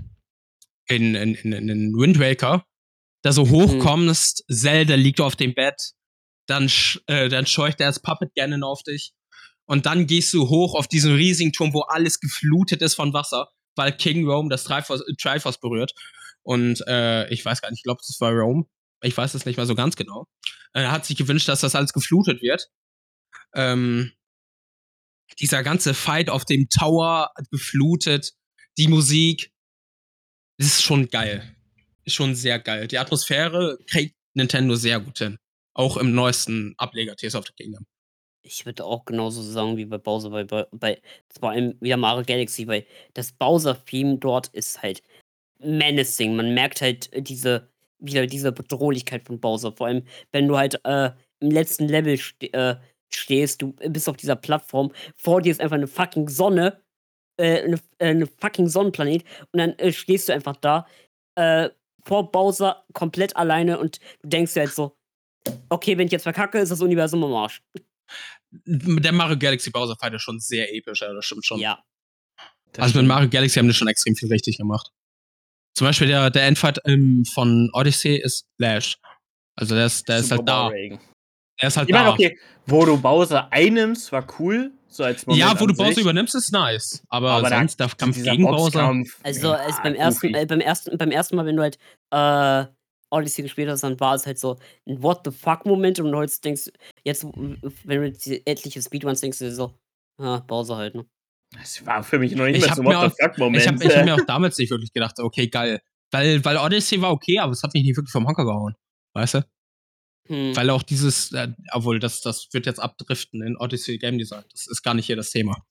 in, 0.88 1.14
in, 1.14 1.34
in, 1.36 1.68
in 1.70 1.92
Wind 1.94 2.18
Waker, 2.18 2.66
da 3.22 3.32
so 3.32 3.48
hochkommst, 3.48 4.44
mhm. 4.46 4.54
Zelda 4.54 4.94
liegt 4.96 5.22
auf 5.22 5.36
dem 5.36 5.54
Bett, 5.54 5.92
dann, 6.46 6.70
äh, 7.06 7.28
dann 7.28 7.46
scheucht 7.46 7.80
er 7.80 7.86
als 7.86 8.00
Puppet 8.00 8.34
Ganon 8.34 8.62
auf 8.62 8.82
dich 8.82 9.12
und 9.66 9.86
dann 9.86 10.06
gehst 10.06 10.34
du 10.34 10.48
hoch 10.48 10.74
auf 10.74 10.88
diesen 10.88 11.14
riesigen 11.14 11.52
Turm, 11.52 11.72
wo 11.72 11.80
alles 11.82 12.20
geflutet 12.20 12.82
ist 12.82 12.94
von 12.94 13.12
Wasser, 13.12 13.48
weil 13.76 13.92
King 13.92 14.26
Rome 14.28 14.48
das 14.48 14.64
Triforce, 14.64 15.02
äh, 15.02 15.14
Triforce 15.14 15.58
berührt. 15.58 15.92
Und 16.42 16.84
äh, 16.88 17.28
ich 17.30 17.44
weiß 17.44 17.62
gar 17.62 17.70
nicht, 17.70 17.78
ich 17.78 17.84
glaube, 17.84 18.00
das 18.06 18.20
war 18.20 18.32
Rome. 18.32 18.64
Ich 19.02 19.16
weiß 19.16 19.34
es 19.34 19.46
nicht 19.46 19.56
mal 19.56 19.66
so 19.66 19.74
ganz 19.74 19.96
genau. 19.96 20.26
Er 20.72 20.90
hat 20.90 21.06
sich 21.06 21.16
gewünscht, 21.16 21.48
dass 21.48 21.60
das 21.60 21.74
alles 21.74 21.92
geflutet 21.92 22.42
wird. 22.42 22.68
Ähm, 23.54 24.12
dieser 25.40 25.62
ganze 25.62 25.94
Fight 25.94 26.28
auf 26.28 26.44
dem 26.44 26.68
Tower 26.68 27.32
geflutet, 27.50 28.32
die 28.78 28.88
Musik, 28.88 29.52
das 30.58 30.68
ist 30.68 30.82
schon 30.82 31.08
geil. 31.08 31.56
Ist 32.04 32.14
schon 32.14 32.34
sehr 32.34 32.58
geil. 32.58 32.88
Die 32.88 32.98
Atmosphäre 32.98 33.78
kriegt 33.88 34.16
Nintendo 34.34 34.74
sehr 34.74 35.00
gut 35.00 35.18
hin. 35.18 35.38
Auch 35.74 35.96
im 35.96 36.14
neuesten 36.14 36.74
Ableger 36.78 37.16
Tears 37.16 37.34
of 37.34 37.46
the 37.46 37.52
Kingdom. 37.52 37.86
Ich 38.42 38.66
würde 38.66 38.84
auch 38.84 39.04
genauso 39.04 39.40
sagen 39.42 39.76
wie 39.76 39.84
bei 39.84 39.98
Bowser, 39.98 40.32
weil 40.32 40.44
bei, 40.44 40.66
bei 40.72 41.00
vor 41.40 41.50
allem 41.50 41.76
wieder 41.80 41.96
Mario 41.96 42.24
Galaxy, 42.24 42.66
weil 42.66 42.84
das 43.14 43.32
Bowser-Theme 43.32 44.18
dort 44.18 44.48
ist 44.48 44.82
halt 44.82 45.02
menacing. 45.60 46.34
Man 46.34 46.54
merkt 46.54 46.80
halt 46.80 47.10
diese, 47.28 47.68
wieder 47.98 48.26
diese 48.26 48.52
Bedrohlichkeit 48.52 49.24
von 49.24 49.40
Bowser. 49.40 49.72
Vor 49.72 49.86
allem, 49.86 50.04
wenn 50.32 50.48
du 50.48 50.56
halt 50.56 50.80
äh, 50.84 51.10
im 51.40 51.50
letzten 51.50 51.88
Level 51.88 52.16
ste 52.16 52.52
äh, 52.52 52.76
stehst, 53.08 53.62
du 53.62 53.72
bist 53.72 54.08
auf 54.08 54.16
dieser 54.16 54.36
Plattform, 54.36 54.92
vor 55.16 55.40
dir 55.40 55.50
ist 55.50 55.60
einfach 55.60 55.76
eine 55.76 55.86
fucking 55.86 56.28
Sonne, 56.28 56.82
äh, 57.36 57.62
eine, 57.62 57.76
äh, 57.98 58.08
eine 58.08 58.26
fucking 58.26 58.68
Sonnenplanet 58.68 59.24
und 59.52 59.58
dann 59.58 59.78
äh, 59.78 59.92
stehst 59.92 60.28
du 60.28 60.32
einfach 60.32 60.56
da 60.56 60.86
äh, 61.36 61.70
vor 62.04 62.32
Bowser 62.32 62.84
komplett 62.94 63.36
alleine 63.36 63.78
und 63.78 64.00
du 64.22 64.28
denkst 64.28 64.54
dir 64.54 64.60
halt 64.60 64.72
so, 64.72 64.96
okay, 65.68 65.98
wenn 65.98 66.06
ich 66.06 66.12
jetzt 66.12 66.22
verkacke, 66.24 66.58
ist 66.58 66.70
das 66.70 66.80
Universum 66.80 67.22
am 67.24 67.34
Arsch 67.34 67.62
der 68.64 69.12
Mario 69.12 69.36
Galaxy 69.38 69.70
Bowser 69.70 69.96
Fight 69.96 70.14
ist 70.14 70.22
schon 70.22 70.40
sehr 70.40 70.74
episch, 70.74 71.00
ja, 71.00 71.12
das 71.12 71.24
stimmt 71.24 71.44
schon. 71.44 71.58
Ja. 71.58 71.82
Das 72.72 72.84
also 72.84 72.98
mit 72.98 73.08
Mario 73.08 73.28
Galaxy 73.28 73.58
haben 73.58 73.68
die 73.68 73.74
schon 73.74 73.88
extrem 73.88 74.14
viel 74.14 74.28
richtig 74.28 74.58
gemacht. 74.58 74.90
Zum 75.74 75.86
Beispiel 75.86 76.08
der, 76.08 76.30
der 76.30 76.46
Endfight 76.46 76.78
ähm, 76.84 77.24
von 77.24 77.70
Odyssey 77.72 78.16
ist 78.16 78.46
Lash. 78.58 78.98
Also 79.56 79.74
der 79.74 79.86
ist, 79.86 80.08
der 80.08 80.18
ist 80.18 80.30
halt 80.30 80.46
da. 80.46 80.70
Er 80.70 81.68
ist 81.68 81.76
halt 81.76 81.88
ich 81.88 81.94
da. 81.94 82.02
Meine, 82.02 82.12
okay, 82.12 82.38
wo 82.66 82.84
du 82.84 83.00
Bowser 83.00 83.50
einnimmst, 83.52 84.12
war 84.12 84.26
cool. 84.38 84.72
So 84.88 85.04
als 85.04 85.26
Moment 85.26 85.40
ja, 85.40 85.58
wo 85.58 85.66
du 85.66 85.74
Bowser 85.74 85.94
sich. 85.94 86.02
übernimmst, 86.02 86.34
ist 86.34 86.52
nice. 86.52 87.02
Aber, 87.08 87.32
aber 87.32 87.48
sonst 87.48 87.80
der 87.80 87.88
Kampf 87.88 88.22
gegen 88.22 88.44
Bowser. 88.44 88.94
Also, 89.22 89.48
ja, 89.48 89.54
also 89.54 89.82
beim, 89.82 89.94
ersten, 89.94 90.34
äh, 90.34 90.46
beim, 90.46 90.60
ersten, 90.60 90.98
beim 90.98 91.10
ersten 91.10 91.36
Mal, 91.36 91.46
wenn 91.46 91.56
du 91.56 91.62
halt 91.62 91.78
äh, 92.10 92.70
Odyssey 93.12 93.42
gespielt 93.42 93.68
hast, 93.68 93.82
dann 93.82 94.00
war 94.00 94.14
es 94.14 94.26
halt 94.26 94.38
so 94.38 94.58
ein 94.86 95.02
What 95.02 95.20
the 95.24 95.30
fuck-Moment 95.30 96.00
und 96.00 96.14
heute 96.14 96.32
denkst 96.40 96.70
jetzt, 97.04 97.24
wenn 97.24 98.02
du 98.02 98.12
die 98.12 98.46
etliche 98.46 98.82
Speedruns 98.82 99.20
denkst, 99.20 99.38
du 99.38 99.52
so, 99.52 99.74
ah, 100.18 100.40
Bowser 100.40 100.76
halt, 100.76 100.94
ne? 100.94 101.06
Das 101.52 101.84
war 101.84 102.02
für 102.02 102.18
mich 102.18 102.34
noch 102.34 102.46
nicht 102.46 102.64
mehr 102.64 102.74
so 102.74 102.82
What 102.82 103.12
the 103.12 103.22
fuck-Moment. 103.22 103.62
Ich 103.62 103.68
habe 103.68 103.96
hab 103.96 104.04
mir 104.04 104.14
auch 104.20 104.26
damals 104.26 104.56
nicht 104.58 104.70
wirklich 104.70 104.92
gedacht, 104.92 105.18
okay, 105.18 105.48
geil. 105.48 105.80
Weil, 106.10 106.44
weil 106.44 106.56
Odyssey 106.56 107.00
war 107.00 107.10
okay, 107.10 107.38
aber 107.38 107.52
es 107.52 107.62
hat 107.62 107.74
mich 107.74 107.84
nicht 107.84 107.96
wirklich 107.96 108.12
vom 108.12 108.26
Hocker 108.26 108.44
gehauen. 108.44 108.74
Weißt 109.14 109.34
du? 109.34 109.46
Hm. 110.28 110.54
Weil 110.56 110.70
auch 110.70 110.82
dieses, 110.82 111.32
äh, 111.32 111.48
obwohl 111.72 111.98
das, 111.98 112.20
das 112.20 112.48
wird 112.52 112.66
jetzt 112.66 112.78
abdriften 112.78 113.42
in 113.42 113.56
Odyssey 113.56 113.98
Game 113.98 114.18
Design. 114.18 114.44
Das 114.52 114.66
ist 114.66 114.82
gar 114.82 114.94
nicht 114.94 115.06
hier 115.06 115.16
das 115.16 115.30
Thema. 115.30 115.64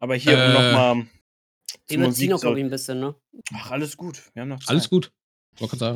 Aber 0.00 0.16
hier 0.16 0.36
äh, 0.36 0.52
nochmal. 0.52 1.06
Die 1.90 1.96
Musik 1.96 2.30
noch, 2.30 2.42
ich, 2.42 2.64
ein 2.64 2.70
bisschen, 2.70 3.00
ne? 3.00 3.14
Ach, 3.54 3.70
alles 3.70 3.96
gut. 3.96 4.22
Wir 4.34 4.42
haben 4.42 4.48
noch 4.48 4.58
Zeit. 4.58 4.70
Alles 4.70 4.90
gut. 4.90 5.12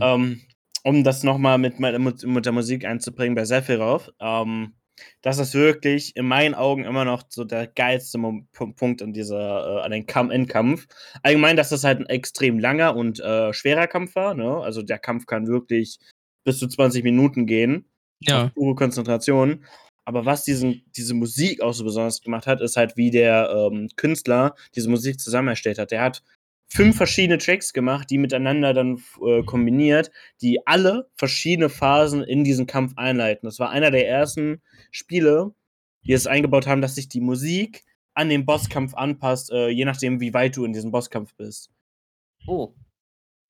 Ähm, 0.03 0.43
um 0.85 1.05
das 1.05 1.23
nochmal 1.23 1.59
mit, 1.59 1.79
mit 1.81 2.47
der 2.47 2.53
Musik 2.53 2.85
einzubringen 2.85 3.35
bei 3.35 3.45
Sephiroth, 3.45 4.15
ähm, 4.21 4.75
das 5.23 5.39
ist 5.39 5.55
wirklich 5.55 6.17
in 6.17 6.27
meinen 6.27 6.55
Augen 6.55 6.85
immer 6.85 7.05
noch 7.05 7.25
so 7.29 7.45
der 7.45 7.67
geilste 7.67 8.19
Punkt 8.53 9.03
an 9.03 9.13
dieser, 9.13 9.79
äh, 9.79 9.83
an 9.83 9.91
den 9.91 10.07
Kampf, 10.07 10.33
Endkampf. 10.33 10.87
Allgemein, 11.23 11.57
dass 11.57 11.71
das 11.71 11.85
halt 11.85 12.01
ein 12.01 12.07
extrem 12.07 12.59
langer 12.59 12.97
und 12.97 13.21
äh, 13.21 13.53
schwerer 13.53 13.87
Kampf 13.87 14.15
war, 14.15 14.35
ne? 14.35 14.59
Also 14.59 14.83
der 14.83 14.99
Kampf 14.99 15.27
kann 15.27 15.49
wirklich 15.49 15.99
bis 16.45 16.59
zu 16.59 16.69
20 16.69 17.05
Minuten 17.05 17.47
gehen. 17.47 17.91
Ja. 18.21 18.51
Pure 18.55 18.75
Konzentration. 18.75 19.65
Aber 20.07 20.25
was 20.25 20.45
diesen, 20.45 20.85
diese 20.97 21.15
Musik 21.15 21.61
auch 21.61 21.73
so 21.73 21.85
besonders 21.85 22.21
gemacht 22.21 22.47
hat, 22.47 22.61
ist 22.61 22.77
halt, 22.77 22.97
wie 22.97 23.11
der 23.11 23.51
ähm, 23.51 23.89
Künstler 23.97 24.55
diese 24.75 24.89
Musik 24.89 25.21
zusammen 25.21 25.49
erstellt 25.49 25.79
hat. 25.79 25.91
Der 25.91 26.01
hat 26.01 26.23
fünf 26.69 26.97
verschiedene 26.97 27.39
Tracks 27.39 27.73
gemacht, 27.73 28.11
die 28.11 28.19
miteinander 28.19 28.75
dann 28.75 29.03
äh, 29.25 29.43
kombiniert, 29.45 30.11
die 30.43 30.67
alle 30.67 31.09
verschiedene 31.15 31.69
Phasen 31.69 32.23
in 32.23 32.45
diesen 32.45 32.67
Kampf 32.67 32.95
einleiten. 32.97 33.47
Das 33.47 33.59
war 33.59 33.71
einer 33.71 33.91
der 33.91 34.09
ersten 34.09 34.61
Spiele, 34.91 35.55
die 36.05 36.13
es 36.13 36.27
eingebaut 36.27 36.67
haben, 36.67 36.83
dass 36.83 36.95
sich 36.97 37.09
die 37.09 37.21
Musik 37.21 37.85
an 38.15 38.29
den 38.29 38.47
Bosskampf 38.47 38.95
anpasst, 38.95 39.51
äh, 39.53 39.69
je 39.69 39.85
nachdem, 39.85 40.21
wie 40.21 40.35
weit 40.35 40.57
du 40.57 40.65
in 40.65 40.73
diesem 40.73 40.91
Bosskampf 40.91 41.35
bist. 41.35 41.71
Oh. 42.47 42.75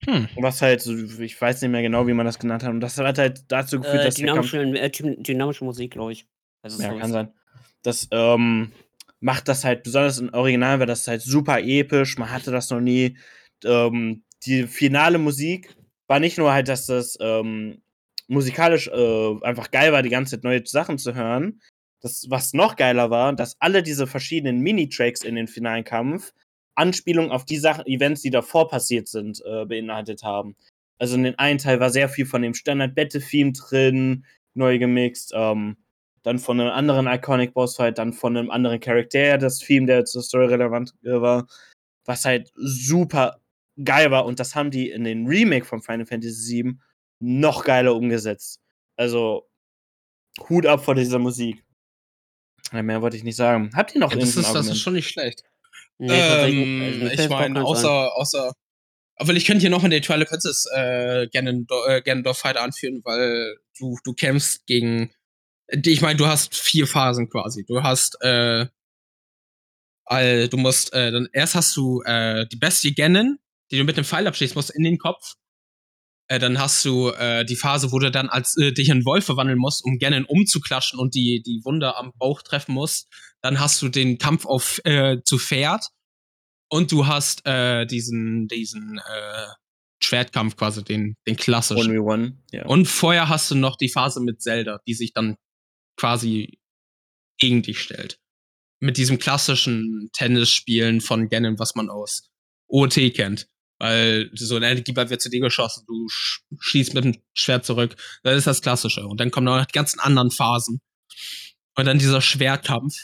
Hm. 0.04 0.28
Was 0.36 0.60
halt, 0.60 0.84
ich 0.86 1.40
weiß 1.40 1.62
nicht 1.62 1.70
mehr 1.70 1.82
genau, 1.82 2.06
wie 2.06 2.12
man 2.12 2.26
das 2.26 2.38
genannt 2.38 2.62
hat. 2.62 2.70
Und 2.70 2.80
das 2.80 2.98
hat 2.98 3.18
halt 3.18 3.44
dazu 3.48 3.80
geführt, 3.80 4.02
äh, 4.02 4.04
dass 4.04 4.14
dynamische, 4.16 4.58
der 4.66 4.90
Kampf 4.90 5.00
äh, 5.00 5.22
dynamische 5.22 5.64
Musik, 5.64 5.92
glaube 5.92 6.12
ich. 6.12 6.26
Also 6.62 6.82
ja, 6.82 6.98
kann 6.98 7.12
sein. 7.12 7.32
Das 7.82 8.08
ähm, 8.10 8.72
macht 9.20 9.48
das 9.48 9.64
halt, 9.64 9.82
besonders 9.82 10.18
im 10.18 10.32
Original 10.32 10.78
war 10.78 10.86
das 10.86 11.06
halt 11.08 11.22
super 11.22 11.60
episch. 11.60 12.18
Man 12.18 12.30
hatte 12.30 12.50
das 12.50 12.70
noch 12.70 12.80
nie. 12.80 13.16
Ähm, 13.64 14.24
die 14.44 14.66
finale 14.66 15.18
Musik 15.18 15.74
war 16.06 16.20
nicht 16.20 16.38
nur 16.38 16.52
halt, 16.52 16.68
dass 16.68 16.86
das 16.86 17.16
ähm, 17.20 17.82
musikalisch 18.28 18.88
äh, 18.88 19.34
einfach 19.42 19.70
geil 19.70 19.92
war, 19.92 20.02
die 20.02 20.10
ganze 20.10 20.36
Zeit 20.36 20.44
neue 20.44 20.66
Sachen 20.66 20.98
zu 20.98 21.14
hören. 21.14 21.60
Das, 22.00 22.26
was 22.28 22.52
noch 22.52 22.76
geiler 22.76 23.10
war, 23.10 23.32
dass 23.34 23.56
alle 23.60 23.82
diese 23.82 24.06
verschiedenen 24.06 24.60
Mini-Tracks 24.60 25.22
in 25.22 25.34
den 25.34 25.48
finalen 25.48 25.84
Kampf 25.84 26.32
Anspielungen 26.76 27.32
auf 27.32 27.44
die 27.44 27.56
Sachen, 27.56 27.86
Events, 27.86 28.22
die 28.22 28.30
davor 28.30 28.68
passiert 28.68 29.08
sind, 29.08 29.42
äh, 29.46 29.64
beinhaltet 29.64 30.22
haben. 30.22 30.56
Also 30.98 31.16
in 31.16 31.24
den 31.24 31.38
einen 31.38 31.58
Teil 31.58 31.80
war 31.80 31.90
sehr 31.90 32.08
viel 32.08 32.26
von 32.26 32.42
dem 32.42 32.54
Standard-Battle-Theme 32.54 33.52
drin, 33.52 34.24
neu 34.54 34.78
gemixt. 34.78 35.32
Ähm, 35.34 35.76
dann 36.26 36.40
von 36.40 36.60
einem 36.60 36.72
anderen 36.72 37.06
Iconic 37.06 37.54
Bossfight, 37.54 37.98
dann 37.98 38.12
von 38.12 38.36
einem 38.36 38.50
anderen 38.50 38.80
Charakter, 38.80 39.38
das 39.38 39.60
Theme, 39.60 39.86
der 39.86 40.04
zur 40.04 40.24
Story 40.24 40.46
relevant 40.46 40.92
äh, 41.04 41.20
war, 41.20 41.46
was 42.04 42.24
halt 42.24 42.50
super 42.56 43.40
geil 43.82 44.10
war. 44.10 44.26
Und 44.26 44.40
das 44.40 44.56
haben 44.56 44.72
die 44.72 44.90
in 44.90 45.04
den 45.04 45.28
Remake 45.28 45.64
von 45.64 45.80
Final 45.80 46.04
Fantasy 46.04 46.64
VII 46.64 46.78
noch 47.20 47.62
geiler 47.62 47.94
umgesetzt. 47.94 48.60
Also, 48.96 49.48
Hut 50.48 50.66
ab 50.66 50.84
vor 50.84 50.96
dieser 50.96 51.20
Musik. 51.20 51.62
mehr 52.72 53.00
wollte 53.02 53.16
ich 53.16 53.22
nicht 53.22 53.36
sagen. 53.36 53.70
Habt 53.72 53.94
ihr 53.94 54.00
noch 54.00 54.10
ja, 54.10 54.18
das, 54.18 54.36
ist, 54.36 54.52
das 54.52 54.66
ist 54.66 54.80
schon 54.80 54.94
nicht 54.94 55.08
schlecht. 55.08 55.44
Nee, 55.98 56.10
ähm, 56.10 57.08
ich 57.12 57.28
meine, 57.28 57.64
außer, 57.64 58.16
außer. 58.16 58.52
Obwohl, 59.14 59.36
ich 59.36 59.46
könnte 59.46 59.60
hier 59.60 59.70
noch 59.70 59.84
in 59.84 59.92
den 59.92 60.02
Twilight 60.02 60.28
Princess 60.28 60.66
äh, 60.74 61.28
gerne, 61.28 61.64
äh, 61.86 62.02
gerne 62.02 62.22
Dorf 62.24 62.38
Fight 62.38 62.56
anführen, 62.56 63.00
weil 63.04 63.58
du, 63.78 63.96
du 64.02 64.12
kämpfst 64.12 64.66
gegen 64.66 65.12
ich 65.68 66.00
meine, 66.00 66.16
du 66.16 66.26
hast 66.26 66.54
vier 66.56 66.86
Phasen 66.86 67.28
quasi. 67.28 67.64
Du 67.64 67.82
hast 67.82 68.16
äh, 68.20 68.66
All, 70.06 70.48
du 70.48 70.56
musst, 70.56 70.92
äh, 70.92 71.10
dann 71.10 71.28
erst 71.32 71.56
hast 71.56 71.76
du 71.76 72.00
äh, 72.02 72.46
die 72.46 72.56
Bestie 72.56 72.94
Ganon, 72.94 73.38
die 73.70 73.78
du 73.78 73.84
mit 73.84 73.96
dem 73.96 74.04
Pfeil 74.04 74.26
abschießen 74.26 74.54
musst 74.54 74.70
in 74.70 74.84
den 74.84 74.98
Kopf. 74.98 75.34
Äh, 76.28 76.38
dann 76.38 76.58
hast 76.58 76.84
du 76.84 77.10
äh, 77.10 77.44
die 77.44 77.56
Phase, 77.56 77.90
wo 77.90 77.98
du 77.98 78.10
dann 78.10 78.28
als 78.28 78.56
äh, 78.56 78.72
dich 78.72 78.88
in 78.88 79.04
Wolf 79.04 79.24
verwandeln 79.24 79.58
musst, 79.58 79.84
um 79.84 79.98
Ganon 79.98 80.24
umzuklatschen 80.24 80.98
und 80.98 81.14
die, 81.14 81.42
die 81.44 81.60
Wunder 81.64 81.96
am 81.98 82.12
Bauch 82.18 82.42
treffen 82.42 82.72
musst. 82.72 83.08
Dann 83.42 83.58
hast 83.58 83.82
du 83.82 83.88
den 83.88 84.18
Kampf 84.18 84.46
auf 84.46 84.80
äh, 84.84 85.18
zu 85.24 85.38
Pferd. 85.38 85.86
Und 86.68 86.90
du 86.90 87.06
hast 87.06 87.46
äh, 87.46 87.86
diesen, 87.86 88.48
diesen 88.48 88.98
äh, 88.98 89.46
Schwertkampf 90.02 90.56
quasi, 90.56 90.82
den, 90.82 91.16
den 91.26 91.36
klassischen. 91.36 91.92
1v1, 91.92 92.32
ja. 92.50 92.66
Und 92.66 92.86
vorher 92.86 93.28
hast 93.28 93.50
du 93.50 93.54
noch 93.54 93.76
die 93.76 93.88
Phase 93.88 94.20
mit 94.20 94.42
Zelda, 94.42 94.80
die 94.86 94.94
sich 94.94 95.12
dann 95.12 95.36
quasi 95.96 96.58
gegen 97.38 97.62
dich 97.62 97.80
stellt. 97.80 98.18
Mit 98.80 98.96
diesem 98.96 99.18
klassischen 99.18 100.10
Tennisspielen 100.12 101.00
von 101.00 101.28
Ganon, 101.28 101.58
was 101.58 101.74
man 101.74 101.90
aus 101.90 102.28
OT 102.68 103.14
kennt. 103.14 103.48
Weil 103.78 104.30
so 104.34 104.56
ein 104.56 104.62
Energieball 104.62 105.10
wird 105.10 105.20
zu 105.20 105.28
dir 105.28 105.40
geschossen, 105.40 105.84
du 105.86 106.08
sch 106.08 106.42
schießt 106.58 106.94
mit 106.94 107.04
dem 107.04 107.22
Schwert 107.34 107.66
zurück. 107.66 107.94
Das 108.22 108.36
ist 108.36 108.46
das 108.46 108.62
Klassische. 108.62 109.06
Und 109.06 109.20
dann 109.20 109.30
kommen 109.30 109.44
noch 109.44 109.64
die 109.64 109.72
ganzen 109.72 110.00
anderen 110.00 110.30
Phasen. 110.30 110.80
Und 111.76 111.84
dann 111.84 111.98
dieser 111.98 112.22
Schwertkampf. 112.22 112.94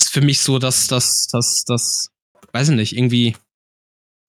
Ist 0.00 0.12
für 0.12 0.20
mich 0.20 0.40
so, 0.40 0.58
dass 0.58 0.88
das, 0.88 1.26
das, 1.28 1.64
das, 1.64 2.08
weiß 2.52 2.70
ich 2.70 2.76
nicht, 2.76 2.96
irgendwie 2.96 3.36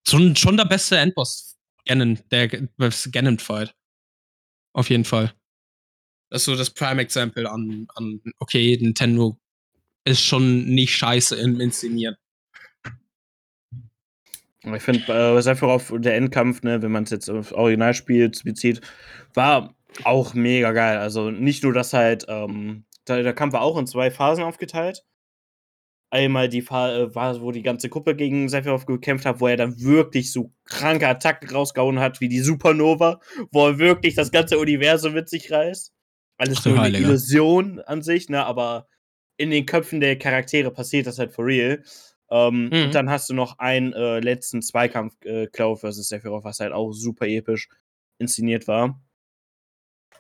schon, 0.08 0.36
schon 0.36 0.56
der 0.56 0.66
beste 0.66 0.98
Endboss 0.98 1.58
Ganon, 1.86 2.20
der 2.32 2.48
Ganon-Fight. 2.48 3.74
Auf 4.74 4.90
jeden 4.90 5.06
Fall. 5.06 5.34
Das 6.30 6.42
ist 6.42 6.46
so 6.46 6.56
das 6.56 6.70
Prime-Example 6.70 7.50
an, 7.50 7.88
an, 7.96 8.22
okay, 8.40 8.78
Nintendo 8.82 9.38
ist 10.04 10.24
schon 10.24 10.66
nicht 10.66 10.96
scheiße 10.96 11.36
im 11.36 11.60
Inszenieren. 11.60 12.16
Ich 14.64 14.84
finde, 14.84 15.14
äh, 15.14 15.42
Sephiroth 15.42 15.94
der 16.04 16.16
Endkampf, 16.16 16.64
ne, 16.64 16.82
wenn 16.82 16.92
man 16.92 17.04
es 17.04 17.12
jetzt 17.12 17.30
auf 17.30 17.52
Originalspiel 17.54 18.32
bezieht, 18.44 18.82
war 19.34 19.76
auch 20.04 20.34
mega 20.34 20.72
geil. 20.72 20.98
Also 20.98 21.32
nicht 21.32 21.64
nur, 21.64 21.74
dass 21.74 21.94
halt, 21.94 22.26
ähm, 22.28 22.86
der, 23.08 23.24
der 23.24 23.34
Kampf 23.34 23.54
war 23.54 23.62
auch 23.62 23.78
in 23.78 23.88
zwei 23.88 24.12
Phasen 24.12 24.44
aufgeteilt. 24.44 25.06
Einmal 26.10 26.50
die 26.50 26.62
Phase, 26.62 27.04
äh, 27.04 27.42
wo 27.42 27.52
die 27.52 27.64
ganze 27.64 27.90
Gruppe 27.90 28.16
gegen 28.16 28.50
Sephiroth 28.50 28.88
gekämpft 28.88 29.26
hat, 29.26 29.40
wo 29.40 29.48
er 29.48 29.58
dann 29.58 29.80
wirklich 29.80 30.32
so 30.32 30.54
kranke 30.66 31.08
Attacken 31.08 31.50
rausgehauen 31.50 32.00
hat, 32.00 32.22
wie 32.22 32.30
die 32.30 32.40
Supernova, 32.40 33.20
wo 33.52 33.68
er 33.68 33.80
wirklich 33.80 34.16
das 34.16 34.32
ganze 34.32 34.58
Universum 34.58 35.14
mit 35.14 35.30
sich 35.30 35.52
reißt. 35.52 35.94
Alles 36.38 36.64
nur 36.66 36.80
eine. 36.82 36.98
Illusion 36.98 37.80
an 37.80 38.02
sich, 38.04 38.30
ne, 38.30 38.46
aber 38.46 38.88
in 39.38 39.50
den 39.52 39.66
Köpfen 39.66 40.00
der 40.00 40.18
Charaktere 40.18 40.72
passiert 40.72 41.08
das 41.08 41.20
halt 41.20 41.32
for 41.32 41.46
real. 41.46 41.84
Ähm, 42.30 42.66
Mhm. 42.70 42.84
Und 42.86 42.96
dann 42.96 43.10
hast 43.10 43.30
du 43.30 43.34
noch 43.34 43.60
einen 43.60 43.94
äh, 43.94 44.20
letzten 44.20 44.62
Zweikampf, 44.62 45.14
äh, 45.26 45.48
Cloud 45.48 45.80
vs. 45.80 46.08
Sephiroth, 46.10 46.44
was 46.44 46.60
halt 46.60 46.74
auch 46.74 46.92
super 46.92 47.26
episch 47.28 47.70
inszeniert 48.20 48.68
war. 48.68 49.02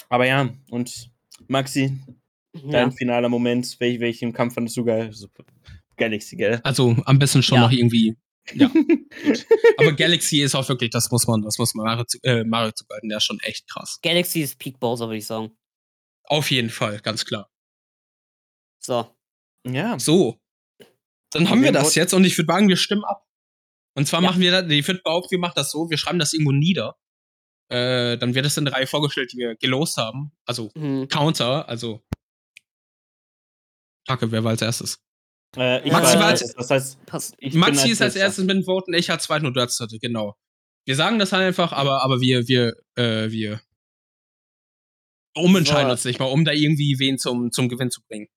Aber 0.10 0.26
ja, 0.26 0.50
und 0.70 1.10
Maxi, 1.48 1.98
Ja. 2.54 2.72
dein 2.72 2.92
finaler 2.92 3.30
Moment, 3.30 3.76
welch, 3.80 4.00
welchen 4.00 4.34
Kampf 4.34 4.54
fandest 4.56 4.78
du 4.78 4.86
geil? 4.86 5.12
Super. 5.12 5.44
Galaxy, 5.98 6.36
gell? 6.36 6.60
Also 6.64 6.96
am 7.06 7.20
besten 7.20 7.44
schon 7.44 7.58
Ja. 7.58 7.62
noch 7.64 7.72
irgendwie. 7.72 8.16
Ja. 8.54 8.72
Aber 9.78 9.92
Galaxy 9.94 10.42
ist 10.42 10.56
auch 10.56 10.68
wirklich, 10.70 10.92
das 10.92 11.12
muss 11.12 11.28
man, 11.28 11.42
das 11.42 11.58
muss 11.58 11.74
man 11.76 11.86
Mario, 11.86 12.06
zu, 12.06 12.18
äh, 12.24 12.44
Mario 12.46 12.72
zuhalten, 12.72 13.10
der 13.10 13.18
ist 13.18 13.26
schon 13.26 13.40
echt 13.42 13.68
krass. 13.70 14.00
Galaxy 14.02 14.42
ist 14.42 14.58
Peak 14.60 14.80
Bowser, 14.80 15.08
würde 15.08 15.18
ich 15.18 15.26
sagen. 15.26 15.52
Auf 16.28 16.52
jeden 16.52 16.70
Fall, 16.70 17.00
ganz 17.00 17.26
klar. 17.26 17.50
So. 18.84 19.16
Ja. 19.66 19.98
So. 20.00 20.40
Dann 21.32 21.50
haben 21.50 21.64
wir 21.64 21.72
das 21.72 21.96
jetzt 21.96 22.14
und 22.14 22.24
ich 22.26 22.38
würde 22.38 22.52
sagen, 22.52 22.68
wir 22.70 22.78
stimmen 22.78 23.04
ab. 23.04 23.26
Und 23.96 24.08
zwar 24.08 24.22
Ja. 24.22 24.30
machen 24.30 24.42
wir 24.42 24.52
das, 24.52 24.72
ich 24.72 24.88
würde 24.88 25.02
behaupten, 25.04 25.32
wir 25.32 25.40
machen 25.40 25.54
das 25.56 25.72
so, 25.72 25.90
wir 25.90 25.98
schreiben 25.98 26.20
das 26.20 26.34
irgendwo 26.34 26.52
nieder. 26.52 26.98
Äh, 27.70 28.18
dann 28.18 28.34
wird 28.36 28.46
das 28.46 28.56
in 28.58 28.66
der 28.66 28.74
Reihe 28.74 28.88
vorgestellt, 28.88 29.34
die 29.34 29.38
wir 29.38 29.56
gelost 29.56 29.98
haben. 29.98 30.32
Also 30.46 30.72
Hm. 30.78 31.08
Counter, 31.10 31.68
also. 31.68 32.04
Kacke, 34.08 34.32
wer 34.32 34.44
war 34.44 34.52
als 34.52 34.62
erstes? 34.62 35.00
Äh, 35.58 35.86
ich 35.86 35.92
Maxi 35.92 36.14
war 36.16 36.22
war 36.22 36.28
als 36.28 36.54
das 36.54 36.70
heißt, 36.70 36.98
Maxi 37.54 37.92
ist 37.92 38.02
als 38.02 38.16
erstes 38.16 38.46
mit 38.46 38.56
den 38.56 38.64
Voten, 38.64 38.94
ich 38.94 39.10
als 39.12 39.24
zweiten 39.24 39.46
und 39.46 39.54
du 39.54 39.60
als 39.62 39.78
dritte, 39.78 40.00
genau. 40.00 40.38
Wir 40.86 40.96
sagen 40.96 41.20
das 41.20 41.34
halt 41.34 41.44
einfach, 41.44 41.74
aber, 41.74 42.04
aber 42.04 42.22
wir, 42.22 42.48
wir, 42.48 42.76
äh, 42.96 43.30
wir 43.32 43.62
umentscheiden 45.38 45.88
So. 45.88 45.92
uns 45.92 46.06
nicht 46.06 46.20
mal, 46.20 46.26
um 46.26 46.46
da 46.46 46.52
irgendwie 46.52 46.96
wen 47.00 47.18
zum, 47.18 47.52
zum 47.52 47.70
Gewinn 47.70 47.92
zu 47.92 48.02
bringen. 48.08 48.28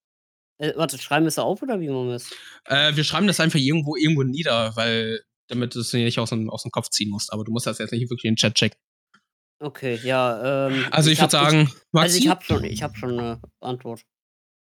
Äh, 0.59 0.73
warte, 0.77 0.99
schreiben 0.99 1.25
wir 1.25 1.29
es 1.29 1.39
auf 1.39 1.63
oder 1.63 1.81
wie 1.81 1.89
machen 1.89 2.09
wir 2.09 2.15
es? 2.17 2.31
Äh, 2.67 2.95
wir 2.97 3.05
schreiben 3.05 3.27
das 3.27 3.41
einfach 3.41 3.59
irgendwo, 3.59 3.97
irgendwo 3.97 4.23
nieder, 4.25 4.75
weil, 4.77 5.23
damit 5.49 5.75
du 5.75 5.81
es 5.81 5.93
nicht 5.93 6.19
aus 6.19 6.31
dem, 6.31 6.51
aus 6.51 6.63
dem 6.63 6.71
Kopf 6.71 6.89
ziehen 6.91 7.11
musst. 7.11 7.33
Aber 7.33 7.45
du 7.45 7.51
musst 7.53 7.67
das 7.67 7.79
jetzt 7.79 7.93
nicht 7.93 8.03
wirklich 8.11 8.25
in 8.25 8.33
den 8.33 8.37
Chat 8.37 8.55
checken. 8.55 8.79
Okay, 9.63 9.99
ja. 10.05 10.69
Ähm, 10.69 10.87
Also 10.91 11.11
ich, 11.11 11.19
würde 11.19 11.23
hab- 11.25 11.31
sagen, 11.51 11.71
Maxi, 11.93 12.15
also 12.15 12.19
ich 12.19 12.29
habe 12.29 12.45
schon, 12.45 12.65
ich 12.65 12.83
habe 12.83 12.97
schon 12.97 13.19
eine 13.19 13.41
Antwort. 13.61 14.03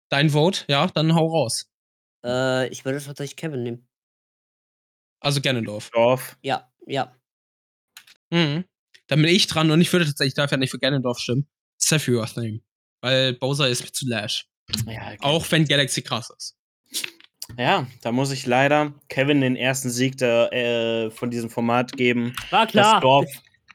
dein 0.10 0.30
Vote, 0.32 0.66
ja, 0.68 0.88
dann 0.88 1.14
hau 1.16 1.28
raus. 1.28 1.70
Äh, 2.26 2.68
ich 2.70 2.84
würde 2.86 3.00
tatsächlich 3.04 3.36
Kevin 3.36 3.64
nehmen. 3.64 3.88
Also 5.20 5.42
Ganondorf. 5.42 5.90
Dorf. 5.92 6.38
Ja, 6.42 6.72
ja. 6.86 7.16
Mhm. 8.30 8.66
Dann 9.08 9.22
bin 9.22 9.30
ich 9.34 9.48
dran 9.48 9.72
und 9.72 9.82
ich 9.82 9.92
würde 9.94 10.06
tatsächlich, 10.06 10.32
ich 10.32 10.36
darf 10.36 10.52
ja 10.52 10.58
nicht 10.58 10.72
für 10.72 10.80
Ganondorf 10.80 11.20
stimmen, 11.20 11.48
Sephiroth 11.78 12.38
nehmen. 12.38 12.62
Weil 13.02 13.34
Bowser 13.34 13.70
ist 13.70 13.84
mir 13.84 13.92
zu 13.92 14.08
lash. 14.08 14.48
Ja, 14.86 15.08
okay. 15.08 15.18
Auch 15.22 15.46
wenn 15.52 15.66
Galaxy 15.66 16.02
krass 16.02 16.30
ist. 16.36 16.58
ja, 17.58 17.88
da 18.02 18.12
muss 18.12 18.32
ich 18.32 18.46
leider 18.46 18.94
Kevin 19.08 19.42
den 19.42 19.56
ersten 19.56 19.90
Sieg 19.90 20.18
der, 20.18 20.52
äh, 20.52 21.12
von 21.12 21.30
diesem 21.30 21.50
Format 21.50 21.94
geben. 21.94 22.36
War 22.50 22.68
klar. 22.68 22.96
Das 22.96 23.02
Dorf. 23.02 23.30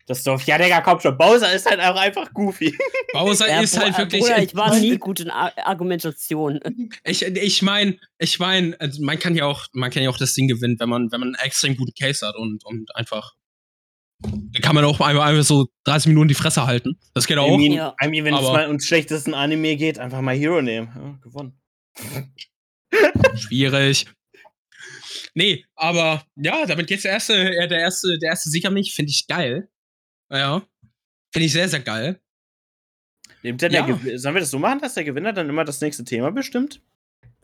Das 0.06 0.24
Dorf. 0.24 0.42
Ja, 0.46 0.58
Digga, 0.58 0.80
komm 0.80 1.00
schon. 1.00 1.16
Bowser 1.16 1.52
ist 1.52 1.64
halt 1.64 1.80
auch 1.80 1.96
einfach 1.96 2.32
goofy. 2.34 2.76
Bowser 3.12 3.48
Ja, 3.48 3.60
ist 3.60 3.78
halt 3.78 3.96
wirklich. 3.96 4.22
Bruder, 4.22 4.42
ich 4.42 4.54
war 4.54 4.76
nie 4.78 4.98
gut 4.98 5.20
in 5.20 5.30
Ar 5.30 5.52
Argumentation. 5.56 6.60
Ich, 7.04 7.22
ich 7.22 7.62
meine, 7.62 7.98
ich 8.18 8.38
meine, 8.38 8.78
also 8.80 9.02
man 9.02 9.18
kann 9.18 9.34
ja 9.36 9.46
auch, 9.46 9.66
man 9.72 9.90
kann 9.90 10.02
ja 10.02 10.10
auch 10.10 10.18
das 10.18 10.34
Ding 10.34 10.48
gewinnen, 10.48 10.78
wenn 10.78 10.88
man, 10.88 11.12
wenn 11.12 11.20
man 11.20 11.34
einen 11.34 11.46
extrem 11.46 11.76
guten 11.76 11.92
Case 11.98 12.26
hat 12.26 12.36
und, 12.36 12.64
und 12.64 12.94
einfach. 12.96 13.32
Da 14.23 14.61
kann 14.61 14.74
man 14.74 14.85
auch 14.85 15.01
einfach, 15.01 15.24
einfach 15.24 15.44
so 15.44 15.66
30 15.85 16.09
Minuten 16.09 16.28
die 16.28 16.35
Fresse 16.35 16.66
halten. 16.66 16.99
Das 17.15 17.27
geht 17.27 17.36
I 17.36 17.40
auch. 17.40 17.57
mean, 17.57 17.73
Ja. 17.73 17.94
I 18.03 18.09
mean, 18.09 18.24
wenn 18.24 18.35
es 18.35 18.43
mal 18.43 18.66
ums 18.69 18.86
schlechtesten 18.86 19.35
Anime 19.35 19.77
geht, 19.77 19.99
einfach 19.99 20.20
mal 20.20 20.36
Hero 20.36 20.62
nehmen. 20.62 20.89
Ja, 20.94 21.19
gewonnen. 21.23 21.61
Schwierig. 23.36 24.07
Nee, 25.35 25.65
aber 25.74 26.24
ja, 26.36 26.66
damit 26.66 26.86
geht's 26.89 27.03
der 27.03 27.12
erste, 27.12 27.35
äh, 27.35 27.66
der 27.69 27.78
erste, 27.81 28.19
der 28.19 28.31
erste 28.31 28.51
Sieg 28.51 28.65
an 28.66 28.74
mich, 28.74 28.94
finde 28.94 29.11
ich 29.11 29.27
geil. 29.27 29.69
Ja. 30.31 30.62
Finde 31.32 31.47
ich 31.47 31.53
sehr, 31.53 31.69
sehr 31.69 31.81
geil. 31.81 32.20
Nimmt 33.43 33.62
dann 33.62 33.73
Ja. 33.73 33.86
der 33.86 34.19
Sollen 34.19 34.35
wir 34.35 34.40
das 34.40 34.51
so 34.51 34.59
machen, 34.59 34.81
dass 34.81 34.94
der 34.94 35.05
Gewinner 35.05 35.32
dann 35.32 35.49
immer 35.49 35.65
das 35.65 35.81
nächste 35.81 36.05
Thema 36.05 36.31
bestimmt? 36.31 36.81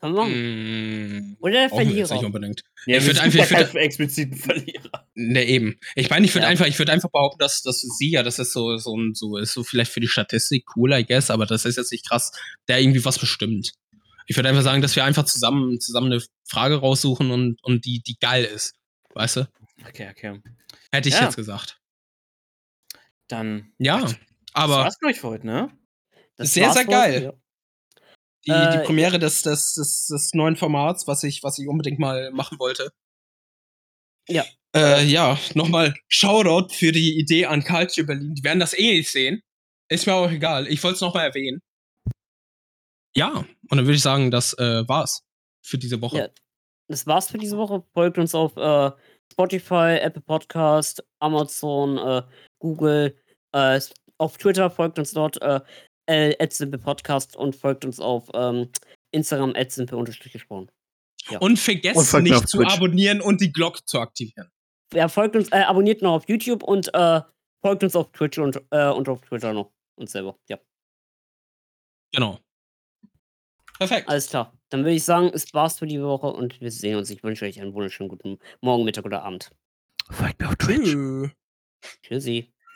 Kann 0.01 0.13
man. 0.13 0.31
Mm, 0.31 1.37
Oder 1.41 1.53
der 1.53 1.63
jetzt 1.63 1.73
nicht 1.73 2.07
Verlierer. 2.07 2.27
unbedingt. 2.27 2.63
Ja, 2.87 2.99
Ich 2.99 3.03
es 3.03 3.07
würd 3.07 3.15
gibt 3.17 3.25
einfach- 3.25 3.51
ich 3.51 3.57
würd- 3.57 3.73
keinen 3.73 3.77
expliziten 3.83 4.37
Verlierer. 4.39 5.09
Ne, 5.15 5.45
eben. 5.45 5.81
Ich 5.97 6.09
meine, 6.09 6.25
ich 6.25 6.35
würde 6.35 6.45
Ja. 6.45 6.49
einfach, 6.51 6.67
ich 6.67 6.79
würde 6.79 6.93
einfach 6.93 7.11
behaupten, 7.11 7.39
dass, 7.41 7.63
dass 7.63 7.81
sie 7.81 8.11
ja, 8.11 8.23
das 8.23 8.39
ist 8.39 8.53
so, 8.53 8.77
so, 8.77 8.97
ein- 8.97 9.15
so, 9.15 9.37
ist 9.39 9.53
so 9.55 9.65
vielleicht 9.65 9.91
für 9.93 9.99
die 10.01 10.07
Statistik 10.07 10.65
cool, 10.77 10.93
I 10.93 11.05
guess, 11.05 11.31
aber 11.31 11.47
das 11.47 11.65
ist 11.65 11.77
jetzt 11.77 11.91
nicht 11.91 12.09
krass, 12.09 12.31
der 12.69 12.81
irgendwie 12.81 13.05
was 13.05 13.19
bestimmt. 13.19 13.73
Ich 14.27 14.37
würde 14.37 14.49
einfach 14.51 14.63
sagen, 14.63 14.83
dass 14.83 14.95
wir 14.95 15.05
einfach 15.05 15.25
zusammen, 15.25 15.81
zusammen 15.81 16.13
eine 16.13 16.23
Frage 16.45 16.77
raussuchen 16.77 17.31
und, 17.33 17.59
und 17.65 17.85
die, 17.85 18.01
die 18.01 18.17
geil 18.21 18.45
ist. 18.45 18.75
Weißt 19.15 19.37
du? 19.37 19.49
Okay, 19.89 20.09
okay. 20.11 20.41
Hätte 20.93 21.09
ich 21.09 21.15
Ja. 21.17 21.25
jetzt 21.25 21.37
gesagt. 21.37 21.81
Dann. 23.27 23.73
Ja. 23.79 24.03
das 24.03 24.17
Aber 24.53 24.77
war's, 24.79 24.99
glaub 24.99 25.11
ich, 25.13 25.19
für 25.21 25.29
heute, 25.29 25.47
ne? 25.47 25.71
Das 26.37 26.55
Sehr, 26.55 26.73
sehr 26.73 26.85
geil. 26.85 27.33
Die, 28.49 28.55
Äh, 28.55 28.79
die 28.79 28.87
Premiere 28.87 29.19
des, 29.19 29.43
des, 29.43 29.75
des, 29.75 30.07
des 30.07 30.33
neuen 30.33 30.57
Formats, 30.57 31.07
was 31.07 31.23
ich, 31.23 31.43
was 31.43 31.59
ich 31.59 31.69
unbedingt 31.69 31.99
mal 31.99 32.31
machen 32.31 32.59
wollte. 32.59 32.91
Ja. 34.27 34.45
Äh, 34.75 35.05
ja, 35.05 35.39
nochmal 35.55 35.95
Shoutout 36.09 36.73
für 36.73 36.93
die 36.93 37.19
Idee 37.19 37.45
an 37.45 37.63
Culture 37.63 38.07
Berlin. 38.07 38.35
Die 38.35 38.43
werden 38.45 38.61
das 38.61 38.73
eh 38.73 38.97
nicht 38.97 39.11
sehen. 39.11 39.43
Ist 39.91 40.07
mir 40.07 40.15
auch 40.15 40.31
egal. 40.31 40.67
Ich 40.67 40.83
wollte 40.83 40.95
es 40.97 41.01
nochmal 41.03 41.27
erwähnen. 41.27 41.61
Ja, 43.15 43.33
und 43.33 43.47
dann 43.71 43.85
würde 43.85 43.95
ich 43.97 44.03
sagen, 44.03 44.31
das 44.31 44.55
äh, 44.55 44.89
war's 44.89 45.23
für 45.63 45.77
diese 45.77 46.01
Woche. 46.01 46.19
Ja. 46.19 46.29
Das 46.89 47.07
war's 47.07 47.31
für 47.31 47.39
diese 47.39 47.59
Woche. 47.59 47.85
Folgt 47.93 48.17
uns 48.17 48.35
auf 48.35 48.57
äh, 48.57 48.91
Spotify, 49.31 49.99
Apple 50.01 50.23
Podcast, 50.23 51.05
Amazon, 51.19 51.99
äh, 51.99 52.23
Google, 52.59 53.15
äh, 53.53 53.81
auf 54.19 54.37
Twitter 54.37 54.71
folgt 54.71 54.99
uns 54.99 55.13
dort 55.13 55.39
äh, 56.09 56.79
Podcast 56.79 57.37
und 57.37 57.55
folgt 57.55 57.85
uns 57.85 58.01
auf 58.01 58.29
ähm, 58.35 58.71
Instagram 59.13 59.55
gesprochen. 59.55 60.71
Ja. 61.31 61.39
Und 61.39 61.59
vergesst 61.59 62.15
Und 62.15 62.23
nicht 62.23 62.49
zu 62.49 62.59
Twitch. 62.59 62.73
abonnieren 62.75 63.21
und 63.21 63.41
die 63.41 63.53
Glocke 63.53 63.85
zu 63.85 64.01
aktivieren. 64.01 64.51
Ja, 64.95 65.09
folgt 65.09 65.37
uns, 65.37 65.53
äh, 65.53 65.57
abonniert 65.57 66.01
noch 66.01 66.13
auf 66.13 66.29
YouTube 66.29 66.63
und 66.63 66.93
äh, 66.95 67.21
folgt 67.61 67.83
uns 67.85 67.95
auf 67.95 68.11
Twitch 68.13 68.39
und, 68.39 68.63
äh, 68.71 68.89
und 68.89 69.09
auf 69.09 69.21
Twitter 69.21 69.53
noch. 69.53 69.71
Uns 69.97 70.13
selber, 70.13 70.39
ja. 70.49 70.59
Genau. 72.13 72.39
Perfekt. 73.79 74.09
Alles 74.09 74.29
klar. 74.29 74.57
Dann 74.71 74.81
würde 74.81 74.95
ich 74.95 75.05
sagen, 75.05 75.31
es 75.33 75.53
war's 75.55 75.79
für 75.79 75.87
die 75.87 76.03
Woche 76.03 76.29
und 76.29 76.61
wir 76.61 76.71
sehen 76.71 76.97
uns. 76.97 77.11
Ich 77.11 77.23
wünsche 77.23 77.45
euch 77.45 77.61
einen 77.61 77.75
wunderschönen 77.75 78.09
guten 78.09 78.39
Morgen, 78.61 78.85
Mittag 78.85 79.05
oder 79.05 79.23
Abend. 79.23 79.51
Folgt 80.11 80.41
mir 80.41 80.49
auf 80.49 80.57
Twitch. 80.57 80.91
Tschüss. 80.91 81.31
Tschüssi. 82.03 82.53